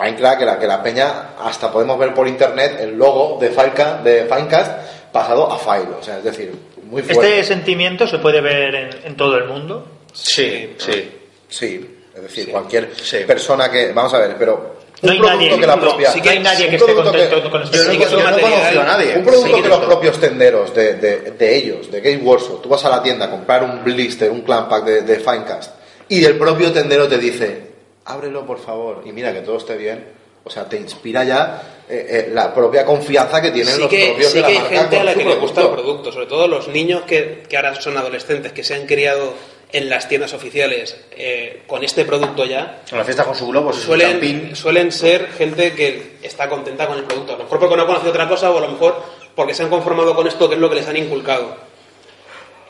Finecraft, 0.00 0.38
que 0.38 0.44
la, 0.46 0.58
que 0.58 0.66
la 0.66 0.82
peña, 0.82 1.34
hasta 1.42 1.70
podemos 1.72 1.98
ver 1.98 2.14
por 2.14 2.26
internet 2.26 2.78
el 2.80 2.96
logo 2.96 3.38
de, 3.40 3.48
Filecast, 3.50 4.02
de 4.02 4.24
Finecast 4.24 4.72
pasado 5.12 5.50
a 5.50 5.58
File, 5.58 5.94
o 6.00 6.02
sea, 6.02 6.18
es 6.18 6.24
decir, 6.24 6.52
muy 6.84 7.02
fuerte. 7.02 7.40
Este 7.40 7.54
sentimiento 7.54 8.06
se 8.06 8.18
puede 8.18 8.40
ver 8.40 8.74
en, 8.74 8.90
en 9.04 9.16
todo 9.16 9.36
el 9.36 9.44
mundo. 9.46 9.86
Sí, 10.12 10.74
sí. 10.78 11.10
Sí, 11.48 11.98
es 12.14 12.22
decir, 12.22 12.48
cualquier 12.50 12.90
persona 13.26 13.70
que, 13.70 13.92
vamos 13.92 14.14
a 14.14 14.18
ver, 14.18 14.36
pero 14.38 14.76
un 15.02 15.06
No 15.06 15.12
hay 15.12 15.18
producto 15.18 15.36
nadie, 15.46 15.60
que 15.60 15.66
la 15.66 15.76
no, 15.76 15.82
propia, 15.82 16.10
sí 16.12 16.20
que 16.20 16.28
hay 16.30 16.38
nadie 16.40 16.68
que 16.68 16.76
esté 16.76 16.94
contento 16.94 17.50
con 17.50 17.62
este 17.62 17.76
no 17.78 17.84
Sí 17.84 17.98
que 17.98 18.06
material- 18.06 18.78
a 18.78 18.84
nadie. 18.84 19.14
Un 19.16 19.24
producto 19.24 19.56
Sí 19.56 19.62
que 19.62 19.68
los 19.68 19.80
propios 19.80 20.20
tenderos 20.20 20.74
de, 20.74 20.94
de, 20.94 21.16
de 21.32 21.56
ellos, 21.56 21.90
de 21.90 22.00
Game 22.00 22.22
Workshop, 22.22 22.62
tú 22.62 22.68
vas 22.68 22.84
a 22.84 22.90
la 22.90 23.02
tienda 23.02 23.26
a 23.26 23.30
comprar 23.30 23.64
un 23.64 23.82
blister, 23.82 24.30
un 24.30 24.42
clan 24.42 24.68
pack 24.68 24.84
de, 24.84 25.02
de 25.02 25.16
Finecast 25.16 25.72
y 26.08 26.24
el 26.24 26.36
propio 26.38 26.72
tendero 26.72 27.08
te 27.08 27.18
dice, 27.18 27.69
ábrelo 28.12 28.46
por 28.46 28.58
favor 28.58 29.02
y 29.04 29.12
mira 29.12 29.32
que 29.32 29.40
todo 29.40 29.56
esté 29.56 29.76
bien. 29.76 30.20
O 30.42 30.48
sea, 30.48 30.66
te 30.66 30.78
inspira 30.78 31.22
ya 31.22 31.84
eh, 31.88 32.06
eh, 32.08 32.30
la 32.32 32.54
propia 32.54 32.84
confianza 32.84 33.42
que 33.42 33.50
tienen 33.50 33.74
sí 33.74 33.80
los 33.80 33.90
que, 33.90 34.06
propios 34.06 34.32
sí 34.32 34.36
de 34.36 34.40
la 34.40 34.46
que 34.46 34.52
hay 34.52 34.58
marca 34.58 34.78
gente 34.78 34.98
a 34.98 35.04
la 35.04 35.14
que 35.14 35.24
le 35.24 35.34
gusta 35.34 35.60
el 35.60 35.70
producto. 35.70 36.12
sobre 36.12 36.26
todo 36.26 36.48
los 36.48 36.68
niños 36.68 37.02
que, 37.02 37.42
que 37.46 37.56
ahora 37.56 37.74
son 37.80 37.98
adolescentes, 37.98 38.52
que 38.52 38.64
se 38.64 38.74
han 38.74 38.86
criado 38.86 39.34
en 39.72 39.88
las 39.88 40.08
tiendas 40.08 40.32
oficiales 40.32 40.96
eh, 41.12 41.62
con 41.66 41.84
este 41.84 42.04
producto 42.04 42.44
ya, 42.44 42.82
En 42.90 42.98
la 42.98 43.04
fiesta 43.04 43.24
con 43.24 43.34
su 43.34 43.46
globo, 43.46 43.72
su 43.72 43.82
suelen, 43.82 44.56
suelen 44.56 44.90
ser 44.90 45.28
gente 45.28 45.72
que 45.74 46.16
está 46.22 46.48
contenta 46.48 46.86
con 46.86 46.98
el 46.98 47.04
producto. 47.04 47.34
A 47.34 47.36
lo 47.36 47.44
mejor 47.44 47.58
porque 47.60 47.76
no 47.76 47.86
conoce 47.86 48.08
otra 48.08 48.28
cosa 48.28 48.50
o 48.50 48.58
a 48.58 48.60
lo 48.62 48.68
mejor 48.68 49.02
porque 49.34 49.54
se 49.54 49.62
han 49.62 49.70
conformado 49.70 50.14
con 50.14 50.26
esto 50.26 50.48
que 50.48 50.54
es 50.56 50.60
lo 50.60 50.68
que 50.68 50.76
les 50.76 50.88
han 50.88 50.96
inculcado. 50.96 51.69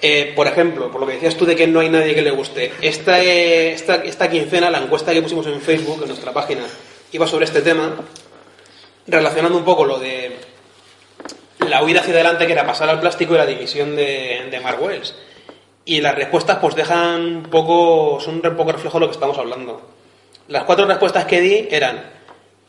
Eh, 0.02 0.32
por 0.34 0.46
ejemplo, 0.46 0.90
por 0.90 1.00
lo 1.00 1.06
que 1.06 1.14
decías 1.14 1.36
tú 1.36 1.44
de 1.44 1.54
que 1.54 1.66
no 1.66 1.80
hay 1.80 1.90
nadie 1.90 2.14
que 2.14 2.22
le 2.22 2.30
guste, 2.30 2.72
esta, 2.80 3.22
eh, 3.22 3.72
esta, 3.72 3.96
esta 3.96 4.30
quincena, 4.30 4.70
la 4.70 4.78
encuesta 4.78 5.12
que 5.12 5.20
pusimos 5.20 5.46
en 5.46 5.60
Facebook, 5.60 6.00
en 6.02 6.08
nuestra 6.08 6.32
página, 6.32 6.62
iba 7.12 7.26
sobre 7.26 7.44
este 7.44 7.60
tema, 7.60 7.96
relacionando 9.06 9.58
un 9.58 9.64
poco 9.64 9.84
lo 9.84 9.98
de 9.98 10.38
la 11.68 11.84
huida 11.84 12.00
hacia 12.00 12.14
adelante 12.14 12.46
que 12.46 12.52
era 12.52 12.64
pasar 12.64 12.88
al 12.88 13.00
plástico 13.00 13.34
y 13.34 13.38
la 13.38 13.46
división 13.46 13.94
de, 13.94 14.48
de 14.50 14.60
Mark 14.60 14.82
Wells. 14.82 15.14
Y 15.84 16.00
las 16.00 16.14
respuestas 16.14 16.58
pues 16.58 16.74
dejan 16.74 17.20
un 17.20 17.42
poco, 17.44 18.20
son 18.20 18.36
un 18.36 18.56
poco 18.56 18.72
reflejo 18.72 18.98
de 18.98 19.00
lo 19.00 19.08
que 19.08 19.14
estamos 19.14 19.36
hablando. 19.36 19.82
Las 20.48 20.64
cuatro 20.64 20.86
respuestas 20.86 21.26
que 21.26 21.40
di 21.40 21.68
eran, 21.70 22.10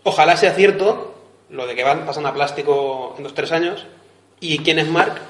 ojalá 0.03 0.35
sea 0.35 0.53
cierto, 0.53 1.15
lo 1.49 1.65
de 1.65 1.75
que 1.75 1.83
van, 1.83 2.05
pasan 2.05 2.25
a 2.25 2.33
plástico 2.33 3.15
en 3.17 3.23
dos 3.23 3.33
tres 3.33 3.51
años, 3.51 3.85
y 4.39 4.59
quién 4.59 4.79
es 4.79 4.87
Mark, 4.87 5.21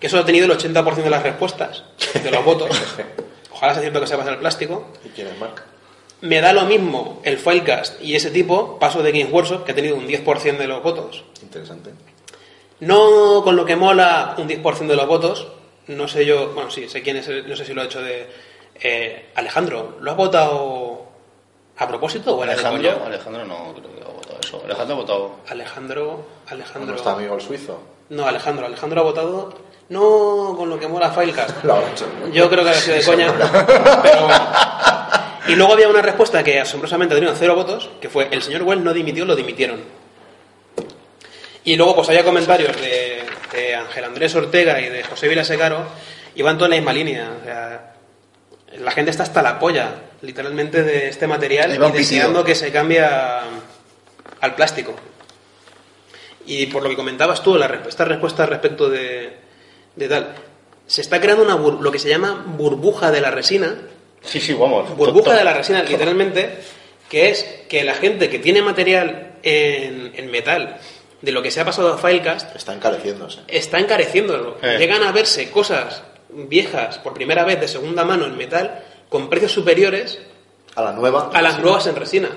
que 0.00 0.06
eso 0.06 0.18
ha 0.18 0.24
tenido 0.24 0.46
el 0.46 0.52
80% 0.58 0.94
de 1.02 1.10
las 1.10 1.22
respuestas, 1.22 1.84
de 2.22 2.30
los 2.30 2.44
votos. 2.44 2.70
Ojalá 3.52 3.72
sea 3.74 3.82
cierto 3.82 4.00
que 4.00 4.06
se 4.06 4.16
pasa 4.16 4.30
al 4.30 4.38
plástico. 4.38 4.88
¿Y 5.04 5.08
quién 5.10 5.26
es 5.28 5.38
Mark? 5.38 5.62
Me 6.22 6.40
da 6.40 6.52
lo 6.52 6.62
mismo 6.64 7.20
el 7.24 7.38
Filecast 7.38 8.00
y 8.02 8.14
ese 8.14 8.30
tipo, 8.30 8.78
paso 8.78 9.02
de 9.02 9.10
Games 9.12 9.32
Workshop, 9.32 9.64
que 9.64 9.72
ha 9.72 9.74
tenido 9.74 9.96
un 9.96 10.06
10% 10.06 10.56
de 10.58 10.66
los 10.66 10.82
votos. 10.82 11.24
Interesante. 11.42 11.90
No 12.80 13.42
con 13.44 13.56
lo 13.56 13.64
que 13.64 13.76
mola 13.76 14.34
un 14.38 14.48
10% 14.48 14.86
de 14.86 14.96
los 14.96 15.06
votos, 15.06 15.48
no 15.88 16.08
sé 16.08 16.24
yo, 16.24 16.52
bueno, 16.54 16.70
sí, 16.70 16.88
sé 16.88 17.02
quién 17.02 17.16
es, 17.16 17.28
el- 17.28 17.48
no 17.48 17.56
sé 17.56 17.64
si 17.64 17.74
lo 17.74 17.82
ha 17.82 17.84
hecho 17.84 18.00
de... 18.02 18.26
eh, 18.82 19.26
Alejandro, 19.34 19.96
¿lo 20.00 20.10
has 20.10 20.16
votado 20.16 21.06
¿A 21.78 21.88
propósito 21.88 22.36
o 22.36 22.42
Alejandro? 22.42 23.02
Alejandro 23.04 23.44
no 23.46 23.72
creo 23.74 23.94
que 23.94 24.02
ha 24.02 24.12
votado 24.12 24.38
eso. 24.42 24.62
Alejandro 24.64 24.96
ha 24.96 24.98
votado. 25.00 25.30
Alejandro, 25.48 26.26
Alejandro. 26.48 26.90
Nuestro 26.92 27.12
amigo 27.12 27.34
el 27.36 27.40
suizo. 27.40 27.80
No, 28.10 28.26
Alejandro. 28.26 28.66
Alejandro 28.66 29.00
ha 29.00 29.04
votado 29.04 29.54
no 29.88 30.54
con 30.56 30.68
lo 30.70 30.78
que 30.78 30.86
mola 30.86 31.10
Filecast. 31.10 31.64
Hecho. 31.92 32.06
Yo 32.32 32.48
creo 32.48 32.62
que 32.64 32.70
ha 32.70 32.74
sido 32.74 32.96
de 32.96 33.02
coña. 33.04 33.32
pero... 34.02 34.28
Y 35.48 35.56
luego 35.56 35.72
había 35.72 35.88
una 35.88 36.02
respuesta 36.02 36.44
que 36.44 36.60
asombrosamente 36.60 37.14
ha 37.14 37.16
tenido 37.16 37.34
cero 37.36 37.56
votos, 37.56 37.90
que 38.00 38.08
fue 38.08 38.28
el 38.30 38.40
señor 38.42 38.62
Well 38.62 38.84
no 38.84 38.92
dimitió, 38.92 39.24
lo 39.24 39.34
dimitieron. 39.34 39.80
Y 41.64 41.76
luego 41.76 41.94
pues 41.96 42.08
había 42.08 42.24
comentarios 42.24 42.76
de, 42.80 43.24
de 43.52 43.74
Ángel 43.74 44.04
Andrés 44.04 44.34
Ortega 44.34 44.80
y 44.80 44.88
de 44.88 45.02
José 45.02 45.28
Vilasecaro, 45.28 45.82
y 46.34 46.42
van 46.42 46.56
toda 46.56 46.66
en 46.66 46.70
la 46.70 46.76
misma 46.76 46.92
línea. 46.92 47.30
O 47.40 47.44
sea, 47.44 47.94
la 48.78 48.90
gente 48.92 49.10
está 49.10 49.24
hasta 49.24 49.42
la 49.42 49.58
polla, 49.58 49.92
literalmente, 50.22 50.82
de 50.84 51.08
este 51.08 51.26
material 51.26 51.74
y 51.74 51.78
deseando 51.98 52.44
que 52.44 52.54
se 52.54 52.70
cambie 52.70 53.00
a- 53.00 53.42
al 54.40 54.54
plástico. 54.54 54.94
Y 56.46 56.66
por 56.66 56.82
lo 56.82 56.88
que 56.88 56.96
comentabas 56.96 57.42
tú, 57.42 57.56
la, 57.56 57.68
re- 57.68 57.88
esta 57.88 58.04
respuesta 58.04 58.46
respecto 58.46 58.88
de, 58.88 59.36
de 59.96 60.08
tal, 60.08 60.34
se 60.86 61.00
está 61.02 61.20
creando 61.20 61.44
una 61.44 61.56
bur- 61.56 61.80
lo 61.80 61.92
que 61.92 61.98
se 61.98 62.08
llama 62.08 62.44
burbuja 62.56 63.10
de 63.10 63.20
la 63.20 63.30
resina, 63.30 63.74
Sí, 64.22 64.40
sí, 64.40 64.52
vamos. 64.52 64.94
burbuja 64.96 65.34
de 65.34 65.44
la 65.44 65.54
resina 65.54 65.82
literalmente, 65.82 66.58
que 67.08 67.30
es 67.30 67.44
que 67.68 67.84
la 67.84 67.94
gente 67.94 68.28
que 68.28 68.38
tiene 68.38 68.60
material 68.62 69.32
en, 69.42 70.12
en 70.14 70.30
metal 70.30 70.76
de 71.22 71.32
lo 71.32 71.42
que 71.42 71.50
se 71.50 71.60
ha 71.60 71.64
pasado 71.64 71.92
a 71.92 71.98
Filecast 71.98 72.54
Está 72.56 72.74
encareciéndose. 72.74 73.40
está 73.48 73.78
encareciéndolo. 73.78 74.56
Eh. 74.62 74.76
Llegan 74.78 75.02
a 75.04 75.12
verse 75.12 75.50
cosas 75.50 76.02
viejas 76.28 76.98
por 76.98 77.14
primera 77.14 77.44
vez 77.44 77.60
de 77.60 77.68
segunda 77.68 78.04
mano 78.04 78.26
en 78.26 78.36
metal 78.36 78.82
con 79.08 79.28
precios 79.28 79.52
superiores 79.52 80.18
A 80.76 80.82
la 80.82 80.92
nueva. 80.92 81.30
a 81.32 81.42
las 81.42 81.58
nuevas 81.60 81.86
en 81.86 81.96
resina. 81.96 82.28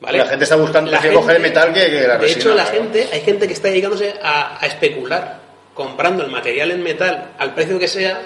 ¿Vale? 0.00 0.18
La 0.18 0.26
gente 0.26 0.44
está 0.44 0.56
buscando 0.56 0.90
La 0.90 0.98
prefiere 0.98 1.16
coger 1.20 1.36
el 1.36 1.42
gente- 1.42 1.58
metal 1.60 1.72
que, 1.74 1.90
que 1.90 2.06
la 2.08 2.14
De 2.14 2.18
resina. 2.18 2.40
hecho, 2.40 2.48
la 2.54 2.62
claro. 2.64 2.70
gente, 2.78 3.08
hay 3.12 3.20
gente 3.20 3.46
que 3.46 3.52
está 3.52 3.68
dedicándose 3.68 4.14
a, 4.22 4.62
a 4.62 4.66
especular, 4.66 5.40
comprando 5.74 6.24
el 6.24 6.30
material 6.30 6.70
en 6.70 6.82
metal 6.82 7.32
al 7.38 7.54
precio 7.54 7.78
que 7.78 7.86
sea, 7.88 8.20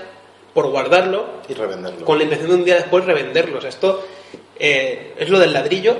por 0.54 0.68
guardarlo, 0.70 1.40
Y 1.48 1.54
revenderlo. 1.54 2.04
con 2.06 2.16
la 2.18 2.24
intención 2.24 2.50
de 2.50 2.56
un 2.56 2.64
día 2.64 2.76
después 2.76 3.04
revenderlo. 3.04 3.58
O 3.58 3.60
sea, 3.60 3.70
esto 3.70 4.06
eh, 4.56 5.14
es 5.18 5.28
lo 5.28 5.40
del 5.40 5.52
ladrillo, 5.52 5.96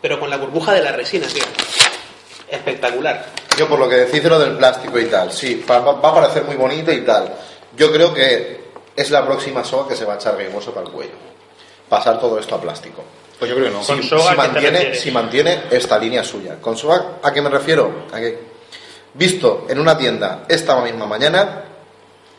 pero 0.00 0.18
con 0.18 0.30
la 0.30 0.38
burbuja 0.38 0.72
de 0.72 0.82
la 0.82 0.92
resina, 0.92 1.26
tío. 1.26 1.44
Espectacular. 2.50 3.26
Yo 3.58 3.68
por 3.68 3.78
lo 3.78 3.88
que 3.88 3.96
decís 3.96 4.22
de 4.22 4.30
lo 4.30 4.38
del 4.38 4.56
plástico 4.56 4.98
y 4.98 5.06
tal, 5.06 5.30
sí, 5.32 5.62
va, 5.70 5.76
a 5.76 6.00
parecer 6.14 6.44
muy 6.44 6.56
bonito 6.56 6.90
y 6.90 7.02
tal. 7.02 7.34
Yo 7.76 7.92
creo 7.92 8.14
que 8.14 8.60
es 8.96 9.10
la 9.10 9.26
próxima 9.26 9.62
soga 9.64 9.88
que 9.90 9.96
se 9.96 10.04
va 10.04 10.14
a 10.14 10.16
echar 10.16 10.36
Game 10.36 10.48
Workshop 10.50 10.78
al 10.78 10.90
cuello. 10.90 11.12
Pasar 11.88 12.18
todo 12.18 12.38
esto 12.38 12.54
a 12.54 12.60
plástico. 12.60 13.04
Pues 13.38 13.48
yo 13.50 13.56
creo 13.56 13.68
que 13.68 13.74
no. 13.74 13.82
Si, 13.82 14.02
soga, 14.02 14.22
si 14.22 14.28
¿a 14.28 14.30
qué 14.30 14.36
te 14.36 14.36
mantiene, 14.36 14.70
refieres? 14.70 15.00
si 15.00 15.10
mantiene 15.10 15.62
esta 15.70 15.98
línea 15.98 16.24
suya. 16.24 16.56
¿Con 16.60 16.76
soga 16.76 17.18
a 17.22 17.32
qué 17.32 17.40
me 17.40 17.48
refiero? 17.50 18.06
A 18.12 18.18
que, 18.18 18.38
visto 19.14 19.66
en 19.68 19.78
una 19.78 19.96
tienda 19.96 20.44
esta 20.48 20.80
misma 20.80 21.06
mañana, 21.06 21.64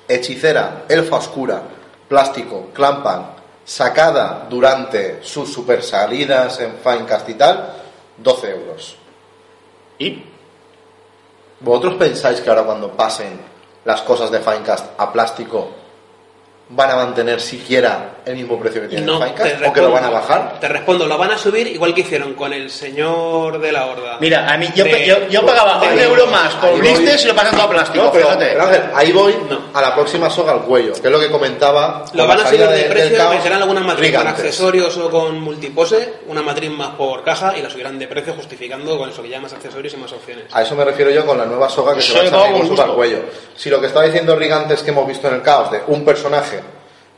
hechicera, 0.07 0.85
elfa 0.89 1.17
oscura, 1.17 1.61
plástico, 2.07 2.69
clampan, 2.73 3.35
sacada 3.63 4.47
durante 4.49 5.23
sus 5.23 5.53
super 5.53 5.83
salidas 5.83 6.59
en 6.59 6.77
Finecast 6.83 7.29
y 7.29 7.33
tal, 7.35 7.73
12 8.17 8.49
euros. 8.49 8.95
¿Y? 9.99 10.23
¿Vosotros 11.59 11.95
pensáis 11.95 12.41
que 12.41 12.49
ahora 12.49 12.63
cuando 12.63 12.91
pasen 12.91 13.39
las 13.85 14.01
cosas 14.01 14.31
de 14.31 14.39
Finecast 14.39 14.85
a 14.97 15.13
plástico 15.13 15.78
van 16.71 16.91
a 16.91 16.95
mantener 16.97 17.41
siquiera 17.41 18.17
el 18.25 18.35
mismo 18.35 18.59
precio 18.59 18.81
que 18.81 18.89
tienen 18.89 19.05
No, 19.07 19.25
en? 19.25 19.33
¿O 19.65 19.73
que 19.73 19.81
lo 19.81 19.91
van 19.91 20.03
a 20.03 20.09
bajar? 20.11 20.59
Te 20.59 20.67
respondo, 20.67 21.07
lo 21.07 21.17
van 21.17 21.31
a 21.31 21.37
subir 21.37 21.65
igual 21.65 21.95
que 21.95 22.01
hicieron 22.01 22.35
con 22.35 22.53
el 22.53 22.69
señor 22.69 23.59
de 23.59 23.71
la 23.71 23.87
horda. 23.87 24.17
Mira, 24.19 24.47
a 24.51 24.55
mí 24.55 24.69
yo, 24.75 24.83
De- 24.83 25.03
yo, 25.03 25.27
yo 25.29 25.43
pagaba 25.43 25.79
de- 25.79 25.93
un 25.93 25.99
euro 25.99 26.27
más 26.27 26.53
por 26.55 26.69
voy. 26.71 26.81
blisters 26.81 27.23
y 27.23 27.27
lo 27.27 27.35
pasan 27.35 27.53
todo 27.55 27.63
a 27.63 27.69
plástico. 27.71 28.03
No, 28.05 28.11
pero, 28.11 28.25
fíjate. 28.27 28.45
pero, 28.51 28.63
Ángel, 28.65 28.81
ahí 28.93 29.11
voy 29.11 29.35
No. 29.49 29.59
a 29.73 29.81
la 29.81 29.95
próxima 29.95 30.29
soga 30.29 30.51
al 30.51 30.61
cuello, 30.61 30.93
que 30.93 31.07
es 31.07 31.11
lo 31.11 31.19
que 31.19 31.31
comentaba. 31.31 32.05
Lo 32.13 32.27
van 32.27 32.39
a 32.39 32.45
subir 32.47 32.59
de, 32.59 32.67
del 32.77 32.87
precio, 32.91 33.29
meterán 33.31 33.61
alguna 33.63 33.81
matriz 33.81 34.15
con 34.15 34.27
accesorios 34.27 34.95
o 34.97 35.09
con 35.09 35.39
multipose, 35.41 36.13
una 36.27 36.43
matriz 36.43 36.69
más 36.69 36.89
por 36.95 37.23
caja 37.23 37.57
y 37.57 37.63
la 37.63 37.69
subirán 37.71 37.97
de 37.97 38.07
precio 38.07 38.33
justificando 38.33 38.95
con 38.95 39.09
eso 39.09 39.23
que 39.23 39.29
ya 39.29 39.39
más 39.41 39.53
accesorios 39.53 39.93
y 39.95 39.97
más 39.97 40.11
opciones. 40.13 40.45
A 40.51 40.61
eso 40.61 40.75
me 40.75 40.85
refiero 40.85 41.09
yo 41.09 41.25
con 41.25 41.35
la 41.37 41.45
nueva 41.45 41.67
soga 41.67 41.95
que 41.95 42.01
se 42.03 42.13
va 42.13 42.19
a 42.45 42.49
echar 42.51 42.85
al 42.89 42.93
cuello. 42.93 43.19
Si 43.55 43.71
lo 43.71 43.81
que 43.81 43.87
estaba 43.87 44.05
diciendo 44.05 44.35
Rick 44.35 44.51
antes 44.51 44.83
que 44.83 44.91
hemos 44.91 45.07
visto 45.07 45.27
en 45.27 45.33
el 45.33 45.41
caos 45.41 45.71
de 45.71 45.81
un 45.87 46.05
personaje 46.05 46.58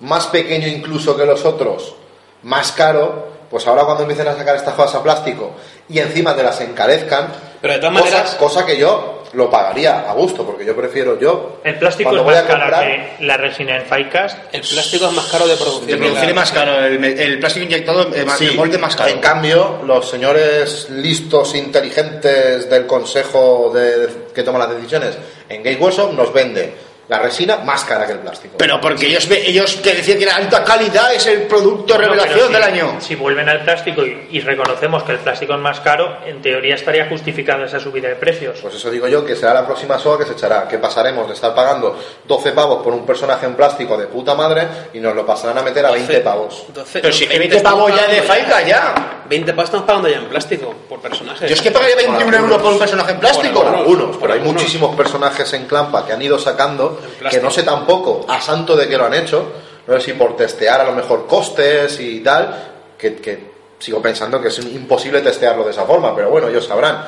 más 0.02 0.28
pequeño 0.28 0.68
incluso 0.68 1.15
que 1.18 1.26
los 1.26 1.45
otros, 1.45 1.95
más 2.44 2.72
caro, 2.73 3.30
pues 3.49 3.65
ahora 3.68 3.84
cuando 3.86 4.03
empiecen 4.03 4.28
a 4.28 4.36
sacar 4.36 4.56
estas 4.56 4.73
cosas 4.76 4.95
a 4.95 5.03
plástico 5.03 5.52
y 5.90 5.99
encima 5.99 6.36
te 6.36 6.44
las 6.44 6.60
encarezcan, 6.61 7.28
Pero 7.61 7.73
de 7.76 7.80
todas 7.80 7.94
cosa, 8.02 8.11
maneras- 8.15 8.36
cosa 8.36 8.65
que 8.65 8.78
yo 8.78 9.18
lo 9.34 9.49
pagaría 9.49 10.10
a 10.10 10.14
gusto, 10.14 10.45
porque 10.45 10.65
yo 10.65 10.76
prefiero 10.76 11.18
yo 11.18 11.61
El 11.64 11.76
plástico 11.80 12.14
es 12.14 12.22
voy 12.23 12.34
más 12.34 12.44
comprar, 12.44 12.84
que 13.18 13.26
la 13.26 13.38
resina 13.38 13.78
en 13.78 13.86
Filecast. 13.86 14.38
El 14.52 14.60
plástico 14.61 15.06
es 15.07 15.14
más 15.14 15.26
caro 15.28 15.45
de 15.45 15.52
De 15.56 15.57
producir. 15.57 15.98
producción 15.98 16.30
es 16.30 16.36
más 16.36 16.52
caro, 16.52 16.86
el, 16.86 17.02
el 17.06 17.40
plástico 17.40 17.65
inyectado 17.65 18.14
es 18.14 18.26
más, 18.26 18.38
Sí, 18.38 18.48
el 18.48 18.56
molde 18.57 18.78
más 18.78 18.94
caro. 18.95 19.10
En 19.10 19.19
cambio, 19.19 19.80
los 19.86 20.10
señores 20.10 20.90
listos, 20.90 21.56
inteligentes 21.56 22.69
del 22.69 22.86
consejo 22.86 23.72
de, 23.73 23.98
de- 23.99 24.14
que 24.34 24.44
toma 24.44 24.60
las 24.60 24.69
decisiones 24.76 25.18
en 25.48 25.82
Workshop 25.82 26.11
nos 26.14 26.34
vende 26.34 26.73
la 27.12 27.20
resina 27.20 27.58
más 27.58 27.84
cara 27.84 28.06
que 28.08 28.14
el 28.14 28.20
plástico. 28.20 28.56
Pero 28.58 28.80
porque 28.80 29.08
ellos, 29.08 29.28
ve- 29.28 29.44
ellos 29.46 29.76
que 29.84 29.94
decían 29.96 30.18
que 30.18 30.24
era 30.24 30.38
alta 30.38 30.64
calidad 30.64 31.14
es 31.14 31.28
el 31.28 31.42
producto 31.42 31.96
Bueno, 31.96 32.14
revelación 32.14 32.48
si- 32.48 32.54
del 32.54 32.64
año. 32.64 32.96
Si 33.02 33.16
vuelven 33.16 33.50
al 33.50 33.64
plástico 33.66 34.06
y, 34.06 34.30
y 34.32 34.40
reconocemos 34.40 35.04
que 35.04 35.12
el 35.12 35.18
plástico 35.20 35.54
es 35.54 35.60
más 35.60 35.82
caro, 35.82 36.20
en 36.26 36.42
teoría 36.42 36.76
estaría 36.76 37.10
justificada 37.10 37.66
esa 37.66 37.82
subida 37.82 38.08
de 38.08 38.16
precios. 38.16 38.60
Pues 38.62 38.76
eso 38.76 38.90
digo 38.90 39.10
yo, 39.10 39.26
que 39.26 39.36
será 39.36 39.54
la 39.54 39.66
próxima 39.66 40.00
soga 40.00 40.20
que 40.20 40.26
se 40.26 40.38
echará, 40.38 40.70
que 40.70 40.78
pasaremos 40.78 41.28
de 41.28 41.34
estar 41.34 41.54
pagando 41.54 42.00
12 42.26 42.54
pavos 42.54 42.82
por 42.82 42.94
un 42.94 43.06
personaje 43.06 43.46
en 43.46 43.56
plástico 43.56 43.98
de 43.98 44.08
puta 44.08 44.34
madre 44.34 44.66
y 44.94 45.00
nos 45.02 45.14
lo 45.14 45.26
pasarán 45.26 45.58
a 45.58 45.64
meter 45.64 45.86
a 45.86 45.92
20 45.92 46.22
pavos. 46.22 46.64
12, 46.74 47.02
Pero 47.02 47.14
si 47.14 47.26
20 47.26 47.40
20 47.40 47.58
estamos 47.58 47.92
pavos 47.92 48.02
ya 48.02 48.08
de 48.08 48.22
Faika 48.22 48.62
ya. 48.62 49.18
20 49.28 49.52
pavos 49.54 49.66
estamos 49.66 49.86
pagando 49.86 50.08
ya 50.08 50.18
en 50.18 50.26
plástico 50.28 50.74
por 50.88 51.02
personaje. 51.02 51.46
Yo 51.48 51.54
es 51.56 51.62
que 51.62 51.72
pagaría 51.72 51.96
21 51.98 52.20
algunos. 52.20 52.40
euros 52.42 52.62
por 52.62 52.72
un 52.74 52.80
personaje 52.80 53.12
en 53.12 53.20
plástico. 53.20 53.64
Por 53.64 53.76
algunos, 53.76 54.16
pero 54.18 54.32
hay 54.34 54.40
algunos. 54.40 54.62
muchísimos 54.62 54.96
personajes 54.96 55.52
en 55.54 55.66
Clampa 55.66 56.06
que 56.06 56.14
han 56.14 56.22
ido 56.22 56.40
sacando 56.40 57.01
que 57.30 57.40
no 57.40 57.49
sé 57.52 57.64
tampoco 57.64 58.26
a 58.28 58.40
santo 58.41 58.76
de 58.76 58.88
que 58.88 58.98
lo 58.98 59.06
han 59.06 59.14
hecho, 59.14 59.45
no 59.88 59.95
sé 59.95 60.02
si 60.02 60.14
por 60.14 60.36
testear 60.36 60.82
a 60.82 60.86
lo 60.86 60.94
mejor 60.94 61.26
costes 61.28 61.99
y 61.99 62.19
tal, 62.22 62.72
que, 62.98 63.15
que 63.15 63.52
sigo 63.80 64.02
pensando 64.02 64.41
que 64.41 64.49
es 64.49 64.60
imposible 64.60 65.22
testearlo 65.22 65.64
de 65.64 65.72
esa 65.72 65.86
forma, 65.86 66.15
pero 66.15 66.30
bueno, 66.30 66.48
ellos 66.48 66.65
sabrán. 66.65 67.03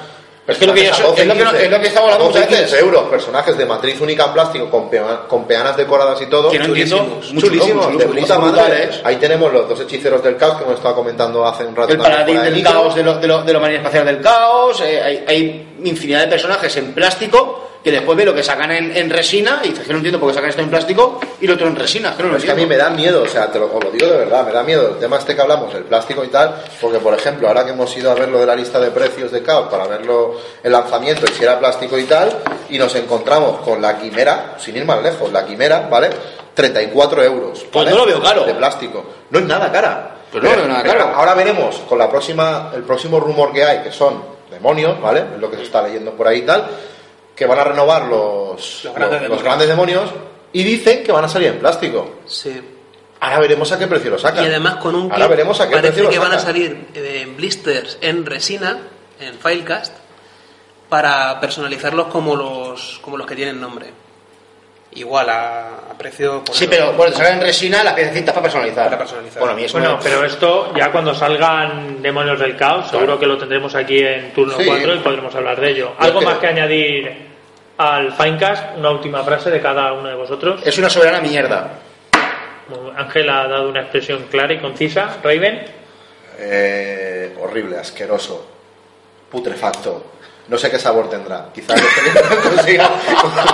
Es 0.46 0.58
que 0.58 0.68
lo 0.68 0.74
que 0.74 0.84
yo- 0.84 0.90
Personajes 0.90 1.20
a 1.20 1.22
es 1.22 1.28
lo 1.28 1.34
que 1.36 1.40
no- 1.46 1.50
15, 1.52 1.66
es 1.66 1.72
lo 1.72 1.80
que 1.80 1.88
estaba 1.88 2.06
hablando 2.08 2.26
12, 2.26 2.40
muchas 2.40 2.52
veces. 2.52 2.68
15 2.72 2.84
euros, 2.84 3.04
personajes 3.04 3.58
de 3.58 3.66
matriz 3.66 4.02
única 4.02 4.26
en 4.26 4.34
plástico 4.34 4.70
con, 4.70 4.90
pea- 4.90 5.22
con 5.26 5.46
peanas 5.46 5.78
decoradas 5.78 6.22
y 6.22 6.26
todo. 6.26 6.50
Que 6.52 6.60
no. 6.60 6.66
Chulísimos. 6.66 7.30
Chulísimos, 7.40 7.98
de 7.98 8.06
puta 8.08 8.40
madre. 8.40 8.90
Ahí 9.06 9.16
tenemos 9.16 9.54
los 9.54 9.70
dos 9.70 9.80
hechiceros 9.80 10.22
del 10.22 10.36
caos 10.36 10.58
que 10.58 10.64
hemos 10.66 10.76
estado 10.76 10.96
comentando 10.96 11.46
hace 11.48 11.64
un 11.64 11.74
rato. 11.74 11.94
El 11.94 12.00
paladín 12.00 12.42
del 12.42 12.62
caos, 12.62 12.94
de, 12.94 13.04
lo, 13.04 13.14
de, 13.20 13.28
lo, 13.28 13.42
de 13.44 13.54
la 13.54 13.72
espacial 13.72 14.06
del 14.06 14.20
caos. 14.20 14.82
eh, 14.82 15.02
hay, 15.02 15.24
hay 15.26 15.76
infinidad 15.86 16.22
de 16.22 16.28
personajes 16.28 16.76
en 16.76 16.94
plástico 16.94 17.70
que 17.84 17.92
después 17.92 18.18
ve 18.18 18.24
lo 18.24 18.34
que 18.34 18.44
sacan 18.44 18.72
en, 18.72 18.96
en 18.96 19.10
resina 19.10 19.62
y 19.64 19.70
dices 19.70 19.86
que 19.86 19.92
no 19.92 19.98
entiendo 19.98 20.20
por 20.20 20.30
qué 20.30 20.36
sacan 20.36 20.50
esto 20.50 20.62
en 20.62 20.70
plástico 20.70 21.20
y 21.42 21.48
lo 21.48 21.56
otro 21.56 21.68
en 21.68 21.76
resina. 21.76 22.12
Es 22.12 22.16
que 22.16 22.24
no 22.24 22.30
lo 22.30 22.38
es 22.38 22.46
que 22.46 22.52
a 22.52 22.56
mí 22.56 22.66
me 22.66 22.78
da 22.78 22.90
miedo, 22.90 23.24
o 23.24 23.28
sea, 23.28 23.52
te 23.52 23.60
lo, 23.60 23.66
os 23.66 23.84
lo 23.84 23.92
digo 23.92 24.08
de 24.08 24.18
verdad, 24.18 24.46
me 24.46 24.54
da 24.54 24.64
miedo 24.64 24.90
el 24.90 25.00
tema 25.00 25.18
este 25.18 25.36
que 25.36 25.42
hablamos, 25.42 25.74
el 25.76 25.84
plástico 25.84 26.24
y 26.24 26.28
tal, 26.28 26.64
porque 26.80 27.00
por 27.00 27.14
ejemplo, 27.14 27.48
ahora 27.48 27.66
que 27.66 27.72
hemos 27.72 27.96
ido 27.98 28.12
a 28.12 28.16
ver 28.16 28.30
lo 28.30 28.40
de 28.40 28.46
la 28.46 28.56
lista 28.56 28.80
de 28.80 28.92
precios 28.92 29.32
de 29.32 29.44
Caos 29.44 29.68
para 29.70 29.86
verlo 29.86 30.36
el 30.64 30.72
lanzamiento 30.72 31.26
y 31.30 31.34
si 31.34 31.44
era 31.44 31.60
plástico 31.60 31.98
y 31.98 32.06
tal, 32.06 32.32
y 32.70 32.78
nos 32.78 32.96
encontramos 32.96 33.60
con 33.62 33.82
la 33.82 33.98
quimera, 34.00 34.56
sin 34.60 34.78
ir 34.78 34.86
más 34.86 35.04
lejos, 35.04 35.32
la 35.32 35.46
quimera, 35.46 35.88
¿vale? 35.90 36.10
34 36.54 37.24
euros. 37.24 37.66
Pues 37.72 37.86
¿vale? 37.86 37.92
no 37.92 37.98
lo 37.98 38.06
veo 38.06 38.22
caro. 38.22 38.46
De 38.46 38.54
plástico. 38.54 39.04
No 39.30 39.40
es 39.40 39.46
nada 39.46 39.72
cara. 39.72 40.18
Pues 40.32 40.44
no 40.44 40.50
lo 40.52 40.56
veo 40.56 40.68
nada 40.68 40.84
caro. 40.84 41.12
Ahora 41.16 41.34
veremos 41.34 41.78
con 41.90 41.98
la 41.98 42.10
próxima, 42.10 42.72
el 42.76 42.84
próximo 42.84 43.20
rumor 43.20 43.52
que 43.52 43.64
hay, 43.64 43.80
que 43.80 43.92
son 43.92 44.24
demonios, 44.50 45.02
¿vale? 45.02 45.24
Es 45.36 45.42
lo 45.42 45.50
que 45.50 45.58
se 45.58 45.64
está 45.64 45.82
leyendo 45.82 46.12
por 46.12 46.28
ahí 46.28 46.40
y 46.40 46.42
tal, 46.44 46.66
que 47.36 47.46
van 47.46 47.60
a 47.60 47.64
renovar 47.64 48.04
los, 48.04 48.84
Los 48.84 48.94
grandes 48.96 49.22
los- 49.22 49.30
los 49.30 49.40
demonios. 49.40 49.44
grandes 49.44 49.68
demonios 49.68 50.10
y 50.52 50.64
dicen 50.64 51.04
que 51.04 51.12
van 51.12 51.26
a 51.26 51.30
salir 51.30 51.48
en 51.50 51.60
plástico. 51.60 52.16
Sí. 52.26 52.62
Ahora 53.20 53.40
veremos 53.40 53.72
a 53.72 53.80
qué 53.80 53.88
precio 53.88 54.12
lo 54.12 54.20
sacan. 54.20 54.44
Y 54.44 54.48
además 54.48 54.76
con 54.78 54.96
un 54.96 55.12
Ahora 55.12 55.28
veremos 55.28 55.60
a 55.62 55.68
qué 55.68 55.76
parece 55.76 55.88
precio 55.94 56.04
lo 56.04 56.10
que 56.10 56.20
van 56.20 56.34
a 56.34 56.40
salir 56.40 56.88
eh, 56.94 57.22
en 57.24 57.36
blisters 57.38 57.98
en 58.02 58.26
resina, 58.26 58.80
en 59.20 59.36
Filecast, 59.40 59.94
para 60.90 61.40
personalizarlos 61.40 62.08
como 62.08 62.36
los 62.36 63.00
como 63.02 63.18
los 63.18 63.26
que 63.26 63.36
tienen 63.36 63.60
nombre. 63.62 63.88
Igual 64.96 65.30
a, 65.30 65.68
a 65.92 65.98
precio... 65.98 66.44
por 66.44 66.56
Sí, 66.56 66.68
pero 66.68 66.94
bueno, 66.94 67.12
te 67.12 67.18
sacan 67.18 67.34
en 67.36 67.42
resina 67.42 67.84
las 67.84 67.94
piecitas 67.94 68.34
para 68.34 68.44
personalizar. 68.44 68.86
Para 68.86 68.98
personalizar. 69.00 69.40
Bueno, 69.40 69.54
a 69.54 69.56
mí 69.56 69.64
eso 69.64 69.80
Bueno, 69.80 70.00
pero 70.02 70.24
esto 70.24 70.74
ya 70.76 70.92
cuando 70.92 71.14
salgan 71.16 72.02
Demonios 72.02 72.40
del 72.40 72.56
Caos, 72.56 72.90
seguro 72.90 73.20
que 73.20 73.26
lo 73.26 73.38
tendremos 73.38 73.74
aquí 73.76 74.00
en 74.00 74.34
turno 74.34 74.56
Sí. 74.58 74.66
4 74.66 74.96
y 74.96 75.00
podremos 75.00 75.34
hablar 75.36 75.60
de 75.60 75.70
ello. 75.72 75.94
¿Algo 75.98 76.22
más 76.22 76.38
que 76.38 76.48
añadir 76.48 77.12
al 77.78 78.14
Finecast? 78.14 78.78
Una 78.78 78.92
última 78.92 79.24
frase 79.24 79.50
de 79.50 79.60
cada 79.62 79.94
uno 79.94 80.10
de 80.10 80.16
vosotros. 80.16 80.62
es 80.66 80.78
una 80.78 80.90
soberana 80.90 81.20
mierda. 81.22 81.72
Ángel 82.96 83.30
ha 83.30 83.48
dado 83.48 83.70
una 83.70 83.82
expresión 83.82 84.26
clara 84.32 84.54
y 84.54 84.60
concisa. 84.60 85.18
Raven, 85.24 85.66
eh, 86.40 87.36
horrible, 87.42 87.78
asqueroso, 87.78 88.46
putrefacto. 89.30 90.12
No 90.48 90.58
sé 90.58 90.70
qué 90.70 90.78
sabor 90.78 91.10
tendrá. 91.10 91.48
Quizás 91.54 91.82
los 92.30 92.54
consigan, 92.54 92.92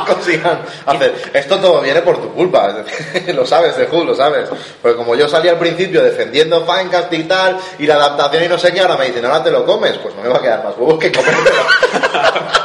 consigan 0.07 0.59
hacer. 0.85 1.13
Esto 1.33 1.59
todo 1.59 1.81
viene 1.81 2.01
por 2.01 2.19
tu 2.19 2.33
culpa. 2.33 2.83
lo 3.33 3.45
sabes, 3.45 3.77
de 3.77 3.87
lo 3.87 4.15
sabes. 4.15 4.49
Porque 4.81 4.97
como 4.97 5.15
yo 5.15 5.27
salí 5.27 5.49
al 5.49 5.59
principio 5.59 6.03
defendiendo 6.03 6.65
Finecast 6.65 7.13
y 7.13 7.23
tal, 7.25 7.57
y 7.77 7.85
la 7.85 7.95
adaptación 7.95 8.43
y 8.43 8.47
no 8.47 8.57
sé 8.57 8.73
qué, 8.73 8.79
ahora 8.79 8.97
me 8.97 9.05
dicen, 9.05 9.23
ahora 9.25 9.43
te 9.43 9.51
lo 9.51 9.63
comes. 9.65 9.97
Pues 9.99 10.15
no 10.15 10.23
me 10.23 10.29
va 10.29 10.37
a 10.37 10.41
quedar 10.41 10.63
más 10.63 10.75
huevos 10.77 10.97
que 10.97 11.11
comértelo. 11.11 11.63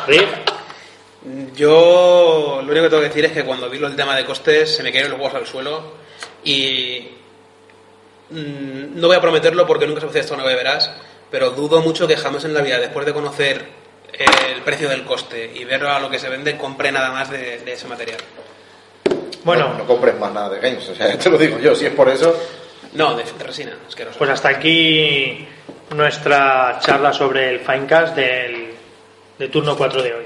Yo 1.54 2.60
lo 2.64 2.70
único 2.70 2.84
que 2.84 2.90
tengo 2.90 3.02
que 3.02 3.08
decir 3.08 3.24
es 3.26 3.32
que 3.32 3.44
cuando 3.44 3.68
vi 3.68 3.82
el 3.82 3.96
tema 3.96 4.16
de 4.16 4.24
costes 4.24 4.74
se 4.74 4.82
me 4.82 4.90
cayeron 4.90 5.12
los 5.12 5.20
huevos 5.20 5.34
al 5.34 5.46
suelo 5.46 5.82
y 6.42 7.10
mm, 8.30 8.98
no 8.98 9.06
voy 9.06 9.16
a 9.16 9.20
prometerlo 9.20 9.66
porque 9.66 9.86
nunca 9.86 10.00
se 10.00 10.06
hace 10.06 10.20
esto, 10.20 10.36
no 10.36 10.44
me 10.44 10.54
verás, 10.54 10.90
pero 11.30 11.50
dudo 11.50 11.80
mucho 11.80 12.06
que 12.06 12.16
jamás 12.16 12.44
en 12.44 12.54
la 12.54 12.60
vida, 12.60 12.78
después 12.78 13.06
de 13.06 13.14
conocer 13.14 13.83
el 14.18 14.62
precio 14.62 14.88
del 14.88 15.04
coste 15.04 15.50
y 15.54 15.64
ver 15.64 15.84
a 15.84 15.98
lo 15.98 16.08
que 16.10 16.18
se 16.18 16.28
vende, 16.28 16.56
compre 16.56 16.90
nada 16.92 17.10
más 17.10 17.30
de, 17.30 17.58
de 17.58 17.72
ese 17.72 17.86
material. 17.88 18.18
Bueno. 19.44 19.74
no 19.76 19.86
compres 19.86 20.18
más 20.18 20.32
nada 20.32 20.48
de 20.48 20.60
games. 20.60 20.88
O 20.88 20.94
sea, 20.94 21.08
ya 21.12 21.18
te 21.18 21.30
lo 21.30 21.38
digo 21.38 21.58
yo. 21.58 21.74
Si 21.74 21.86
es 21.86 21.92
por 21.92 22.08
eso, 22.08 22.34
No, 22.94 23.14
de, 23.16 23.24
de 23.24 23.44
resina, 23.44 23.76
asqueroso. 23.86 24.18
Pues 24.18 24.30
hasta 24.30 24.48
aquí 24.48 25.46
nuestra 25.94 26.78
charla 26.80 27.12
sobre 27.12 27.50
el 27.50 27.60
Finecast 27.60 28.14
del, 28.16 28.74
de 29.38 29.48
turno 29.48 29.76
4 29.76 30.02
de 30.02 30.14
hoy. 30.14 30.24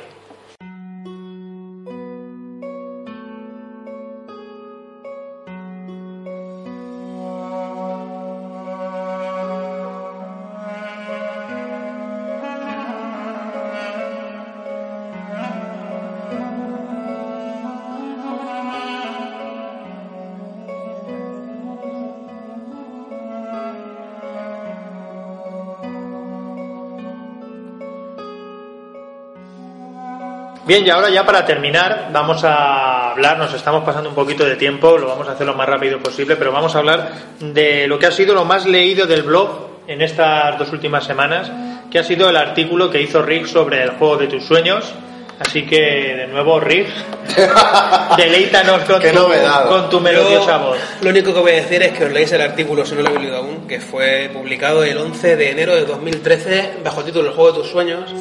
Bien, 30.68 30.86
y 30.86 30.90
ahora 30.90 31.08
ya 31.08 31.24
para 31.24 31.46
terminar 31.46 32.10
vamos 32.12 32.44
a 32.44 33.12
hablar, 33.12 33.38
nos 33.38 33.54
estamos 33.54 33.82
pasando 33.84 34.10
un 34.10 34.14
poquito 34.14 34.44
de 34.44 34.54
tiempo, 34.56 34.98
lo 34.98 35.08
vamos 35.08 35.26
a 35.26 35.32
hacer 35.32 35.46
lo 35.46 35.54
más 35.54 35.66
rápido 35.66 35.98
posible, 35.98 36.36
pero 36.36 36.52
vamos 36.52 36.74
a 36.74 36.80
hablar 36.80 37.10
de 37.40 37.86
lo 37.86 37.98
que 37.98 38.04
ha 38.04 38.10
sido 38.10 38.34
lo 38.34 38.44
más 38.44 38.66
leído 38.66 39.06
del 39.06 39.22
blog 39.22 39.48
en 39.86 40.02
estas 40.02 40.58
dos 40.58 40.70
últimas 40.70 41.04
semanas, 41.04 41.50
que 41.90 41.98
ha 41.98 42.04
sido 42.04 42.28
el 42.28 42.36
artículo 42.36 42.90
que 42.90 43.00
hizo 43.00 43.22
Rick 43.22 43.46
sobre 43.46 43.82
el 43.82 43.92
juego 43.92 44.18
de 44.18 44.26
tus 44.26 44.44
sueños. 44.44 44.92
Así 45.40 45.64
que, 45.64 45.80
de 46.16 46.26
nuevo, 46.26 46.60
Rick, 46.60 46.88
deleítanos 48.18 48.82
con, 48.82 49.00
tu, 49.00 49.68
con 49.68 49.88
tu 49.88 50.00
melodiosa 50.00 50.58
Yo 50.58 50.66
voz. 50.66 50.78
Lo 51.00 51.08
único 51.08 51.32
que 51.32 51.40
voy 51.40 51.52
a 51.52 51.62
decir 51.62 51.82
es 51.82 51.96
que 51.96 52.04
os 52.04 52.12
leáis 52.12 52.32
el 52.32 52.42
artículo, 52.42 52.84
si 52.84 52.94
no 52.94 53.00
lo 53.00 53.08
habéis 53.08 53.22
leído 53.22 53.38
aún, 53.38 53.66
que 53.66 53.80
fue 53.80 54.28
publicado 54.34 54.84
el 54.84 54.98
11 54.98 55.36
de 55.36 55.50
enero 55.50 55.74
de 55.74 55.86
2013 55.86 56.80
bajo 56.84 57.00
el 57.00 57.06
título 57.06 57.28
El 57.30 57.34
juego 57.34 57.52
de 57.52 57.58
tus 57.60 57.70
sueños. 57.70 58.12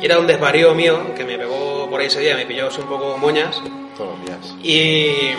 Y 0.00 0.04
era 0.04 0.18
un 0.18 0.26
desvarío 0.26 0.74
mío 0.74 1.14
que 1.14 1.24
me 1.24 1.38
pegó 1.38 1.88
por 1.88 2.00
ahí 2.00 2.06
ese 2.06 2.20
día, 2.20 2.36
me 2.36 2.46
pilló 2.46 2.68
así 2.68 2.80
un 2.80 2.88
poco 2.88 3.16
moñas. 3.18 3.60
todos 3.96 4.18
los 4.18 4.26
días. 4.26 4.54
Y, 4.62 5.32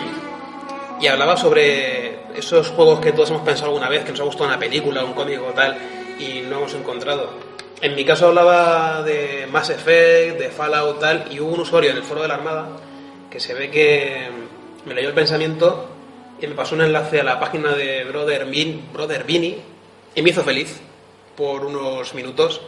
y 1.00 1.06
hablaba 1.06 1.36
sobre 1.36 2.18
esos 2.36 2.68
juegos 2.70 3.00
que 3.00 3.12
todos 3.12 3.30
hemos 3.30 3.42
pensado 3.42 3.66
alguna 3.66 3.88
vez, 3.88 4.04
que 4.04 4.10
nos 4.10 4.20
ha 4.20 4.24
gustado 4.24 4.48
una 4.48 4.58
película, 4.58 5.04
un 5.04 5.12
cómic 5.12 5.40
o 5.40 5.52
tal, 5.52 5.76
y 6.18 6.42
no 6.42 6.58
hemos 6.58 6.74
encontrado. 6.74 7.30
En 7.80 7.94
mi 7.94 8.04
caso 8.04 8.28
hablaba 8.28 9.02
de 9.02 9.46
Mass 9.50 9.70
Effect, 9.70 10.38
de 10.38 10.48
Fallout 10.50 10.98
tal, 10.98 11.26
y 11.30 11.38
hubo 11.38 11.52
un 11.52 11.60
usuario 11.60 11.90
en 11.90 11.96
el 11.96 12.02
foro 12.02 12.22
de 12.22 12.28
la 12.28 12.34
Armada 12.34 12.68
que 13.30 13.40
se 13.40 13.54
ve 13.54 13.70
que 13.70 14.28
me 14.84 14.94
leyó 14.94 15.08
el 15.08 15.14
pensamiento 15.14 15.88
y 16.40 16.46
me 16.46 16.54
pasó 16.54 16.74
un 16.74 16.82
enlace 16.82 17.20
a 17.20 17.24
la 17.24 17.38
página 17.38 17.72
de 17.72 18.04
Brother, 18.04 18.46
Min, 18.46 18.88
Brother 18.92 19.24
Vini 19.24 19.58
y 20.14 20.22
me 20.22 20.30
hizo 20.30 20.42
feliz 20.42 20.80
por 21.36 21.64
unos 21.64 22.14
minutos 22.14 22.60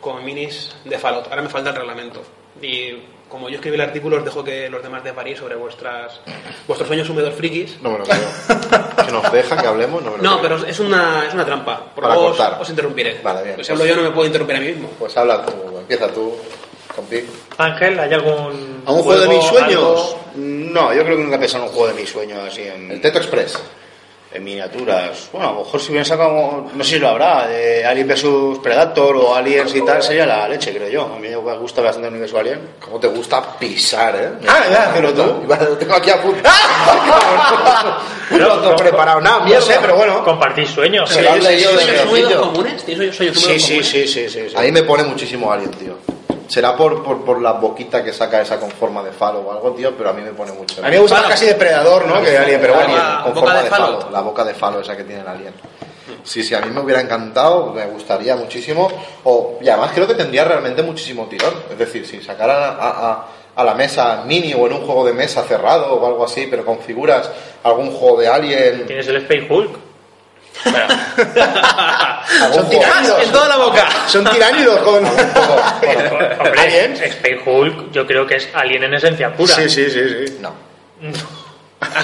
con 0.00 0.24
minis 0.24 0.74
de 0.84 0.98
Fallout. 0.98 1.26
Ahora 1.28 1.42
me 1.42 1.48
falta 1.48 1.70
el 1.70 1.76
reglamento. 1.76 2.22
Y 2.62 2.92
como 3.28 3.48
yo 3.48 3.56
escribí 3.56 3.74
el 3.76 3.82
artículo, 3.82 4.16
os 4.16 4.24
dejo 4.24 4.42
que 4.42 4.68
los 4.70 4.82
demás 4.82 5.04
desvaríen 5.04 5.36
sobre 5.36 5.54
vuestras, 5.54 6.20
vuestros 6.66 6.88
sueños 6.88 7.08
húmedos 7.10 7.34
frikis. 7.34 7.80
No 7.82 7.90
me 7.90 7.98
lo 7.98 8.04
creo. 8.04 8.18
que 9.06 9.12
nos 9.12 9.30
deja 9.32 9.56
que 9.56 9.66
hablemos, 9.66 10.02
no 10.02 10.12
me 10.12 10.16
lo 10.16 10.22
No, 10.22 10.38
creo. 10.40 10.42
pero 10.58 10.66
es 10.68 10.80
una, 10.80 11.24
es 11.26 11.34
una 11.34 11.44
trampa. 11.44 11.78
Por 11.94 12.02
Para 12.02 12.14
luego 12.14 12.30
os, 12.30 12.36
cortar. 12.36 12.60
os 12.60 12.68
interrumpiré. 12.70 13.20
Vale, 13.22 13.42
bien. 13.42 13.54
Pues 13.56 13.66
si 13.66 13.72
hablo 13.72 13.84
yo 13.86 13.96
no 13.96 14.02
me 14.02 14.10
puedo 14.10 14.26
interrumpir 14.26 14.56
a 14.56 14.60
mí 14.60 14.66
mismo. 14.68 14.88
Pues 14.98 15.16
habla 15.16 15.44
tú, 15.44 15.78
empieza 15.78 16.08
tú, 16.08 16.34
compi. 16.94 17.24
Ángel, 17.58 18.00
¿hay 18.00 18.12
algún. 18.14 18.82
¿A 18.86 18.92
un 18.92 19.02
juego 19.02 19.20
de 19.20 19.28
mis 19.28 19.44
sueños? 19.44 19.72
algo? 19.74 20.18
No, 20.36 20.94
yo 20.94 21.02
creo 21.04 21.16
que 21.16 21.22
nunca 21.22 21.36
he 21.36 21.40
pensado 21.40 21.64
en 21.64 21.70
un 21.70 21.76
juego 21.76 21.92
de 21.94 22.00
mis 22.00 22.10
sueños 22.10 22.38
así 22.48 22.62
en, 22.62 22.90
El 22.90 23.00
Teto 23.00 23.18
Express. 23.18 23.58
En 24.32 24.44
miniaturas. 24.44 25.28
Bueno, 25.32 25.48
a 25.48 25.52
lo 25.52 25.58
mejor 25.60 25.80
si 25.80 25.88
hubieran 25.88 26.04
sacado, 26.04 26.66
no 26.74 26.84
sé 26.84 26.90
si 26.94 26.98
lo 26.98 27.08
habrá, 27.08 27.46
de 27.48 27.84
Alien 27.84 28.08
vs 28.08 28.58
Predator 28.62 29.16
o 29.16 29.34
Aliens 29.34 29.74
y 29.74 29.80
tal, 29.84 30.02
sería 30.02 30.26
la 30.26 30.46
leche, 30.48 30.72
creo 30.74 30.88
yo. 30.88 31.02
A 31.14 31.18
mí 31.18 31.28
me 31.28 31.36
gusta 31.36 31.80
bastante 31.80 32.08
el 32.08 32.12
universo 32.14 32.38
Alien. 32.38 32.60
¿Cómo 32.84 33.00
te 33.00 33.06
gusta 33.08 33.42
pisar, 33.58 34.14
eh? 34.16 34.46
Ah, 34.46 34.64
ya, 34.70 34.90
pero 34.94 35.12
tú. 35.14 35.42
Lo 35.48 35.56
tengo 35.78 35.94
aquí 35.94 36.10
apuntado. 36.10 36.54
No 38.30 38.36
lo 38.36 38.60
tengo 38.60 38.76
preparado 38.76 39.20
nada, 39.22 39.38
No 39.38 39.44
mierda. 39.46 39.62
sé, 39.64 39.78
pero 39.80 39.96
bueno. 39.96 40.22
Compartís 40.22 40.68
sueños. 40.68 41.08
Se 41.08 41.22
lo 41.22 41.30
has 41.30 41.42
leído 41.42 41.72
de 41.72 41.78
¿Tienes 41.78 42.00
sueños 42.02 42.28
reojillo. 42.28 42.40
comunes? 42.52 42.84
¿Tienes 42.84 43.16
sueños 43.16 43.36
Sí, 43.38 43.58
sí, 43.58 43.68
comunes? 43.72 43.88
sí, 43.88 44.06
sí, 44.06 44.28
sí. 44.28 44.54
A 44.54 44.60
mí 44.60 44.72
me 44.72 44.82
pone 44.82 45.04
muchísimo 45.04 45.50
Alien, 45.50 45.70
tío. 45.70 45.94
Será 46.48 46.74
por, 46.74 47.02
por, 47.04 47.24
por 47.24 47.40
la 47.42 47.52
boquita 47.52 48.02
que 48.02 48.12
saca 48.12 48.40
esa 48.40 48.58
con 48.58 48.70
forma 48.70 49.02
de 49.02 49.12
falo 49.12 49.40
o 49.40 49.52
algo, 49.52 49.72
tío, 49.72 49.94
pero 49.96 50.10
a 50.10 50.12
mí 50.14 50.22
me 50.22 50.32
pone 50.32 50.50
mucho. 50.52 50.80
A 50.80 50.86
mí 50.86 50.92
me 50.92 50.98
gusta 50.98 51.18
más 51.20 51.26
casi 51.28 51.44
Depredador, 51.46 52.06
¿no? 52.06 52.20
Que 52.22 52.36
Alien, 52.38 52.60
pero 52.60 52.74
bueno. 52.74 52.88
Alien. 52.94 53.22
con 53.22 53.34
boca 53.34 53.40
forma 53.40 53.56
de 53.58 53.62
de 53.64 53.70
falo. 53.70 53.98
falo, 54.00 54.10
la 54.10 54.20
boca 54.22 54.44
de 54.44 54.54
falo 54.54 54.80
esa 54.80 54.96
que 54.96 55.04
tiene 55.04 55.20
el 55.22 55.28
alien. 55.28 55.52
Sí, 56.24 56.42
sí, 56.42 56.54
a 56.54 56.60
mí 56.60 56.70
me 56.70 56.80
hubiera 56.80 57.00
encantado, 57.00 57.72
me 57.72 57.84
gustaría 57.86 58.34
muchísimo, 58.34 58.88
o, 59.24 59.58
y 59.60 59.68
además 59.68 59.90
creo 59.94 60.06
que 60.06 60.14
tendría 60.14 60.44
realmente 60.44 60.82
muchísimo 60.82 61.26
tirón. 61.26 61.52
Es 61.70 61.78
decir, 61.78 62.06
si 62.06 62.20
sacaran 62.22 62.56
a, 62.62 62.68
a- 62.80 63.26
a 63.54 63.64
la 63.64 63.74
mesa 63.74 64.22
mini 64.24 64.54
o 64.54 64.66
en 64.68 64.72
un 64.74 64.86
juego 64.86 65.04
de 65.04 65.12
mesa 65.12 65.42
cerrado 65.42 65.92
o 65.94 66.06
algo 66.06 66.24
así, 66.24 66.46
pero 66.48 66.64
con 66.64 66.78
figuras, 66.78 67.28
algún 67.64 67.90
juego 67.90 68.20
de 68.20 68.28
alien. 68.28 68.86
Tienes 68.86 69.08
el 69.08 69.16
Space 69.16 69.46
Hulk. 69.50 69.87
Son 72.54 72.68
tiránidos. 72.68 73.22
En 73.22 73.32
toda 73.32 73.48
la 73.48 73.56
boca. 73.56 73.88
Son 74.06 74.24
tiránidos 74.24 74.78
con... 74.80 75.04
Hombre, 75.04 76.60
¿Alien? 76.60 76.92
Space 76.94 77.40
Hulk, 77.44 77.90
yo 77.92 78.06
creo 78.06 78.26
que 78.26 78.36
es 78.36 78.48
Alien 78.54 78.84
en 78.84 78.94
esencia 78.94 79.32
pura. 79.34 79.54
Sí, 79.54 79.68
sí, 79.68 79.90
sí, 79.90 80.26
sí. 80.26 80.38
no. 80.40 80.52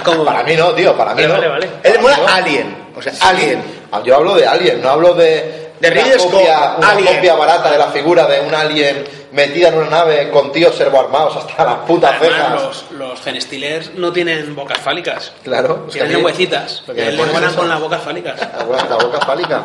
¿cómo? 0.05 0.25
Para 0.25 0.43
mí 0.45 0.55
no, 0.57 0.73
tío, 0.73 0.97
para 0.97 1.15
mí 1.15 1.23
Vale, 1.27 1.47
no. 1.47 1.53
vale, 1.53 1.69
vale. 1.83 1.99
No. 2.01 2.29
Alien. 2.29 2.77
O 2.97 3.03
sea, 3.03 3.13
Sí, 3.13 3.19
Alien. 3.23 3.63
ah, 3.93 4.01
Yo 4.05 4.17
hablo 4.17 4.35
de 4.37 4.47
Alien, 4.47 4.81
no 4.81 4.89
hablo 4.91 5.15
de, 5.15 5.64
De 5.81 5.91
una, 5.91 6.03
Ridley 6.03 6.19
Scott, 6.19 6.31
copia, 6.33 6.75
una 6.79 6.91
Alien. 6.91 7.15
copia 7.17 7.35
barata 7.35 7.71
de 7.73 7.79
la 7.79 7.87
figura 7.89 8.27
de 8.27 8.41
un 8.41 8.55
alien 8.55 9.05
metida 9.33 9.69
en 9.69 9.75
una 9.75 9.91
nave 9.91 10.31
con 10.31 10.53
tíos 10.53 10.75
servoarmados 10.77 11.37
hasta 11.37 11.65
las 11.65 11.75
putas 11.87 12.19
cejas. 12.21 12.41
Además, 12.41 12.63
los, 12.63 12.91
los 12.93 13.21
genestealers 13.21 13.95
no 13.95 14.13
tienen 14.13 14.55
bocas 14.55 14.79
fálicas. 14.79 15.33
Claro, 15.43 15.87
Tienen 15.91 16.09
mí- 16.11 16.15
lengüecitas. 16.17 16.85
lo 16.87 16.95
que 16.95 17.01
me 17.03 17.07
Les 17.11 17.17
pone 17.17 17.27
es 17.27 17.33
buenan 17.33 17.51
eso. 17.51 17.59
con 17.59 17.69
las 17.69 17.81
bocas 17.81 18.03
fálicas. 18.03 18.41
La 18.89 18.97
boca 18.97 19.21
fálica. 19.27 19.63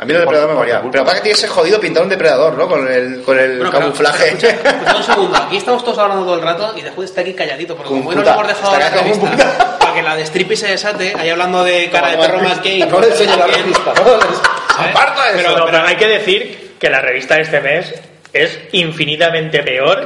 A 0.00 0.04
mí 0.04 0.12
el 0.12 0.20
depredador 0.20 0.50
me 0.50 0.54
moría. 0.54 0.80
Pero 0.90 1.02
aparte 1.02 1.20
que 1.20 1.24
tiene 1.24 1.36
ese 1.38 1.48
jodido 1.48 1.80
pintar 1.80 2.04
un 2.04 2.08
depredador, 2.08 2.54
¿no? 2.54 2.68
Con 2.68 2.86
el, 2.86 3.22
con 3.22 3.36
el 3.38 3.56
Bueno, 3.58 3.72
camuflaje. 3.72 4.36
pero 4.40 4.52
escucha, 4.52 4.70
escucha 4.70 4.96
un 4.96 5.02
segundo. 5.02 5.36
Aquí 5.38 5.56
estamos 5.56 5.84
todos 5.84 5.98
hablando 5.98 6.24
todo 6.24 6.34
el 6.36 6.42
rato 6.42 6.72
y 6.76 6.82
después 6.82 7.10
está 7.10 7.22
aquí 7.22 7.34
calladito. 7.34 7.74
Porque 7.76 7.88
Como 7.90 8.12
no 8.12 8.22
hemos 8.22 8.46
dejado 8.46 8.78
la 8.78 8.90
como 8.90 9.02
revista 9.02 9.76
para 9.80 9.94
que 9.94 10.02
la 10.02 10.14
de 10.16 10.24
Strippy 10.26 10.56
se 10.56 10.68
desate, 10.68 11.14
ahí 11.18 11.30
hablando 11.30 11.64
de 11.64 11.90
cara 11.90 12.10
de 12.10 12.16
perro 12.18 12.38
McCain. 12.40 12.88
No 12.90 13.00
le 13.00 13.08
enseño 13.08 13.36
la 13.36 13.46
revista. 13.48 13.90
Aparta 13.90 15.30
eso. 15.30 15.38
Pero, 15.52 15.64
pero 15.66 15.82
hay 15.84 15.96
que 15.96 16.06
decir 16.06 16.76
que 16.78 16.88
la 16.90 17.00
revista 17.00 17.34
de 17.34 17.40
este 17.42 17.60
mes 17.60 17.92
es 18.32 18.56
infinitamente 18.72 19.62
peor 19.64 20.04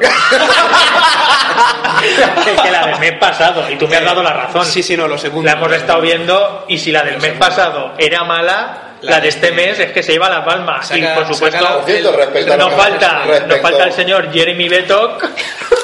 que 2.63 2.71
la 2.71 2.87
del 2.87 2.99
mes 2.99 3.13
pasado. 3.19 3.71
Y 3.71 3.77
tú 3.77 3.89
me 3.89 3.97
has 3.97 4.05
dado 4.05 4.23
la 4.23 4.33
razón. 4.33 4.65
Sí, 4.65 4.83
sí, 4.83 4.97
no, 4.97 5.07
lo 5.09 5.19
segundo. 5.19 5.47
La 5.51 5.59
hemos 5.59 5.73
estado 5.73 6.01
viendo 6.01 6.65
y 6.69 6.79
si 6.79 6.93
la 6.93 7.03
del 7.03 7.21
mes 7.21 7.33
pasado 7.33 7.93
era 7.99 8.25
mala, 8.25 8.92
la 9.03 9.21
de 9.21 9.29
este 9.29 9.53
mes 9.53 9.79
es 9.79 9.93
que 9.93 10.03
se 10.03 10.15
iba 10.15 10.29
la 10.31 10.45
palma. 10.45 10.81
Y 10.83 10.87
Saca- 10.87 11.15
por 11.17 11.35
supuesto, 11.35 11.61
la- 11.63 11.77
Por 11.77 11.85
cierto, 11.85 12.13
respecto 12.17 12.57
nos 12.57 12.73
falta, 12.75 13.25
nos 13.47 13.61
falta 13.61 13.85
el 13.85 13.93
señor 13.93 14.33
Jeremy 14.33 14.69
Betok. 14.69 15.25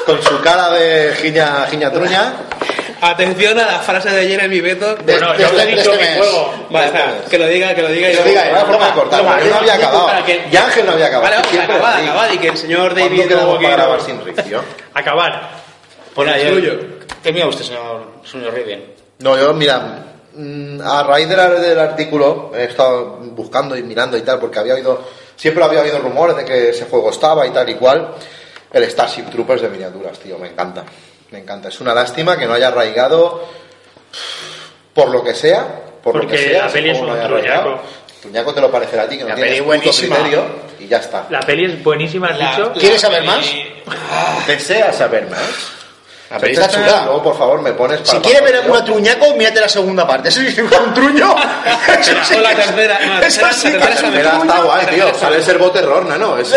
Con 0.05 0.23
su 0.23 0.39
cara 0.41 0.69
de 0.71 1.13
giña, 1.21 1.65
giña 1.69 1.91
truña. 1.91 2.33
Atención 3.01 3.57
a 3.59 3.65
la 3.65 3.79
frase 3.79 4.09
de 4.09 4.27
Jeremy 4.27 4.59
Beto. 4.59 4.97
Bueno, 5.05 5.37
yo 5.37 5.47
os 5.47 5.59
he 5.59 5.65
dicho 5.67 5.91
mi 5.93 6.17
juego. 6.17 6.67
Vale, 6.69 6.85
espera, 6.87 7.13
que 7.29 7.37
lo 7.37 7.47
diga, 7.47 7.73
que 7.75 7.81
lo 7.81 7.87
diga. 7.89 8.09
y 8.09 8.11
Que 8.11 8.17
lo 8.19 8.23
diga, 8.25 8.65
forma 8.65 8.87
de 8.87 8.93
cortar. 8.93 9.19
Toma, 9.21 9.39
Yo 9.41 9.49
no 9.51 9.55
había 9.57 9.73
acabado. 9.75 10.25
que- 10.25 10.47
Y 10.51 10.57
Ángel 10.57 10.85
no 10.85 10.91
había 10.93 11.05
acabado. 11.07 11.35
Vale, 11.35 11.47
vamos, 11.53 11.69
acabad, 12.09 12.31
y 12.33 12.37
que 12.39 12.47
el 12.49 12.57
señor 12.57 12.93
¿Cuándo 12.93 13.15
David 13.15 13.31
luego 13.31 13.55
para 13.55 13.69
grabar 13.69 14.01
sin 14.01 14.25
Rick, 14.25 14.43
tío? 14.43 14.61
Acabar. 14.93 15.49
Suyo. 16.15 16.71
el... 16.71 16.99
¿Qué 17.23 17.31
mira 17.31 17.47
usted, 17.47 17.63
señor, 17.63 18.07
señor 18.29 18.53
Riven? 18.53 18.93
No, 19.19 19.37
yo, 19.37 19.53
mira, 19.53 19.81
a 20.83 21.03
raíz 21.03 21.27
de 21.27 21.35
la- 21.35 21.49
del 21.49 21.79
artículo 21.79 22.51
he 22.55 22.65
estado 22.65 23.17
buscando 23.21 23.75
y 23.77 23.83
mirando 23.83 24.15
y 24.17 24.21
tal, 24.21 24.39
porque 24.39 24.59
había 24.59 24.75
oído, 24.75 25.01
siempre 25.35 25.63
había 25.63 25.81
oído 25.81 25.99
rumores 25.99 26.37
de 26.37 26.45
que 26.45 26.69
ese 26.69 26.85
juego 26.85 27.09
estaba 27.09 27.45
y 27.47 27.51
tal 27.51 27.69
y 27.69 27.75
cual. 27.75 28.13
El 28.71 28.83
Starship 28.89 29.23
Troopers 29.31 29.61
de 29.63 29.69
miniaturas, 29.69 30.19
tío, 30.19 30.37
me 30.37 30.49
encanta. 30.49 30.83
Me 31.31 31.39
encanta. 31.39 31.69
Es 31.69 31.79
una 31.81 31.93
lástima 31.93 32.37
que 32.37 32.45
no 32.45 32.53
haya 32.53 32.67
arraigado 32.67 33.43
por 34.93 35.09
lo 35.09 35.23
que 35.23 35.33
sea. 35.33 35.83
Por 36.03 36.15
lo 36.15 36.21
Porque 36.21 36.37
que 36.37 36.43
sea, 36.49 36.65
la 36.67 36.71
peli 36.71 36.89
es 36.91 36.99
un 36.99 37.07
truñaco. 37.07 37.79
Truñaco 38.21 38.53
te 38.53 38.61
lo 38.61 38.71
parecerá 38.71 39.03
a 39.03 39.07
ti, 39.09 39.17
que 39.17 39.23
no 39.23 39.29
La 39.29 39.35
tienes 39.35 39.53
peli 39.53 39.61
puto 39.63 39.67
buenísima. 39.77 40.15
criterio 40.17 40.43
y 40.79 40.87
ya 40.87 40.97
está. 40.97 41.25
La 41.29 41.39
peli 41.41 41.65
es 41.65 41.83
buenísima, 41.83 42.27
has 42.27 42.37
dicho. 42.57 42.73
¿Quieres 42.73 43.01
saber 43.01 43.23
más? 43.23 43.45
¿Deseas 44.47 44.95
saber 44.95 45.27
más? 45.29 45.71
La 46.29 46.37
peli 46.37 46.53
está 46.53 46.67
chula. 46.67 47.03
Luego, 47.05 47.23
por 47.23 47.37
favor, 47.37 47.61
me 47.61 47.73
pones 47.73 48.01
Si 48.03 48.17
para 48.17 48.21
quieres 48.21 48.43
ver 48.43 48.69
una 48.69 48.85
truñaco, 48.85 49.33
mírate 49.35 49.59
la 49.61 49.69
segunda 49.69 50.05
parte. 50.07 50.29
Eso 50.29 50.41
sí, 50.41 50.61
un 50.61 50.93
truño. 50.93 51.35
O 51.35 52.39
la 52.41 52.55
tercera, 52.55 52.99
no, 53.05 53.13
la 53.15 53.19
tercera- 53.21 53.53
sí, 53.53 53.71
la 53.71 53.79
tercera 53.87 54.35
es 54.35 54.41
está 54.41 54.61
guay, 54.61 54.85
tío. 54.87 55.13
Sale 55.15 55.35
el 55.37 55.43
servoterror, 55.43 56.05
¿no? 56.05 56.17
no 56.17 56.37
es, 56.37 56.53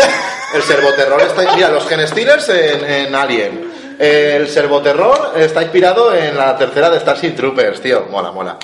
el 0.53 0.61
servoterror 0.63 1.21
está... 1.21 1.55
Mira, 1.55 1.69
los 1.69 1.87
Gen 1.87 2.07
Stealers 2.07 2.49
en, 2.49 2.85
en 2.85 3.15
Alien. 3.15 3.73
El 3.99 4.47
servoterror 4.47 5.33
está 5.35 5.61
inspirado 5.63 6.13
en 6.15 6.37
la 6.37 6.57
tercera 6.57 6.89
de 6.89 6.99
Starship 6.99 7.31
Troopers, 7.35 7.81
tío. 7.81 8.05
Mola, 8.09 8.31
mola. 8.31 8.57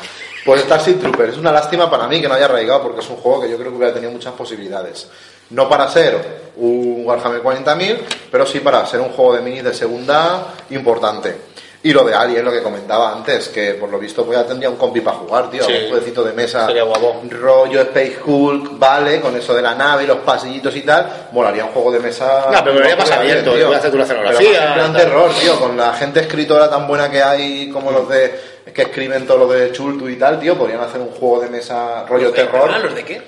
Pues 0.46 0.62
Starship 0.62 1.00
Troopers 1.00 1.34
es 1.34 1.38
una 1.40 1.52
lástima 1.52 1.90
para 1.90 2.08
mí 2.08 2.22
que 2.22 2.28
no 2.28 2.34
haya 2.36 2.46
arraigado 2.46 2.82
porque 2.84 3.02
es 3.02 3.10
un 3.10 3.18
juego 3.18 3.42
que 3.42 3.50
yo 3.50 3.58
creo 3.58 3.72
que 3.72 3.78
hubiera 3.78 3.94
tenido 3.94 4.12
muchas 4.12 4.34
posibilidades. 4.34 5.08
No 5.52 5.68
para 5.70 5.88
ser 5.90 6.40
un 6.58 7.04
Warhammer 7.06 7.42
40.000, 7.42 7.98
pero 8.32 8.46
sí 8.46 8.60
para 8.60 8.86
ser 8.86 9.00
un 9.02 9.10
juego 9.10 9.36
de 9.36 9.42
minis 9.42 9.64
de 9.64 9.74
segunda 9.74 10.54
importante. 10.70 11.36
Y 11.82 11.94
lo 11.94 12.04
de 12.04 12.14
Alien, 12.14 12.44
lo 12.44 12.52
que 12.52 12.62
comentaba 12.62 13.14
antes, 13.14 13.48
que 13.48 13.76
por 13.76 13.90
lo 13.90 13.98
visto 13.98 14.26
pues 14.26 14.38
ya 14.38 14.46
tendría 14.46 14.70
un 14.70 14.76
compi 14.76 15.00
para 15.00 15.16
jugar, 15.16 15.50
tío. 15.50 15.64
Sí. 15.64 15.72
Un 15.72 15.90
jueguecito 15.90 16.26
de 16.26 16.34
mesa 16.34 16.66
Sería 16.68 16.84
guapo. 16.84 17.22
rollo 17.30 17.80
Space 17.80 18.18
Hulk, 18.26 18.78
vale, 18.78 19.22
con 19.22 19.34
eso 19.38 19.54
de 19.54 19.62
la 19.62 19.74
nave 19.76 20.04
y 20.04 20.08
los 20.08 20.18
pasillitos 20.18 20.76
y 20.76 20.82
tal, 20.82 21.30
molaría 21.32 21.64
un 21.64 21.72
juego 21.72 21.94
de 21.94 22.02
mesa. 22.02 22.48
No, 22.52 22.60
pero 22.62 22.74
molaría 22.74 22.98
más 22.98 23.06
Tío. 23.10 23.16
abierto, 23.20 23.52
Pero 23.54 23.66
voy 23.68 23.76
a 23.76 23.78
hacer 23.80 23.94
más 23.96 24.10
escenografía, 24.10 24.76
tal. 24.76 24.94
terror, 24.94 25.32
tío, 25.42 25.58
con 25.58 25.78
la 25.78 25.94
gente 25.94 26.20
escritora 26.20 26.70
tan 26.70 26.86
buena 26.86 27.10
que 27.10 27.24
hay, 27.24 27.70
como 27.72 27.92
los 27.92 28.10
de 28.10 28.60
que 28.74 28.82
escriben 28.82 29.26
todo 29.26 29.38
lo 29.38 29.48
de 29.48 29.72
Chultu 29.72 30.10
y 30.10 30.18
tal, 30.18 30.38
tío, 30.38 30.58
podrían 30.58 30.82
hacer 30.82 31.00
un 31.00 31.12
juego 31.12 31.40
de 31.40 31.50
mesa 31.50 32.06
rollo 32.10 32.32
terror. 32.34 32.70
¿Ah, 32.74 32.80
¿Los 32.80 32.94
de 32.94 33.06
qué? 33.06 33.22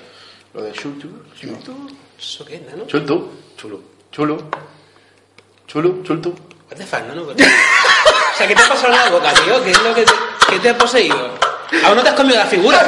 Lo 0.52 0.60
de 0.62 0.72
Chultu, 0.72 1.08
Chultu, 1.40 1.74
¿Eso 2.22 2.44
qué, 2.44 2.64
no? 2.76 2.86
Chultu, 2.86 3.32
Chulu, 3.56 3.82
Chulu, 4.12 4.38
Chulu, 5.66 6.02
Chultu. 6.04 6.30
What 6.70 6.76
the 6.76 6.86
fuck, 6.86 7.00
no, 7.08 7.16
no, 7.16 7.22
o 7.32 7.34
sea, 7.34 8.46
¿qué 8.46 8.54
te 8.54 8.62
ha 8.62 8.68
pasado 8.68 8.94
en 8.94 9.00
la 9.00 9.10
boca, 9.10 9.34
tío? 9.34 9.64
¿Qué 9.64 9.72
es 9.72 9.82
lo 9.82 9.92
que 9.92 10.04
te, 10.04 10.12
qué 10.48 10.58
te 10.60 10.68
ha 10.68 10.78
poseído? 10.78 11.34
Aún 11.86 11.96
no 11.96 12.02
te 12.02 12.08
has 12.10 12.14
comido 12.14 12.38
la 12.38 12.46
figura, 12.46 12.78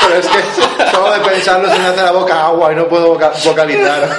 Pero 0.00 0.18
es 0.20 0.26
que 0.28 0.38
solo 0.90 1.12
de 1.12 1.20
pensarlo 1.20 1.68
se 1.72 1.78
me 1.78 1.86
hace 1.88 2.02
la 2.02 2.12
boca 2.12 2.46
agua 2.46 2.72
y 2.72 2.76
no 2.76 2.86
puedo 2.88 3.08
voca- 3.14 3.32
vocalizar. 3.44 4.08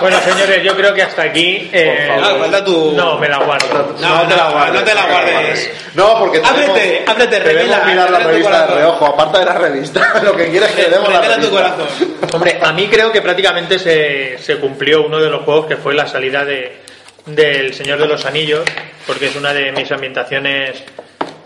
Bueno, 0.00 0.18
señores, 0.20 0.62
yo 0.64 0.76
creo 0.76 0.92
que 0.92 1.02
hasta 1.02 1.22
aquí. 1.22 1.70
eh, 1.72 2.10
Por 2.12 2.24
favor. 2.24 2.40
falta 2.40 2.64
tu- 2.64 2.92
No, 2.96 3.16
me 3.18 3.28
la 3.28 3.38
guardo. 3.38 3.94
No, 4.00 4.24
no, 4.24 4.72
no 4.72 4.82
te 4.84 4.94
la 4.94 5.06
guardes. 5.06 5.70
No, 5.94 6.18
porque 6.18 6.40
tenemos, 6.40 6.70
Ábrete, 6.70 7.04
ábrete, 7.06 7.38
revela, 7.38 7.78
mirar 7.86 8.10
la 8.10 8.18
revista 8.18 8.66
de 8.66 8.74
reojo, 8.74 9.06
aparte 9.06 9.38
de 9.38 9.44
la 9.46 9.52
revista, 9.54 10.20
lo 10.22 10.36
que 10.36 10.50
quieres 10.50 10.70
es 10.70 10.74
que 10.74 10.90
demos 10.90 11.08
la 11.10 11.20
Revela 11.22 11.36
tu 11.36 11.56
revista. 11.56 11.74
corazón. 11.76 11.86
Hombre, 12.32 12.58
a 12.62 12.72
mí 12.72 12.88
creo 12.88 13.10
que 13.12 13.22
prácticamente 13.22 13.78
se, 13.78 14.36
se 14.38 14.58
cumplió 14.58 15.06
uno 15.06 15.18
de 15.18 15.30
los 15.30 15.44
juegos 15.44 15.66
que 15.66 15.76
fue 15.76 15.94
la 15.94 16.06
salida 16.06 16.44
de 16.44 16.82
del 17.26 17.74
Señor 17.74 17.98
de 17.98 18.06
los 18.06 18.24
Anillos, 18.24 18.64
porque 19.06 19.26
es 19.26 19.36
una 19.36 19.52
de 19.52 19.72
mis 19.72 19.90
ambientaciones 19.90 20.82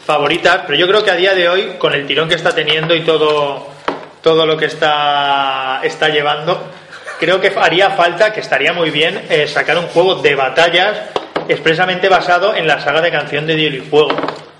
favoritas, 0.04 0.62
pero 0.66 0.78
yo 0.78 0.86
creo 0.86 1.02
que 1.02 1.10
a 1.10 1.16
día 1.16 1.34
de 1.34 1.48
hoy, 1.48 1.74
con 1.78 1.94
el 1.94 2.06
tirón 2.06 2.28
que 2.28 2.34
está 2.34 2.54
teniendo 2.54 2.94
y 2.94 3.00
todo, 3.02 3.66
todo 4.22 4.46
lo 4.46 4.56
que 4.56 4.66
está, 4.66 5.80
está 5.82 6.08
llevando, 6.08 6.62
creo 7.18 7.40
que 7.40 7.52
haría 7.56 7.90
falta, 7.90 8.32
que 8.32 8.40
estaría 8.40 8.72
muy 8.72 8.90
bien, 8.90 9.22
eh, 9.30 9.46
sacar 9.48 9.78
un 9.78 9.86
juego 9.86 10.16
de 10.16 10.34
batallas 10.34 10.98
expresamente 11.48 12.08
basado 12.08 12.54
en 12.54 12.66
la 12.66 12.80
saga 12.80 13.00
de 13.00 13.10
Canción 13.10 13.46
de 13.46 13.56
Hielo 13.56 13.76
y 13.76 13.80
Fuego. 13.80 14.10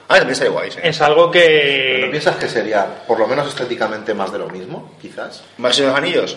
Ah, 0.08 0.18
sería 0.34 0.50
guay, 0.50 0.70
sí. 0.72 0.78
Es 0.82 1.00
algo 1.00 1.26
¿No 1.26 1.30
que... 1.30 2.08
piensas 2.10 2.36
que 2.36 2.48
sería, 2.48 2.84
por 3.06 3.18
lo 3.18 3.28
menos 3.28 3.46
estéticamente, 3.46 4.12
más 4.12 4.32
de 4.32 4.38
lo 4.38 4.48
mismo, 4.48 4.92
quizás? 5.00 5.44
¿Más 5.58 5.78
en 5.78 5.86
los 5.86 5.96
anillos? 5.96 6.36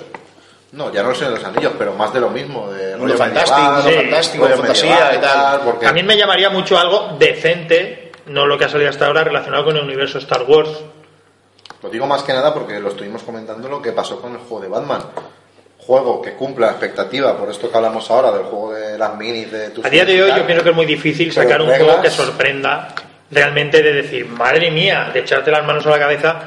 No, 0.73 0.91
ya 0.91 1.03
no 1.03 1.13
sé 1.13 1.25
de 1.25 1.31
los 1.31 1.43
anillos, 1.43 1.73
pero 1.77 1.93
más 1.93 2.11
de 2.13 2.19
lo 2.19 2.29
mismo. 2.29 2.69
De 2.71 2.97
rollo 2.97 3.15
fantástico, 3.15 3.59
medieval, 3.61 3.83
sí, 3.83 3.95
fantástico, 4.09 4.47
fantasía 4.47 4.89
medieval 4.89 5.15
y 5.15 5.19
tal. 5.21 5.61
porque 5.61 5.85
También 5.85 6.05
me 6.07 6.17
llamaría 6.17 6.49
mucho 6.49 6.77
algo 6.77 7.15
decente, 7.19 8.11
no 8.25 8.45
lo 8.47 8.57
que 8.57 8.65
ha 8.65 8.69
salido 8.69 8.89
hasta 8.89 9.05
ahora, 9.05 9.23
relacionado 9.23 9.65
con 9.65 9.77
el 9.77 9.83
universo 9.83 10.17
Star 10.17 10.43
Wars. 10.47 10.69
Lo 11.83 11.89
digo 11.89 12.07
más 12.07 12.23
que 12.23 12.33
nada 12.33 12.53
porque 12.53 12.79
lo 12.79 12.89
estuvimos 12.89 13.21
comentando 13.23 13.67
lo 13.69 13.81
que 13.81 13.91
pasó 13.91 14.19
con 14.19 14.31
el 14.33 14.39
juego 14.39 14.61
de 14.61 14.67
Batman. 14.69 15.03
Juego 15.77 16.21
que 16.21 16.33
cumpla 16.33 16.67
la 16.67 16.71
expectativa, 16.73 17.37
por 17.37 17.49
esto 17.49 17.69
que 17.69 17.75
hablamos 17.77 18.09
ahora 18.09 18.31
del 18.31 18.43
juego 18.43 18.73
de 18.73 18.97
las 18.97 19.15
minis 19.17 19.51
de 19.51 19.69
tus 19.71 19.85
A 19.85 19.89
día 19.89 20.05
de 20.05 20.23
hoy 20.23 20.31
yo 20.35 20.45
pienso 20.45 20.63
que 20.63 20.69
es 20.69 20.75
muy 20.75 20.85
difícil 20.85 21.31
sacar 21.33 21.61
un 21.61 21.67
reglas- 21.67 21.83
juego 21.83 22.01
que 22.01 22.09
sorprenda 22.09 22.95
realmente 23.29 23.81
de 23.83 23.93
decir, 23.93 24.25
madre 24.27 24.71
mía, 24.71 25.09
de 25.13 25.19
echarte 25.19 25.51
las 25.51 25.65
manos 25.65 25.85
a 25.85 25.89
la 25.89 25.99
cabeza, 25.99 26.39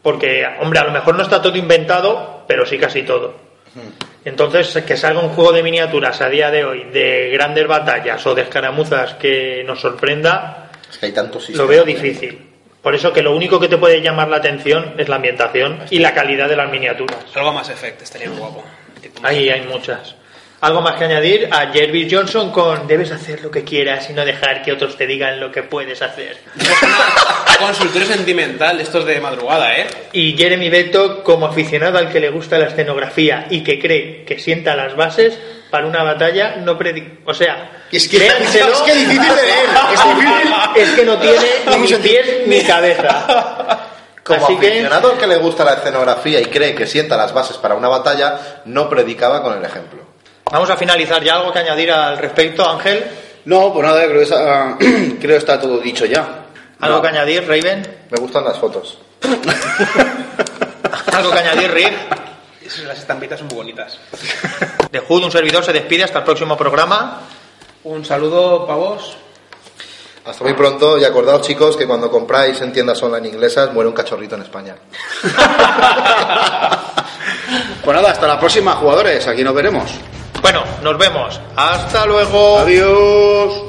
porque, 0.00 0.46
hombre, 0.60 0.78
a 0.78 0.84
lo 0.84 0.92
mejor 0.92 1.16
no 1.16 1.22
está 1.22 1.42
todo 1.42 1.56
inventado, 1.58 2.44
pero 2.46 2.64
sí 2.64 2.78
casi 2.78 3.02
todo. 3.02 3.43
Entonces, 4.24 4.82
que 4.84 4.96
salga 4.96 5.20
un 5.20 5.30
juego 5.30 5.52
de 5.52 5.62
miniaturas 5.62 6.20
a 6.20 6.28
día 6.28 6.50
de 6.50 6.64
hoy, 6.64 6.84
de 6.84 7.30
grandes 7.32 7.66
batallas 7.66 8.24
o 8.26 8.34
de 8.34 8.42
escaramuzas 8.42 9.14
que 9.14 9.62
nos 9.64 9.80
sorprenda, 9.80 10.70
Es 10.90 10.98
que 10.98 11.06
hay 11.06 11.12
tantos 11.12 11.50
lo 11.50 11.66
veo 11.66 11.84
difícil. 11.84 12.50
Por 12.82 12.94
eso 12.94 13.12
que 13.12 13.22
lo 13.22 13.34
único 13.34 13.58
que 13.58 13.68
te 13.68 13.78
puede 13.78 14.02
llamar 14.02 14.28
la 14.28 14.36
atención 14.36 14.94
es 14.98 15.08
la 15.08 15.16
ambientación 15.16 15.80
y 15.90 15.98
la 15.98 16.12
calidad 16.12 16.48
de 16.48 16.56
las 16.56 16.70
miniaturas. 16.70 17.18
Algo 17.34 17.52
más 17.52 17.68
efecto, 17.70 18.04
estaría 18.04 18.28
muy 18.28 18.38
guapo. 18.38 18.62
Ahí 19.22 19.48
hay 19.48 19.62
muchas. 19.62 20.14
¿Algo 20.60 20.80
más 20.80 20.96
que 20.96 21.04
añadir? 21.04 21.48
A 21.50 21.70
Jervis 21.72 22.12
Johnson 22.12 22.50
con 22.50 22.86
debes 22.86 23.10
hacer 23.10 23.42
lo 23.42 23.50
que 23.50 23.64
quieras 23.64 24.08
y 24.08 24.12
no 24.12 24.24
dejar 24.24 24.62
que 24.62 24.72
otros 24.72 24.96
te 24.96 25.06
digan 25.06 25.40
lo 25.40 25.50
que 25.50 25.62
puedes 25.62 26.00
hacer. 26.00 26.38
Consultorio 27.66 28.06
sentimental, 28.08 28.80
estos 28.80 29.04
de 29.04 29.20
madrugada, 29.20 29.76
¿eh? 29.76 29.86
Y 30.12 30.36
Jeremy 30.36 30.68
Beto 30.68 31.22
como 31.22 31.46
aficionado 31.46 31.98
al 31.98 32.10
que 32.10 32.20
le 32.20 32.30
gusta 32.30 32.58
la 32.58 32.66
escenografía 32.66 33.46
y 33.50 33.62
que 33.62 33.78
cree 33.78 34.24
que 34.24 34.38
sienta 34.38 34.76
las 34.76 34.94
bases 34.96 35.38
para 35.70 35.86
una 35.86 36.02
batalla 36.02 36.56
no 36.56 36.78
predi... 36.78 37.18
O 37.24 37.34
sea, 37.34 37.84
Es 37.90 38.06
que, 38.08 38.18
créanselo. 38.18 38.72
es 38.72 38.78
que 38.78 38.94
difícil 38.94 39.22
de 39.22 39.42
leer. 39.42 39.68
Es 39.92 40.04
difícil. 40.04 40.54
es 40.76 40.90
que 40.90 41.04
no 41.04 41.18
tiene 41.18 41.38
ni 41.80 41.94
pies 41.96 42.26
ni 42.46 42.60
cabeza. 42.62 43.88
Como 44.22 44.44
Así 44.44 44.56
que 44.56 44.68
aficionado 44.68 45.12
al 45.12 45.18
que 45.18 45.26
le 45.26 45.36
gusta 45.36 45.64
la 45.64 45.74
escenografía 45.74 46.40
y 46.40 46.46
cree 46.46 46.74
que 46.74 46.86
sienta 46.86 47.16
las 47.16 47.34
bases 47.34 47.56
para 47.56 47.74
una 47.74 47.88
batalla, 47.88 48.62
no 48.66 48.88
predicaba 48.88 49.42
con 49.42 49.58
el 49.58 49.64
ejemplo. 49.64 50.00
vamos 50.50 50.70
a 50.70 50.76
finalizar 50.76 51.22
ya 51.22 51.34
algo 51.34 51.52
que 51.52 51.58
añadir 51.58 51.90
al 51.90 52.18
respecto, 52.18 52.68
Ángel. 52.68 53.04
No, 53.46 53.72
pues 53.72 53.84
nada, 53.86 54.04
creo 54.06 54.18
que 54.18 54.22
está, 54.22 54.76
creo 54.78 55.18
que 55.20 55.36
está 55.36 55.60
todo 55.60 55.78
dicho 55.78 56.06
ya. 56.06 56.43
¿Algo 56.84 56.96
No. 56.96 57.02
que 57.02 57.08
añadir, 57.08 57.42
Raven? 57.48 57.96
Me 58.10 58.18
gustan 58.20 58.44
las 58.44 58.58
fotos. 58.58 58.98
¿Algo 61.12 61.30
que 61.30 61.38
añadir, 61.38 61.70
Rick? 61.72 61.92
Esas- 62.64 62.84
Las 62.84 62.98
estampitas 62.98 63.38
son 63.38 63.48
muy 63.48 63.56
bonitas. 63.56 63.98
De 64.90 65.00
Hood, 65.00 65.24
un 65.24 65.30
servidor 65.30 65.64
se 65.64 65.72
despide 65.72 66.04
hasta 66.04 66.18
el 66.18 66.24
próximo 66.24 66.56
programa. 66.56 67.20
Un 67.84 68.04
saludo 68.04 68.66
para 68.66 68.78
vos. 68.78 69.16
Hasta 70.24 70.42
muy 70.42 70.54
pronto 70.54 70.98
y 70.98 71.04
acordaos 71.04 71.42
chicos 71.46 71.76
que 71.76 71.86
cuando 71.86 72.10
compráis 72.10 72.58
en 72.62 72.72
tiendas 72.72 73.02
online 73.02 73.28
inglesas 73.28 73.70
muere 73.74 73.88
un 73.88 73.94
cachorrito 73.94 74.34
en 74.36 74.42
España. 74.42 74.74
Pues 77.84 77.94
nada, 77.94 78.10
hasta 78.12 78.26
la 78.26 78.40
próxima, 78.40 78.72
jugadores. 78.76 79.26
Aquí 79.28 79.44
nos 79.44 79.54
veremos. 79.54 79.90
Bueno, 80.40 80.64
nos 80.82 80.96
vemos. 80.96 81.38
Hasta 81.54 82.06
luego. 82.06 82.60
Adiós. 82.60 83.62